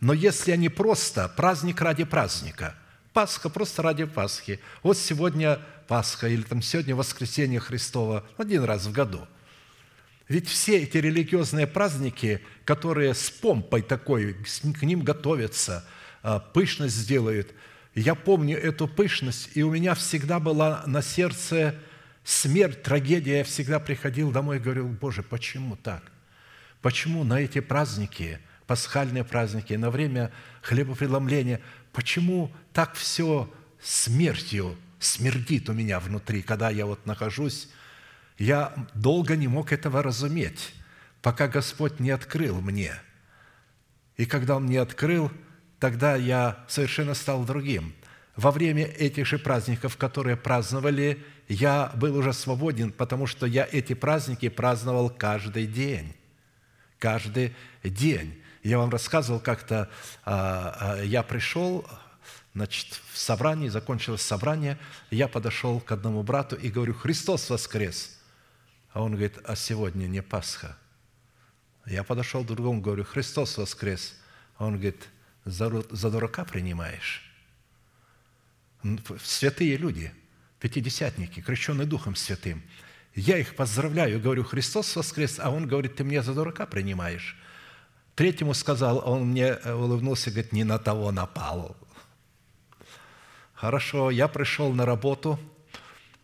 но 0.00 0.12
если 0.12 0.52
они 0.52 0.68
просто 0.68 1.28
праздник 1.28 1.80
ради 1.80 2.04
праздника, 2.04 2.74
Пасха 3.12 3.48
просто 3.48 3.82
ради 3.82 4.04
Пасхи. 4.04 4.60
Вот 4.82 4.96
сегодня 4.96 5.58
Пасха 5.88 6.28
или 6.28 6.42
там 6.42 6.62
сегодня 6.62 6.94
воскресение 6.94 7.58
Христова 7.58 8.24
один 8.36 8.62
раз 8.62 8.86
в 8.86 8.92
году. 8.92 9.26
Ведь 10.28 10.46
все 10.46 10.82
эти 10.82 10.98
религиозные 10.98 11.66
праздники, 11.66 12.42
которые 12.64 13.14
с 13.14 13.30
помпой 13.30 13.82
такой, 13.82 14.34
к 14.34 14.82
ним 14.82 15.00
готовятся, 15.00 15.84
а, 16.22 16.38
пышность 16.38 16.94
сделают. 16.94 17.54
Я 17.94 18.14
помню 18.14 18.56
эту 18.56 18.86
пышность, 18.86 19.50
и 19.54 19.62
у 19.62 19.70
меня 19.70 19.94
всегда 19.94 20.38
была 20.38 20.84
на 20.86 21.02
сердце 21.02 21.74
смерть, 22.28 22.82
трагедия. 22.82 23.38
Я 23.38 23.44
всегда 23.44 23.78
приходил 23.78 24.30
домой 24.30 24.56
и 24.56 24.60
говорил, 24.60 24.88
Боже, 24.88 25.22
почему 25.22 25.76
так? 25.76 26.02
Почему 26.80 27.24
на 27.24 27.40
эти 27.40 27.60
праздники– 27.60 28.40
пасхальные 28.68 29.24
праздники, 29.24 29.72
на 29.72 29.90
время 29.90 30.30
хлебопреломления. 30.62 31.60
Почему 31.90 32.52
так 32.72 32.94
все 32.94 33.50
смертью 33.80 34.76
смердит 35.00 35.70
у 35.70 35.72
меня 35.72 35.98
внутри, 35.98 36.42
когда 36.42 36.68
я 36.68 36.84
вот 36.84 37.04
нахожусь? 37.06 37.70
Я 38.36 38.74
долго 38.94 39.36
не 39.36 39.48
мог 39.48 39.72
этого 39.72 40.02
разуметь, 40.02 40.74
пока 41.22 41.48
Господь 41.48 41.98
не 41.98 42.10
открыл 42.10 42.60
мне. 42.60 42.92
И 44.18 44.26
когда 44.26 44.56
Он 44.56 44.64
мне 44.64 44.80
открыл, 44.80 45.32
тогда 45.80 46.14
я 46.14 46.62
совершенно 46.68 47.14
стал 47.14 47.44
другим. 47.44 47.94
Во 48.38 48.52
время 48.52 48.84
этих 48.84 49.26
же 49.26 49.36
праздников, 49.36 49.96
которые 49.96 50.36
праздновали, 50.36 51.24
я 51.48 51.90
был 51.96 52.14
уже 52.16 52.32
свободен, 52.32 52.92
потому 52.92 53.26
что 53.26 53.46
я 53.46 53.68
эти 53.68 53.94
праздники 53.94 54.48
праздновал 54.48 55.10
каждый 55.10 55.66
день. 55.66 56.14
Каждый 57.00 57.56
день. 57.82 58.40
Я 58.62 58.78
вам 58.78 58.90
рассказывал 58.90 59.40
как-то, 59.40 59.90
а, 60.24 60.76
а, 60.78 61.02
я 61.02 61.24
пришел, 61.24 61.84
значит, 62.54 63.00
в 63.12 63.18
собрании, 63.18 63.66
закончилось 63.70 64.22
собрание, 64.22 64.78
я 65.10 65.26
подошел 65.26 65.80
к 65.80 65.90
одному 65.90 66.22
брату 66.22 66.54
и 66.54 66.70
говорю, 66.70 66.94
Христос 66.94 67.50
воскрес. 67.50 68.20
А 68.92 69.02
он 69.02 69.14
говорит, 69.14 69.36
а 69.42 69.56
сегодня 69.56 70.06
не 70.06 70.22
Пасха. 70.22 70.78
Я 71.86 72.04
подошел 72.04 72.44
к 72.44 72.46
другому, 72.46 72.80
говорю, 72.80 73.02
Христос 73.02 73.58
воскрес. 73.58 74.14
А 74.58 74.66
он 74.66 74.74
говорит, 74.74 75.08
за, 75.44 75.82
за 75.90 76.08
дурака 76.08 76.44
принимаешь. 76.44 77.27
Святые 79.22 79.76
люди, 79.76 80.12
пятидесятники, 80.60 81.40
крещенные 81.40 81.86
Духом 81.86 82.14
Святым. 82.14 82.62
Я 83.14 83.38
их 83.38 83.56
поздравляю, 83.56 84.20
говорю, 84.20 84.44
Христос 84.44 84.94
воскрес, 84.94 85.38
а 85.40 85.50
он 85.50 85.66
говорит, 85.66 85.96
ты 85.96 86.04
меня 86.04 86.22
за 86.22 86.34
дурака 86.34 86.66
принимаешь. 86.66 87.36
Третьему 88.14 88.54
сказал, 88.54 89.02
он 89.04 89.28
мне 89.28 89.46
э, 89.46 89.74
улыбнулся, 89.74 90.30
говорит, 90.30 90.52
не 90.52 90.64
на 90.64 90.78
того 90.78 91.10
напал. 91.12 91.76
Хорошо, 93.54 94.10
я 94.10 94.28
пришел 94.28 94.72
на 94.72 94.86
работу, 94.86 95.38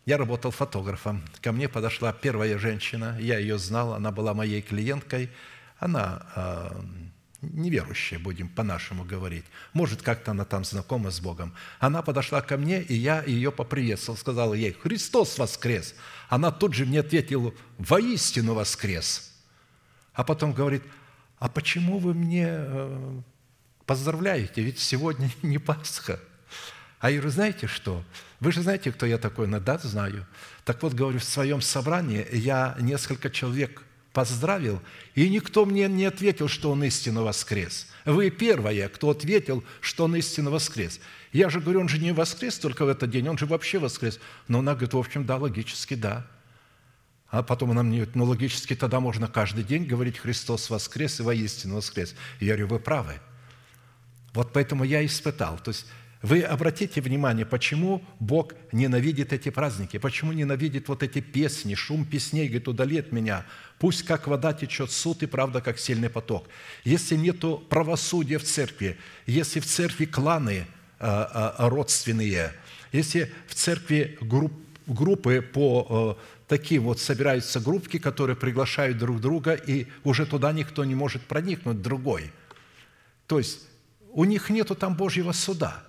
я 0.05 0.17
работал 0.17 0.51
фотографом. 0.51 1.23
Ко 1.41 1.51
мне 1.51 1.67
подошла 1.67 2.13
первая 2.13 2.57
женщина, 2.57 3.17
я 3.19 3.39
ее 3.39 3.57
знал, 3.57 3.93
она 3.93 4.11
была 4.11 4.33
моей 4.33 4.61
клиенткой. 4.61 5.29
Она 5.79 6.25
э, 6.35 6.81
неверующая, 7.53 8.19
будем 8.19 8.49
по-нашему 8.49 9.03
говорить. 9.03 9.45
Может, 9.73 10.01
как-то 10.01 10.31
она 10.31 10.45
там 10.45 10.63
знакома 10.63 11.11
с 11.11 11.19
Богом. 11.19 11.53
Она 11.79 12.01
подошла 12.01 12.41
ко 12.41 12.57
мне, 12.57 12.81
и 12.81 12.93
я 12.93 13.23
ее 13.23 13.51
поприветствовал, 13.51 14.17
сказал 14.17 14.53
ей, 14.53 14.73
«Христос 14.73 15.37
воскрес!» 15.37 15.95
Она 16.29 16.51
тут 16.51 16.73
же 16.73 16.85
мне 16.85 16.99
ответила, 17.01 17.53
«Воистину 17.77 18.53
воскрес!» 18.53 19.31
А 20.13 20.23
потом 20.23 20.53
говорит, 20.53 20.83
а 21.39 21.49
почему 21.49 21.99
вы 21.99 22.13
мне 22.13 22.47
э, 22.49 23.21
поздравляете? 23.85 24.61
Ведь 24.61 24.79
сегодня 24.79 25.29
не 25.41 25.57
Пасха. 25.57 26.19
А 26.99 27.11
я 27.11 27.17
говорю, 27.17 27.31
знаете 27.31 27.67
что? 27.67 28.03
Вы 28.39 28.51
же 28.51 28.61
знаете, 28.61 28.91
кто 28.91 29.05
я 29.05 29.17
такой? 29.17 29.47
Ну 29.47 29.59
да, 29.59 29.77
знаю. 29.77 30.25
Так 30.63 30.81
вот, 30.81 30.93
говорю, 30.93 31.19
в 31.19 31.23
своем 31.23 31.61
собрании 31.61 32.25
я 32.31 32.75
несколько 32.79 33.29
человек 33.29 33.83
поздравил, 34.15 34.81
и 35.13 35.29
никто 35.29 35.65
мне 35.65 35.89
не 35.89 36.05
ответил, 36.05 36.47
что 36.47 36.71
он 36.71 36.83
истинно 36.85 37.21
воскрес. 37.21 37.87
Вы 38.05 38.29
первые, 38.29 38.87
кто 38.87 39.09
ответил, 39.09 39.61
что 39.81 40.05
он 40.05 40.15
истинно 40.15 40.49
воскрес. 40.49 41.01
Я 41.33 41.49
же 41.49 41.59
говорю, 41.59 41.81
он 41.81 41.89
же 41.89 41.99
не 41.99 42.13
воскрес 42.13 42.57
только 42.57 42.85
в 42.85 42.87
этот 42.87 43.11
день, 43.11 43.27
он 43.27 43.37
же 43.37 43.45
вообще 43.45 43.77
воскрес. 43.77 44.19
Но 44.47 44.59
она 44.59 44.71
говорит, 44.71 44.93
в 44.93 44.97
общем, 44.97 45.25
да, 45.25 45.35
логически, 45.35 45.95
да. 45.95 46.25
А 47.29 47.43
потом 47.43 47.71
она 47.71 47.83
мне 47.83 47.97
говорит, 47.97 48.15
ну, 48.15 48.23
логически 48.23 48.73
тогда 48.73 49.01
можно 49.01 49.27
каждый 49.27 49.65
день 49.65 49.83
говорить 49.83 50.17
«Христос 50.17 50.69
воскрес» 50.69 51.19
и 51.19 51.23
«Воистину 51.23 51.75
воскрес». 51.75 52.15
Я 52.39 52.53
говорю, 52.53 52.67
вы 52.67 52.79
правы. 52.79 53.19
Вот 54.33 54.53
поэтому 54.53 54.85
я 54.85 55.05
испытал. 55.05 55.59
То 55.59 55.71
есть 55.71 55.87
вы 56.25 56.41
обратите 56.41 57.01
внимание, 57.01 57.45
почему 57.45 58.03
Бог 58.19 58.53
ненавидит 58.71 59.31
эти 59.31 59.49
праздники, 59.49 59.97
почему 59.97 60.33
ненавидит 60.33 60.87
вот 60.87 61.03
эти 61.03 61.21
песни, 61.21 61.75
шум 61.75 62.03
песней, 62.03 62.47
говорит, 62.47 62.67
удали 62.67 62.97
от 62.97 63.11
меня. 63.11 63.45
Пусть 63.77 64.01
как 64.05 64.25
вода 64.25 64.51
течет 64.51 64.89
суд 64.89 65.21
и 65.21 65.27
правда, 65.27 65.61
как 65.61 65.77
сильный 65.77 66.09
поток. 66.09 66.47
Если 66.83 67.15
нету 67.15 67.63
правосудия 67.69 68.39
в 68.39 68.43
церкви, 68.43 68.97
если 69.27 69.59
в 69.59 69.67
церкви 69.67 70.05
кланы 70.05 70.65
а, 70.99 71.53
а, 71.59 71.69
родственные, 71.69 72.53
если 72.91 73.31
в 73.45 73.53
церкви 73.53 74.17
групп, 74.19 74.53
группы 74.87 75.41
по 75.41 75.87
а, 75.87 76.17
такие 76.47 76.81
вот 76.81 76.99
собираются 76.99 77.59
группки, 77.59 77.99
которые 77.99 78.35
приглашают 78.35 78.97
друг 78.97 79.21
друга, 79.21 79.53
и 79.53 79.85
уже 80.03 80.25
туда 80.25 80.51
никто 80.53 80.85
не 80.85 80.95
может 80.95 81.21
проникнуть, 81.21 81.83
другой. 81.83 82.31
То 83.27 83.37
есть 83.37 83.59
у 84.11 84.25
них 84.25 84.49
нету 84.49 84.73
там 84.73 84.95
Божьего 84.95 85.31
суда. 85.31 85.83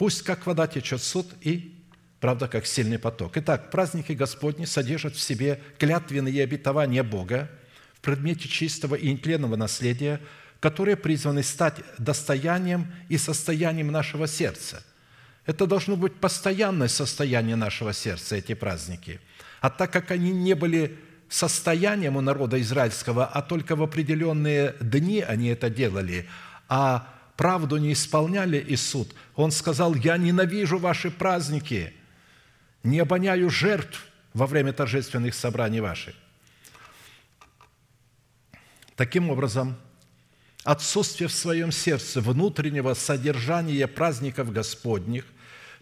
Пусть 0.00 0.22
как 0.22 0.46
вода 0.46 0.66
течет 0.66 1.02
суд 1.02 1.26
и 1.42 1.78
правда, 2.20 2.48
как 2.48 2.64
сильный 2.64 2.98
поток. 2.98 3.36
Итак, 3.36 3.70
праздники 3.70 4.12
Господни 4.12 4.64
содержат 4.64 5.14
в 5.14 5.20
себе 5.20 5.60
клятвенные 5.78 6.42
обетования 6.42 7.02
Бога 7.02 7.50
в 7.92 8.00
предмете 8.00 8.48
чистого 8.48 8.94
и 8.94 9.12
нетленного 9.12 9.56
наследия, 9.56 10.22
которые 10.58 10.96
призваны 10.96 11.42
стать 11.42 11.80
достоянием 11.98 12.90
и 13.10 13.18
состоянием 13.18 13.92
нашего 13.92 14.26
сердца. 14.26 14.82
Это 15.44 15.66
должно 15.66 15.96
быть 15.96 16.14
постоянное 16.14 16.88
состояние 16.88 17.56
нашего 17.56 17.92
сердца, 17.92 18.36
эти 18.36 18.54
праздники. 18.54 19.20
А 19.60 19.68
так 19.68 19.92
как 19.92 20.12
они 20.12 20.30
не 20.30 20.54
были 20.54 20.98
состоянием 21.28 22.16
у 22.16 22.22
народа 22.22 22.58
израильского, 22.62 23.26
а 23.26 23.42
только 23.42 23.76
в 23.76 23.82
определенные 23.82 24.76
дни 24.80 25.20
они 25.20 25.48
это 25.48 25.68
делали, 25.68 26.26
а 26.70 27.19
правду 27.40 27.78
не 27.78 27.94
исполняли 27.94 28.58
и 28.58 28.76
суд, 28.76 29.14
он 29.34 29.50
сказал, 29.50 29.94
«Я 29.94 30.18
ненавижу 30.18 30.76
ваши 30.76 31.10
праздники, 31.10 31.94
не 32.82 32.98
обоняю 32.98 33.48
жертв 33.48 34.04
во 34.34 34.46
время 34.46 34.74
торжественных 34.74 35.34
собраний 35.34 35.80
ваших». 35.80 36.14
Таким 38.94 39.30
образом, 39.30 39.74
отсутствие 40.64 41.28
в 41.28 41.32
своем 41.32 41.72
сердце 41.72 42.20
внутреннего 42.20 42.92
содержания 42.92 43.86
праздников 43.86 44.52
Господних, 44.52 45.24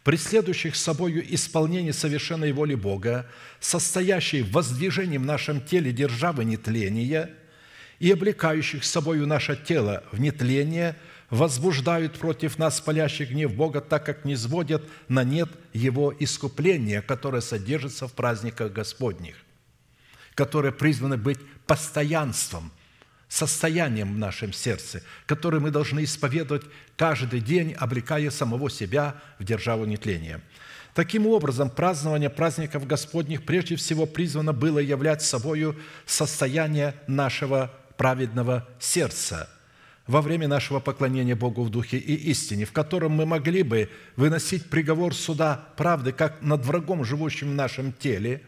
преследующих 0.04 0.76
собою 0.76 1.24
исполнение 1.34 1.92
совершенной 1.92 2.52
воли 2.52 2.76
Бога, 2.76 3.26
состоящей 3.58 4.42
в 4.42 4.52
воздвижении 4.52 5.18
в 5.18 5.26
нашем 5.26 5.60
теле 5.60 5.90
державы 5.90 6.44
нетления 6.44 7.30
и 7.98 8.12
облекающих 8.12 8.84
собою 8.84 9.26
наше 9.26 9.56
тело 9.56 10.04
в 10.12 10.20
нетление– 10.20 10.94
возбуждают 11.30 12.18
против 12.18 12.58
нас 12.58 12.80
палящий 12.80 13.26
гнев 13.26 13.54
Бога, 13.54 13.80
так 13.80 14.04
как 14.04 14.24
не 14.24 14.36
сводят 14.36 14.82
на 15.08 15.24
нет 15.24 15.50
Его 15.72 16.14
искупления, 16.18 17.02
которое 17.02 17.42
содержится 17.42 18.08
в 18.08 18.12
праздниках 18.12 18.72
Господних, 18.72 19.36
которое 20.34 20.72
призвано 20.72 21.18
быть 21.18 21.38
постоянством, 21.66 22.72
состоянием 23.28 24.14
в 24.14 24.18
нашем 24.18 24.54
сердце, 24.54 25.02
которое 25.26 25.60
мы 25.60 25.70
должны 25.70 26.04
исповедовать 26.04 26.62
каждый 26.96 27.40
день, 27.40 27.74
облекая 27.74 28.30
самого 28.30 28.70
себя 28.70 29.20
в 29.38 29.44
державу 29.44 29.84
нетления. 29.84 30.40
Таким 30.94 31.26
образом, 31.26 31.68
празднование 31.68 32.30
праздников 32.30 32.86
Господних 32.86 33.44
прежде 33.44 33.76
всего 33.76 34.06
призвано 34.06 34.54
было 34.54 34.78
являть 34.78 35.20
собою 35.20 35.76
состояние 36.06 36.94
нашего 37.06 37.70
праведного 37.98 38.66
сердца– 38.80 39.50
во 40.08 40.22
время 40.22 40.48
нашего 40.48 40.80
поклонения 40.80 41.36
Богу 41.36 41.62
в 41.62 41.70
Духе 41.70 41.98
и 41.98 42.14
истине, 42.30 42.64
в 42.64 42.72
котором 42.72 43.12
мы 43.12 43.26
могли 43.26 43.62
бы 43.62 43.90
выносить 44.16 44.68
приговор 44.70 45.14
суда 45.14 45.68
правды 45.76 46.12
как 46.12 46.40
над 46.40 46.64
врагом, 46.64 47.04
живущим 47.04 47.50
в 47.50 47.54
нашем 47.54 47.92
теле, 47.92 48.42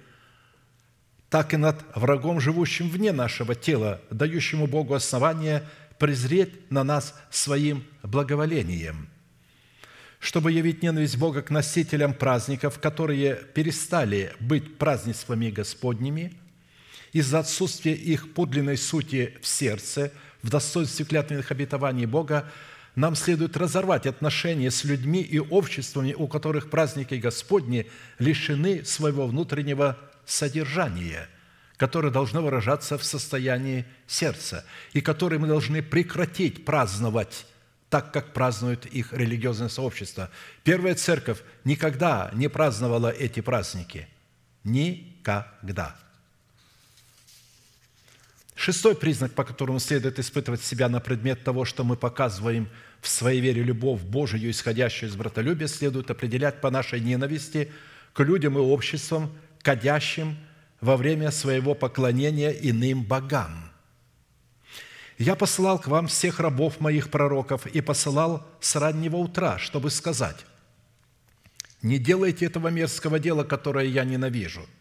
так 1.29 1.53
и 1.53 1.59
над 1.59 1.85
врагом, 1.95 2.41
живущим 2.41 2.89
вне 2.89 3.13
нашего 3.13 3.55
тела, 3.55 4.01
дающему 4.11 4.67
Богу 4.67 4.95
основание 4.95 5.63
презреть 5.99 6.71
на 6.71 6.83
нас 6.83 7.15
своим 7.31 7.85
благоволением, 8.03 9.11
чтобы 10.19 10.53
явить 10.53 10.83
ненависть 10.83 11.19
Бога 11.19 11.43
к 11.43 11.51
носителям 11.51 12.15
праздников, 12.15 12.81
которые 12.81 13.35
перестали 13.35 14.33
быть 14.41 14.79
празднествами 14.79 15.51
Господними 15.51 16.33
из-за 17.13 17.41
отсутствия 17.41 17.93
их 17.93 18.33
подлинной 18.33 18.79
сути 18.79 19.37
в 19.43 19.47
сердце– 19.47 20.11
в 20.43 20.51
достоинстве 20.51 21.05
клятвенных 21.05 21.51
обетований 21.51 22.07
Бога, 22.07 22.51
нам 22.97 23.15
следует 23.15 23.57
разорвать 23.57 24.07
отношения 24.07 24.71
с 24.71 24.85
людьми 24.85 25.23
и 25.23 25.39
обществами, 25.39 26.13
у 26.13 26.27
которых 26.27 26.71
праздники 26.71 27.15
Господни 27.15 27.87
лишены 28.19 28.85
своего 28.85 29.27
внутреннего 29.27 29.97
содержания, 30.27 31.29
которое 31.77 32.11
должно 32.11 32.43
выражаться 32.43 32.99
в 32.99 33.05
состоянии 33.05 33.85
сердца, 34.07 34.65
и 34.93 35.01
которые 35.01 35.39
мы 35.39 35.47
должны 35.47 35.83
прекратить 35.83 36.65
праздновать 36.65 37.47
так, 37.91 38.13
как 38.13 38.33
празднуют 38.33 38.87
их 38.87 39.13
религиозное 39.13 39.69
сообщество. 39.69 40.31
Первая 40.63 40.95
церковь 40.95 41.39
никогда 41.65 42.31
не 42.35 42.49
праздновала 42.49 43.11
эти 43.11 43.41
праздники. 43.41 44.09
Никогда. 44.63 45.97
Шестой 48.61 48.95
признак, 48.95 49.33
по 49.33 49.43
которому 49.43 49.79
следует 49.79 50.19
испытывать 50.19 50.63
себя 50.63 50.91
на 50.91 51.01
предмет 51.01 51.43
того, 51.43 51.65
что 51.65 51.83
мы 51.83 51.97
показываем 51.97 52.69
в 53.01 53.09
своей 53.09 53.41
вере 53.41 53.63
любовь 53.63 54.03
Божию, 54.03 54.51
исходящую 54.51 55.09
из 55.09 55.17
братолюбия, 55.17 55.67
следует 55.67 56.11
определять 56.11 56.61
по 56.61 56.71
нашей 56.71 57.01
ненависти 57.01 57.73
к 58.13 58.23
людям 58.23 58.59
и 58.59 58.61
обществам, 58.61 59.33
кадящим 59.63 60.37
во 60.83 60.99
время 60.99 61.31
своего 61.31 61.75
поклонения 61.75 62.51
иным 62.51 63.03
богам. 63.03 63.71
«Я 65.17 65.37
посылал 65.37 65.79
к 65.79 65.87
вам 65.87 66.07
всех 66.07 66.39
рабов 66.39 66.81
моих 66.81 67.09
пророков 67.09 67.67
и 67.67 67.81
посылал 67.81 68.47
с 68.61 68.77
раннего 68.77 69.17
утра, 69.17 69.59
чтобы 69.59 69.89
сказать, 69.89 70.45
не 71.81 71.97
делайте 71.97 72.45
этого 72.45 72.69
мерзкого 72.69 73.19
дела, 73.19 73.43
которое 73.43 73.87
я 73.87 74.05
ненавижу– 74.05 74.67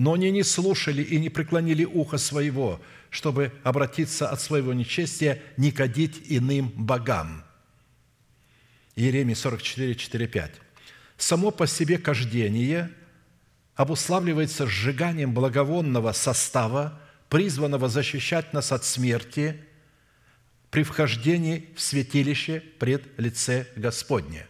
но 0.00 0.14
они 0.14 0.30
не 0.30 0.42
слушали 0.42 1.02
и 1.02 1.18
не 1.20 1.28
преклонили 1.28 1.84
ухо 1.84 2.16
своего, 2.16 2.80
чтобы 3.10 3.52
обратиться 3.64 4.30
от 4.30 4.40
своего 4.40 4.72
нечестия, 4.72 5.42
не 5.58 5.72
кадить 5.72 6.22
иным 6.24 6.68
богам». 6.74 7.44
Иеремия 8.96 9.34
44, 9.34 9.94
4, 9.94 10.26
5. 10.26 10.52
«Само 11.18 11.50
по 11.50 11.66
себе 11.66 11.98
кождение 11.98 12.90
обуславливается 13.74 14.66
сжиганием 14.66 15.34
благовонного 15.34 16.12
состава, 16.12 16.98
призванного 17.28 17.90
защищать 17.90 18.54
нас 18.54 18.72
от 18.72 18.86
смерти 18.86 19.60
при 20.70 20.82
вхождении 20.82 21.68
в 21.76 21.80
святилище 21.82 22.60
пред 22.78 23.02
лице 23.18 23.66
Господне. 23.76 24.46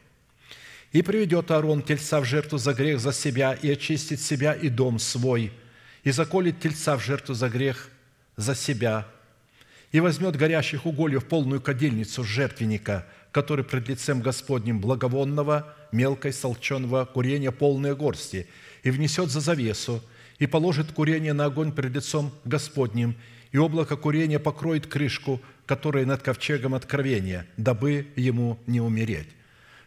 И 0.92 1.02
приведет 1.02 1.52
Аарон 1.52 1.82
тельца 1.82 2.20
в 2.20 2.24
жертву 2.24 2.58
за 2.58 2.74
грех 2.74 2.98
за 2.98 3.12
себя, 3.12 3.52
и 3.52 3.70
очистит 3.70 4.20
себя 4.20 4.52
и 4.54 4.68
дом 4.68 4.98
свой, 4.98 5.52
и 6.02 6.10
заколет 6.10 6.58
тельца 6.58 6.96
в 6.96 7.04
жертву 7.04 7.34
за 7.34 7.48
грех 7.48 7.90
за 8.36 8.56
себя, 8.56 9.06
и 9.92 10.00
возьмет 10.00 10.34
горящих 10.34 10.86
угольев 10.86 11.26
полную 11.26 11.60
кадильницу 11.60 12.24
жертвенника, 12.24 13.06
который 13.30 13.64
пред 13.64 13.88
лицем 13.88 14.20
Господним 14.20 14.80
благовонного, 14.80 15.76
мелкой 15.92 16.32
солченого 16.32 17.04
курения 17.04 17.52
полные 17.52 17.94
горсти, 17.94 18.48
и 18.82 18.90
внесет 18.90 19.30
за 19.30 19.38
завесу, 19.38 20.02
и 20.40 20.46
положит 20.48 20.90
курение 20.90 21.34
на 21.34 21.44
огонь 21.44 21.70
пред 21.70 21.94
лицом 21.94 22.32
Господним, 22.44 23.14
и 23.52 23.58
облако 23.58 23.96
курения 23.96 24.40
покроет 24.40 24.88
крышку, 24.88 25.40
которая 25.66 26.04
над 26.04 26.22
ковчегом 26.22 26.74
откровения, 26.74 27.46
дабы 27.56 28.08
ему 28.16 28.58
не 28.66 28.80
умереть. 28.80 29.28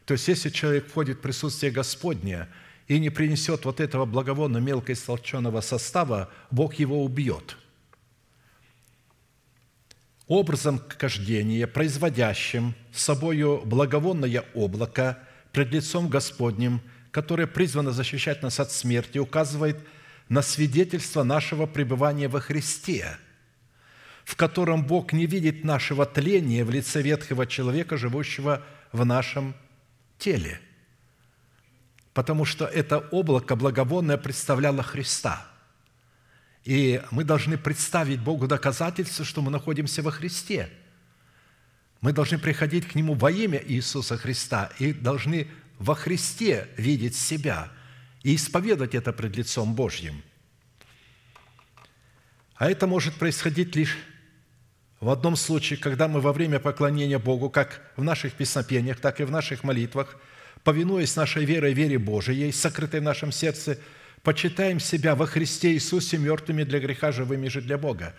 То 0.05 0.13
есть, 0.13 0.27
если 0.27 0.49
человек 0.49 0.87
входит 0.87 1.17
в 1.17 1.21
присутствие 1.21 1.71
Господне 1.71 2.47
и 2.87 2.99
не 2.99 3.09
принесет 3.09 3.65
вот 3.65 3.79
этого 3.79 4.05
благовонно 4.05 4.57
мелко 4.57 4.91
истолченного 4.91 5.61
состава, 5.61 6.29
Бог 6.51 6.75
его 6.75 7.03
убьет. 7.03 7.57
Образом 10.27 10.79
кождения, 10.79 11.67
производящим 11.67 12.75
собою 12.91 13.61
благовонное 13.65 14.43
облако 14.53 15.19
пред 15.51 15.71
лицом 15.71 16.09
Господним, 16.09 16.81
которое 17.11 17.45
призвано 17.45 17.91
защищать 17.91 18.41
нас 18.41 18.59
от 18.59 18.71
смерти, 18.71 19.19
указывает 19.19 19.77
на 20.29 20.41
свидетельство 20.41 21.23
нашего 21.23 21.65
пребывания 21.65 22.27
во 22.27 22.39
Христе, 22.39 23.17
в 24.25 24.35
котором 24.35 24.85
Бог 24.85 25.13
не 25.13 25.25
видит 25.25 25.63
нашего 25.63 26.05
тления 26.05 26.63
в 26.63 26.71
лице 26.71 27.01
ветхого 27.01 27.45
человека, 27.45 27.97
живущего 27.97 28.63
в 28.91 29.05
нашем 29.05 29.53
теле, 30.23 30.61
потому 32.13 32.45
что 32.45 32.65
это 32.65 32.99
облако 32.99 33.55
благовонное 33.55 34.17
представляло 34.17 34.81
Христа. 34.83 35.47
И 36.63 37.01
мы 37.11 37.25
должны 37.25 37.57
представить 37.57 38.21
Богу 38.21 38.47
доказательство, 38.47 39.25
что 39.25 39.41
мы 39.41 39.51
находимся 39.51 40.01
во 40.01 40.11
Христе. 40.11 40.69
Мы 41.99 42.13
должны 42.13 42.39
приходить 42.39 42.87
к 42.87 42.95
Нему 42.95 43.15
во 43.15 43.31
имя 43.31 43.61
Иисуса 43.65 44.17
Христа 44.17 44.71
и 44.79 44.93
должны 44.93 45.47
во 45.77 45.95
Христе 45.95 46.69
видеть 46.77 47.15
себя 47.15 47.69
и 48.23 48.35
исповедать 48.35 48.95
это 48.95 49.11
пред 49.11 49.35
лицом 49.35 49.75
Божьим. 49.75 50.23
А 52.55 52.69
это 52.69 52.87
может 52.87 53.15
происходить 53.15 53.75
лишь 53.75 53.97
в 55.03 55.09
одном 55.09 55.35
случае, 55.35 55.77
когда 55.77 56.07
мы 56.07 56.21
во 56.21 56.31
время 56.31 56.59
поклонения 56.59 57.19
Богу, 57.19 57.49
как 57.49 57.81
в 57.97 58.03
наших 58.03 58.33
песнопениях, 58.33 58.99
так 58.99 59.19
и 59.19 59.25
в 59.25 59.31
наших 59.31 59.63
молитвах, 59.63 60.17
повинуясь 60.63 61.17
нашей 61.17 61.43
верой, 61.43 61.73
вере 61.73 61.99
Божией, 61.99 62.53
сокрытой 62.53 63.01
в 63.01 63.03
нашем 63.03 63.33
сердце, 63.33 63.77
почитаем 64.21 64.79
себя 64.79 65.15
во 65.15 65.25
Христе 65.25 65.73
Иисусе 65.73 66.17
мертвыми 66.17 66.63
для 66.63 66.79
греха, 66.79 67.11
живыми 67.11 67.49
же 67.49 67.61
для 67.61 67.77
Бога. 67.77 68.15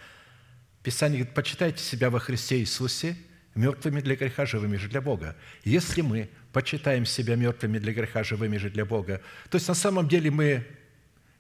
Писание 0.83 1.21
говорит, 1.21 1.35
почитайте 1.35 1.83
себя 1.83 2.11
во 2.11 2.19
Христе 2.21 2.59
Иисусе 2.59 3.17
мертвыми 3.55 4.01
для 4.01 4.15
греха, 4.15 4.45
живыми 4.45 4.77
же 4.77 4.89
для 4.89 5.01
Бога. 5.01 5.37
Если 5.65 6.03
мы 6.03 6.29
почитаем 6.53 7.07
себя 7.07 7.35
мертвыми 7.37 7.79
для 7.79 7.95
греха, 7.95 8.25
живыми 8.25 8.59
же 8.59 8.69
для 8.69 8.85
Бога, 8.85 9.23
то 9.49 9.57
есть 9.57 9.69
на 9.69 9.75
самом 9.75 10.07
деле 10.07 10.31
мы 10.31 10.67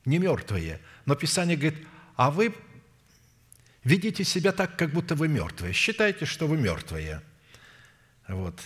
не 0.06 0.18
мертвые, 0.18 0.80
но 1.04 1.14
Писание 1.14 1.58
говорит, 1.58 1.86
а 2.16 2.30
вы 2.30 2.54
Ведите 3.84 4.24
себя 4.24 4.52
так, 4.52 4.76
как 4.76 4.90
будто 4.90 5.14
вы 5.14 5.28
мертвые. 5.28 5.74
Считайте, 5.74 6.24
что 6.24 6.46
вы 6.46 6.56
мертвые. 6.56 7.20
Вот. 8.26 8.58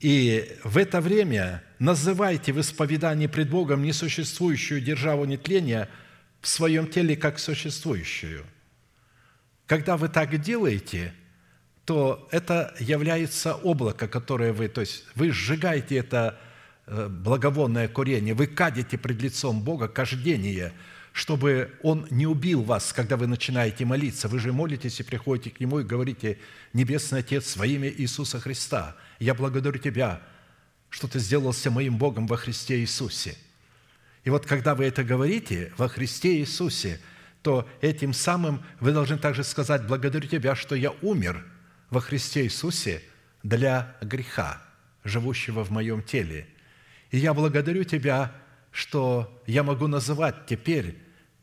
И 0.00 0.56
в 0.64 0.78
это 0.78 1.00
время 1.00 1.62
называйте 1.78 2.52
в 2.52 2.60
исповедании 2.60 3.26
пред 3.26 3.50
Богом 3.50 3.82
несуществующую 3.82 4.80
державу 4.80 5.26
нетления 5.26 5.88
в 6.40 6.48
своем 6.48 6.88
теле 6.88 7.16
как 7.16 7.38
существующую. 7.38 8.44
Когда 9.66 9.96
вы 9.96 10.08
так 10.08 10.40
делаете, 10.40 11.12
то 11.84 12.26
это 12.32 12.74
является 12.80 13.54
облако, 13.54 14.08
которое 14.08 14.52
вы, 14.52 14.68
то 14.68 14.80
есть 14.80 15.04
вы 15.14 15.30
сжигаете 15.30 15.96
это 15.96 16.40
э, 16.86 17.08
благовонное 17.08 17.88
курение, 17.88 18.34
вы 18.34 18.46
кадите 18.46 18.96
пред 18.96 19.20
лицом 19.20 19.62
Бога 19.62 19.86
кождение– 19.86 20.72
чтобы 21.12 21.72
Он 21.82 22.06
не 22.10 22.26
убил 22.26 22.62
вас, 22.62 22.92
когда 22.92 23.16
вы 23.16 23.26
начинаете 23.26 23.84
молиться. 23.84 24.28
Вы 24.28 24.38
же 24.38 24.52
молитесь 24.52 25.00
и 25.00 25.02
приходите 25.02 25.50
к 25.50 25.60
Нему 25.60 25.80
и 25.80 25.84
говорите, 25.84 26.38
«Небесный 26.72 27.20
Отец, 27.20 27.56
во 27.56 27.66
имя 27.66 27.88
Иисуса 27.90 28.40
Христа, 28.40 28.96
я 29.18 29.34
благодарю 29.34 29.78
Тебя, 29.78 30.22
что 30.88 31.08
Ты 31.08 31.18
сделался 31.18 31.70
моим 31.70 31.98
Богом 31.98 32.26
во 32.26 32.36
Христе 32.36 32.80
Иисусе». 32.80 33.36
И 34.24 34.30
вот 34.30 34.46
когда 34.46 34.74
вы 34.74 34.84
это 34.84 35.04
говорите 35.04 35.72
во 35.76 35.88
Христе 35.88 36.38
Иисусе, 36.38 37.00
то 37.42 37.68
этим 37.80 38.12
самым 38.12 38.64
вы 38.80 38.92
должны 38.92 39.18
также 39.18 39.44
сказать, 39.44 39.86
«Благодарю 39.86 40.28
Тебя, 40.28 40.54
что 40.54 40.74
я 40.74 40.92
умер 41.02 41.44
во 41.90 42.00
Христе 42.00 42.44
Иисусе 42.44 43.02
для 43.42 43.96
греха, 44.00 44.62
живущего 45.04 45.64
в 45.64 45.70
моем 45.70 46.02
теле. 46.02 46.46
И 47.10 47.18
я 47.18 47.34
благодарю 47.34 47.84
Тебя, 47.84 48.32
что 48.72 49.42
я 49.46 49.62
могу 49.62 49.86
называть 49.86 50.46
теперь 50.46 50.96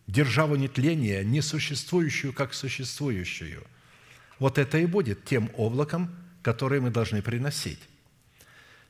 державу 0.07 0.55
нетления, 0.55 1.23
несуществующую 1.23 2.33
как 2.33 2.53
существующую. 2.53 3.63
Вот 4.39 4.57
это 4.57 4.79
и 4.79 4.85
будет 4.85 5.23
тем 5.25 5.49
облаком, 5.55 6.09
которое 6.41 6.81
мы 6.81 6.89
должны 6.89 7.21
приносить. 7.21 7.79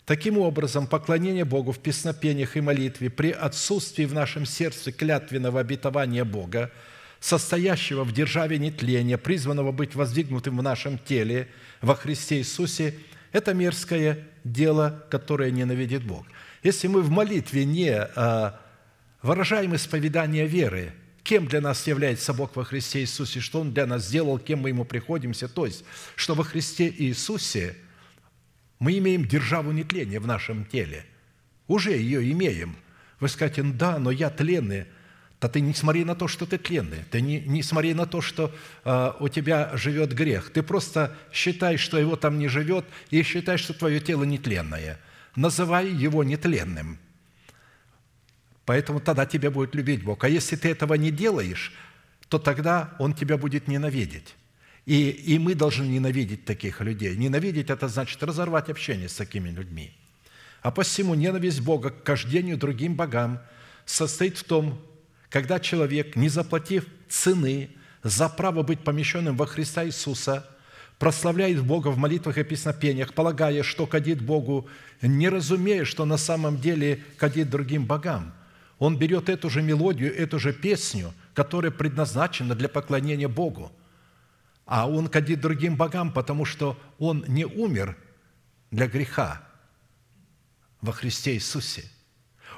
Таким 0.06 0.38
образом, 0.40 0.88
поклонение 0.88 1.45
Богу 1.45 1.72
в 1.72 1.80
песнопениях 1.80 2.57
и 2.57 2.61
молитве 2.61 3.10
при 3.10 3.32
отсутствии 3.32 4.06
в 4.06 4.14
нашем 4.14 4.45
сердце 4.45 4.91
клятвенного 4.91 5.60
обетования 5.60 6.26
Бога, 6.26 6.72
состоящего 7.20 8.03
в 8.03 8.14
державе 8.14 8.57
нетления, 8.57 9.18
призванного 9.18 9.72
быть 9.72 9.94
воздвигнутым 9.94 10.57
в 10.57 10.64
нашем 10.64 10.98
теле 10.98 11.48
во 11.82 11.95
Христе 11.95 12.38
Иисусе, 12.38 12.95
это 13.32 13.53
мерзкое 13.53 14.26
дело, 14.44 15.06
которое 15.11 15.52
ненавидит 15.52 16.03
Бог. 16.03 16.26
Если 16.64 16.88
мы 16.88 17.02
в 17.02 17.10
молитве 17.10 17.65
не 17.65 17.91
а, 17.91 18.60
выражаем 19.22 19.76
исповедание 19.76 20.45
веры, 20.45 20.94
кем 21.23 21.48
для 21.48 21.61
нас 21.61 21.86
является 21.88 22.34
Бог 22.34 22.56
во 22.56 22.64
Христе 22.64 23.02
Иисусе, 23.02 23.40
что 23.40 23.61
Он 23.61 23.73
для 23.73 23.86
нас 23.86 24.07
сделал, 24.07 24.40
кем 24.40 24.60
мы 24.60 24.69
Ему 24.69 24.84
приходимся. 24.84 25.48
То 25.48 25.65
есть, 25.65 25.86
что 26.15 26.36
во 26.36 26.44
Христе 26.44 26.94
Иисусе 26.98 27.76
мы 28.80 28.98
имеем 28.98 29.26
державу 29.26 29.72
нетления 29.72 30.19
в 30.19 30.27
нашем 30.27 30.65
теле. 30.65 31.06
Уже 31.68 31.91
ее 31.91 32.31
имеем. 32.31 32.76
Вы 33.19 33.30
скажете, 33.30 33.64
да, 33.64 33.99
но 33.99 34.11
я 34.11 34.30
тленный. 34.30 34.86
Да 35.41 35.48
ты 35.48 35.61
не 35.61 35.73
смотри 35.73 36.03
на 36.03 36.15
то, 36.15 36.27
что 36.27 36.45
ты 36.45 36.57
тленный. 36.57 37.03
Ты 37.11 37.22
не, 37.22 37.40
не 37.41 37.64
смотри 37.64 37.94
на 37.94 38.06
то, 38.06 38.22
что 38.22 38.53
э, 38.84 39.11
у 39.19 39.30
тебя 39.30 39.72
живет 39.76 40.14
грех. 40.14 40.52
Ты 40.52 40.64
просто 40.64 41.15
считай, 41.31 41.77
что 41.77 41.98
его 41.98 42.15
там 42.18 42.40
не 42.40 42.48
живет, 42.48 42.86
и 43.10 43.22
считай, 43.23 43.57
что 43.57 43.73
твое 43.73 44.02
тело 44.02 44.23
нетленное. 44.23 44.99
Называй 45.40 45.90
его 46.06 46.24
нетленным– 46.24 46.99
Поэтому 48.70 48.99
тогда 48.99 49.26
тебя 49.26 49.49
будет 49.49 49.74
любить 49.74 50.03
Бог. 50.03 50.24
А 50.24 50.30
если 50.30 50.56
ты 50.56 50.70
этого 50.70 50.94
не 50.94 51.10
делаешь, 51.10 51.74
то 52.28 52.38
тогда 52.38 52.94
Он 52.99 53.16
тебя 53.16 53.36
будет 53.36 53.68
ненавидеть. 53.68 54.36
И, 54.86 55.10
и 55.10 55.40
мы 55.40 55.56
должны 55.56 55.86
ненавидеть 55.86 56.45
таких 56.45 56.80
людей. 56.82 57.18
Ненавидеть– 57.18 57.70
это 57.72 57.88
значит 57.88 58.22
разорвать 58.22 58.70
общение 58.70 59.10
с 59.10 59.16
такими 59.16 59.49
людьми. 59.49 59.98
А 60.61 60.70
посему 60.70 61.16
ненависть 61.16 61.61
Бога 61.61 61.90
к 61.90 62.03
кождению 62.03 62.60
другим 62.60 62.94
богам 62.94 63.40
состоит 63.88 64.38
в 64.38 64.44
том, 64.44 64.80
когда 65.32 65.60
человек, 65.60 66.16
не 66.16 66.30
заплатив 66.30 66.86
цены 67.10 67.72
за 68.03 68.30
право 68.30 68.61
быть 68.61 68.82
помещенным 68.82 69.36
во 69.36 69.48
Христа 69.48 69.84
Иисуса, 69.84 70.48
прославляет 71.00 71.64
Бога 71.64 71.88
в 71.88 71.98
молитвах 71.98 72.38
и 72.38 72.44
песнопениях, 72.44 73.16
полагая, 73.16 73.64
что 73.64 73.88
кадит 73.88 74.22
Богу, 74.22 74.68
не 75.02 75.30
разумея, 75.30 75.86
что 75.86 76.06
на 76.06 76.18
самом 76.18 76.60
деле 76.60 77.04
кадит 77.18 77.50
другим 77.50 77.86
богам– 77.86 78.34
он 78.80 78.98
берет 78.98 79.28
эту 79.28 79.50
же 79.50 79.62
мелодию, 79.62 80.16
эту 80.18 80.40
же 80.40 80.54
песню, 80.54 81.14
которая 81.34 81.72
предназначена 81.72 82.56
для 82.56 82.70
поклонения 82.70 83.28
Богу, 83.28 83.72
а 84.66 84.90
он 84.90 85.10
кадит 85.10 85.42
другим 85.42 85.76
богам, 85.76 86.14
потому 86.14 86.46
что 86.46 86.80
он 86.98 87.26
не 87.28 87.46
умер 87.46 87.98
для 88.72 88.88
греха 88.88 89.42
во 90.82 90.94
Христе 90.94 91.34
Иисусе. 91.34 91.84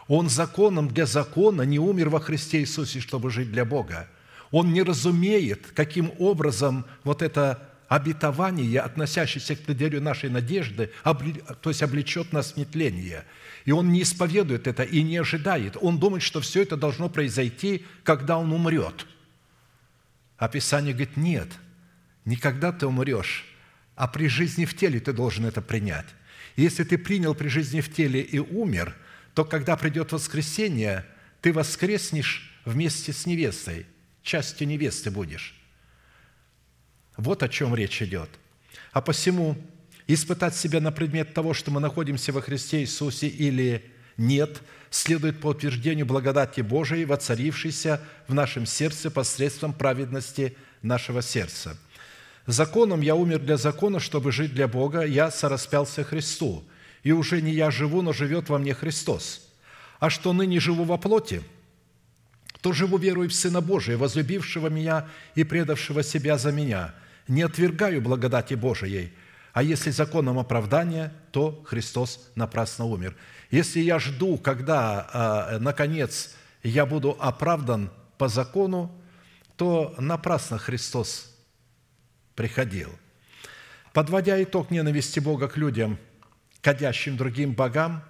Он 0.07 0.29
законом 0.29 0.89
для 0.89 1.05
закона 1.05 1.63
не 1.63 1.79
умер 1.79 2.09
во 2.09 2.19
Христе 2.19 2.59
Иисусе, 2.59 2.99
чтобы 2.99 3.31
жить 3.31 3.51
для 3.51 3.65
Бога. 3.65 4.07
Он 4.51 4.73
не 4.73 4.83
разумеет, 4.83 5.67
каким 5.73 6.11
образом 6.19 6.85
вот 7.03 7.21
это 7.21 7.70
обетование, 7.91 8.81
относящееся 8.81 9.55
к 9.55 9.61
предделью 9.61 10.01
нашей 10.01 10.29
надежды, 10.29 10.91
то 11.03 11.69
есть 11.69 11.83
облечет 11.83 12.33
нас 12.33 12.53
в 12.53 12.57
нетление– 12.57 13.25
и 13.65 13.71
он 13.71 13.91
не 13.91 14.01
исповедует 14.01 14.67
это 14.67 14.83
и 14.83 15.03
не 15.03 15.17
ожидает. 15.17 15.77
Он 15.79 15.99
думает, 15.99 16.23
что 16.23 16.41
все 16.41 16.63
это 16.63 16.77
должно 16.77 17.09
произойти, 17.09 17.85
когда 18.03 18.37
он 18.37 18.51
умрет. 18.51 19.05
А 20.37 20.47
Писание 20.47 20.93
говорит, 20.93 21.17
нет, 21.17 21.49
никогда 22.25 22.71
ты 22.71 22.87
умрешь, 22.87 23.45
а 23.95 24.07
при 24.07 24.27
жизни 24.27 24.65
в 24.65 24.75
теле 24.75 24.99
ты 24.99 25.13
должен 25.13 25.45
это 25.45 25.61
принять. 25.61 26.07
И 26.55 26.63
если 26.63 26.83
ты 26.83 26.97
принял 26.97 27.35
при 27.35 27.47
жизни 27.47 27.81
в 27.81 27.93
теле 27.93 28.21
и 28.21 28.39
умер, 28.39 28.95
то 29.35 29.45
когда 29.45 29.77
придет 29.77 30.11
воскресенье, 30.11 31.05
ты 31.41 31.53
воскреснешь 31.53 32.51
вместе 32.65 33.13
с 33.13 33.25
невестой, 33.25 33.85
частью 34.23 34.67
невесты 34.67 35.11
будешь. 35.11 35.60
Вот 37.17 37.43
о 37.43 37.49
чем 37.49 37.75
речь 37.75 38.01
идет. 38.01 38.29
А 38.93 39.01
посему 39.01 39.57
Испытать 40.13 40.57
себя 40.57 40.81
на 40.81 40.91
предмет 40.91 41.33
того, 41.33 41.53
что 41.53 41.71
мы 41.71 41.79
находимся 41.79 42.33
во 42.33 42.41
Христе 42.41 42.81
Иисусе 42.81 43.27
или 43.27 43.85
нет, 44.17 44.61
следует 44.89 45.39
по 45.39 45.47
утверждению 45.47 46.05
благодати 46.05 46.59
Божией, 46.59 47.05
воцарившейся 47.05 48.01
в 48.27 48.33
нашем 48.33 48.65
сердце 48.65 49.09
посредством 49.09 49.71
праведности 49.71 50.57
нашего 50.81 51.21
сердца. 51.21 51.77
Законом 52.45 52.99
я 52.99 53.15
умер 53.15 53.39
для 53.39 53.55
закона, 53.55 54.01
чтобы 54.01 54.33
жить 54.33 54.53
для 54.53 54.67
Бога, 54.67 55.05
я 55.05 55.31
сораспялся 55.31 56.03
Христу, 56.03 56.63
и 57.03 57.13
уже 57.13 57.41
не 57.41 57.53
я 57.53 57.71
живу, 57.71 58.01
но 58.01 58.11
живет 58.11 58.49
во 58.49 58.57
мне 58.57 58.73
Христос. 58.73 59.47
А 59.99 60.09
что 60.09 60.33
ныне 60.33 60.59
живу 60.59 60.83
во 60.83 60.97
плоти, 60.97 61.41
то 62.61 62.73
живу 62.73 62.97
верой 62.97 63.27
в 63.27 63.33
Сына 63.33 63.59
Божия, 63.59 63.97
возлюбившего 63.97 64.67
меня 64.67 65.07
и 65.35 65.43
предавшего 65.43 66.03
себя 66.03 66.37
за 66.37 66.51
меня. 66.51 66.93
Не 67.27 67.41
отвергаю 67.41 68.01
благодати 68.01 68.53
Божией, 68.53 69.13
а 69.53 69.63
если 69.63 69.89
законом 69.89 70.39
оправдания, 70.39 71.13
то 71.31 71.61
Христос 71.65 72.31
напрасно 72.35 72.85
умер. 72.85 73.15
Если 73.49 73.79
я 73.81 73.99
жду, 73.99 74.37
когда, 74.37 75.09
а, 75.11 75.59
наконец, 75.59 76.35
я 76.63 76.85
буду 76.85 77.17
оправдан 77.19 77.91
по 78.17 78.27
закону, 78.27 78.91
то 79.57 79.93
напрасно 79.97 80.57
Христос 80.57 81.35
приходил. 82.35 82.89
Подводя 83.93 84.41
итог 84.41 84.71
ненависти 84.71 85.19
Бога 85.19 85.47
к 85.49 85.57
людям, 85.57 85.97
кадящим 86.61 87.17
другим 87.17 87.53
богам, 87.53 88.03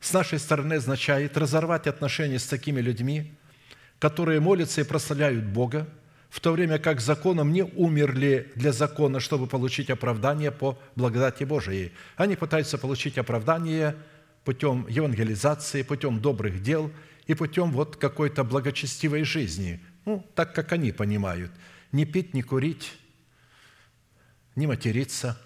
с 0.00 0.12
нашей 0.12 0.38
стороны 0.38 0.74
означает 0.74 1.36
разорвать 1.36 1.86
отношения 1.86 2.38
с 2.38 2.46
такими 2.46 2.80
людьми, 2.80 3.34
которые 3.98 4.40
молятся 4.40 4.80
и 4.80 4.84
прославляют 4.84 5.44
Бога, 5.44 5.88
в 6.30 6.40
то 6.40 6.52
время 6.52 6.78
как 6.78 7.00
законом 7.00 7.52
не 7.52 7.62
умерли 7.62 8.50
для 8.56 8.72
закона, 8.72 9.20
чтобы 9.20 9.46
получить 9.46 9.88
оправдание 9.88 10.50
по 10.50 10.78
благодати 10.96 11.44
Божией. 11.44 11.92
Они 12.16 12.34
пытаются 12.34 12.76
получить 12.76 13.18
оправдание 13.18 13.94
путем 14.44 14.86
евангелизации, 14.88 15.82
путем 15.82 16.20
добрых 16.20 16.62
дел 16.62 16.90
и 17.26 17.34
путем 17.34 17.70
вот 17.70 17.96
какой-то 17.96 18.44
благочестивой 18.44 19.24
жизни, 19.24 19.80
ну, 20.04 20.26
так, 20.34 20.54
как 20.54 20.72
они 20.72 20.92
понимают. 20.92 21.52
Не 21.92 22.04
пить, 22.04 22.34
не 22.34 22.42
курить, 22.42 22.92
не 24.56 24.66
материться, 24.66 25.40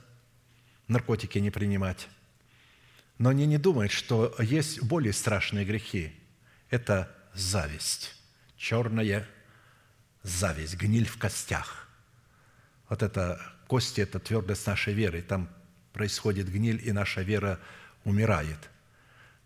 наркотики 0.88 1.38
не 1.38 1.50
принимать. 1.50 2.08
Но 3.18 3.30
они 3.30 3.46
не 3.46 3.58
думают, 3.58 3.92
что 3.92 4.34
есть 4.38 4.82
более 4.82 5.12
страшные 5.12 5.64
грехи. 5.64 6.12
Это 6.70 7.14
зависть, 7.34 8.14
черная 8.58 9.26
зависть, 10.22 10.76
гниль 10.76 11.06
в 11.06 11.16
костях. 11.16 11.88
Вот 12.88 13.02
это 13.02 13.40
кости– 13.66 14.00
это 14.02 14.18
твердость 14.18 14.66
нашей 14.66 14.92
веры. 14.92 15.22
Там 15.22 15.48
происходит 15.92 16.50
гниль, 16.50 16.80
и 16.86 16.92
наша 16.92 17.22
вера 17.22 17.60
умирает. 18.04 18.58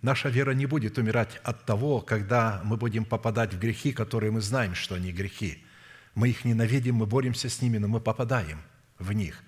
Наша 0.00 0.28
вера 0.28 0.50
не 0.52 0.66
будет 0.66 0.98
умирать 0.98 1.40
от 1.44 1.64
того, 1.64 2.00
когда 2.00 2.60
мы 2.64 2.76
будем 2.76 3.04
попадать 3.04 3.54
в 3.54 3.58
грехи, 3.58 3.92
которые 3.92 4.32
мы 4.32 4.40
знаем, 4.40 4.74
что 4.74 4.96
они 4.96 5.12
грехи. 5.12 5.64
Мы 6.14 6.30
их 6.30 6.44
ненавидим, 6.44 6.96
мы 6.96 7.06
боремся 7.06 7.48
с 7.48 7.62
ними, 7.62 7.78
но 7.78 7.86
мы 7.86 8.00
попадаем 8.00 8.60
в 8.98 9.12
них. 9.12 9.42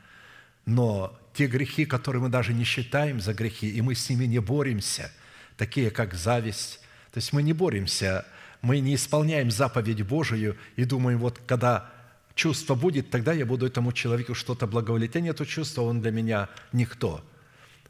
Но 0.64 1.18
те 1.34 1.46
грехи, 1.46 1.84
которые 1.86 2.22
мы 2.22 2.28
даже 2.28 2.52
не 2.52 2.64
считаем 2.64 3.20
за 3.20 3.34
грехи, 3.34 3.68
и 3.68 3.80
мы 3.82 3.94
с 3.94 4.08
ними 4.08 4.24
не 4.26 4.38
боремся, 4.38 5.10
такие 5.56 5.90
как 5.90 6.14
зависть, 6.14 6.80
то 7.10 7.18
есть 7.18 7.32
мы 7.32 7.42
не 7.42 7.52
боремся 7.52 8.24
мы 8.64 8.80
не 8.80 8.94
исполняем 8.94 9.50
заповедь 9.50 10.02
Божию 10.02 10.56
и 10.76 10.84
думаем, 10.86 11.18
вот 11.18 11.38
когда 11.46 11.92
чувство 12.34 12.74
будет, 12.74 13.10
тогда 13.10 13.34
я 13.34 13.44
буду 13.44 13.66
этому 13.66 13.92
человеку 13.92 14.34
что-то 14.34 14.66
благоволить. 14.66 15.14
А 15.16 15.20
нет 15.20 15.46
чувства, 15.46 15.82
он 15.82 16.00
для 16.00 16.10
меня 16.10 16.48
никто. 16.72 17.22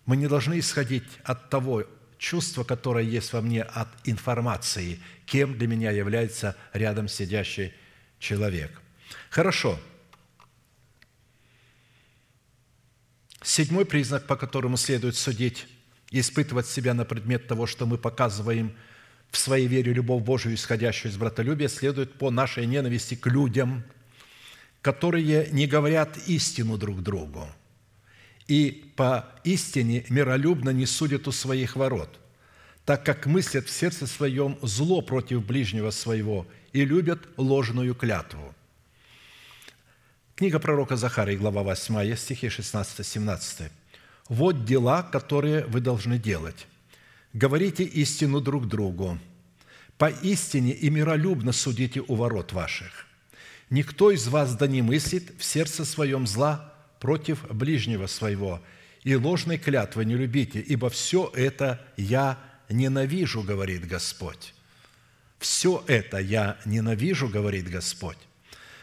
Мы 0.05 0.16
не 0.16 0.26
должны 0.26 0.59
исходить 0.59 1.05
от 1.22 1.48
того 1.48 1.84
чувства, 2.18 2.64
которое 2.64 3.05
есть 3.05 3.32
во 3.32 3.40
мне, 3.40 3.62
от 3.62 3.88
информации, 4.02 4.98
кем 5.26 5.56
для 5.56 5.68
меня 5.68 5.92
является 5.92 6.56
рядом 6.72 7.06
сидящий 7.06 7.72
человек. 8.18 8.82
Хорошо. 9.30 9.78
Седьмой 13.44 13.84
признак, 13.84 14.26
по 14.26 14.34
которому 14.34 14.76
следует 14.76 15.14
судить 15.14 15.68
испытывать 16.10 16.66
себя 16.66 16.94
на 16.94 17.05
предмет 17.05 17.46
того, 17.46 17.68
что 17.68 17.86
мы 17.86 17.96
показываем– 17.96 18.74
в 19.35 19.39
своей 19.39 19.66
вере 19.66 19.93
любовь 19.93 20.23
Божию, 20.23 20.55
исходящую 20.55 21.12
из 21.12 21.16
братолюбия, 21.16 21.69
следует 21.69 22.15
по 22.15 22.31
нашей 22.31 22.66
ненависти 22.66 23.15
к 23.15 23.27
людям, 23.27 23.85
которые 24.82 25.48
не 25.51 25.66
говорят 25.66 26.16
истину 26.27 26.78
друг 26.78 27.02
другу 27.02 27.48
и 28.47 28.93
по 28.97 29.27
истине 29.44 30.05
миролюбно 30.09 30.70
не 30.70 30.86
судят 30.86 31.27
у 31.28 31.32
своих 31.32 31.77
ворот, 31.77 32.20
так 32.85 33.05
как 33.05 33.27
мыслят 33.27 33.66
в 33.66 33.70
сердце 33.70 34.06
своем 34.06 34.59
зло 34.62 35.01
против 35.01 35.44
ближнего 35.44 35.90
своего 35.90 36.47
и 36.73 36.85
любят 36.85 37.20
ложную 37.36 37.94
клятву. 37.94 38.55
Книга 40.36 40.59
пророка 40.59 40.97
Захарии, 40.97 41.36
глава 41.36 41.62
8, 41.62 42.16
стихи 42.16 42.48
16-17. 42.48 43.70
«Вот 44.28 44.65
дела, 44.65 45.02
которые 45.02 45.65
вы 45.66 45.81
должны 45.81 46.19
делать 46.19 46.66
Говорите 47.35 47.82
истину 47.82 48.40
друг 48.40 48.69
другу. 48.69 49.19
Поистине 49.98 50.73
и 50.73 50.89
миролюбно 50.89 51.51
судите 51.51 52.01
у 52.06 52.15
ворот 52.15 52.52
ваших. 52.52 53.06
Никто 53.70 54.12
из 54.12 54.28
вас 54.28 54.55
да 54.55 54.69
не 54.69 54.82
мыслит 54.82 55.32
в 55.36 55.44
сердце 55.44 55.85
своем 55.85 56.28
зла 56.28 56.73
против 57.01 57.44
ближнего 57.51 58.06
своего, 58.06 58.62
и 59.02 59.16
ложной 59.16 59.59
клятвы 59.59 60.05
не 60.05 60.15
любите, 60.15 60.61
ибо 60.61 60.89
все 60.90 61.31
это 61.35 61.85
я 61.97 62.39
ненавижу, 62.69 63.43
говорит 63.43 63.85
Господь. 63.85 64.55
Все 65.40 65.82
это 65.89 66.19
я 66.19 66.56
ненавижу, 66.65 67.28
говорит 67.28 67.69
Господь. 67.69 68.19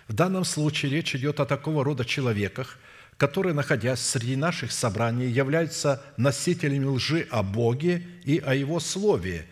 В 0.09 0.13
данном 0.13 0.43
случае 0.43 0.91
речь 0.91 1.15
идет 1.15 1.39
о 1.39 1.45
такого 1.45 1.85
рода 1.85 2.03
человеках– 2.03 2.77
которые, 3.21 3.53
находясь 3.53 3.99
среди 3.99 4.35
наших 4.35 4.71
собраний, 4.71 5.27
являются 5.27 6.01
носителями 6.17 6.85
лжи 6.85 7.27
о 7.29 7.43
Боге 7.43 8.01
и 8.23 8.39
о 8.39 8.55
Его 8.55 8.79
Слове, 8.79 9.45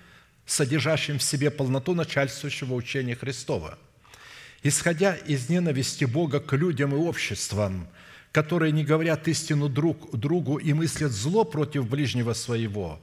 содержащим 0.48 1.20
в 1.20 1.22
себе 1.22 1.52
полноту 1.52 1.94
начальствующего 1.94 2.74
учения 2.74 3.16
Христова. 3.16 3.78
Исходя 4.64 5.14
из 5.14 5.50
ненависти 5.50 6.06
Бога 6.06 6.40
к 6.40 6.52
людям 6.56 6.96
и 6.96 6.98
обществам, 6.98 7.88
которые 8.32 8.72
не 8.72 8.84
говорят 8.84 9.28
истину 9.28 9.70
друг 9.70 10.18
другу 10.18 10.58
и 10.58 10.74
мыслят 10.74 11.12
зло 11.12 11.44
против 11.44 11.88
ближнего 11.88 12.34
своего, 12.34 13.00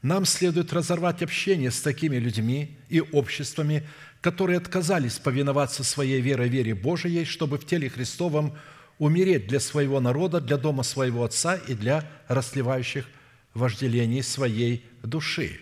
нам 0.00 0.26
следует 0.26 0.72
разорвать 0.72 1.24
общение 1.24 1.72
с 1.72 1.80
такими 1.80 2.18
людьми 2.18 2.78
и 2.88 3.00
обществами, 3.00 3.82
которые 4.20 4.58
отказались 4.58 5.18
повиноваться 5.18 5.82
своей 5.82 6.20
верой 6.20 6.48
вере 6.48 6.76
Божией, 6.76 7.24
чтобы 7.24 7.58
в 7.58 7.66
теле 7.66 7.88
Христовом– 7.88 8.56
умереть 8.98 9.46
для 9.46 9.60
своего 9.60 10.00
народа, 10.00 10.40
для 10.40 10.56
дома 10.56 10.82
своего 10.82 11.24
отца 11.24 11.56
и 11.56 11.74
для 11.74 12.08
расливающих 12.28 13.06
вожделений 13.54 14.22
своей 14.22 14.84
души. 15.02 15.60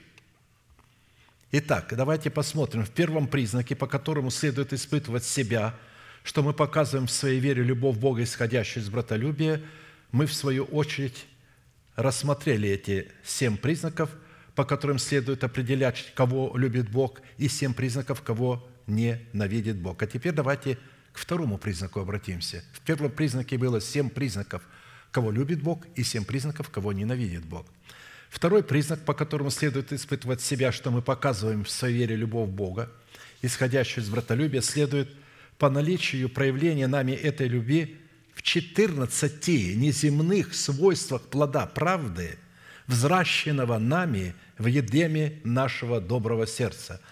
Итак, 1.50 1.92
давайте 1.94 2.30
посмотрим 2.30 2.84
в 2.84 2.90
первом 2.90 3.26
признаке, 3.26 3.76
по 3.76 3.86
которому 3.86 4.30
следует 4.30 4.72
испытывать 4.72 5.24
себя, 5.24 5.74
что 6.24 6.42
мы 6.42 6.54
показываем 6.54 7.06
в 7.06 7.10
своей 7.10 7.40
вере 7.40 7.62
любовь 7.62 7.98
Бога, 7.98 8.22
исходящую 8.22 8.82
из 8.82 8.88
братолюбия, 8.88 9.60
мы, 10.12 10.26
в 10.26 10.32
свою 10.32 10.64
очередь, 10.64 11.26
рассмотрели 11.96 12.68
эти 12.68 13.10
семь 13.24 13.56
признаков, 13.56 14.10
по 14.54 14.64
которым 14.64 14.98
следует 14.98 15.44
определять, 15.44 16.12
кого 16.14 16.56
любит 16.56 16.90
Бог, 16.90 17.20
и 17.38 17.48
семь 17.48 17.74
признаков, 17.74 18.22
кого 18.22 18.66
ненавидит 18.86 19.76
Бог. 19.76 20.02
А 20.02 20.06
теперь 20.06 20.32
давайте 20.32 20.78
к 21.12 21.18
второму 21.18 21.58
признаку 21.58 22.00
обратимся. 22.00 22.64
В 22.72 22.80
первом 22.80 23.10
признаке 23.10 23.58
было 23.58 23.80
семь 23.80 24.08
признаков, 24.08 24.62
кого 25.10 25.30
любит 25.30 25.62
Бог, 25.62 25.86
и 25.94 26.02
семь 26.02 26.24
признаков, 26.24 26.70
кого 26.70 26.92
ненавидит 26.92 27.44
Бог. 27.44 27.66
Второй 28.30 28.62
признак, 28.62 29.04
по 29.04 29.12
которому 29.12 29.50
следует 29.50 29.92
испытывать 29.92 30.40
себя, 30.40 30.72
что 30.72 30.90
мы 30.90 31.02
показываем 31.02 31.64
в 31.64 31.70
своей 31.70 31.98
вере 31.98 32.16
любовь 32.16 32.48
Бога, 32.48 32.90
исходящую 33.42 34.04
из 34.04 34.08
братолюбия, 34.08 34.62
следует 34.62 35.14
по 35.58 35.68
наличию 35.68 36.30
проявления 36.30 36.86
нами 36.86 37.12
этой 37.12 37.46
любви 37.46 37.98
в 38.34 38.40
14 38.40 39.48
неземных 39.76 40.54
свойствах 40.54 41.22
плода 41.22 41.66
правды, 41.66 42.38
взращенного 42.86 43.78
нами 43.78 44.34
в 44.56 44.66
едеме 44.66 45.40
нашего 45.44 46.00
доброго 46.00 46.46
сердца– 46.46 47.00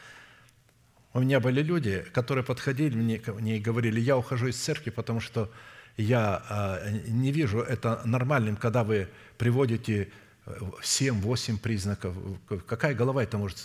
у 1.12 1.20
меня 1.20 1.40
были 1.40 1.62
люди, 1.62 2.04
которые 2.12 2.44
подходили 2.44 2.96
мне, 2.96 3.18
ко 3.18 3.32
мне 3.32 3.56
и 3.56 3.60
говорили, 3.60 4.00
я 4.00 4.16
ухожу 4.16 4.46
из 4.46 4.56
церкви, 4.56 4.90
потому 4.90 5.20
что 5.20 5.50
я 5.96 6.42
а, 6.48 6.90
не 7.08 7.32
вижу 7.32 7.60
это 7.60 8.00
нормальным, 8.04 8.56
когда 8.56 8.84
вы 8.84 9.08
приводите 9.36 10.08
7-8 10.46 11.54
э, 11.54 11.58
признаков. 11.58 12.16
Какая 12.66 12.94
голова 12.94 13.22
это 13.22 13.38
может... 13.38 13.58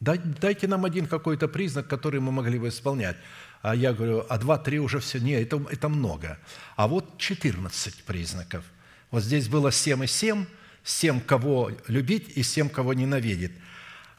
Дайте 0.00 0.66
нам 0.66 0.84
один 0.84 1.06
какой-то 1.06 1.46
признак, 1.46 1.86
который 1.86 2.20
мы 2.20 2.32
могли 2.32 2.58
бы 2.58 2.68
исполнять. 2.68 3.16
А 3.62 3.74
я 3.74 3.92
говорю, 3.92 4.24
а 4.28 4.38
2-3 4.38 4.78
уже 4.78 4.98
все, 4.98 5.20
нет, 5.20 5.42
это, 5.42 5.62
это 5.70 5.88
много. 5.88 6.38
А 6.76 6.88
вот 6.88 7.18
14 7.18 8.02
признаков. 8.04 8.64
Вот 9.10 9.22
здесь 9.22 9.48
было 9.48 9.70
7 9.70 10.04
и 10.04 10.06
7, 10.06 10.46
7, 10.82 11.20
кого 11.20 11.70
любить 11.86 12.32
и 12.36 12.42
7, 12.42 12.68
кого 12.68 12.94
ненавидеть– 12.94 13.52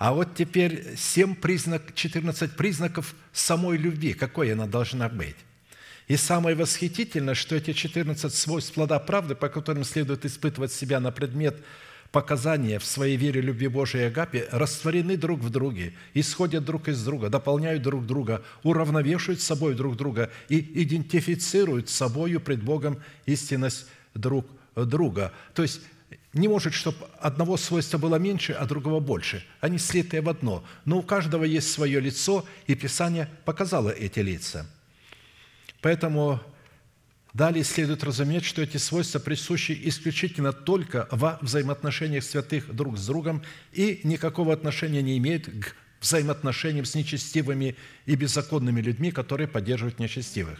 а 0.01 0.13
вот 0.13 0.33
теперь 0.33 0.95
7 0.97 1.35
признак, 1.35 1.93
14 1.93 2.53
признаков 2.53 3.13
самой 3.33 3.77
любви, 3.77 4.13
какой 4.13 4.51
она 4.51 4.65
должна 4.65 5.09
быть. 5.09 5.35
И 6.07 6.17
самое 6.17 6.55
восхитительное, 6.55 7.35
что 7.35 7.55
эти 7.55 7.71
14 7.71 8.33
свойств 8.33 8.73
плода 8.73 8.97
правды, 8.97 9.35
по 9.35 9.47
которым 9.47 9.83
следует 9.83 10.25
испытывать 10.25 10.71
себя 10.71 10.99
на 10.99 11.11
предмет 11.11 11.63
показания 12.11 12.79
в 12.79 12.83
своей 12.83 13.15
вере 13.15 13.41
любви 13.41 13.67
Божией 13.67 14.05
и 14.05 14.07
Агапе, 14.07 14.47
растворены 14.51 15.17
друг 15.17 15.39
в 15.41 15.51
друге, 15.51 15.93
исходят 16.15 16.65
друг 16.65 16.87
из 16.87 17.03
друга, 17.03 17.29
дополняют 17.29 17.83
друг 17.83 18.07
друга, 18.07 18.41
уравновешивают 18.63 19.39
собой 19.39 19.75
друг 19.75 19.97
друга 19.97 20.31
и 20.49 20.81
идентифицируют 20.81 21.89
собою 21.89 22.39
пред 22.39 22.63
Богом 22.63 23.03
истинность 23.27 23.85
друг 24.15 24.47
друга. 24.75 25.31
То 25.53 25.61
есть 25.61 25.81
не 26.33 26.47
может, 26.47 26.73
чтобы 26.73 26.97
одного 27.19 27.57
свойства 27.57 27.97
было 27.97 28.15
меньше, 28.15 28.53
а 28.53 28.65
другого 28.65 28.99
больше. 28.99 29.45
Они 29.59 29.77
слитые 29.77 30.21
в 30.21 30.29
одно. 30.29 30.63
Но 30.85 30.99
у 30.99 31.01
каждого 31.01 31.43
есть 31.43 31.71
свое 31.71 31.99
лицо, 31.99 32.45
и 32.67 32.75
Писание 32.75 33.29
показало 33.43 33.89
эти 33.89 34.19
лица. 34.19 34.65
Поэтому 35.81 36.39
далее 37.33 37.63
следует 37.63 38.03
разуметь, 38.03 38.45
что 38.45 38.61
эти 38.61 38.77
свойства 38.77 39.19
присущи 39.19 39.77
исключительно 39.83 40.53
только 40.53 41.07
во 41.11 41.37
взаимоотношениях 41.41 42.23
святых 42.23 42.73
друг 42.73 42.97
с 42.97 43.05
другом 43.05 43.43
и 43.73 43.99
никакого 44.03 44.53
отношения 44.53 45.01
не 45.01 45.17
имеют 45.17 45.47
к 45.47 45.75
взаимоотношениям 46.01 46.85
с 46.85 46.95
нечестивыми 46.95 47.75
и 48.05 48.15
беззаконными 48.15 48.81
людьми, 48.81 49.11
которые 49.11 49.47
поддерживают 49.47 49.99
нечестивых. 49.99 50.59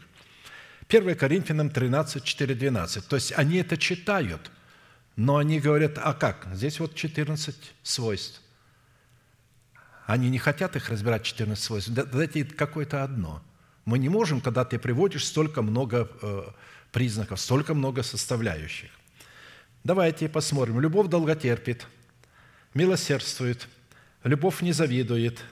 1 0.90 1.16
Коринфянам 1.16 1.70
13, 1.70 2.24
4, 2.24 2.56
12. 2.56 3.08
То 3.08 3.16
есть 3.16 3.32
они 3.38 3.58
это 3.58 3.78
читают– 3.78 4.52
но 5.16 5.38
они 5.38 5.60
говорят, 5.60 5.98
а 5.98 6.14
как? 6.14 6.48
Здесь 6.54 6.80
вот 6.80 6.96
14 6.96 7.56
свойств. 7.84 8.42
Они 10.06 10.30
не 10.30 10.40
хотят 10.40 10.76
их 10.76 10.90
разбирать, 10.90 11.24
14 11.24 11.64
свойств. 11.64 11.92
Дайте 11.92 12.44
какое-то 12.44 13.04
одно. 13.04 13.42
Мы 13.86 13.98
не 14.00 14.10
можем, 14.10 14.42
когда 14.42 14.66
ты 14.66 14.80
приводишь 14.80 15.26
столько 15.26 15.62
много 15.62 16.10
э, 16.22 16.44
признаков, 16.92 17.40
столько 17.40 17.74
много 17.74 18.04
составляющих. 18.04 18.90
Давайте 19.84 20.30
посмотрим. 20.30 20.80
Любовь 20.80 21.08
долготерпит, 21.08 21.88
милосердствует, 22.74 23.68
любовь 24.24 24.62
не 24.62 24.74
завидует, 24.74 25.44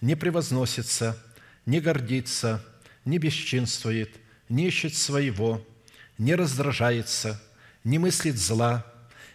не 0.00 0.14
превозносится, 0.14 1.22
не 1.66 1.80
гордится, 1.80 2.64
не 3.04 3.18
бесчинствует, 3.18 4.16
не 4.48 4.68
ищет 4.68 4.94
своего, 4.94 5.64
не 6.16 6.34
раздражается, 6.34 7.40
не 7.84 7.98
мыслит 7.98 8.36
зла, 8.36 8.86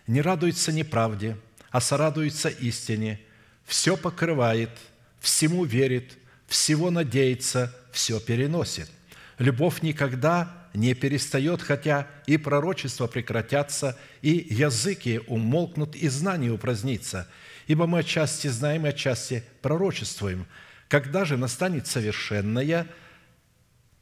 не 0.07 0.21
радуется 0.21 0.71
неправде, 0.71 1.37
а 1.69 1.81
сорадуется 1.81 2.49
истине, 2.49 3.19
все 3.65 3.95
покрывает, 3.95 4.71
всему 5.19 5.63
верит, 5.63 6.17
всего 6.47 6.91
надеется, 6.91 7.73
все 7.91 8.19
переносит. 8.19 8.89
Любовь 9.37 9.81
никогда 9.81 10.67
не 10.73 10.93
перестает, 10.93 11.61
хотя 11.61 12.07
и 12.27 12.37
пророчества 12.37 13.07
прекратятся, 13.07 13.97
и 14.21 14.47
языки 14.49 15.21
умолкнут, 15.27 15.95
и 15.95 16.07
знания 16.09 16.51
упразднится. 16.51 17.27
Ибо 17.67 17.87
мы 17.87 17.99
отчасти 17.99 18.47
знаем 18.47 18.85
и 18.85 18.89
отчасти 18.89 19.43
пророчествуем. 19.61 20.45
Когда 20.87 21.23
же 21.23 21.37
настанет 21.37 21.87
совершенное, 21.87 22.87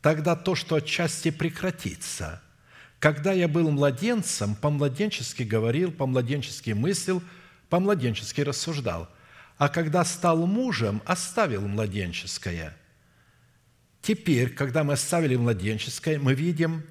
тогда 0.01 0.35
то, 0.35 0.55
что 0.55 0.75
отчасти 0.75 1.29
прекратится– 1.29 2.41
когда 2.99 3.31
я 3.31 3.47
был 3.47 3.71
младенцем, 3.71 4.55
по-младенчески 4.55 5.43
говорил, 5.43 5.91
по-младенчески 5.91 6.71
мыслил, 6.71 7.23
по-младенчески 7.69 8.41
рассуждал. 8.41 9.09
А 9.57 9.69
когда 9.69 10.03
стал 10.03 10.45
мужем, 10.45 11.01
оставил 11.05 11.67
младенческое. 11.67 12.75
Теперь, 14.01 14.49
когда 14.49 14.83
мы 14.83 14.93
оставили 14.93 15.35
младенческое, 15.35 16.19
мы 16.19 16.33
видим, 16.33 16.83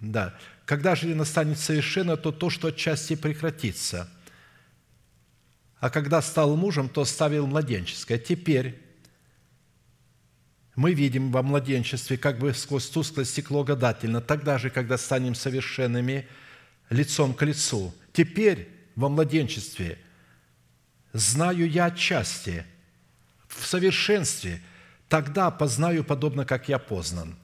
да, 0.00 0.34
когда 0.64 0.94
же 0.94 1.14
настанет 1.14 1.58
совершенно, 1.58 2.16
то 2.16 2.32
то, 2.32 2.48
что 2.48 2.68
отчасти 2.68 3.16
прекратится. 3.16 4.08
А 5.80 5.90
когда 5.90 6.20
стал 6.22 6.56
мужем, 6.56 6.88
то 6.88 7.02
оставил 7.02 7.46
младенческое. 7.46 8.18
Теперь 8.18 8.78
мы 10.80 10.94
видим 10.94 11.30
во 11.30 11.42
младенчестве 11.42 12.16
как 12.16 12.38
бы 12.38 12.54
сквозь 12.54 12.88
тусклое 12.88 13.26
стекло 13.26 13.64
гадательно, 13.64 14.22
тогда 14.22 14.56
же, 14.56 14.70
когда 14.70 14.96
станем 14.96 15.34
совершенными 15.34 16.26
лицом 16.88 17.34
к 17.34 17.42
лицу. 17.42 17.94
Теперь 18.14 18.66
во 18.96 19.10
младенчестве 19.10 19.98
знаю 21.12 21.70
я 21.70 21.84
отчасти, 21.84 22.64
в 23.46 23.66
совершенстве, 23.66 24.62
тогда 25.10 25.50
познаю 25.50 26.02
подобно, 26.02 26.46
как 26.46 26.70
я 26.70 26.78
познан. 26.78 27.36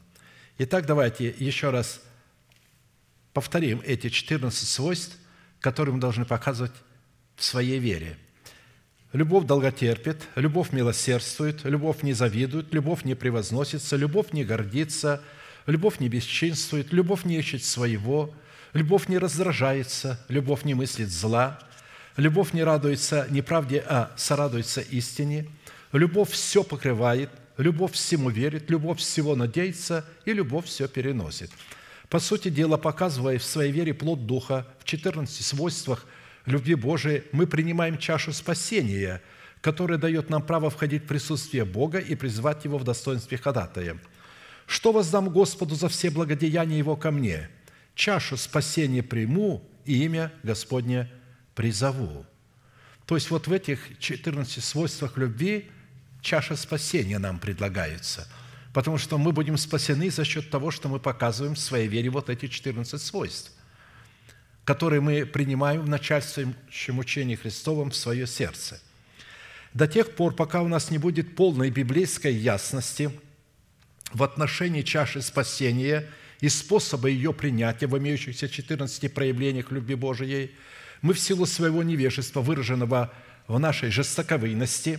Итак, 0.56 0.86
давайте 0.86 1.28
еще 1.28 1.68
раз 1.68 2.00
повторим 3.34 3.82
эти 3.84 4.08
14 4.08 4.66
свойств, 4.66 5.14
которые 5.60 5.94
мы 5.94 6.00
должны 6.00 6.24
показывать 6.24 6.72
в 7.36 7.44
своей 7.44 7.80
вере– 7.80 8.16
Любовь 9.12 9.46
долготерпит, 9.46 10.26
любовь 10.34 10.72
милосердствует, 10.72 11.64
любовь 11.64 12.02
не 12.02 12.12
завидует, 12.12 12.74
любовь 12.74 13.04
не 13.04 13.14
превозносится, 13.14 13.96
любовь 13.96 14.32
не 14.32 14.44
гордится, 14.44 15.22
любовь 15.66 16.00
не 16.00 16.08
бесчинствует, 16.08 16.92
любовь 16.92 17.24
не 17.24 17.38
ищет 17.38 17.62
своего, 17.62 18.34
любовь 18.72 19.08
не 19.08 19.18
раздражается, 19.18 20.24
любовь 20.28 20.64
не 20.64 20.74
мыслит 20.74 21.08
зла, 21.08 21.60
любовь 22.16 22.52
не 22.52 22.64
радуется 22.64 23.28
неправде, 23.30 23.82
а 23.86 24.12
сорадуется 24.16 24.80
истине, 24.80 25.48
любовь 25.92 26.30
все 26.30 26.64
покрывает, 26.64 27.30
любовь 27.58 27.92
всему 27.92 28.28
верит, 28.28 28.70
любовь 28.70 28.98
всего 28.98 29.36
надеется 29.36 30.04
и 30.24 30.32
любовь 30.32 30.66
все 30.66 30.88
переносит. 30.88 31.50
По 32.08 32.18
сути 32.18 32.48
дела, 32.48 32.76
показывая 32.76 33.38
в 33.38 33.44
своей 33.44 33.70
вере 33.70 33.94
плод 33.94 34.26
Духа 34.26 34.66
в 34.80 34.84
14 34.84 35.44
свойствах– 35.44 36.06
любви 36.47 36.74
Божией 36.74 37.24
мы 37.32 37.47
принимаем 37.47 37.98
чашу 37.98 38.32
спасения, 38.32 39.23
которая 39.60 39.98
дает 39.98 40.31
нам 40.31 40.43
право 40.43 40.70
входить 40.70 41.05
в 41.05 41.06
присутствие 41.06 41.64
Бога 41.64 41.98
и 41.98 42.14
призвать 42.14 42.64
Его 42.64 42.78
в 42.78 42.85
достоинстве 42.85 43.36
ходатая. 43.36 43.98
«Что 44.66 44.93
воздам 44.93 45.28
Господу 45.28 45.74
за 45.74 45.89
все 45.89 46.10
благодеяния 46.10 46.78
Его 46.78 46.97
ко 46.97 47.10
мне? 47.10 47.51
Чашу 47.94 48.36
спасения 48.36 49.02
приму 49.02 49.68
и 49.85 50.05
имя 50.05 50.32
Господне 50.43 51.10
призову». 51.55 52.27
То 53.06 53.14
есть 53.14 53.31
вот 53.31 53.47
в 53.47 53.52
этих 53.52 53.98
14 53.98 54.62
свойствах 54.62 55.16
любви 55.16 55.70
чаша 56.20 56.56
спасения 56.56 57.18
нам 57.18 57.39
предлагается, 57.39 58.28
потому 58.73 58.98
что 58.98 59.16
мы 59.16 59.31
будем 59.31 59.56
спасены 59.56 60.10
за 60.10 60.24
счет 60.24 60.51
того, 60.51 60.73
что 60.73 60.89
мы 60.89 60.98
показываем 60.98 61.55
в 61.55 61.59
своей 61.60 61.86
вере 61.86 62.10
вот 62.10 62.28
эти 62.28 62.48
14 62.48 63.01
свойств 63.01 63.55
который 64.66 65.01
мы 65.01 65.24
принимаем 65.24 65.82
в 65.82 65.88
начальствующем 65.88 66.98
учении 66.98 67.36
Христовом 67.36 67.90
в 67.90 67.97
свое 67.97 68.26
сердце. 68.26 68.80
До 69.72 69.86
тех 69.86 70.16
пор, 70.16 70.34
пока 70.34 70.60
у 70.62 70.68
нас 70.68 70.90
не 70.90 70.98
будет 70.98 71.36
полной 71.36 71.70
библейской 71.70 72.34
ясности 72.34 73.12
в 74.12 74.24
отношении 74.24 74.82
чаши 74.82 75.22
спасения 75.22 76.09
и 76.40 76.48
способа 76.48 77.09
ее 77.09 77.32
принятия 77.32 77.86
в 77.86 77.97
имеющихся 77.97 78.48
14 78.48 79.14
проявлениях 79.14 79.70
любви 79.70 79.94
Божией, 79.94 80.51
мы 81.01 81.14
в 81.14 81.20
силу 81.20 81.47
своего 81.47 81.84
невежества, 81.84 82.40
выраженного 82.40 83.14
в 83.47 83.60
нашей 83.60 83.90
жестоковыйности, 83.90 84.98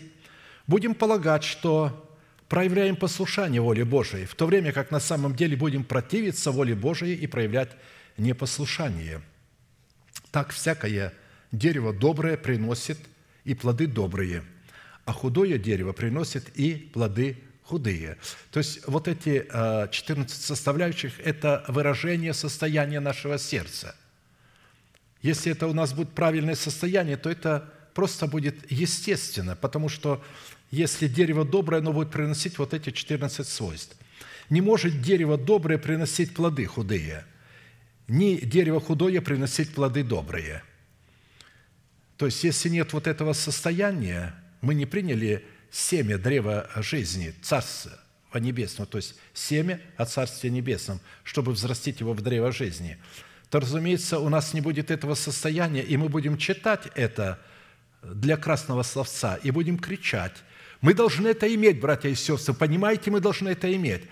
будем 0.65 0.95
полагать, 0.95 1.43
что 1.43 2.09
проявляем 2.47 2.95
послушание 2.95 3.59
воле 3.59 3.83
Божией, 3.83 4.27
в 4.27 4.35
то 4.35 4.45
время 4.45 4.71
как 4.71 4.91
на 4.91 5.01
самом 5.01 5.35
деле 5.35 5.57
будем 5.57 5.83
противиться 5.83 6.51
воле 6.51 6.73
Божией 6.73 7.15
и 7.15 7.27
проявлять 7.27 7.71
непослушание– 8.15 9.21
так 10.37 10.51
всякое 10.51 11.13
дерево 11.51 11.91
доброе 11.91 12.37
приносит 12.37 12.99
и 13.43 13.55
плоды 13.55 13.87
добрые, 13.87 14.43
а 15.03 15.11
худое 15.11 15.57
дерево 15.57 15.93
приносит 15.93 16.49
и 16.49 16.75
плоды 16.75 17.37
худые. 17.63 18.17
То 18.51 18.59
есть 18.59 18.87
вот 18.87 19.07
эти 19.07 19.47
14 19.47 19.49
а, 19.51 20.27
составляющих– 20.29 21.19
это 21.25 21.65
выражение 21.67 22.35
состояния 22.35 22.99
нашего 22.99 23.39
сердца. 23.39 23.95
Если 25.23 25.53
это 25.53 25.65
у 25.65 25.73
нас 25.73 25.91
будет 25.93 26.11
правильное 26.11 26.53
состояние, 26.53 27.17
то 27.17 27.31
это 27.31 27.73
просто 27.95 28.27
будет 28.27 28.71
естественно, 28.71 29.55
потому 29.55 29.89
что 29.89 30.23
если 30.69 31.07
дерево 31.07 31.45
доброе, 31.45 31.79
оно 31.79 31.93
будет 31.93 32.11
приносить 32.11 32.59
вот 32.59 32.75
эти 32.75 32.91
14 32.91 33.47
свойств. 33.47 33.97
Не 34.51 34.61
может 34.61 35.01
дерево 35.01 35.35
доброе 35.35 35.79
приносить 35.79 36.35
плоды 36.35 36.67
худые– 36.67 37.25
ни 38.07 38.37
дерево 38.37 38.79
худое 38.79 39.21
приносить 39.21 39.73
плоды 39.73 40.03
добрые. 40.03 40.63
То 42.17 42.25
есть, 42.25 42.43
если 42.43 42.69
нет 42.69 42.93
вот 42.93 43.07
этого 43.07 43.33
состояния, 43.33 44.33
мы 44.61 44.73
не 44.73 44.85
приняли 44.85 45.45
семя 45.69 46.17
древа 46.17 46.69
жизни, 46.77 47.33
Царства 47.41 47.91
Небесного, 48.33 48.89
то 48.89 48.97
есть 48.97 49.15
семя 49.33 49.79
о 49.97 50.05
Царстве 50.05 50.49
Небесном, 50.49 50.99
чтобы 51.23 51.51
взрастить 51.51 51.99
его 51.99 52.13
в 52.13 52.21
древо 52.21 52.51
жизни, 52.51 52.97
то, 53.49 53.59
разумеется, 53.59 54.19
у 54.19 54.29
нас 54.29 54.53
не 54.53 54.61
будет 54.61 54.91
этого 54.91 55.13
состояния, 55.15 55.83
и 55.83 55.95
мы 55.97 56.09
будем 56.09 56.37
читать 56.37 56.87
это 56.95 57.39
для 58.01 58.37
красного 58.37 58.83
словца 58.83 59.35
и 59.43 59.51
будем 59.51 59.77
кричать. 59.77 60.43
Мы 60.81 60.93
должны 60.93 61.27
это 61.27 61.53
иметь, 61.53 61.79
братья 61.79 62.09
и 62.09 62.15
сестры, 62.15 62.53
понимаете, 62.53 63.11
мы 63.11 63.19
должны 63.19 63.49
это 63.49 63.73
иметь. 63.75 64.03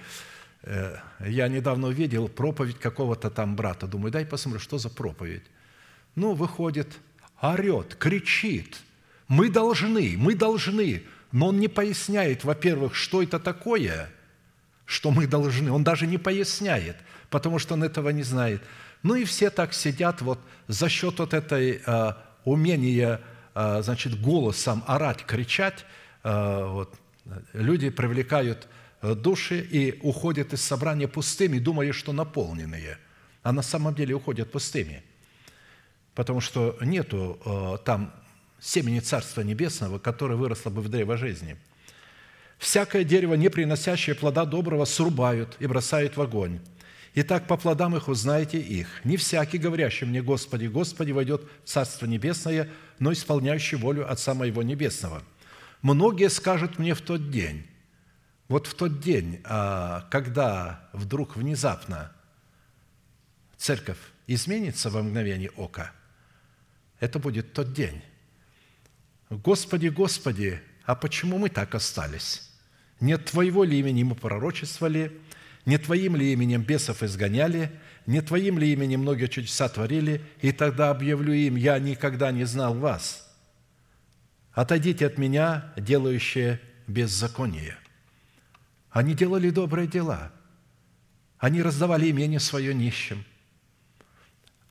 Э, 0.66 0.98
я 1.20 1.48
недавно 1.48 1.88
увидел 1.88 2.28
проповедь 2.28 2.80
какого-то 2.80 3.30
там 3.30 3.56
брата. 3.56 3.88
Думаю, 3.88 4.12
дай 4.12 4.26
посмотрю, 4.26 4.60
что 4.60 4.78
за 4.78 4.90
проповедь. 4.90 5.44
Ну, 6.16 6.34
выходит, 6.34 6.88
орет, 7.42 7.96
кричит. 7.96 8.82
Мы 9.28 9.50
должны, 9.50 10.16
мы 10.18 10.36
должны. 10.36 11.04
Но 11.32 11.48
он 11.48 11.60
не 11.60 11.68
поясняет, 11.68 12.44
во-первых, 12.44 12.96
что 12.96 13.22
это 13.22 13.40
такое, 13.40 14.10
что 14.86 15.12
мы 15.12 15.28
должны. 15.28 15.72
Он 15.72 15.84
даже 15.84 16.08
не 16.08 16.18
поясняет, 16.18 16.98
потому 17.30 17.60
что 17.60 17.74
он 17.76 17.84
этого 17.84 18.10
не 18.10 18.24
знает. 18.24 18.64
Ну 19.04 19.16
и 19.16 19.24
все 19.24 19.50
так 19.50 19.74
сидят 19.74 20.22
вот 20.22 20.40
за 20.68 20.90
счет 20.90 21.20
вот 21.20 21.34
этой 21.34 21.82
э, 21.86 22.14
умения, 22.44 23.22
э, 23.54 23.82
значит, 23.84 24.20
голосом 24.20 24.84
орать, 24.88 25.26
кричать, 25.26 25.86
э, 26.24 26.66
вот, 26.66 26.96
люди 27.54 27.90
привлекают 27.90 28.68
души 29.14 29.60
и 29.60 30.00
уходят 30.02 30.54
из 30.54 30.62
собрания 30.62 31.08
пустыми, 31.08 31.60
думая, 31.60 31.92
что 31.94 32.14
наполненные, 32.14 32.98
а 33.44 33.52
на 33.52 33.62
самом 33.62 33.94
деле 33.94 34.16
уходят 34.16 34.52
пустыми, 34.52 35.04
потому 36.16 36.42
что 36.42 36.78
нету 36.82 37.40
э, 37.46 37.78
там 37.86 38.14
семени 38.60 39.00
Царства 39.00 39.42
Небесного, 39.42 40.00
которое 40.00 40.36
выросло 40.36 40.70
бы 40.70 40.82
в 40.82 40.90
древо 40.90 41.18
жизни. 41.18 41.58
Всякое 42.58 43.04
дерево, 43.04 43.34
не 43.36 43.50
приносящее 43.50 44.16
плода 44.16 44.46
доброго, 44.46 44.86
срубают 44.86 45.58
и 45.60 45.68
бросают 45.68 46.18
в 46.18 46.22
огонь. 46.22 46.60
Итак, 47.14 47.48
по 47.48 47.58
плодам 47.58 47.96
их 47.96 48.08
узнаете 48.08 48.60
их. 48.60 48.88
Не 49.06 49.18
всякий, 49.18 49.58
говорящий 49.58 50.06
мне, 50.06 50.22
Господи, 50.22 50.66
Господи, 50.66 51.12
войдет 51.12 51.44
в 51.64 51.70
Царство 51.70 52.06
Небесное, 52.06 52.70
но 53.00 53.14
исполняющий 53.14 53.78
волю 53.78 54.10
Отца 54.10 54.34
Моего 54.34 54.64
Небесного. 54.64 55.24
Многие 55.82 56.30
скажут 56.30 56.80
мне 56.80 56.94
в 56.94 57.02
тот 57.02 57.30
день, 57.30 57.66
вот 58.48 58.68
в 58.68 58.76
тот 58.76 59.00
день, 59.00 59.42
а, 59.44 60.08
когда 60.12 60.90
вдруг 60.94 61.36
внезапно 61.36 62.12
церковь 63.58 63.98
изменится 64.28 64.90
во 64.90 65.02
мгновение 65.02 65.50
ока, 65.52 65.92
это 67.00 67.20
будет 67.20 67.54
тот 67.54 67.74
день. 67.74 68.02
Господи, 69.30 69.88
Господи, 69.88 70.62
а 70.86 70.96
почему 70.96 71.38
мы 71.38 71.50
так 71.50 71.74
остались? 71.74 72.52
Нет 73.00 73.26
Твоего 73.26 73.64
ли 73.64 73.80
имени 73.80 74.04
мы 74.04 74.16
пророчествовали? 74.16 75.20
Не 75.66 75.80
Твоим 75.80 76.16
ли 76.16 76.32
именем 76.32 76.62
бесов 76.62 77.02
изгоняли? 77.02 77.72
Не 78.06 78.22
Твоим 78.22 78.60
ли 78.60 78.72
именем 78.72 79.02
многие 79.02 79.28
чудеса 79.28 79.68
творили? 79.68 80.22
И 80.42 80.52
тогда 80.52 80.92
объявлю 80.92 81.34
им, 81.34 81.56
я 81.56 81.80
никогда 81.80 82.32
не 82.32 82.44
знал 82.46 82.76
вас. 82.76 83.28
Отойдите 84.54 85.08
от 85.08 85.18
меня, 85.18 85.74
делающие 85.76 86.62
беззаконие. 86.88 87.78
Они 88.96 89.14
делали 89.14 89.52
добрые 89.52 89.88
дела. 89.88 90.32
Они 91.38 91.62
раздавали 91.62 92.10
имение 92.10 92.40
свое 92.40 92.74
нищим. 92.74 93.24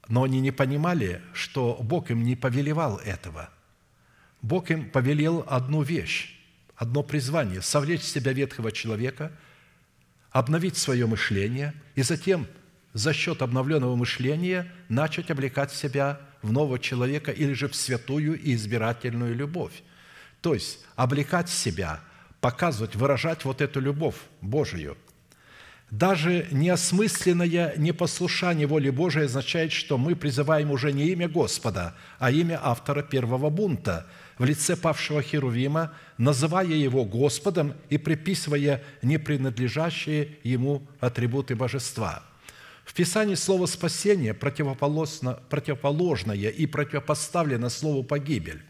Но 0.09 0.25
они 0.25 0.41
не 0.41 0.51
понимали, 0.51 1.23
что 1.33 1.79
Бог 1.81 2.11
им 2.11 2.25
не 2.25 2.35
повелевал 2.35 2.99
этого– 2.99 3.51
Бог 4.45 4.71
им 4.71 4.91
повелел 4.91 5.43
одну 5.47 5.81
вещь, 5.81 6.39
одно 6.77 7.03
призвание– 7.03 7.63
совлечь 7.63 8.03
в 8.03 8.09
себя 8.09 8.35
ветхого 8.35 8.73
человека, 8.73 9.33
обновить 10.33 10.77
свое 10.77 11.07
мышление 11.07 11.73
и 11.95 12.03
затем 12.03 12.47
за 12.93 13.15
счет 13.15 13.41
обновленного 13.41 13.97
мышления 13.97 14.71
начать 14.91 15.31
облекать 15.31 15.73
себя 15.73 16.21
в 16.43 16.53
нового 16.53 16.79
человека 16.79 17.31
или 17.31 17.55
же 17.55 17.69
в 17.69 17.75
святую 17.75 18.39
и 18.39 18.53
избирательную 18.53 19.35
любовь. 19.35 19.83
То 20.43 20.53
есть 20.53 20.85
облекать 20.95 21.49
себя, 21.49 22.01
показывать, 22.45 22.95
выражать 22.95 23.47
вот 23.47 23.63
эту 23.63 23.81
любовь 23.81 24.17
Божию. 24.43 24.99
Даже 25.91 26.47
неосмысленное 26.51 27.73
непослушание 27.79 28.67
воли 28.67 28.91
Божией 28.91 29.25
означает, 29.25 29.73
что 29.73 29.97
мы 29.97 30.15
призываем 30.15 30.71
уже 30.71 30.93
не 30.93 31.07
имя 31.07 31.27
Господа, 31.27 31.95
а 32.19 32.31
имя 32.31 32.61
автора 32.63 33.03
первого 33.03 33.49
бунта– 33.49 34.07
в 34.39 34.45
лице 34.45 34.77
павшего 34.77 35.23
Херувима, 35.23 35.95
называя 36.19 36.67
его 36.67 37.05
Господом 37.07 37.73
и 37.89 37.97
приписывая 37.97 38.83
непринадлежащие 39.01 40.37
ему 40.43 40.83
атрибуты 41.01 41.55
божества. 41.55 42.25
В 42.85 42.93
Писании 42.93 43.37
слово 43.37 43.65
«спасение» 43.67 44.35
противоположно, 44.35 45.41
противоположное 45.49 46.51
и 46.51 46.67
противопоставлено 46.67 47.71
слову 47.71 48.03
«погибель». 48.03 48.63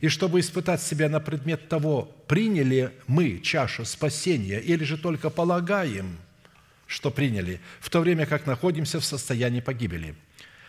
И 0.00 0.08
чтобы 0.08 0.40
испытать 0.40 0.82
себя 0.82 1.08
на 1.08 1.20
предмет 1.20 1.68
того, 1.68 2.14
приняли 2.26 2.92
мы 3.06 3.40
чашу 3.40 3.84
спасения 3.84 4.60
или 4.60 4.84
же 4.84 4.98
только 4.98 5.30
полагаем, 5.30 6.18
что 6.86 7.10
приняли, 7.10 7.60
в 7.80 7.90
то 7.90 8.00
время 8.00 8.26
как 8.26 8.46
находимся 8.46 9.00
в 9.00 9.04
состоянии 9.04 9.60
погибели, 9.60 10.14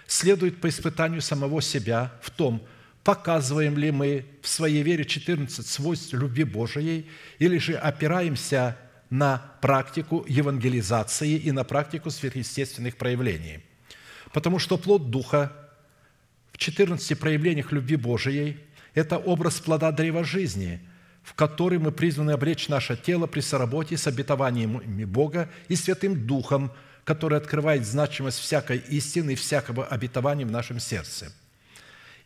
следует 0.07 0.61
по 0.61 0.69
испытанию 0.69 1.22
самого 1.22 1.61
себя 1.61 2.14
в 2.22 2.30
том, 2.30 2.65
показываем 3.03 3.77
ли 3.77 3.91
мы 3.91 4.26
в 4.41 4.47
своей 4.47 4.84
вере 4.84 5.06
14 5.06 5.65
свойств 5.65 6.14
любви 6.14 6.43
Божией, 6.43 7.10
или 7.39 7.57
же 7.57 7.76
опираемся 7.76 8.77
на 9.10 9.38
практику 9.61 10.26
евангелизации 10.27 11.34
и 11.34 11.52
на 11.52 11.64
практику 11.64 12.10
сверхъестественных 12.10 12.97
проявлений. 12.97 13.60
Потому 14.34 14.60
что 14.60 14.77
плод 14.77 15.11
Духа 15.11 15.52
в 16.52 16.57
14 16.57 17.19
проявлениях 17.19 17.72
любви 17.72 17.95
Божией– 17.95 18.60
это 18.95 19.17
образ 19.17 19.59
плода 19.59 19.91
древа 19.91 20.23
жизни, 20.23 20.80
в 21.22 21.35
который 21.35 21.77
мы 21.77 21.91
призваны 21.91 22.31
обречь 22.31 22.67
наше 22.67 22.97
тело 22.97 23.27
при 23.27 23.41
соработе 23.41 23.97
с 23.97 24.07
обетованиями 24.07 25.05
Бога 25.05 25.49
и 25.67 25.76
Святым 25.76 26.26
Духом, 26.26 26.72
который 27.03 27.38
открывает 27.38 27.85
значимость 27.85 28.39
всякой 28.39 28.77
истины 28.77 29.34
и 29.34 29.35
всякого 29.35 29.85
обетования 29.85 30.45
в 30.45 30.51
нашем 30.51 30.80
сердце– 30.80 31.31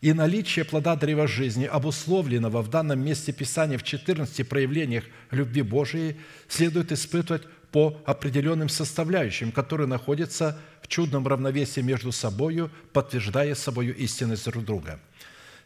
и 0.01 0.13
наличие 0.13 0.63
плода 0.63 0.95
древа 0.95 1.27
жизни, 1.27 1.65
обусловленного 1.65 2.61
в 2.61 2.69
данном 2.69 2.99
месте 3.01 3.33
Писания 3.33 3.77
в 3.77 3.83
14 3.83 4.47
проявлениях 4.47 5.03
любви 5.29 5.61
Божией, 5.61 6.15
следует 6.47 6.93
испытывать 6.93 7.43
по 7.71 8.01
определенным 8.05 8.69
составляющим, 8.69 9.51
которые 9.51 9.87
находятся 9.87 10.57
в 10.81 10.87
чудном 10.87 11.27
равновесии 11.27 11.81
между 11.81 12.13
собою, 12.13 12.71
подтверждая 12.93 13.55
собою 13.55 13.95
истинность 13.95 14.45
друг 14.45 14.63
друга. 14.63 14.99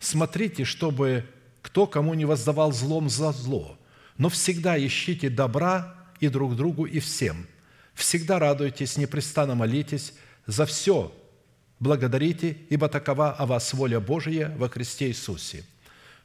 Смотрите, 0.03 0.65
чтобы 0.65 1.25
кто 1.61 1.87
кому 1.87 2.13
не 2.13 2.25
воздавал 2.25 2.73
злом 2.73 3.09
за 3.09 3.31
зло, 3.31 3.77
но 4.17 4.27
всегда 4.27 4.77
ищите 4.77 5.29
добра 5.29 5.95
и 6.19 6.27
друг 6.27 6.57
другу, 6.57 6.83
и 6.83 6.99
всем. 6.99 7.47
Всегда 7.93 8.37
радуйтесь, 8.37 8.97
непрестанно 8.97 9.55
молитесь, 9.55 10.13
за 10.45 10.65
все 10.65 11.15
благодарите, 11.79 12.57
ибо 12.69 12.89
такова 12.89 13.31
о 13.31 13.45
вас 13.45 13.73
воля 13.73 14.01
Божия 14.01 14.53
во 14.57 14.67
Христе 14.67 15.07
Иисусе. 15.07 15.63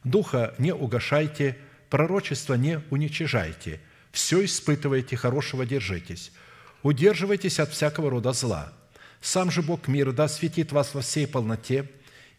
Духа 0.03 0.53
не 0.57 0.73
угошайте, 0.73 1.57
пророчество 1.89 2.55
не 2.55 2.81
уничижайте, 2.89 3.79
все 4.11 4.43
испытывайте, 4.43 5.15
хорошего 5.15 5.65
держитесь. 5.65 6.33
Удерживайтесь 6.83 7.61
от 7.61 7.71
всякого 7.71 8.09
рода 8.09 8.33
зла. 8.33 8.73
Сам 9.21 9.49
же 9.49 9.61
Бог 9.61 9.87
мира 9.87 10.11
да 10.11 10.25
осветит 10.25 10.73
вас 10.73 10.93
во 10.93 10.99
всей 11.01 11.27
полноте, 11.27 11.89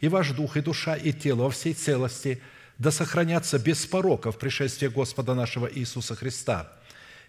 и 0.01 0.09
ваш 0.09 0.31
дух, 0.31 0.57
и 0.57 0.61
душа, 0.61 0.97
и 0.97 1.13
тело 1.13 1.45
во 1.45 1.51
всей 1.51 1.75
целости, 1.75 2.41
да 2.79 2.91
сохранятся 2.91 3.59
без 3.59 3.87
порока 3.87 4.33
в 4.33 4.39
пришествии 4.39 4.89
Господа 4.89 5.35
нашего 5.35 5.71
Иисуса 5.73 6.15
Христа. 6.15 6.73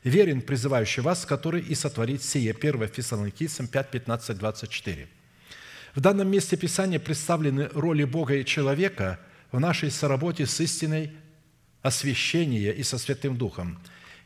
Верен 0.03 0.41
призывающий 0.41 1.03
вас, 1.03 1.25
который 1.25 1.61
и 1.61 1.75
сотворит 1.75 2.23
сие. 2.23 2.53
1 2.53 2.87
Фессалоникийцам 2.87 3.67
5, 3.67 3.91
15, 3.91 4.37
24. 4.37 5.07
В 5.93 5.99
данном 5.99 6.29
месте 6.29 6.55
Писания 6.55 6.99
представлены 6.99 7.69
роли 7.73 8.05
Бога 8.05 8.35
и 8.35 8.45
человека 8.45 9.19
в 9.51 9.59
нашей 9.59 9.91
соработе 9.91 10.45
с 10.45 10.59
истиной 10.61 11.11
освящения 11.81 12.71
и 12.71 12.83
со 12.83 12.97
Святым 12.97 13.37
Духом. 13.37 13.77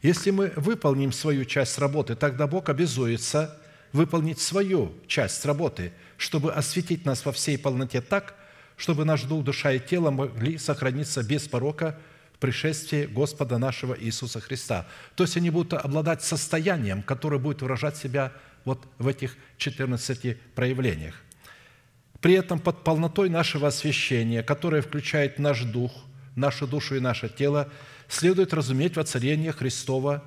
Если 0.04 0.30
мы 0.30 0.54
выполним 0.56 1.12
свою 1.12 1.46
часть 1.46 1.80
работы, 1.80 2.16
тогда 2.16 2.46
Бог 2.46 2.70
обязуется 2.70 3.60
выполнить 3.94 4.40
свою 4.40 4.94
часть 5.08 5.46
работы, 5.46 5.94
чтобы 6.18 6.54
осветить 6.54 7.06
нас 7.06 7.26
во 7.26 7.32
всей 7.32 7.58
полноте 7.58 8.02
так, 8.02 8.36
чтобы 8.78 9.06
наш 9.06 9.24
дух, 9.24 9.44
душа 9.44 9.72
и 9.72 9.80
тело 9.80 10.12
могли 10.12 10.58
сохраниться 10.58 11.24
без 11.24 11.48
порока 11.48 11.98
в 12.34 12.40
пришествии 12.40 13.06
Господа 13.06 13.58
нашего 13.58 13.98
Иисуса 13.98 14.42
Христа. 14.42 14.86
То 15.16 15.24
есть 15.24 15.38
они 15.38 15.50
будут 15.50 15.74
обладать 15.74 16.22
состоянием, 16.22 17.02
которое 17.02 17.38
будет 17.40 17.62
выражать 17.62 17.96
себя 17.96 18.34
вот 18.66 18.86
в 18.98 19.08
этих 19.08 19.38
14 19.58 20.38
проявлениях. 20.54 21.16
При 22.20 22.34
этом 22.34 22.60
под 22.60 22.84
полнотой 22.84 23.30
нашего 23.30 23.68
освящения, 23.68 24.44
которое 24.44 24.82
включает 24.82 25.40
наш 25.40 25.62
дух, 25.62 25.94
нашу 26.36 26.68
душу 26.68 26.96
и 26.96 27.00
наше 27.00 27.30
тело, 27.30 27.70
следует 28.10 28.54
разуметь 28.54 28.98
воцарение 28.98 29.52
Христова 29.52 30.24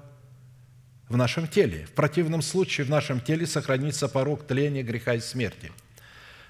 в 1.09 1.17
нашем 1.17 1.47
теле. 1.47 1.87
В 1.87 1.93
противном 1.93 2.43
случае 2.43 2.87
в 2.87 2.91
нашем 2.91 3.21
теле 3.21 3.47
сохранится 3.47 4.09
порог 4.09 4.47
тления, 4.47 4.83
греха 4.83 5.15
и 5.15 5.21
смерти. 5.21 5.73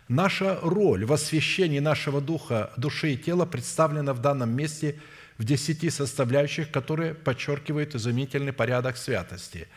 Наша 0.08 0.58
роль 0.62 1.04
в 1.04 1.12
освящении 1.12 1.80
нашего 1.80 2.20
духа, 2.20 2.72
души 2.76 3.12
и 3.12 3.16
тела 3.16 3.44
представлена 3.44 4.14
в 4.14 4.20
данном 4.20 4.50
месте 4.50 4.98
в 5.36 5.44
десяти 5.44 5.90
составляющих, 5.90 6.70
которые 6.70 7.14
подчеркивают 7.14 7.94
изумительный 7.94 8.52
порядок 8.52 8.96
святости. 8.96 9.68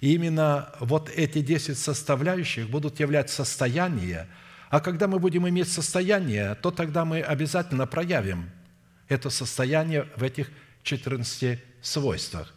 И 0.00 0.12
именно 0.12 0.72
вот 0.80 1.08
эти 1.08 1.40
десять 1.40 1.78
составляющих 1.78 2.68
будут 2.68 3.00
являть 3.00 3.30
состояние– 3.30 4.28
а 4.68 4.80
когда 4.80 5.06
мы 5.06 5.18
будем 5.18 5.48
иметь 5.48 5.70
состояние, 5.70 6.54
то 6.56 6.70
тогда 6.70 7.04
мы 7.04 7.20
обязательно 7.20 7.86
проявим 7.86 8.50
это 9.08 9.30
состояние 9.30 10.08
в 10.16 10.22
этих 10.22 10.50
14 10.82 11.60
свойствах. 11.80 12.52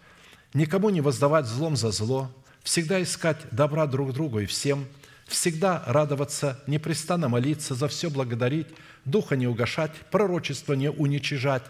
Никому 0.54 0.90
не 0.90 1.02
воздавать 1.02 1.46
злом 1.46 1.76
за 1.76 1.92
зло, 1.92 2.32
всегда 2.64 3.02
искать 3.02 3.38
добра 3.52 3.86
друг 3.86 4.14
другу 4.14 4.40
и 4.40 4.46
всем, 4.46 4.88
всегда 5.28 5.84
радоваться, 5.86 6.60
непрестанно 6.66 7.30
молиться, 7.30 7.76
за 7.76 7.88
все 7.88 8.10
благодарить, 8.10 8.68
духа 9.06 9.36
не 9.36 9.48
угошать, 9.48 9.92
пророчество 10.12 10.74
не 10.74 10.90
уничижать, 10.90 11.64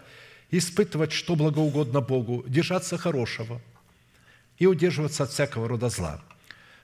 испытывать, 0.50 1.12
что 1.12 1.36
благоугодно 1.36 2.00
Богу, 2.00 2.42
держаться 2.46 2.96
хорошего 2.96 3.60
и 4.58 4.66
удерживаться 4.66 5.24
от 5.24 5.30
всякого 5.30 5.68
рода 5.68 5.90
зла. 5.90 6.22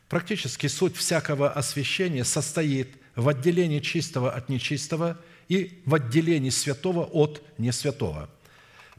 Практически 0.09 0.67
суть 0.67 0.97
всякого 0.97 1.51
освящения 1.51 2.25
состоит 2.25 2.91
в 3.17 3.29
отделении 3.29 3.81
чистого 3.81 4.31
от 4.31 4.49
нечистого 4.49 5.19
и 5.49 5.83
в 5.85 5.95
отделении 5.95 6.51
святого 6.51 7.05
от 7.05 7.43
несвятого. 7.59 8.29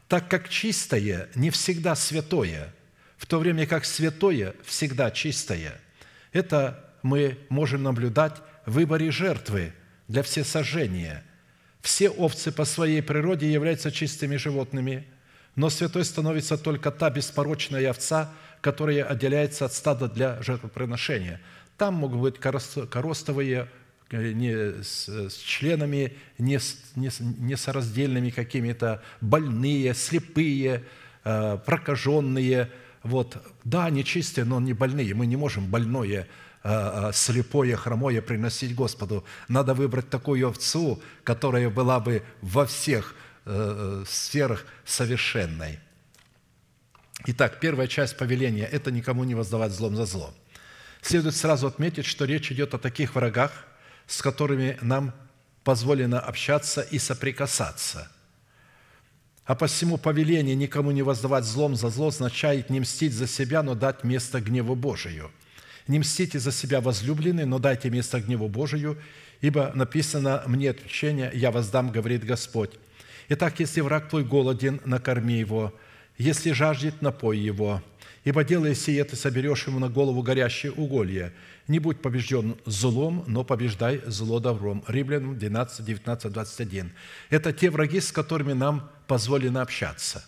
Так 0.08 0.28
как 0.28 0.48
чистое 0.48 1.28
не 1.34 1.50
всегда 1.50 1.94
святое, 1.94 2.74
в 3.18 3.26
то 3.26 3.38
время 3.38 3.66
как 3.66 3.84
святое 3.84 4.54
всегда 4.64 5.10
чистое. 5.10 5.78
Это 6.32 6.92
мы 7.02 7.36
можем 7.50 7.82
наблюдать 7.82 8.36
в 8.64 8.72
выборе 8.72 9.10
жертвы 9.10 9.72
для 10.06 10.22
всесожжения. 10.22 11.24
Все 11.82 12.08
овцы 12.08 12.52
по 12.52 12.64
своей 12.64 13.02
природе 13.02 13.50
являются 13.52 13.90
чистыми 13.90 14.36
животными, 14.36 15.06
но 15.56 15.68
святой 15.70 16.04
становится 16.04 16.56
только 16.56 16.90
та 16.90 17.10
беспорочная 17.10 17.90
овца, 17.90 18.32
которая 18.60 19.04
отделяется 19.04 19.64
от 19.64 19.72
стада 19.72 20.08
для 20.08 20.40
жертвоприношения. 20.42 21.40
Там 21.76 21.94
могут 21.94 22.20
быть 22.20 22.38
коростовые, 22.38 23.68
э, 24.10 24.32
не 24.32 24.82
с, 24.82 25.08
с 25.08 25.36
членами, 25.36 26.16
не, 26.38 26.58
с, 26.58 26.76
не, 26.96 27.10
не 27.20 27.56
сораздельными 27.56 28.30
какими-то, 28.30 29.02
больные, 29.20 29.94
слепые, 29.94 30.84
э, 31.24 31.58
прокаженные. 31.64 32.70
Вот. 33.02 33.36
Да, 33.64 33.90
нечистые, 33.90 34.44
но 34.44 34.60
не 34.60 34.72
больные. 34.72 35.14
Мы 35.14 35.26
не 35.26 35.36
можем 35.36 35.66
больное 35.66 36.26
Э, 36.64 37.08
э, 37.08 37.12
слепое, 37.14 37.76
хромое 37.76 38.20
приносить 38.20 38.74
Господу. 38.74 39.24
Надо 39.46 39.74
выбрать 39.74 40.10
такую 40.10 40.48
овцу, 40.48 41.00
которая 41.22 41.70
была 41.70 42.00
бы 42.00 42.24
во 42.42 42.66
всех 42.66 43.14
э, 43.44 44.04
сферах 44.06 44.66
совершенной. 44.84 45.78
Итак, 47.26 47.60
первая 47.60 47.86
часть 47.86 48.16
повеления– 48.16 48.66
это 48.72 48.90
никому 48.90 49.24
не 49.24 49.34
воздавать 49.34 49.72
злом 49.72 49.94
за 49.94 50.04
зло. 50.04 50.34
Следует 51.00 51.36
сразу 51.36 51.68
отметить, 51.68 52.06
что 52.06 52.24
речь 52.24 52.50
идет 52.50 52.74
о 52.74 52.78
таких 52.78 53.14
врагах, 53.14 53.52
с 54.06 54.20
которыми 54.20 54.78
нам 54.82 55.14
позволено 55.62 56.18
общаться 56.18 56.80
и 56.80 56.98
соприкасаться. 56.98 58.10
А 59.48 59.56
посему 59.56 59.98
повеление 59.98 60.54
никому 60.54 60.92
не 60.92 61.02
воздавать 61.02 61.44
злом 61.44 61.74
за 61.74 61.88
зло 61.88 62.06
означает 62.08 62.70
не 62.70 62.78
мстить 62.78 63.12
за 63.12 63.26
себя, 63.26 63.64
но 63.64 63.74
дать 63.74 64.04
место 64.04 64.40
гневу 64.40 64.76
Божию– 64.76 65.32
не 65.88 65.98
мстите 65.98 66.38
за 66.38 66.52
себя, 66.52 66.80
возлюбленные, 66.80 67.46
но 67.46 67.58
дайте 67.58 67.90
место 67.90 68.20
гневу 68.20 68.48
Божию, 68.48 68.98
ибо 69.40 69.72
написано 69.74 70.42
«Мне 70.46 70.70
отвечение, 70.70 71.30
я 71.34 71.50
воздам, 71.50 71.90
говорит 71.90 72.24
Господь». 72.24 72.72
Итак, 73.30 73.58
если 73.58 73.80
враг 73.80 74.08
твой 74.08 74.22
голоден, 74.22 74.80
накорми 74.84 75.38
его, 75.38 75.74
если 76.18 76.52
жаждет, 76.52 77.00
напой 77.00 77.38
его, 77.38 77.82
ибо 78.24 78.44
делая 78.44 78.74
сие, 78.74 79.02
ты 79.04 79.16
соберешь 79.16 79.66
ему 79.66 79.78
на 79.78 79.88
голову 79.88 80.22
горящее 80.22 80.72
уголье. 80.72 81.32
Не 81.68 81.78
будь 81.78 82.00
побежден 82.00 82.56
злом, 82.64 83.24
но 83.26 83.44
побеждай 83.44 84.00
зло 84.06 84.40
добром». 84.40 84.82
Римлянам 84.88 85.38
12, 85.38 85.84
19, 85.84 86.32
21. 86.32 86.92
Это 87.28 87.52
те 87.52 87.70
враги, 87.70 88.00
с 88.00 88.10
которыми 88.10 88.54
нам 88.54 88.90
позволено 89.06 89.60
общаться. 89.60 90.24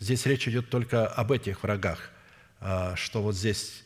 Здесь 0.00 0.26
речь 0.26 0.48
идет 0.48 0.70
только 0.70 1.06
об 1.06 1.30
этих 1.30 1.62
врагах, 1.62 2.10
а, 2.60 2.96
что 2.96 3.22
вот 3.22 3.36
здесь 3.36 3.84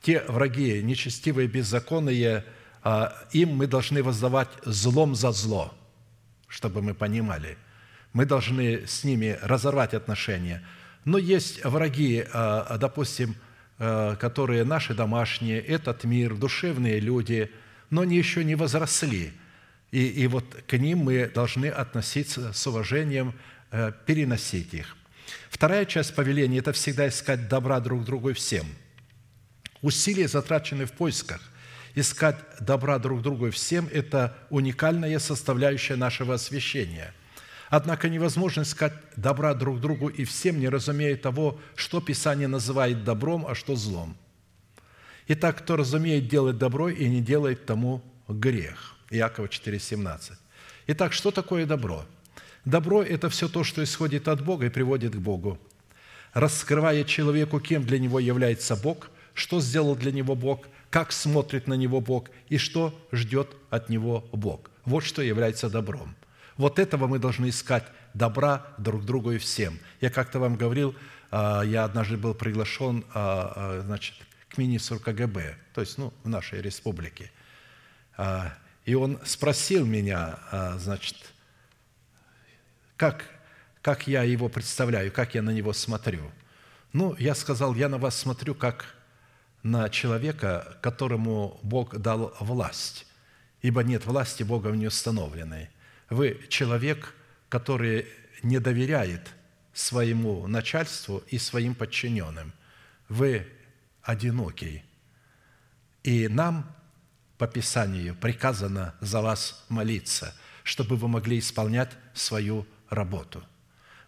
те 0.00 0.24
враги, 0.26 0.82
нечестивые, 0.82 1.46
беззаконные, 1.46 2.44
а, 2.82 3.14
им 3.32 3.50
мы 3.50 3.66
должны 3.66 4.02
воздавать 4.02 4.48
злом 4.64 5.14
за 5.14 5.30
зло, 5.30 5.74
чтобы 6.48 6.82
мы 6.82 6.94
понимали. 6.94 7.58
Мы 8.12 8.24
должны 8.24 8.86
с 8.86 9.04
ними 9.04 9.38
разорвать 9.42 9.94
отношения. 9.94 10.66
Но 11.04 11.18
есть 11.18 11.64
враги, 11.64 12.24
а, 12.32 12.78
допустим, 12.78 13.36
которые 14.20 14.64
наши 14.64 14.94
домашние, 14.94 15.60
этот 15.60 16.04
мир, 16.04 16.36
душевные 16.36 17.00
люди, 17.00 17.50
но 17.90 18.02
они 18.02 18.16
еще 18.16 18.44
не 18.44 18.54
возросли. 18.54 19.32
И, 19.90 20.06
и 20.06 20.26
вот 20.28 20.44
к 20.66 20.78
ним 20.78 20.98
мы 20.98 21.26
должны 21.26 21.66
относиться 21.66 22.52
с 22.52 22.66
уважением, 22.66 23.34
переносить 24.06 24.72
их. 24.74 24.96
Вторая 25.50 25.84
часть 25.86 26.14
повеления– 26.14 26.58
это 26.60 26.72
всегда 26.72 27.08
искать 27.08 27.48
добра 27.48 27.80
друг 27.80 28.04
другу 28.04 28.30
и 28.30 28.34
всем– 28.34 28.66
Усилия, 29.82 30.28
затраченные 30.28 30.86
в 30.86 30.92
поисках, 30.92 31.40
искать 31.96 32.36
добра 32.60 33.00
друг 33.00 33.20
другу 33.20 33.48
и 33.48 33.50
всем– 33.50 33.88
это 33.92 34.38
уникальная 34.48 35.18
составляющая 35.18 35.96
нашего 35.96 36.34
освящения. 36.34 37.12
Однако 37.74 38.10
невозможно 38.10 38.62
искать 38.62 38.92
добра 39.16 39.54
друг 39.54 39.80
другу 39.80 40.08
и 40.08 40.24
всем, 40.24 40.60
не 40.60 40.68
разумея 40.68 41.16
того, 41.16 41.58
что 41.74 42.02
Писание 42.02 42.46
называет 42.46 43.02
добром, 43.02 43.46
а 43.48 43.54
что 43.54 43.76
злом. 43.76 44.14
Итак, 45.28 45.60
кто 45.60 45.76
разумеет 45.76 46.28
делать 46.28 46.58
добро 46.58 46.90
и 46.90 47.08
не 47.08 47.22
делает 47.22 47.64
тому 47.64 48.02
грех. 48.28 48.94
Иакова 49.08 49.46
4,17. 49.46 50.32
Итак, 50.88 51.14
что 51.14 51.30
такое 51.30 51.64
добро? 51.64 52.04
Добро– 52.66 53.02
это 53.14 53.30
все 53.30 53.48
то, 53.48 53.64
что 53.64 53.82
исходит 53.82 54.28
от 54.28 54.44
Бога 54.44 54.66
и 54.66 54.68
приводит 54.68 55.14
к 55.14 55.18
Богу. 55.18 55.58
Раскрывая 56.34 57.04
человеку, 57.04 57.58
кем 57.58 57.86
для 57.86 57.98
него 57.98 58.20
является 58.20 58.76
Бог– 58.76 59.10
что 59.34 59.60
сделал 59.60 59.96
для 59.96 60.12
него 60.12 60.34
Бог, 60.34 60.66
как 60.90 61.12
смотрит 61.12 61.66
на 61.66 61.74
него 61.74 62.00
Бог 62.00 62.28
и 62.48 62.58
что 62.58 62.94
ждет 63.12 63.48
от 63.70 63.88
него 63.88 64.24
Бог. 64.32 64.70
Вот 64.84 65.04
что 65.04 65.22
является 65.22 65.70
добром. 65.70 66.14
Вот 66.62 66.78
этого 66.78 67.08
мы 67.08 67.18
должны 67.18 67.48
искать 67.48 67.82
добра 68.14 68.64
друг 68.78 69.04
другу 69.04 69.32
и 69.32 69.38
всем. 69.38 69.80
Я 70.00 70.10
как-то 70.10 70.38
вам 70.38 70.54
говорил, 70.54 70.94
а, 71.32 71.62
я 71.62 71.82
однажды 71.82 72.16
был 72.16 72.34
приглашен 72.34 73.04
а, 73.12 73.52
а, 73.56 73.80
значит, 73.80 74.14
к 74.48 74.58
министру 74.58 75.00
КГБ, 75.00 75.56
то 75.74 75.80
есть 75.80 75.98
ну, 75.98 76.14
в 76.22 76.28
нашей 76.28 76.62
республике. 76.62 77.32
И 78.84 78.94
он 78.94 79.18
спросил 79.24 79.84
меня, 79.84 80.38
значит, 80.78 81.16
как, 82.96 83.24
как 83.80 84.06
я 84.06 84.22
его 84.22 84.48
представляю, 84.48 85.10
как 85.10 85.34
я 85.34 85.42
на 85.42 85.50
него 85.50 85.72
смотрю. 85.72 86.30
Ну, 86.92 87.16
я 87.18 87.34
сказал, 87.34 87.74
я 87.74 87.88
на 87.88 87.98
вас 87.98 88.16
смотрю 88.16 88.54
как 88.54 88.84
на 89.64 89.88
человека, 89.88 90.78
которому 90.80 91.58
Бог 91.64 91.98
дал 91.98 92.36
власть, 92.38 93.08
ибо 93.62 93.82
нет 93.82 94.06
власти 94.06 94.44
Богом 94.44 94.78
не 94.78 94.86
установленной. 94.86 95.68
Вы 96.12 96.40
человек, 96.48 97.14
который 97.48 98.06
не 98.42 98.58
доверяет 98.58 99.30
своему 99.72 100.46
начальству 100.46 101.22
и 101.28 101.38
своим 101.38 101.74
подчиненным. 101.74 102.52
Вы 103.08 103.48
одинокий. 104.02 104.82
И 106.02 106.28
нам 106.28 106.70
по 107.38 107.46
Писанию 107.46 108.14
приказано 108.14 108.94
за 109.00 109.20
вас 109.20 109.64
молиться, 109.68 110.34
чтобы 110.64 110.96
вы 110.96 111.08
могли 111.08 111.38
исполнять 111.38 111.92
свою 112.14 112.66
работу– 112.88 113.42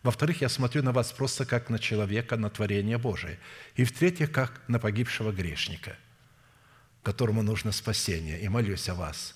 во-вторых, 0.05 0.43
я 0.43 0.51
смотрю 0.51 0.83
на 0.83 0.93
вас 0.93 1.13
просто 1.13 1.47
как 1.47 1.71
на 1.71 1.79
человека, 1.79 2.37
на 2.37 2.51
творение 2.51 2.99
Божие. 2.99 3.39
И 3.75 3.85
в-третьих, 3.85 4.31
как 4.31 4.61
на 4.69 4.79
погибшего 4.79 5.33
грешника, 5.33 5.97
которому 7.03 7.43
нужно 7.43 7.73
спасение. 7.73 8.39
И 8.39 8.49
молюсь 8.49 8.91
о 8.91 8.95
вас. 8.95 9.35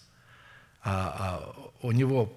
А, 0.82 1.16
а 1.18 1.70
у 1.80 1.90
него 1.92 2.36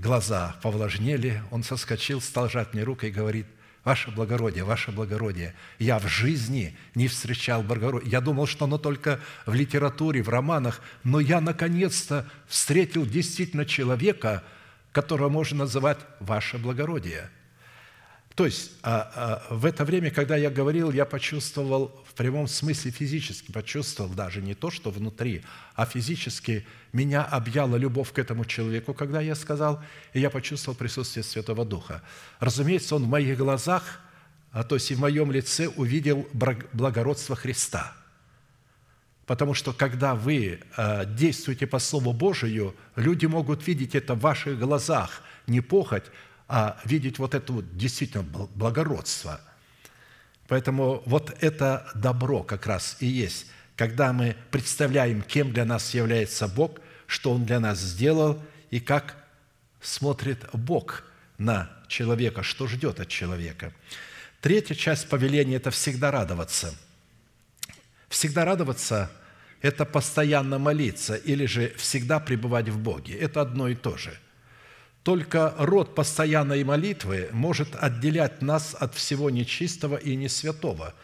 глаза 0.00 0.56
повлажнели, 0.62 1.42
он 1.50 1.62
соскочил, 1.62 2.20
стал 2.20 2.48
жать 2.48 2.74
мне 2.74 2.82
руку 2.82 3.06
и 3.06 3.10
говорит, 3.10 3.46
«Ваше 3.84 4.10
благородие, 4.10 4.64
ваше 4.64 4.90
благородие, 4.90 5.54
я 5.78 5.98
в 5.98 6.06
жизни 6.06 6.76
не 6.94 7.08
встречал 7.08 7.62
благородия. 7.62 8.10
Я 8.10 8.20
думал, 8.20 8.46
что 8.46 8.66
оно 8.66 8.76
только 8.76 9.20
в 9.46 9.54
литературе, 9.54 10.22
в 10.22 10.28
романах, 10.28 10.82
но 11.02 11.18
я 11.18 11.40
наконец-то 11.40 12.26
встретил 12.46 13.06
действительно 13.06 13.64
человека– 13.64 14.42
которого 14.92 15.28
можно 15.28 15.58
называть 15.58 15.98
«Ваше 16.20 16.58
благородие». 16.58 17.30
То 18.34 18.46
есть 18.46 18.72
а, 18.82 19.42
а, 19.50 19.54
в 19.54 19.66
это 19.66 19.84
время, 19.84 20.10
когда 20.10 20.36
я 20.36 20.50
говорил, 20.50 20.90
я 20.90 21.04
почувствовал 21.04 21.88
прямом 22.22 22.48
смысле 22.48 22.90
физически, 22.90 23.50
почувствовал 23.50 24.10
даже 24.10 24.42
не 24.42 24.54
то, 24.54 24.70
что 24.70 24.90
внутри, 24.90 25.42
а 25.74 25.86
физически 25.86 26.66
меня 26.92 27.24
объяла 27.24 27.76
любовь 27.76 28.12
к 28.12 28.18
этому 28.18 28.44
человеку, 28.44 28.92
когда 28.92 29.22
я 29.22 29.34
сказал, 29.34 29.82
и 30.12 30.20
я 30.20 30.28
почувствовал 30.28 30.76
присутствие 30.76 31.24
Святого 31.24 31.64
Духа. 31.64 32.02
Разумеется, 32.38 32.96
он 32.96 33.04
в 33.04 33.08
моих 33.08 33.38
глазах, 33.38 34.00
а 34.52 34.64
то 34.64 34.74
есть 34.74 34.90
и 34.90 34.94
в 34.94 35.00
моем 35.00 35.32
лице 35.32 35.68
увидел 35.68 36.28
благородство 36.72 37.34
Христа– 37.34 37.94
Потому 39.30 39.54
что 39.54 39.72
когда 39.72 40.16
вы 40.16 40.58
э, 40.76 41.04
действуете 41.06 41.64
по 41.68 41.78
Слову 41.78 42.12
Божию, 42.12 42.74
люди 42.96 43.26
могут 43.26 43.64
видеть 43.64 43.94
это 43.94 44.16
в 44.16 44.20
ваших 44.22 44.58
глазах, 44.58 45.22
не 45.46 45.60
похоть, 45.60 46.02
а 46.48 46.80
видеть 46.84 47.20
вот 47.20 47.36
это 47.36 47.52
вот 47.52 47.76
действительно 47.76 48.24
благородство. 48.24 49.40
Поэтому 50.50 51.00
вот 51.06 51.32
это 51.40 51.88
добро 51.94 52.42
как 52.42 52.66
раз 52.66 52.96
и 52.98 53.06
есть, 53.06 53.46
когда 53.76 54.12
мы 54.12 54.34
представляем, 54.50 55.22
кем 55.22 55.52
для 55.52 55.64
нас 55.64 55.94
является 55.94 56.48
Бог, 56.48 56.80
что 57.06 57.30
Он 57.30 57.46
для 57.46 57.60
нас 57.60 57.78
сделал 57.78 58.42
и 58.72 58.80
как 58.80 59.14
смотрит 59.80 60.44
Бог 60.52 61.04
на 61.38 61.70
человека, 61.86 62.42
что 62.42 62.66
ждет 62.66 62.98
от 62.98 63.06
человека. 63.06 63.72
Третья 64.40 64.74
часть 64.74 65.08
повеления– 65.08 65.54
это 65.56 65.70
всегда 65.70 66.10
радоваться. 66.10 66.74
Всегда 68.08 68.44
радоваться– 68.44 69.08
это 69.62 69.84
постоянно 69.84 70.58
молиться 70.58 71.14
или 71.14 71.46
же 71.46 71.72
всегда 71.76 72.18
пребывать 72.18 72.68
в 72.68 72.76
Боге. 72.76 73.16
Это 73.16 73.42
одно 73.42 73.68
и 73.68 73.76
то 73.76 73.96
же. 73.96 74.18
Только 75.02 75.54
род 75.58 75.94
постоянной 75.94 76.62
молитвы 76.64 77.28
может 77.32 77.74
отделять 77.74 78.42
нас 78.42 78.76
от 78.78 78.94
всего 78.94 79.30
нечистого 79.30 79.96
и 79.96 80.14
несвятого, 80.14 80.94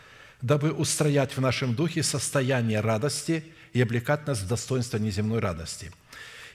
дабы 0.43 0.73
устроять 0.73 1.37
в 1.37 1.41
нашем 1.41 1.75
духе 1.75 2.03
состояние 2.03 2.81
радости 2.81 3.45
и 3.73 3.81
облекать 3.81 4.27
нас 4.27 4.41
в 4.41 4.49
достоинство 4.49 4.99
неземной 4.99 5.41
радости– 5.41 5.93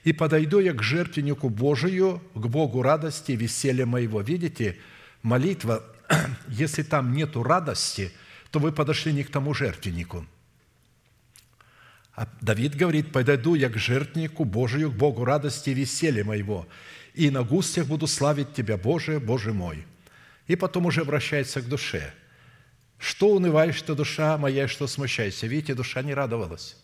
и 0.04 0.14
подойду 0.14 0.60
я 0.60 0.74
к 0.74 0.82
жертвеннику 0.82 1.50
Божию, 1.50 2.22
к 2.34 2.48
Богу 2.48 2.82
радости 2.82 3.34
веселья 3.34 3.86
моего». 3.86 4.22
Видите, 4.22 4.78
молитва, 5.22 5.84
если 6.48 6.84
там 6.84 7.14
нету 7.14 7.44
радости, 7.44 8.12
то 8.50 8.60
вы 8.60 8.72
подошли 8.72 9.14
не 9.14 9.24
к 9.24 9.30
тому 9.30 9.54
жертвеннику. 9.54 10.26
А 12.16 12.28
Давид 12.42 12.76
говорит, 12.76 13.12
«Подойду 13.12 13.56
я 13.56 13.70
к 13.70 13.78
жертвеннику 13.78 14.44
Божию, 14.44 14.92
к 14.92 14.96
Богу 14.96 15.24
радости 15.24 15.70
и 15.70 15.74
веселья 15.74 16.24
моего, 16.24 16.68
и 17.14 17.30
на 17.30 17.44
густях 17.44 17.88
буду 17.88 18.08
славить 18.08 18.54
Тебя, 18.54 18.78
Боже, 18.78 19.20
Боже 19.20 19.54
мой». 19.54 19.86
И 20.48 20.56
потом 20.56 20.86
уже 20.86 21.02
обращается 21.02 21.62
к 21.62 21.68
душе. 21.68 22.14
«Что 22.98 23.30
унываешь 23.30 23.82
ты, 23.82 23.96
душа 23.96 24.38
моя, 24.38 24.68
что 24.68 24.88
смущайся?» 24.88 25.48
Видите, 25.48 25.74
душа 25.74 26.02
не 26.02 26.14
радовалась. 26.14 26.78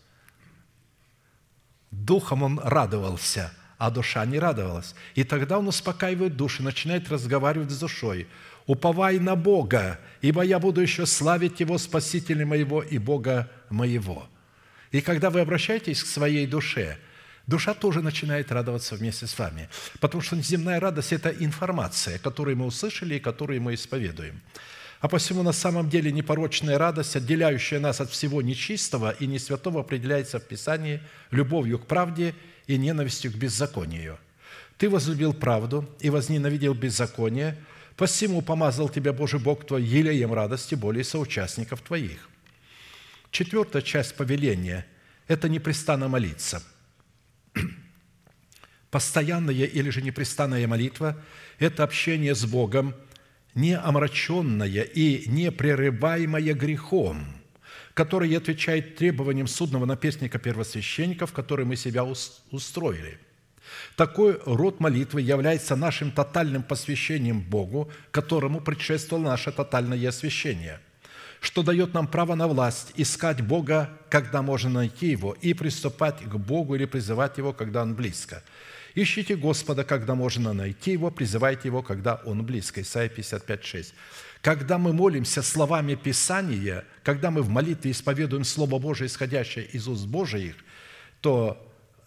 Духом 1.90 2.42
он 2.42 2.60
радовался, 2.62 3.52
а 3.78 3.90
душа 3.90 4.24
не 4.26 4.38
радовалась. 4.38 4.94
И 5.14 5.24
тогда 5.24 5.58
он 5.58 5.68
успокаивает 5.68 6.36
душу, 6.36 6.62
начинает 6.62 7.08
разговаривать 7.08 7.70
с 7.70 7.78
душой. 7.78 8.26
«Уповай 8.66 9.18
на 9.18 9.34
Бога, 9.34 9.98
ибо 10.20 10.42
я 10.42 10.58
буду 10.58 10.82
еще 10.82 11.06
славить 11.06 11.60
Его, 11.60 11.78
Спасителя 11.78 12.44
моего 12.44 12.82
и 12.82 12.98
Бога 12.98 13.50
моего». 13.70 14.28
И 14.90 15.00
когда 15.00 15.30
вы 15.30 15.40
обращаетесь 15.40 16.02
к 16.02 16.06
своей 16.06 16.46
душе, 16.46 16.98
душа 17.48 17.74
тоже 17.74 18.02
начинает 18.02 18.52
радоваться 18.52 18.94
вместе 18.94 19.26
с 19.26 19.36
вами. 19.36 19.68
Потому 19.98 20.22
что 20.22 20.36
земная 20.36 20.78
радость– 20.78 21.12
это 21.14 21.30
информация, 21.30 22.18
которую 22.18 22.56
мы 22.56 22.66
услышали 22.66 23.16
и 23.16 23.20
которую 23.20 23.60
мы 23.60 23.74
исповедуем. 23.74 24.40
А 25.00 25.08
посему 25.08 25.42
на 25.42 25.52
самом 25.52 25.88
деле 25.88 26.12
непорочная 26.12 26.76
радость, 26.76 27.16
отделяющая 27.16 27.80
нас 27.80 28.00
от 28.00 28.10
всего 28.10 28.42
нечистого 28.42 29.12
и 29.18 29.26
несвятого, 29.26 29.80
определяется 29.80 30.38
в 30.38 30.44
Писании 30.44 31.00
любовью 31.30 31.78
к 31.78 31.86
правде 31.86 32.34
и 32.66 32.76
ненавистью 32.76 33.32
к 33.32 33.36
беззаконию. 33.36 34.18
Ты 34.76 34.90
возлюбил 34.90 35.32
правду 35.32 35.88
и 36.00 36.10
возненавидел 36.10 36.74
беззаконие, 36.74 37.56
посему 37.96 38.42
помазал 38.42 38.88
тебя 38.88 39.12
Божий 39.12 39.40
Бог 39.40 39.66
твой 39.66 39.82
елеем 39.82 40.32
радости 40.32 40.74
более 40.74 41.04
соучастников 41.04 41.80
твоих». 41.80 42.28
Четвертая 43.30 43.82
часть 43.82 44.16
повеления– 44.16 44.86
это 45.28 45.48
непрестанно 45.48 46.08
молиться. 46.08 46.62
Постоянная 48.90 49.54
или 49.54 49.90
же 49.90 50.02
непрестанная 50.02 50.66
молитва– 50.66 51.16
это 51.58 51.84
общение 51.84 52.34
с 52.34 52.44
Богом– 52.44 52.94
не 53.58 53.76
омраченная 53.76 54.82
и 54.82 55.28
не 55.28 55.50
прерываемая 55.50 56.54
грехом, 56.54 57.26
которое 57.94 58.36
отвечает 58.36 58.96
требованиям 58.96 59.48
судного 59.48 59.84
наперстника 59.84 60.38
первосвященников, 60.38 61.32
которые 61.32 61.66
мы 61.66 61.76
себя 61.76 62.04
устроили. 62.04 63.18
Такой 63.96 64.40
род 64.46 64.80
молитвы 64.80 65.20
является 65.20 65.76
нашим 65.76 66.12
тотальным 66.12 66.62
посвящением 66.62 67.40
Богу, 67.40 67.90
которому 68.12 68.60
предшествовало 68.60 69.24
наше 69.24 69.50
тотальное 69.50 70.08
освящение, 70.08 70.80
что 71.40 71.62
дает 71.62 71.94
нам 71.94 72.06
право 72.06 72.34
на 72.34 72.48
власть 72.48 72.92
искать 72.96 73.40
Бога, 73.40 73.90
когда 74.08 74.42
можно 74.42 74.70
найти 74.70 75.08
Его, 75.08 75.36
и 75.40 75.54
приступать 75.54 76.22
к 76.22 76.34
Богу 76.36 76.74
или 76.74 76.84
призывать 76.84 77.38
Его, 77.38 77.52
когда 77.52 77.82
Он 77.82 77.94
близко– 77.94 78.42
Ищите 79.00 79.36
Господа, 79.36 79.84
когда 79.84 80.16
можно 80.16 80.52
найти 80.52 80.92
Его, 80.92 81.12
призывайте 81.12 81.68
Его, 81.68 81.82
когда 81.82 82.16
Он 82.24 82.44
близко. 82.44 82.80
Исайя 82.82 83.08
55, 83.08 83.64
6. 83.64 83.94
Когда 84.40 84.76
мы 84.76 84.92
молимся 84.92 85.40
словами 85.42 85.94
Писания, 85.94 86.84
когда 87.04 87.30
мы 87.30 87.42
в 87.42 87.48
молитве 87.48 87.92
исповедуем 87.92 88.42
Слово 88.42 88.80
Божие, 88.80 89.06
исходящее 89.06 89.66
из 89.66 89.86
уст 89.86 90.06
Божиих, 90.06 90.56
то 91.20 91.64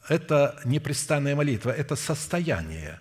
это 0.10 0.60
непрестанная 0.66 1.34
молитва, 1.34 1.72
это 1.72 1.96
состояние. 1.96 3.00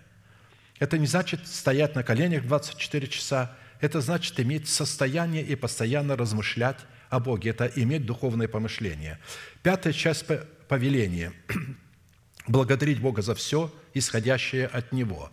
Это 0.79 0.97
не 0.97 1.05
значит 1.05 1.45
стоять 1.45 1.93
на 1.93 2.03
коленях 2.03 2.45
24 2.45 3.07
часа, 3.07 3.57
это 3.81 3.99
значит 3.99 4.39
иметь 4.39 4.69
состояние 4.69 5.43
и 5.43 5.55
постоянно 5.55 6.15
размышлять 6.15 6.77
о 7.09 7.19
Боге, 7.19 7.49
это 7.49 7.65
иметь 7.75 8.05
духовное 8.05 8.47
помышление. 8.47 9.19
Пятая 9.63 9.91
часть 9.91 10.25
повеления 10.67 11.33
благодарить 12.47 13.01
Бога 13.01 13.21
за 13.21 13.35
все, 13.35 13.73
исходящее 13.93 14.67
от 14.67 14.91
Него. 14.91 15.31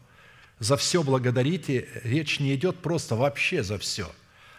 За 0.59 0.77
все 0.77 1.05
благодарите, 1.05 1.89
речь 2.03 2.41
не 2.41 2.55
идет 2.55 2.79
просто 2.79 3.15
вообще 3.15 3.63
за 3.63 3.79
все, 3.79 4.11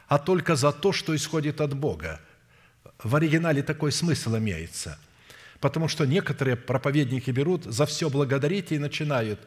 а 0.07 0.17
только 0.17 0.55
за 0.55 0.71
то, 0.71 0.93
что 0.93 1.13
исходит 1.15 1.59
от 1.59 1.75
Бога. 1.75 2.21
В 3.03 3.15
оригинале 3.15 3.63
такой 3.63 3.91
смысл 3.91 4.37
имеется. 4.37 4.97
Потому 5.59 5.89
что 5.89 6.05
некоторые 6.05 6.55
проповедники 6.55 7.31
берут 7.31 7.65
за 7.65 7.85
все 7.85 8.09
благодарите 8.09 8.75
и 8.75 8.79
начинают 8.79 9.39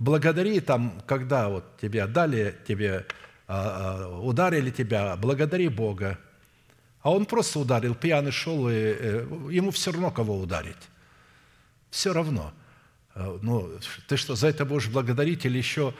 благодари 0.00 0.58
там, 0.58 1.00
когда 1.06 1.48
вот 1.48 1.76
тебя 1.80 2.08
дали, 2.08 2.56
тебе 2.66 3.06
ударили 3.50 4.70
тебя, 4.70 5.16
благодари 5.16 5.68
Бога. 5.68 6.18
А 7.02 7.10
он 7.10 7.26
просто 7.26 7.58
ударил, 7.58 7.94
пьяный 7.94 8.30
шел, 8.30 8.68
и 8.68 8.74
э, 8.74 9.48
ему 9.50 9.70
все 9.70 9.90
равно 9.90 10.10
кого 10.10 10.38
ударить. 10.38 10.76
Все 11.90 12.12
равно. 12.12 12.52
Э, 13.14 13.38
ну, 13.42 13.70
ты 14.06 14.16
что, 14.16 14.36
за 14.36 14.48
это 14.48 14.64
будешь 14.64 14.88
благодарить 14.88 15.44
или 15.46 15.58
еще 15.58 15.94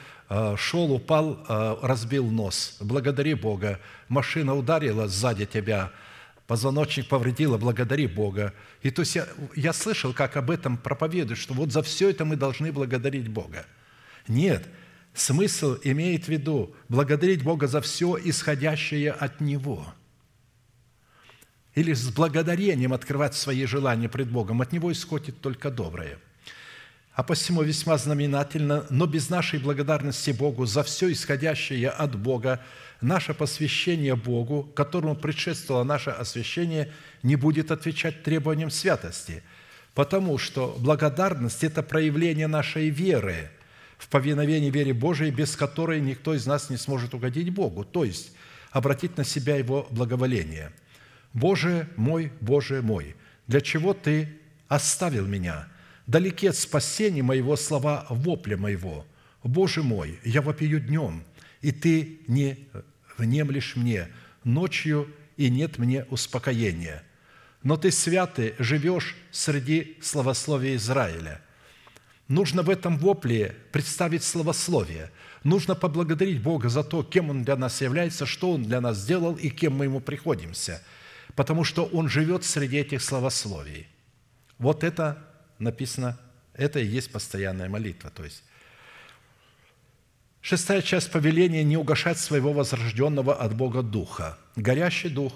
шел, 0.56 0.92
упал, 0.92 1.44
разбил 1.82 2.30
нос? 2.30 2.76
Благодари 2.80 3.34
Бога. 3.34 3.80
Машина 4.06 4.54
ударила 4.54 5.08
сзади 5.08 5.44
тебя, 5.44 5.90
позвоночник 6.46 7.08
повредила, 7.08 7.58
благодари 7.58 8.06
Бога. 8.06 8.54
И 8.82 8.92
то 8.92 9.02
есть 9.02 9.16
я, 9.16 9.26
я 9.56 9.72
слышал, 9.72 10.12
как 10.12 10.36
об 10.36 10.52
этом 10.52 10.76
проповедуют, 10.76 11.40
что 11.40 11.52
вот 11.54 11.72
за 11.72 11.82
все 11.82 12.10
это 12.10 12.24
мы 12.24 12.36
должны 12.36 12.70
благодарить 12.70 13.26
Бога. 13.26 13.66
Нет, 14.28 14.68
смысл 15.20 15.76
имеет 15.84 16.24
в 16.24 16.28
виду 16.28 16.74
благодарить 16.88 17.42
Бога 17.42 17.66
за 17.66 17.80
все 17.80 18.18
исходящее 18.22 19.12
от 19.12 19.40
Него– 19.40 19.86
или 21.74 21.92
с 21.92 22.08
благодарением 22.08 22.92
открывать 22.92 23.34
свои 23.34 23.64
желания 23.64 24.08
пред 24.08 24.30
Богом. 24.30 24.60
От 24.60 24.72
Него 24.72 24.90
исходит 24.92 25.40
только 25.40 25.70
доброе. 25.70 26.18
А 27.14 27.22
посему 27.22 27.62
весьма 27.62 27.98
знаменательно, 27.98 28.86
но 28.90 29.06
без 29.06 29.30
нашей 29.30 29.58
благодарности 29.58 30.30
Богу 30.30 30.66
за 30.66 30.82
все 30.82 31.12
исходящее 31.12 31.90
от 31.90 32.16
Бога, 32.16 32.60
наше 33.00 33.34
посвящение 33.34 34.16
Богу, 34.16 34.62
которому 34.74 35.16
предшествовало 35.16 35.84
наше 35.84 36.10
освящение, 36.10 36.92
не 37.22 37.36
будет 37.36 37.70
отвечать 37.70 38.22
требованиям 38.22 38.70
святости, 38.70 39.42
потому 39.94 40.38
что 40.38 40.76
благодарность– 40.78 41.62
это 41.64 41.82
проявление 41.82 42.46
нашей 42.46 42.90
веры 42.90 43.50
в 44.00 44.08
повиновении 44.08 44.70
вере 44.70 44.92
Божией, 44.92 45.30
без 45.30 45.54
которой 45.54 46.00
никто 46.00 46.34
из 46.34 46.44
нас 46.46 46.70
не 46.70 46.76
сможет 46.76 47.14
угодить 47.14 47.50
Богу, 47.50 47.84
то 47.84 48.02
есть 48.04 48.32
обратить 48.72 49.16
на 49.16 49.24
себя 49.24 49.56
Его 49.56 49.86
благоволение– 49.92 50.72
Боже 51.32 51.88
мой, 51.96 52.32
Боже 52.40 52.82
мой, 52.82 53.14
для 53.46 53.60
чего 53.60 53.94
Ты 53.94 54.28
оставил 54.68 55.26
меня? 55.26 55.68
Далеки 56.06 56.48
от 56.48 56.56
спасения 56.56 57.22
моего 57.22 57.56
слова 57.56 58.06
вопля 58.08 58.56
моего. 58.56 59.06
Боже 59.44 59.82
мой, 59.82 60.18
я 60.24 60.42
вопию 60.42 60.80
днем, 60.80 61.24
и 61.60 61.72
Ты 61.72 62.20
не 62.26 62.68
внемлешь 63.16 63.76
мне 63.76 64.08
ночью, 64.44 65.08
и 65.36 65.48
нет 65.50 65.78
мне 65.78 66.04
успокоения. 66.04 67.02
Но 67.62 67.76
Ты, 67.76 67.90
святый, 67.92 68.54
живешь 68.58 69.16
среди 69.30 69.98
славословия 70.02 70.76
Израиля. 70.76 71.40
Нужно 72.30 72.62
в 72.62 72.70
этом 72.70 72.96
вопле 72.96 73.54
представить 73.72 74.24
славословие. 74.24 75.10
Нужно 75.44 75.74
поблагодарить 75.74 76.42
Бога 76.42 76.70
за 76.70 76.82
то, 76.82 77.02
кем 77.02 77.28
Он 77.28 77.44
для 77.44 77.56
нас 77.56 77.82
является, 77.82 78.24
что 78.24 78.52
Он 78.52 78.62
для 78.62 78.80
нас 78.80 78.96
сделал 78.96 79.34
и 79.34 79.50
кем 79.50 79.74
мы 79.74 79.84
Ему 79.84 80.00
приходимся– 80.00 80.82
потому 81.34 81.64
что 81.64 81.84
Он 81.84 82.08
живет 82.08 82.44
среди 82.44 82.78
этих 82.78 83.02
словословий. 83.02 83.88
Вот 84.58 84.84
это 84.84 85.18
написано, 85.58 86.18
это 86.54 86.80
и 86.80 86.86
есть 86.86 87.12
постоянная 87.12 87.68
молитва. 87.68 88.10
То 88.10 88.24
есть 88.24 88.42
Шестая 90.42 90.80
часть 90.80 91.10
повеления– 91.12 91.62
не 91.64 91.76
угошать 91.76 92.18
своего 92.18 92.52
возрожденного 92.54 93.34
от 93.34 93.54
Бога 93.54 93.82
Духа. 93.82 94.38
Горящий 94.56 95.10
Дух 95.10 95.34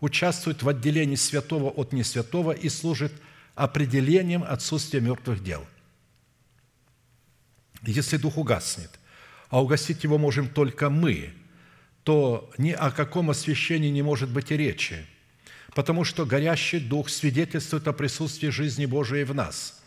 участвует 0.00 0.64
в 0.64 0.68
отделении 0.68 1.14
святого 1.14 1.70
от 1.70 1.92
несвятого 1.92 2.50
и 2.50 2.68
служит 2.68 3.12
определением 3.54 4.42
отсутствия 4.42 5.00
мертвых 5.00 5.44
дел. 5.44 5.64
Если 7.82 8.16
Дух 8.16 8.36
угаснет, 8.36 8.90
а 9.48 9.62
угасить 9.62 10.04
его 10.04 10.18
можем 10.18 10.48
только 10.48 10.90
мы, 10.90 11.32
то 12.04 12.50
ни 12.58 12.72
о 12.72 12.90
каком 12.90 13.30
освящении 13.30 13.90
не 13.90 14.02
может 14.02 14.30
быть 14.30 14.50
и 14.50 14.56
речи, 14.56 15.06
потому 15.74 16.04
что 16.04 16.26
горящий 16.26 16.78
Дух 16.78 17.08
свидетельствует 17.08 17.88
о 17.88 17.92
присутствии 17.92 18.48
жизни 18.48 18.86
Божией 18.86 19.24
в 19.24 19.34
нас, 19.34 19.82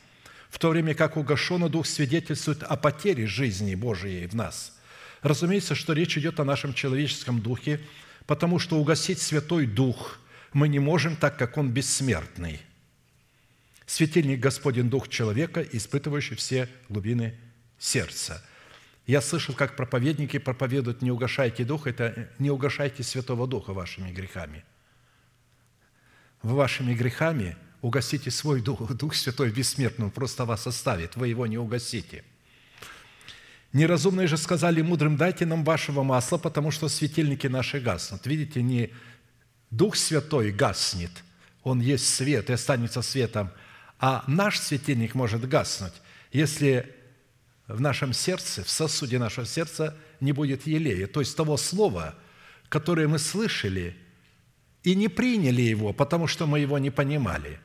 в 0.49 0.60
то 0.60 0.70
время 0.70 0.95
как 0.95 1.18
угашенный 1.18 1.70
Дух 1.70 1.86
свидетельствует 1.86 2.64
о 2.64 2.76
потере 2.78 3.26
жизни 3.26 3.76
Божией 3.76 4.28
в 4.28 4.36
нас. 4.36 4.78
Разумеется, 5.22 5.76
что 5.76 5.94
речь 5.94 6.18
идет 6.18 6.40
о 6.40 6.45
нашем 6.45 6.74
человеческом 6.74 7.41
духе, 7.41 7.80
потому 8.26 8.60
что 8.60 8.78
угасить 8.78 9.20
Святой 9.20 9.65
Дух 9.65 10.20
мы 10.52 10.68
не 10.68 10.80
можем, 10.80 11.15
так 11.15 11.38
как 11.38 11.57
Он 11.57 11.72
бессмертный. 11.72 12.60
Светильник 13.86 14.40
Господень 14.40 14.90
Дух 14.90 15.10
человека, 15.10 15.61
испытывающий 15.61 16.36
все 16.36 16.70
глубины 16.90 17.36
сердца– 17.77 18.43
я 19.05 19.19
слышал, 19.19 19.53
как 19.53 19.75
проповедники 19.75 20.39
проповедуют 20.39 21.01
«не 21.01 21.11
угашайте 21.11 21.65
Дух», 21.65 21.87
это 21.87 22.29
«не 22.39 22.49
угашайте 22.49 23.03
Святого 23.03 23.47
Духа 23.47 23.73
вашими 23.73 24.11
грехами». 24.11 24.63
Вы 26.41 26.55
вашими 26.55 26.93
грехами 26.93 27.57
угасите 27.81 28.31
свой 28.31 28.61
Дух. 28.61 28.89
Дух 28.93 29.15
Святой 29.15 29.51
бессмертный, 29.51 30.05
Он 30.05 30.11
просто 30.11 30.45
вас 30.45 30.67
оставит, 30.67 31.17
вы 31.17 31.27
его 31.27 31.47
не 31.47 31.57
угасите. 31.57 32.23
Неразумные 33.73 34.27
же 34.27 34.37
сказали 34.37 34.81
мудрым, 34.81 35.17
дайте 35.17 35.45
нам 35.45 35.65
вашего 35.65 36.03
масла, 36.03 36.37
потому 36.37 36.71
что 36.71 36.87
светильники 36.87 37.47
наши 37.47 37.81
гаснут. 37.81 38.25
Видите, 38.25 38.61
не 38.61 38.93
Дух 39.69 39.97
Святой 39.97 40.51
гаснет, 40.51 41.11
Он 41.63 41.81
есть 41.81 42.07
свет 42.07 42.49
и 42.49 42.53
останется 42.53 43.01
светом, 43.01 43.51
а 43.99 44.23
наш 44.27 44.59
светильник 44.59 45.13
может 45.13 45.47
гаснуть, 45.47 45.93
если 46.31 47.02
в 47.68 47.80
нашем 47.80 48.14
сердце, 48.14 48.64
в 48.64 48.69
сосуде 48.69 49.19
нашего 49.19 49.45
сердца 49.45 49.95
не 50.19 50.31
будет 50.31 50.68
елея, 50.68 51.07
то 51.07 51.19
есть 51.19 51.35
того 51.35 51.57
слова, 51.57 52.15
которое 52.69 53.07
мы 53.07 53.19
слышали 53.19 53.95
и 54.84 54.95
не 54.95 55.07
приняли 55.07 55.61
его, 55.61 55.94
потому 55.94 56.27
что 56.27 56.45
мы 56.45 56.60
его 56.60 56.77
не 56.77 56.90
понимали. 56.90 57.60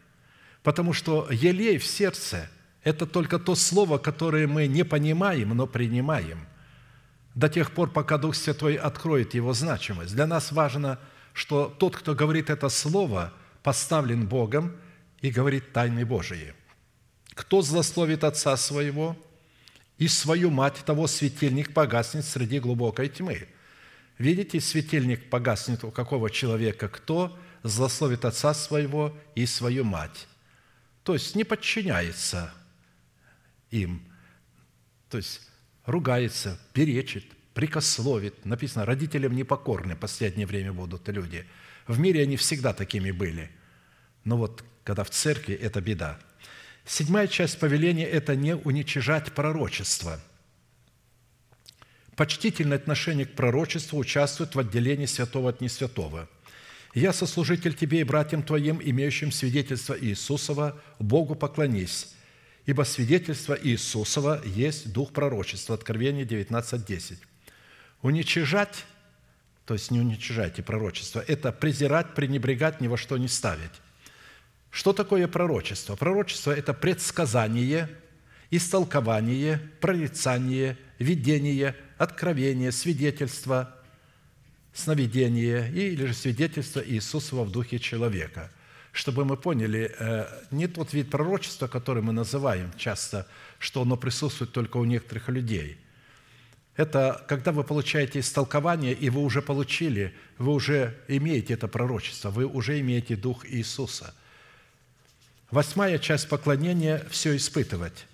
Потому 0.62 0.92
что 0.92 1.28
елей 1.30 1.78
в 1.78 1.86
сердце– 1.86 2.48
это 2.84 3.06
только 3.06 3.38
то 3.38 3.54
слово, 3.54 3.98
которое 3.98 4.46
мы 4.46 4.66
не 4.66 4.84
понимаем, 4.84 5.56
но 5.56 5.66
принимаем 5.66 6.46
до 7.34 7.48
тех 7.48 7.72
пор, 7.72 7.90
пока 7.90 8.18
Дух 8.18 8.34
Святой 8.34 8.74
откроет 8.74 9.34
его 9.34 9.52
значимость. 9.52 10.14
Для 10.14 10.26
нас 10.26 10.52
важно, 10.52 10.98
что 11.32 11.74
тот, 11.78 11.96
кто 11.96 12.14
говорит 12.14 12.50
это 12.50 12.68
слово, 12.68 13.32
поставлен 13.62 14.26
Богом 14.26 14.76
и 15.20 15.30
говорит 15.30 15.72
тайны 15.72 16.04
Божии. 16.04 16.54
Кто 17.34 17.62
злословит 17.62 18.24
Отца 18.24 18.56
Своего– 18.56 19.16
и 19.98 20.06
свою 20.06 20.50
мать 20.50 20.76
того 20.86 21.06
светильник 21.06 21.74
погаснет 21.74 22.24
среди 22.24 22.60
глубокой 22.60 23.08
тьмы. 23.08 23.48
Видите, 24.16 24.60
светильник 24.60 25.28
погаснет 25.28 25.84
у 25.84 25.90
какого 25.90 26.30
человека, 26.30 26.88
кто 26.88 27.36
злословит 27.62 28.24
отца 28.24 28.54
своего 28.54 29.16
и 29.34 29.44
свою 29.44 29.84
мать. 29.84 30.26
То 31.02 31.14
есть 31.14 31.34
не 31.34 31.44
подчиняется 31.44 32.52
им, 33.70 34.02
то 35.10 35.16
есть 35.16 35.42
ругается, 35.84 36.58
перечит, 36.72 37.24
прикословит. 37.54 38.44
Написано, 38.44 38.84
родителям 38.84 39.34
непокорны 39.34 39.94
в 39.96 39.98
последнее 39.98 40.46
время 40.46 40.72
будут 40.72 41.08
люди. 41.08 41.44
В 41.86 41.98
мире 41.98 42.22
они 42.22 42.36
всегда 42.36 42.72
такими 42.72 43.10
были. 43.10 43.50
Но 44.24 44.36
вот 44.36 44.64
когда 44.84 45.02
в 45.02 45.10
церкви, 45.10 45.54
это 45.54 45.80
беда– 45.80 46.20
Седьмая 46.88 47.28
часть 47.28 47.58
повеления– 47.58 48.06
это 48.06 48.34
не 48.34 48.56
уничижать 48.56 49.34
пророчество. 49.34 50.18
Почтительное 52.16 52.78
отношение 52.78 53.26
к 53.26 53.34
пророчеству 53.34 53.98
участвует 53.98 54.54
в 54.54 54.58
отделении 54.58 55.04
святого 55.04 55.50
от 55.50 55.60
несвятого. 55.60 56.30
«Я 56.94 57.12
сослужитель 57.12 57.74
тебе 57.74 58.00
и 58.00 58.04
братьям 58.04 58.42
твоим, 58.42 58.80
имеющим 58.82 59.32
свидетельство 59.32 59.94
Иисусова, 60.00 60.80
Богу 60.98 61.34
поклонись, 61.34 62.14
ибо 62.64 62.84
свидетельство 62.84 63.56
Иисусова 63.62 64.42
есть 64.46 64.90
дух 64.90 65.12
пророчества». 65.12 65.74
Откровение 65.74 66.24
19.10. 66.24 67.18
Уничижать, 68.00 68.86
то 69.66 69.74
есть 69.74 69.90
не 69.90 70.00
уничижайте 70.00 70.62
пророчество, 70.62 71.22
это 71.28 71.52
презирать, 71.52 72.14
пренебрегать, 72.14 72.80
ни 72.80 72.88
во 72.88 72.96
что 72.96 73.18
не 73.18 73.28
ставить. 73.28 73.72
Что 74.70 74.92
такое 74.92 75.26
пророчество? 75.28 75.96
Пророчество– 75.96 76.50
это 76.56 76.74
предсказание, 76.74 77.88
истолкование, 78.50 79.58
прорицание, 79.80 80.76
видение, 80.98 81.74
откровение, 81.96 82.72
свидетельство, 82.72 83.74
сновидение 84.74 85.70
или 85.72 86.06
же 86.06 86.14
свидетельство 86.14 86.82
Иисусова 86.86 87.44
в 87.44 87.50
духе 87.50 87.78
человека. 87.78 88.50
Чтобы 88.92 89.24
мы 89.24 89.36
поняли, 89.36 89.94
э, 89.98 90.26
не 90.50 90.66
тот 90.66 90.92
вид 90.92 91.10
пророчества, 91.10 91.66
который 91.66 92.02
мы 92.02 92.12
называем 92.12 92.72
часто, 92.76 93.26
что 93.58 93.82
оно 93.82 93.96
присутствует 93.96 94.52
только 94.52 94.76
у 94.76 94.84
некоторых 94.84 95.28
людей. 95.28 95.78
Это 96.76 97.24
когда 97.28 97.52
вы 97.52 97.64
получаете 97.64 98.20
истолкование, 98.20 98.92
и 98.92 99.10
вы 99.10 99.22
уже 99.22 99.42
получили, 99.42 100.14
вы 100.36 100.52
уже 100.52 100.96
имеете 101.08 101.54
это 101.54 101.68
пророчество, 101.68 102.30
вы 102.30 102.44
уже 102.44 102.78
имеете 102.80 103.16
Дух 103.16 103.46
Иисуса– 103.48 104.14
Восьмая 105.50 105.98
часть 105.98 106.28
поклонения– 106.28 107.06
все 107.10 107.34
испытывать. 107.34 108.06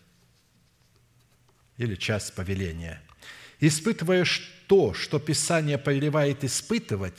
Или 1.78 1.96
часть 1.96 2.32
повеления. 2.34 3.02
Испытывая 3.58 4.24
то, 4.68 4.94
что 4.94 5.18
Писание 5.18 5.76
повелевает 5.76 6.44
испытывать, 6.44 7.18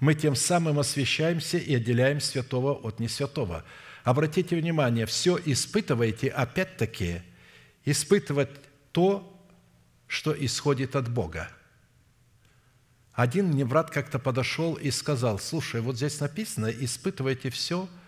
мы 0.00 0.14
тем 0.14 0.34
самым 0.34 0.78
освящаемся 0.78 1.58
и 1.58 1.74
отделяем 1.74 2.20
святого 2.20 2.72
от 2.72 3.00
несвятого. 3.00 3.64
Обратите 4.02 4.56
внимание, 4.56 5.04
все 5.04 5.38
испытывайте, 5.44 6.28
опять-таки, 6.28 7.20
испытывать 7.84 8.50
то, 8.92 9.30
что 10.06 10.32
исходит 10.32 10.96
от 10.96 11.10
Бога. 11.10 11.50
Один 13.12 13.48
мне 13.48 13.66
брат 13.66 13.90
как-то 13.90 14.18
подошел 14.18 14.74
и 14.74 14.90
сказал, 14.90 15.38
слушай, 15.38 15.82
вот 15.82 15.96
здесь 15.96 16.18
написано, 16.20 16.68
испытывайте 16.68 17.50
все– 17.50 17.90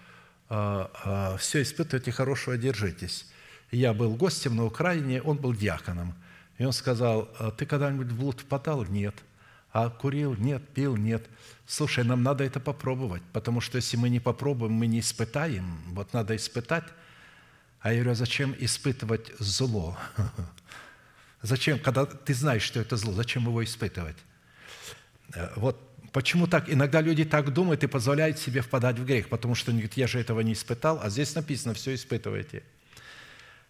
все 0.49 1.63
испытывайте, 1.63 2.13
хорошего 2.13 2.57
держитесь. 2.57 3.27
Я 3.71 3.93
был 3.93 4.15
гостем 4.15 4.57
на 4.57 4.65
Украине, 4.65 5.21
он 5.23 5.39
был 5.39 5.53
диаконом. 5.53 6.15
И 6.59 6.65
он 6.65 6.73
сказал, 6.73 7.29
«А 7.39 7.51
ты 7.51 7.67
когда-нибудь 7.67 8.09
в 8.09 8.19
блуд 8.19 8.41
впадал? 8.41 8.85
Нет. 8.85 9.15
А 9.73 9.91
курил? 9.91 10.35
Нет. 10.37 10.67
Пил? 10.69 10.97
Нет. 10.97 11.27
Слушай, 11.67 12.05
нам 12.05 12.23
надо 12.23 12.45
это 12.45 12.61
попробовать, 12.61 13.23
потому 13.33 13.61
что 13.61 13.77
если 13.77 13.97
мы 13.97 14.09
не 14.09 14.21
попробуем, 14.21 14.73
мы 14.73 14.87
не 14.87 15.01
испытаем. 15.01 15.79
Вот 15.89 16.13
надо 16.13 16.37
испытать. 16.37 16.85
А 17.81 17.91
я 17.93 17.97
говорю, 17.97 18.13
а 18.13 18.15
зачем 18.15 18.55
испытывать 18.59 19.33
зло? 19.39 19.97
Зачем, 21.43 21.79
когда 21.79 22.07
ты 22.07 22.35
знаешь, 22.35 22.63
что 22.63 22.81
это 22.81 22.97
зло, 22.97 23.13
зачем 23.13 23.45
его 23.45 23.63
испытывать? 23.63 24.17
Э, 25.35 25.53
вот 25.55 25.79
Почему 26.17 26.47
так? 26.47 26.71
Иногда 26.71 27.03
люди 27.03 27.27
так 27.27 27.53
думают 27.53 27.85
и 27.85 27.87
позволяют 27.87 28.39
себе 28.39 28.63
впадать 28.63 28.99
в 28.99 29.05
грех, 29.05 29.29
потому 29.29 29.55
что 29.55 29.71
они 29.71 29.81
говорят, 29.81 29.99
я 29.99 30.07
же 30.07 30.19
этого 30.19 30.41
не 30.41 30.55
испытал, 30.55 30.99
а 31.03 31.11
здесь 31.11 31.35
написано, 31.35 31.75
все 31.75 31.95
испытывайте. 31.95 32.63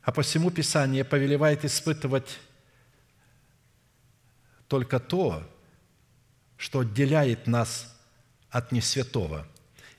А 0.02 0.12
посему 0.12 0.52
Писание 0.52 1.02
повелевает 1.02 1.64
испытывать 1.64 2.38
только 4.68 5.00
то, 5.00 5.42
что 6.56 6.78
отделяет 6.78 7.48
нас 7.48 7.92
от 8.48 8.70
несвятого. 8.70 9.44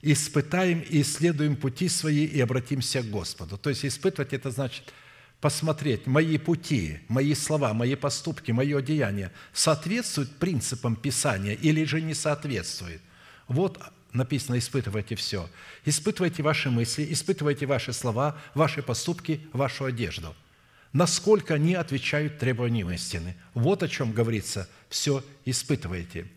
Испытаем 0.01 0.79
и 0.79 1.01
исследуем 1.01 1.57
пути 1.57 1.89
свои 1.89 2.23
и 2.23 2.39
обратимся 2.39 3.01
к 3.01 3.09
Господу. 3.09 3.57
То 3.57 3.71
есть 3.71 3.83
испытывать– 3.83 4.31
это 4.31 4.51
значит– 4.51 4.93
посмотреть, 5.41 6.07
мои 6.07 6.37
пути, 6.37 6.99
мои 7.07 7.33
слова, 7.33 7.73
мои 7.73 7.95
поступки, 7.95 8.51
мое 8.51 8.81
деяние 8.81 9.31
соответствуют 9.53 10.35
принципам 10.37 10.95
Писания 10.95 11.53
или 11.53 11.83
же 11.83 12.01
не 12.01 12.13
соответствуют. 12.13 13.01
Вот 13.47 13.79
написано, 14.13 14.57
испытывайте 14.57 15.15
все. 15.15 15.49
Испытывайте 15.85 16.43
ваши 16.43 16.69
мысли, 16.69 17.07
испытывайте 17.11 17.65
ваши 17.65 17.93
слова, 17.93 18.37
ваши 18.53 18.81
поступки, 18.81 19.41
вашу 19.53 19.85
одежду. 19.85 20.35
Насколько 20.93 21.55
они 21.55 21.75
отвечают 21.75 22.39
требованиям 22.39 22.89
истины. 22.91 23.35
Вот 23.53 23.83
о 23.83 23.87
чем 23.87 24.13
говорится. 24.13 24.67
Все 24.89 25.23
испытывайте. 25.45 26.27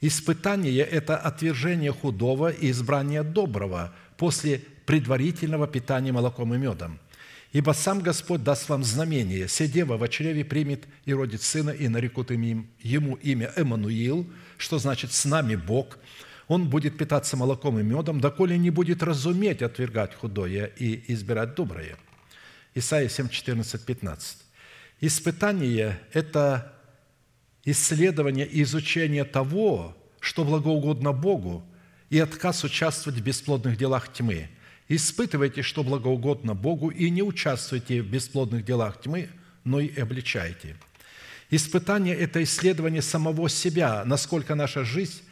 Испытание– 0.00 0.84
это 0.84 1.16
отвержение 1.16 1.92
худого 1.92 2.50
и 2.50 2.70
избрание 2.70 3.22
доброго 3.22 3.94
после 4.16 4.62
предварительного 4.86 5.66
питания 5.66 6.12
молоком 6.12 6.54
и 6.54 6.58
медом. 6.58 7.00
Ибо 7.54 7.70
сам 7.70 8.00
Господь 8.00 8.42
даст 8.42 8.68
вам 8.68 8.82
знамение. 8.82 9.46
Се 9.46 9.68
дева 9.68 9.96
в 9.96 10.08
чреве 10.08 10.44
примет 10.44 10.88
и 11.04 11.14
родит 11.14 11.40
сына, 11.40 11.70
и 11.70 11.86
нарекут 11.86 12.32
им 12.32 12.68
ему 12.80 13.14
имя 13.14 13.52
Эммануил, 13.54 14.28
что 14.58 14.78
значит 14.80 15.12
«с 15.12 15.24
нами 15.24 15.54
Бог». 15.54 15.98
Он 16.48 16.68
будет 16.68 16.98
питаться 16.98 17.36
молоком 17.36 17.78
и 17.78 17.84
медом, 17.84 18.20
доколе 18.20 18.58
не 18.58 18.70
будет 18.70 19.04
разуметь 19.04 19.62
отвергать 19.62 20.16
худое 20.16 20.66
и 20.66 21.12
избирать 21.12 21.54
доброе. 21.54 21.96
Исайя 22.74 23.08
7, 23.08 23.28
14, 23.28 23.86
15. 23.86 24.38
Испытание– 25.00 26.00
это 26.12 26.74
исследование 27.64 28.48
и 28.48 28.62
изучение 28.64 29.22
того, 29.22 29.96
что 30.18 30.44
благоугодно 30.44 31.12
Богу, 31.12 31.64
и 32.10 32.18
отказ 32.18 32.64
участвовать 32.64 33.20
в 33.20 33.22
бесплодных 33.22 33.78
делах 33.78 34.12
тьмы. 34.12 34.48
Испытывайте, 34.88 35.62
что 35.62 35.82
благоугодно 35.82 36.54
Богу, 36.54 36.90
и 36.90 37.08
не 37.08 37.22
участвуйте 37.22 38.02
в 38.02 38.06
бесплодных 38.06 38.64
делах 38.64 39.00
тьмы, 39.00 39.30
но 39.64 39.80
и 39.80 39.98
обличайте. 39.98 40.76
Испытание– 41.50 42.14
это 42.16 42.42
исследование 42.42 43.00
самого 43.00 43.48
себя, 43.48 44.04
насколько 44.04 44.54
наша 44.54 44.84
жизнь 44.84 45.22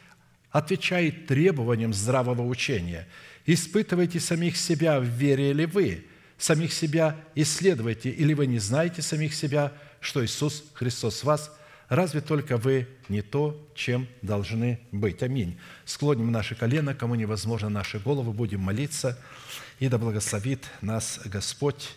отвечает 0.49 1.27
требованиям 1.27 1.93
здравого 1.93 2.41
учения. 2.43 3.07
Испытывайте 3.45 4.19
самих 4.19 4.57
себя, 4.57 4.99
в 4.99 5.03
вере 5.03 5.53
ли 5.53 5.65
вы, 5.65 6.05
самих 6.37 6.73
себя 6.73 7.17
исследуйте, 7.35 8.09
или 8.09 8.33
вы 8.33 8.47
не 8.47 8.59
знаете 8.59 9.01
самих 9.01 9.35
себя, 9.35 9.73
что 9.99 10.23
Иисус 10.25 10.63
Христос 10.73 11.23
вас– 11.23 11.51
Разве 11.93 12.21
только 12.21 12.57
вы 12.57 12.87
не 13.07 13.21
то, 13.21 13.55
чем 13.75 14.07
должны 14.23 14.79
быть. 14.91 15.21
Аминь. 15.21 15.59
Склоним 15.85 16.31
наши 16.31 16.55
колено, 16.55 16.95
кому 16.95 17.13
невозможно 17.13 17.69
наши 17.69 17.99
головы, 17.99 18.31
будем 18.31 18.61
молиться, 18.61 19.19
и 19.79 19.87
да 19.87 19.97
благословит 19.97 20.65
нас 20.81 21.19
Господь 21.25 21.89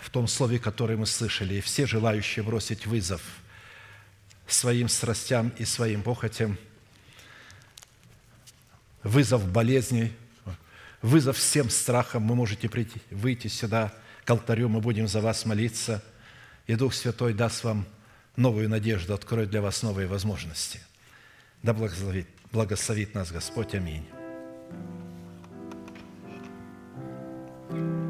в 0.00 0.10
том 0.10 0.26
слове, 0.26 0.58
которое 0.58 0.96
мы 0.96 1.06
слышали. 1.06 1.60
Все 1.60 1.86
желающие 1.86 2.42
бросить 2.42 2.86
вызов 2.86 3.22
своим 4.46 4.88
страстям 4.88 5.50
и 5.58 5.64
своим 5.64 6.02
похотям, 6.02 6.58
вызов 9.02 9.50
болезни, 9.50 10.12
вызов 11.00 11.38
всем 11.38 11.70
страхам, 11.70 12.28
вы 12.28 12.34
можете 12.34 12.68
прийти, 12.68 13.00
выйти 13.10 13.48
сюда 13.48 13.94
к 14.24 14.30
алтарю, 14.30 14.68
мы 14.68 14.80
будем 14.80 15.08
за 15.08 15.20
вас 15.20 15.44
молиться– 15.44 16.02
и 16.66 16.74
Дух 16.74 16.94
Святой 16.94 17.34
даст 17.34 17.64
вам 17.64 17.86
новую 18.36 18.68
надежду, 18.68 19.14
откроет 19.14 19.50
для 19.50 19.60
вас 19.60 19.82
новые 19.82 20.06
возможности. 20.06 20.80
Да 21.62 21.72
благословит, 21.74 22.28
благословит 22.50 23.14
нас 23.14 23.30
Господь. 23.30 23.74
Аминь. 23.74 24.04
Amen. 27.72 28.01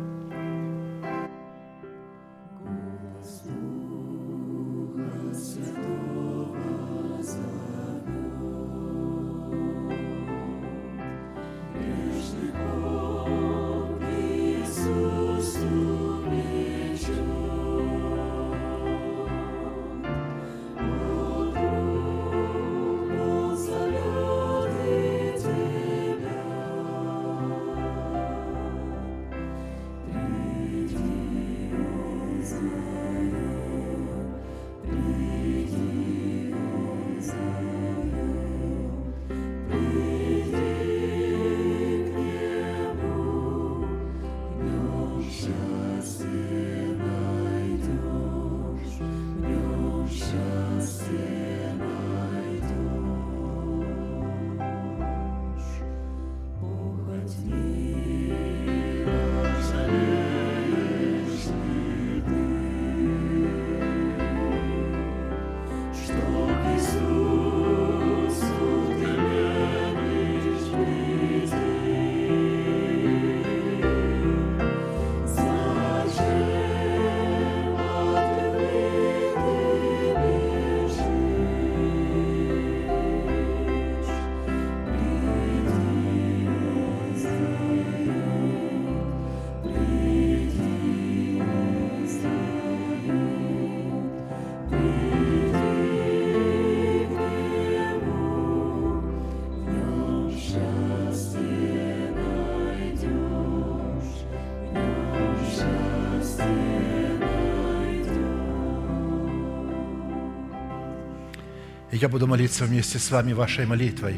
Я 111.92 112.08
буду 112.08 112.26
молиться 112.26 112.64
вместе 112.64 112.98
с 112.98 113.10
вами 113.10 113.34
вашей 113.34 113.66
молитвой 113.66 114.16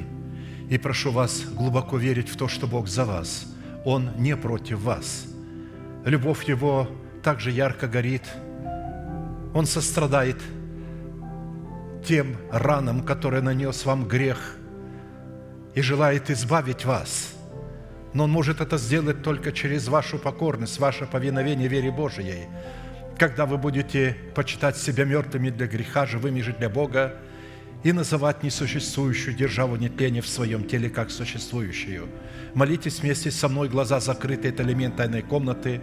и 0.70 0.78
прошу 0.78 1.10
вас 1.10 1.42
глубоко 1.42 1.96
верить 1.96 2.28
в 2.28 2.36
то, 2.36 2.46
что 2.46 2.68
Бог 2.68 2.86
за 2.86 3.04
вас. 3.04 3.52
Он 3.84 4.10
не 4.16 4.36
против 4.36 4.78
вас. 4.80 5.26
Любовь 6.04 6.44
Его 6.44 6.88
также 7.24 7.50
ярко 7.50 7.88
горит. 7.88 8.22
Он 9.54 9.66
сострадает 9.66 10.36
тем 12.06 12.36
ранам, 12.52 13.02
которые 13.02 13.42
нанес 13.42 13.84
вам 13.84 14.06
грех, 14.06 14.56
и 15.74 15.82
желает 15.82 16.30
избавить 16.30 16.84
вас. 16.84 17.34
Но 18.12 18.24
Он 18.24 18.30
может 18.30 18.60
это 18.60 18.78
сделать 18.78 19.24
только 19.24 19.50
через 19.50 19.88
вашу 19.88 20.20
покорность, 20.20 20.78
ваше 20.78 21.06
повиновение 21.06 21.66
вере 21.66 21.90
Божией. 21.90 22.46
Когда 23.18 23.46
вы 23.46 23.58
будете 23.58 24.16
почитать 24.36 24.76
себя 24.76 25.04
мертвыми 25.04 25.50
для 25.50 25.66
греха, 25.66 26.06
живыми 26.06 26.40
же 26.40 26.52
для 26.52 26.68
Бога, 26.68 27.14
и 27.84 27.92
называть 27.92 28.42
несуществующую 28.42 29.36
державу 29.36 29.76
нетления 29.76 30.22
в 30.22 30.26
своем 30.26 30.64
теле 30.66 30.88
как 30.88 31.10
существующую. 31.10 32.08
Молитесь 32.54 33.00
вместе 33.00 33.30
со 33.30 33.48
мной, 33.48 33.68
глаза 33.68 34.00
закрыты, 34.00 34.48
это 34.48 34.62
элемент 34.62 34.96
тайной 34.96 35.22
комнаты, 35.22 35.82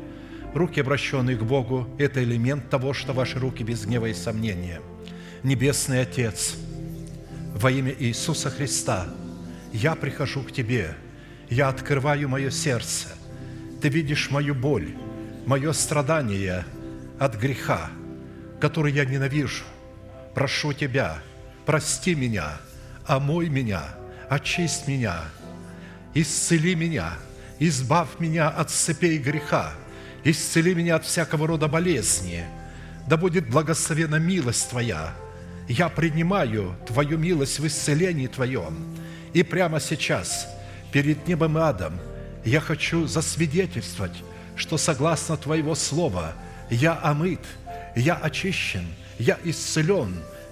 руки 0.55 0.81
обращенные 0.81 1.37
к 1.37 1.43
Богу, 1.43 1.87
это 1.99 2.23
элемент 2.23 2.69
того, 2.71 2.93
что 2.93 3.13
ваши 3.13 3.37
руки 3.39 3.63
без 3.63 3.85
гнева 3.85 4.07
и 4.07 4.13
сомнения. 4.15 4.81
Небесный 5.43 6.01
Отец, 6.01 6.55
во 7.53 7.69
имя 7.69 7.93
Иисуса 7.97 8.49
Христа, 8.49 9.07
я 9.71 9.95
прихожу 9.95 10.41
к 10.41 10.51
Тебе, 10.51 10.95
я 11.51 11.69
открываю 11.69 12.27
мое 12.27 12.49
сердце, 12.49 13.09
Ты 13.79 13.89
видишь 13.89 14.31
мою 14.31 14.55
боль, 14.55 14.95
мое 15.45 15.71
страдание 15.71 16.65
от 17.19 17.35
греха, 17.35 17.91
который 18.59 18.91
я 18.91 19.05
ненавижу. 19.05 19.65
Прошу 20.33 20.73
Тебя– 20.73 21.21
прости 21.65 22.15
меня, 22.15 22.57
омой 23.05 23.49
меня, 23.49 23.83
очисть 24.29 24.87
меня, 24.87 25.21
исцели 26.13 26.75
меня, 26.75 27.13
избавь 27.59 28.19
меня 28.19 28.49
от 28.49 28.69
цепей 28.69 29.17
греха, 29.17 29.73
исцели 30.23 30.73
меня 30.73 30.95
от 30.95 31.05
всякого 31.05 31.47
рода 31.47 31.67
болезни. 31.67 32.45
Да 33.07 33.17
будет 33.17 33.49
благословена 33.49 34.19
милость 34.19 34.69
Твоя. 34.69 35.13
Я 35.67 35.89
принимаю 35.89 36.75
Твою 36.87 37.17
милость 37.17 37.59
в 37.59 37.67
исцелении 37.67 38.27
Твоем. 38.27 38.97
И 39.33 39.43
прямо 39.43 39.79
сейчас, 39.79 40.47
перед 40.91 41.27
небом 41.27 41.57
и 41.57 41.61
адом, 41.61 41.99
я 42.43 42.59
хочу 42.59 43.07
засвидетельствовать, 43.07 44.23
что 44.55 44.77
согласно 44.77 45.37
Твоего 45.37 45.75
Слова 45.75 46.33
я 46.69 46.99
омыт, 47.01 47.41
я 47.95 48.15
очищен, 48.15 48.85
я 49.17 49.37
исцелен– 49.43 50.15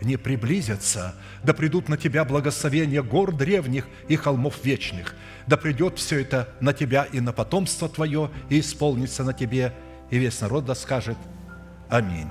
не 0.00 0.16
приблизятся. 0.16 1.14
Да 1.42 1.54
придут 1.54 1.88
на 1.88 1.96
тебя 1.96 2.24
благословения 2.24 3.02
гор 3.02 3.32
древних 3.32 3.86
и 4.08 4.16
холмов 4.16 4.64
вечных. 4.64 5.14
Да 5.46 5.56
придет 5.56 5.98
все 5.98 6.20
это 6.20 6.48
на 6.60 6.72
тебя 6.72 7.04
и 7.04 7.20
на 7.20 7.32
потомство 7.32 7.88
твое, 7.88 8.30
и 8.50 8.60
исполнится 8.60 9.24
на 9.24 9.32
тебе. 9.32 9.72
И 10.10 10.18
весь 10.18 10.40
народ 10.40 10.64
да 10.64 10.74
скажет 10.74 11.16
Аминь. 11.88 12.28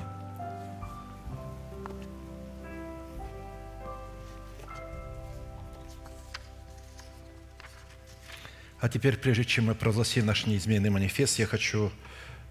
А 8.82 8.90
теперь, 8.90 9.18
прежде 9.18 9.46
чем 9.46 9.66
мы 9.66 9.76
прогласим 9.76 10.28
наш 10.28 10.46
неизменный 10.46 10.92
манифест, 10.92 11.40
я 11.40 11.48
хочу 11.48 11.92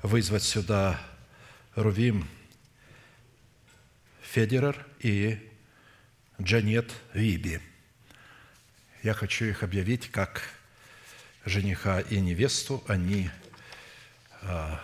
вызвать 0.03 0.43
сюда 0.43 0.99
Рувим 1.77 2.27
Федерер 4.23 4.85
и 5.05 5.39
Джанет 6.43 6.91
Виби. 7.13 7.61
Я 9.03 9.15
хочу 9.15 9.45
их 9.45 9.63
объявить 9.63 10.11
как 10.11 10.43
жениха 11.45 12.01
и 12.01 12.19
невесту. 12.19 12.83
Они 12.89 13.31
а, 14.43 14.81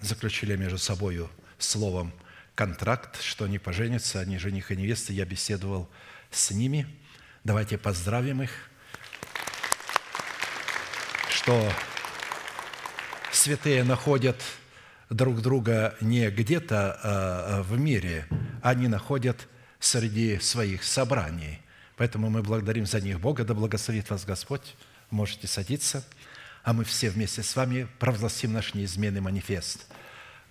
заключили 0.00 0.54
между 0.54 0.78
собой 0.78 1.28
словом 1.58 2.12
контракт, 2.54 3.20
что 3.22 3.46
они 3.46 3.58
поженятся, 3.58 4.20
они 4.20 4.38
жених 4.38 4.70
и 4.70 4.76
невеста. 4.76 5.12
Я 5.12 5.24
беседовал 5.24 5.88
с 6.30 6.50
ними. 6.50 6.86
Давайте 7.42 7.78
поздравим 7.78 8.42
их– 8.42 8.50
что 11.42 11.72
святые 13.32 13.82
находят 13.82 14.40
друг 15.12 15.40
друга 15.40 15.94
не 16.00 16.30
где-то 16.30 16.98
а, 17.02 17.62
в 17.62 17.78
мире, 17.78 18.26
они 18.62 18.88
находят 18.88 19.48
среди 19.78 20.38
своих 20.38 20.84
собраний. 20.84 21.60
Поэтому 21.96 22.30
мы 22.30 22.42
благодарим 22.42 22.86
за 22.86 23.00
них 23.00 23.20
Бога, 23.20 23.44
да 23.44 23.54
благословит 23.54 24.10
вас 24.10 24.24
Господь. 24.24 24.74
Можете 25.10 25.46
садиться, 25.46 26.04
а 26.64 26.72
мы 26.72 26.84
все 26.84 27.10
вместе 27.10 27.42
с 27.42 27.54
вами 27.54 27.86
провозгласим 27.98 28.52
наш 28.52 28.74
неизменный 28.74 29.20
манифест– 29.20 29.86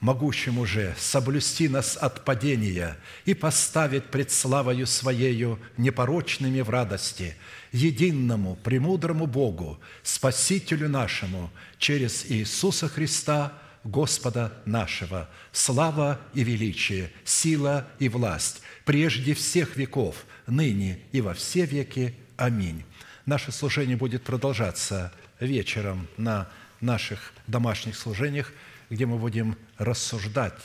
могущим 0.01 0.57
уже 0.57 0.93
соблюсти 0.97 1.69
нас 1.69 1.95
от 1.95 2.25
падения 2.25 2.97
и 3.23 3.33
поставить 3.33 4.05
пред 4.05 4.31
славою 4.31 4.85
Своею 4.85 5.59
непорочными 5.77 6.61
в 6.61 6.69
радости, 6.69 7.37
единому, 7.71 8.57
премудрому 8.57 9.27
Богу, 9.27 9.79
Спасителю 10.03 10.89
нашему, 10.89 11.49
через 11.77 12.25
Иисуса 12.29 12.89
Христа, 12.89 13.53
Господа 13.83 14.53
нашего, 14.65 15.29
слава 15.51 16.19
и 16.33 16.43
величие, 16.43 17.11
сила 17.23 17.87
и 17.99 18.09
власть, 18.09 18.61
прежде 18.85 19.33
всех 19.33 19.75
веков, 19.75 20.25
ныне 20.47 20.99
и 21.11 21.21
во 21.21 21.33
все 21.33 21.65
веки. 21.65 22.15
Аминь. 22.37 22.83
Наше 23.25 23.51
служение 23.51 23.97
будет 23.97 24.23
продолжаться 24.23 25.13
вечером 25.39 26.07
на 26.17 26.47
наших 26.79 27.33
домашних 27.47 27.97
служениях– 27.97 28.51
где 28.91 29.05
мы 29.05 29.17
будем 29.17 29.57
рассуждать, 29.77 30.61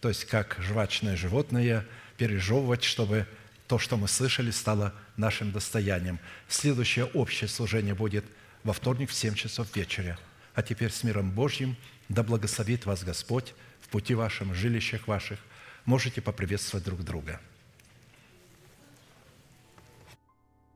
то 0.00 0.08
есть 0.08 0.24
как 0.24 0.56
жвачное 0.58 1.14
животное, 1.14 1.86
пережевывать, 2.16 2.82
чтобы 2.82 3.26
то, 3.68 3.78
что 3.78 3.98
мы 3.98 4.08
слышали, 4.08 4.50
стало 4.50 4.94
нашим 5.18 5.52
достоянием. 5.52 6.18
Следующее 6.48 7.04
общее 7.04 7.48
служение 7.48 7.94
будет 7.94 8.24
во 8.64 8.72
вторник 8.72 9.10
в 9.10 9.14
7 9.14 9.34
часов 9.34 9.76
вечера. 9.76 10.18
А 10.54 10.62
теперь 10.62 10.90
с 10.90 11.04
миром 11.04 11.30
Божьим 11.30 11.76
да 12.10 12.24
благословит 12.24 12.86
вас 12.86 13.04
Господь 13.04 13.54
в 13.80 13.88
пути 13.88 14.14
вашем, 14.14 14.50
в 14.50 14.54
жилищах 14.54 15.06
ваших. 15.06 15.38
Можете 15.84 16.20
поприветствовать 16.20 16.84
друг 16.84 17.02
друга. 17.04 17.40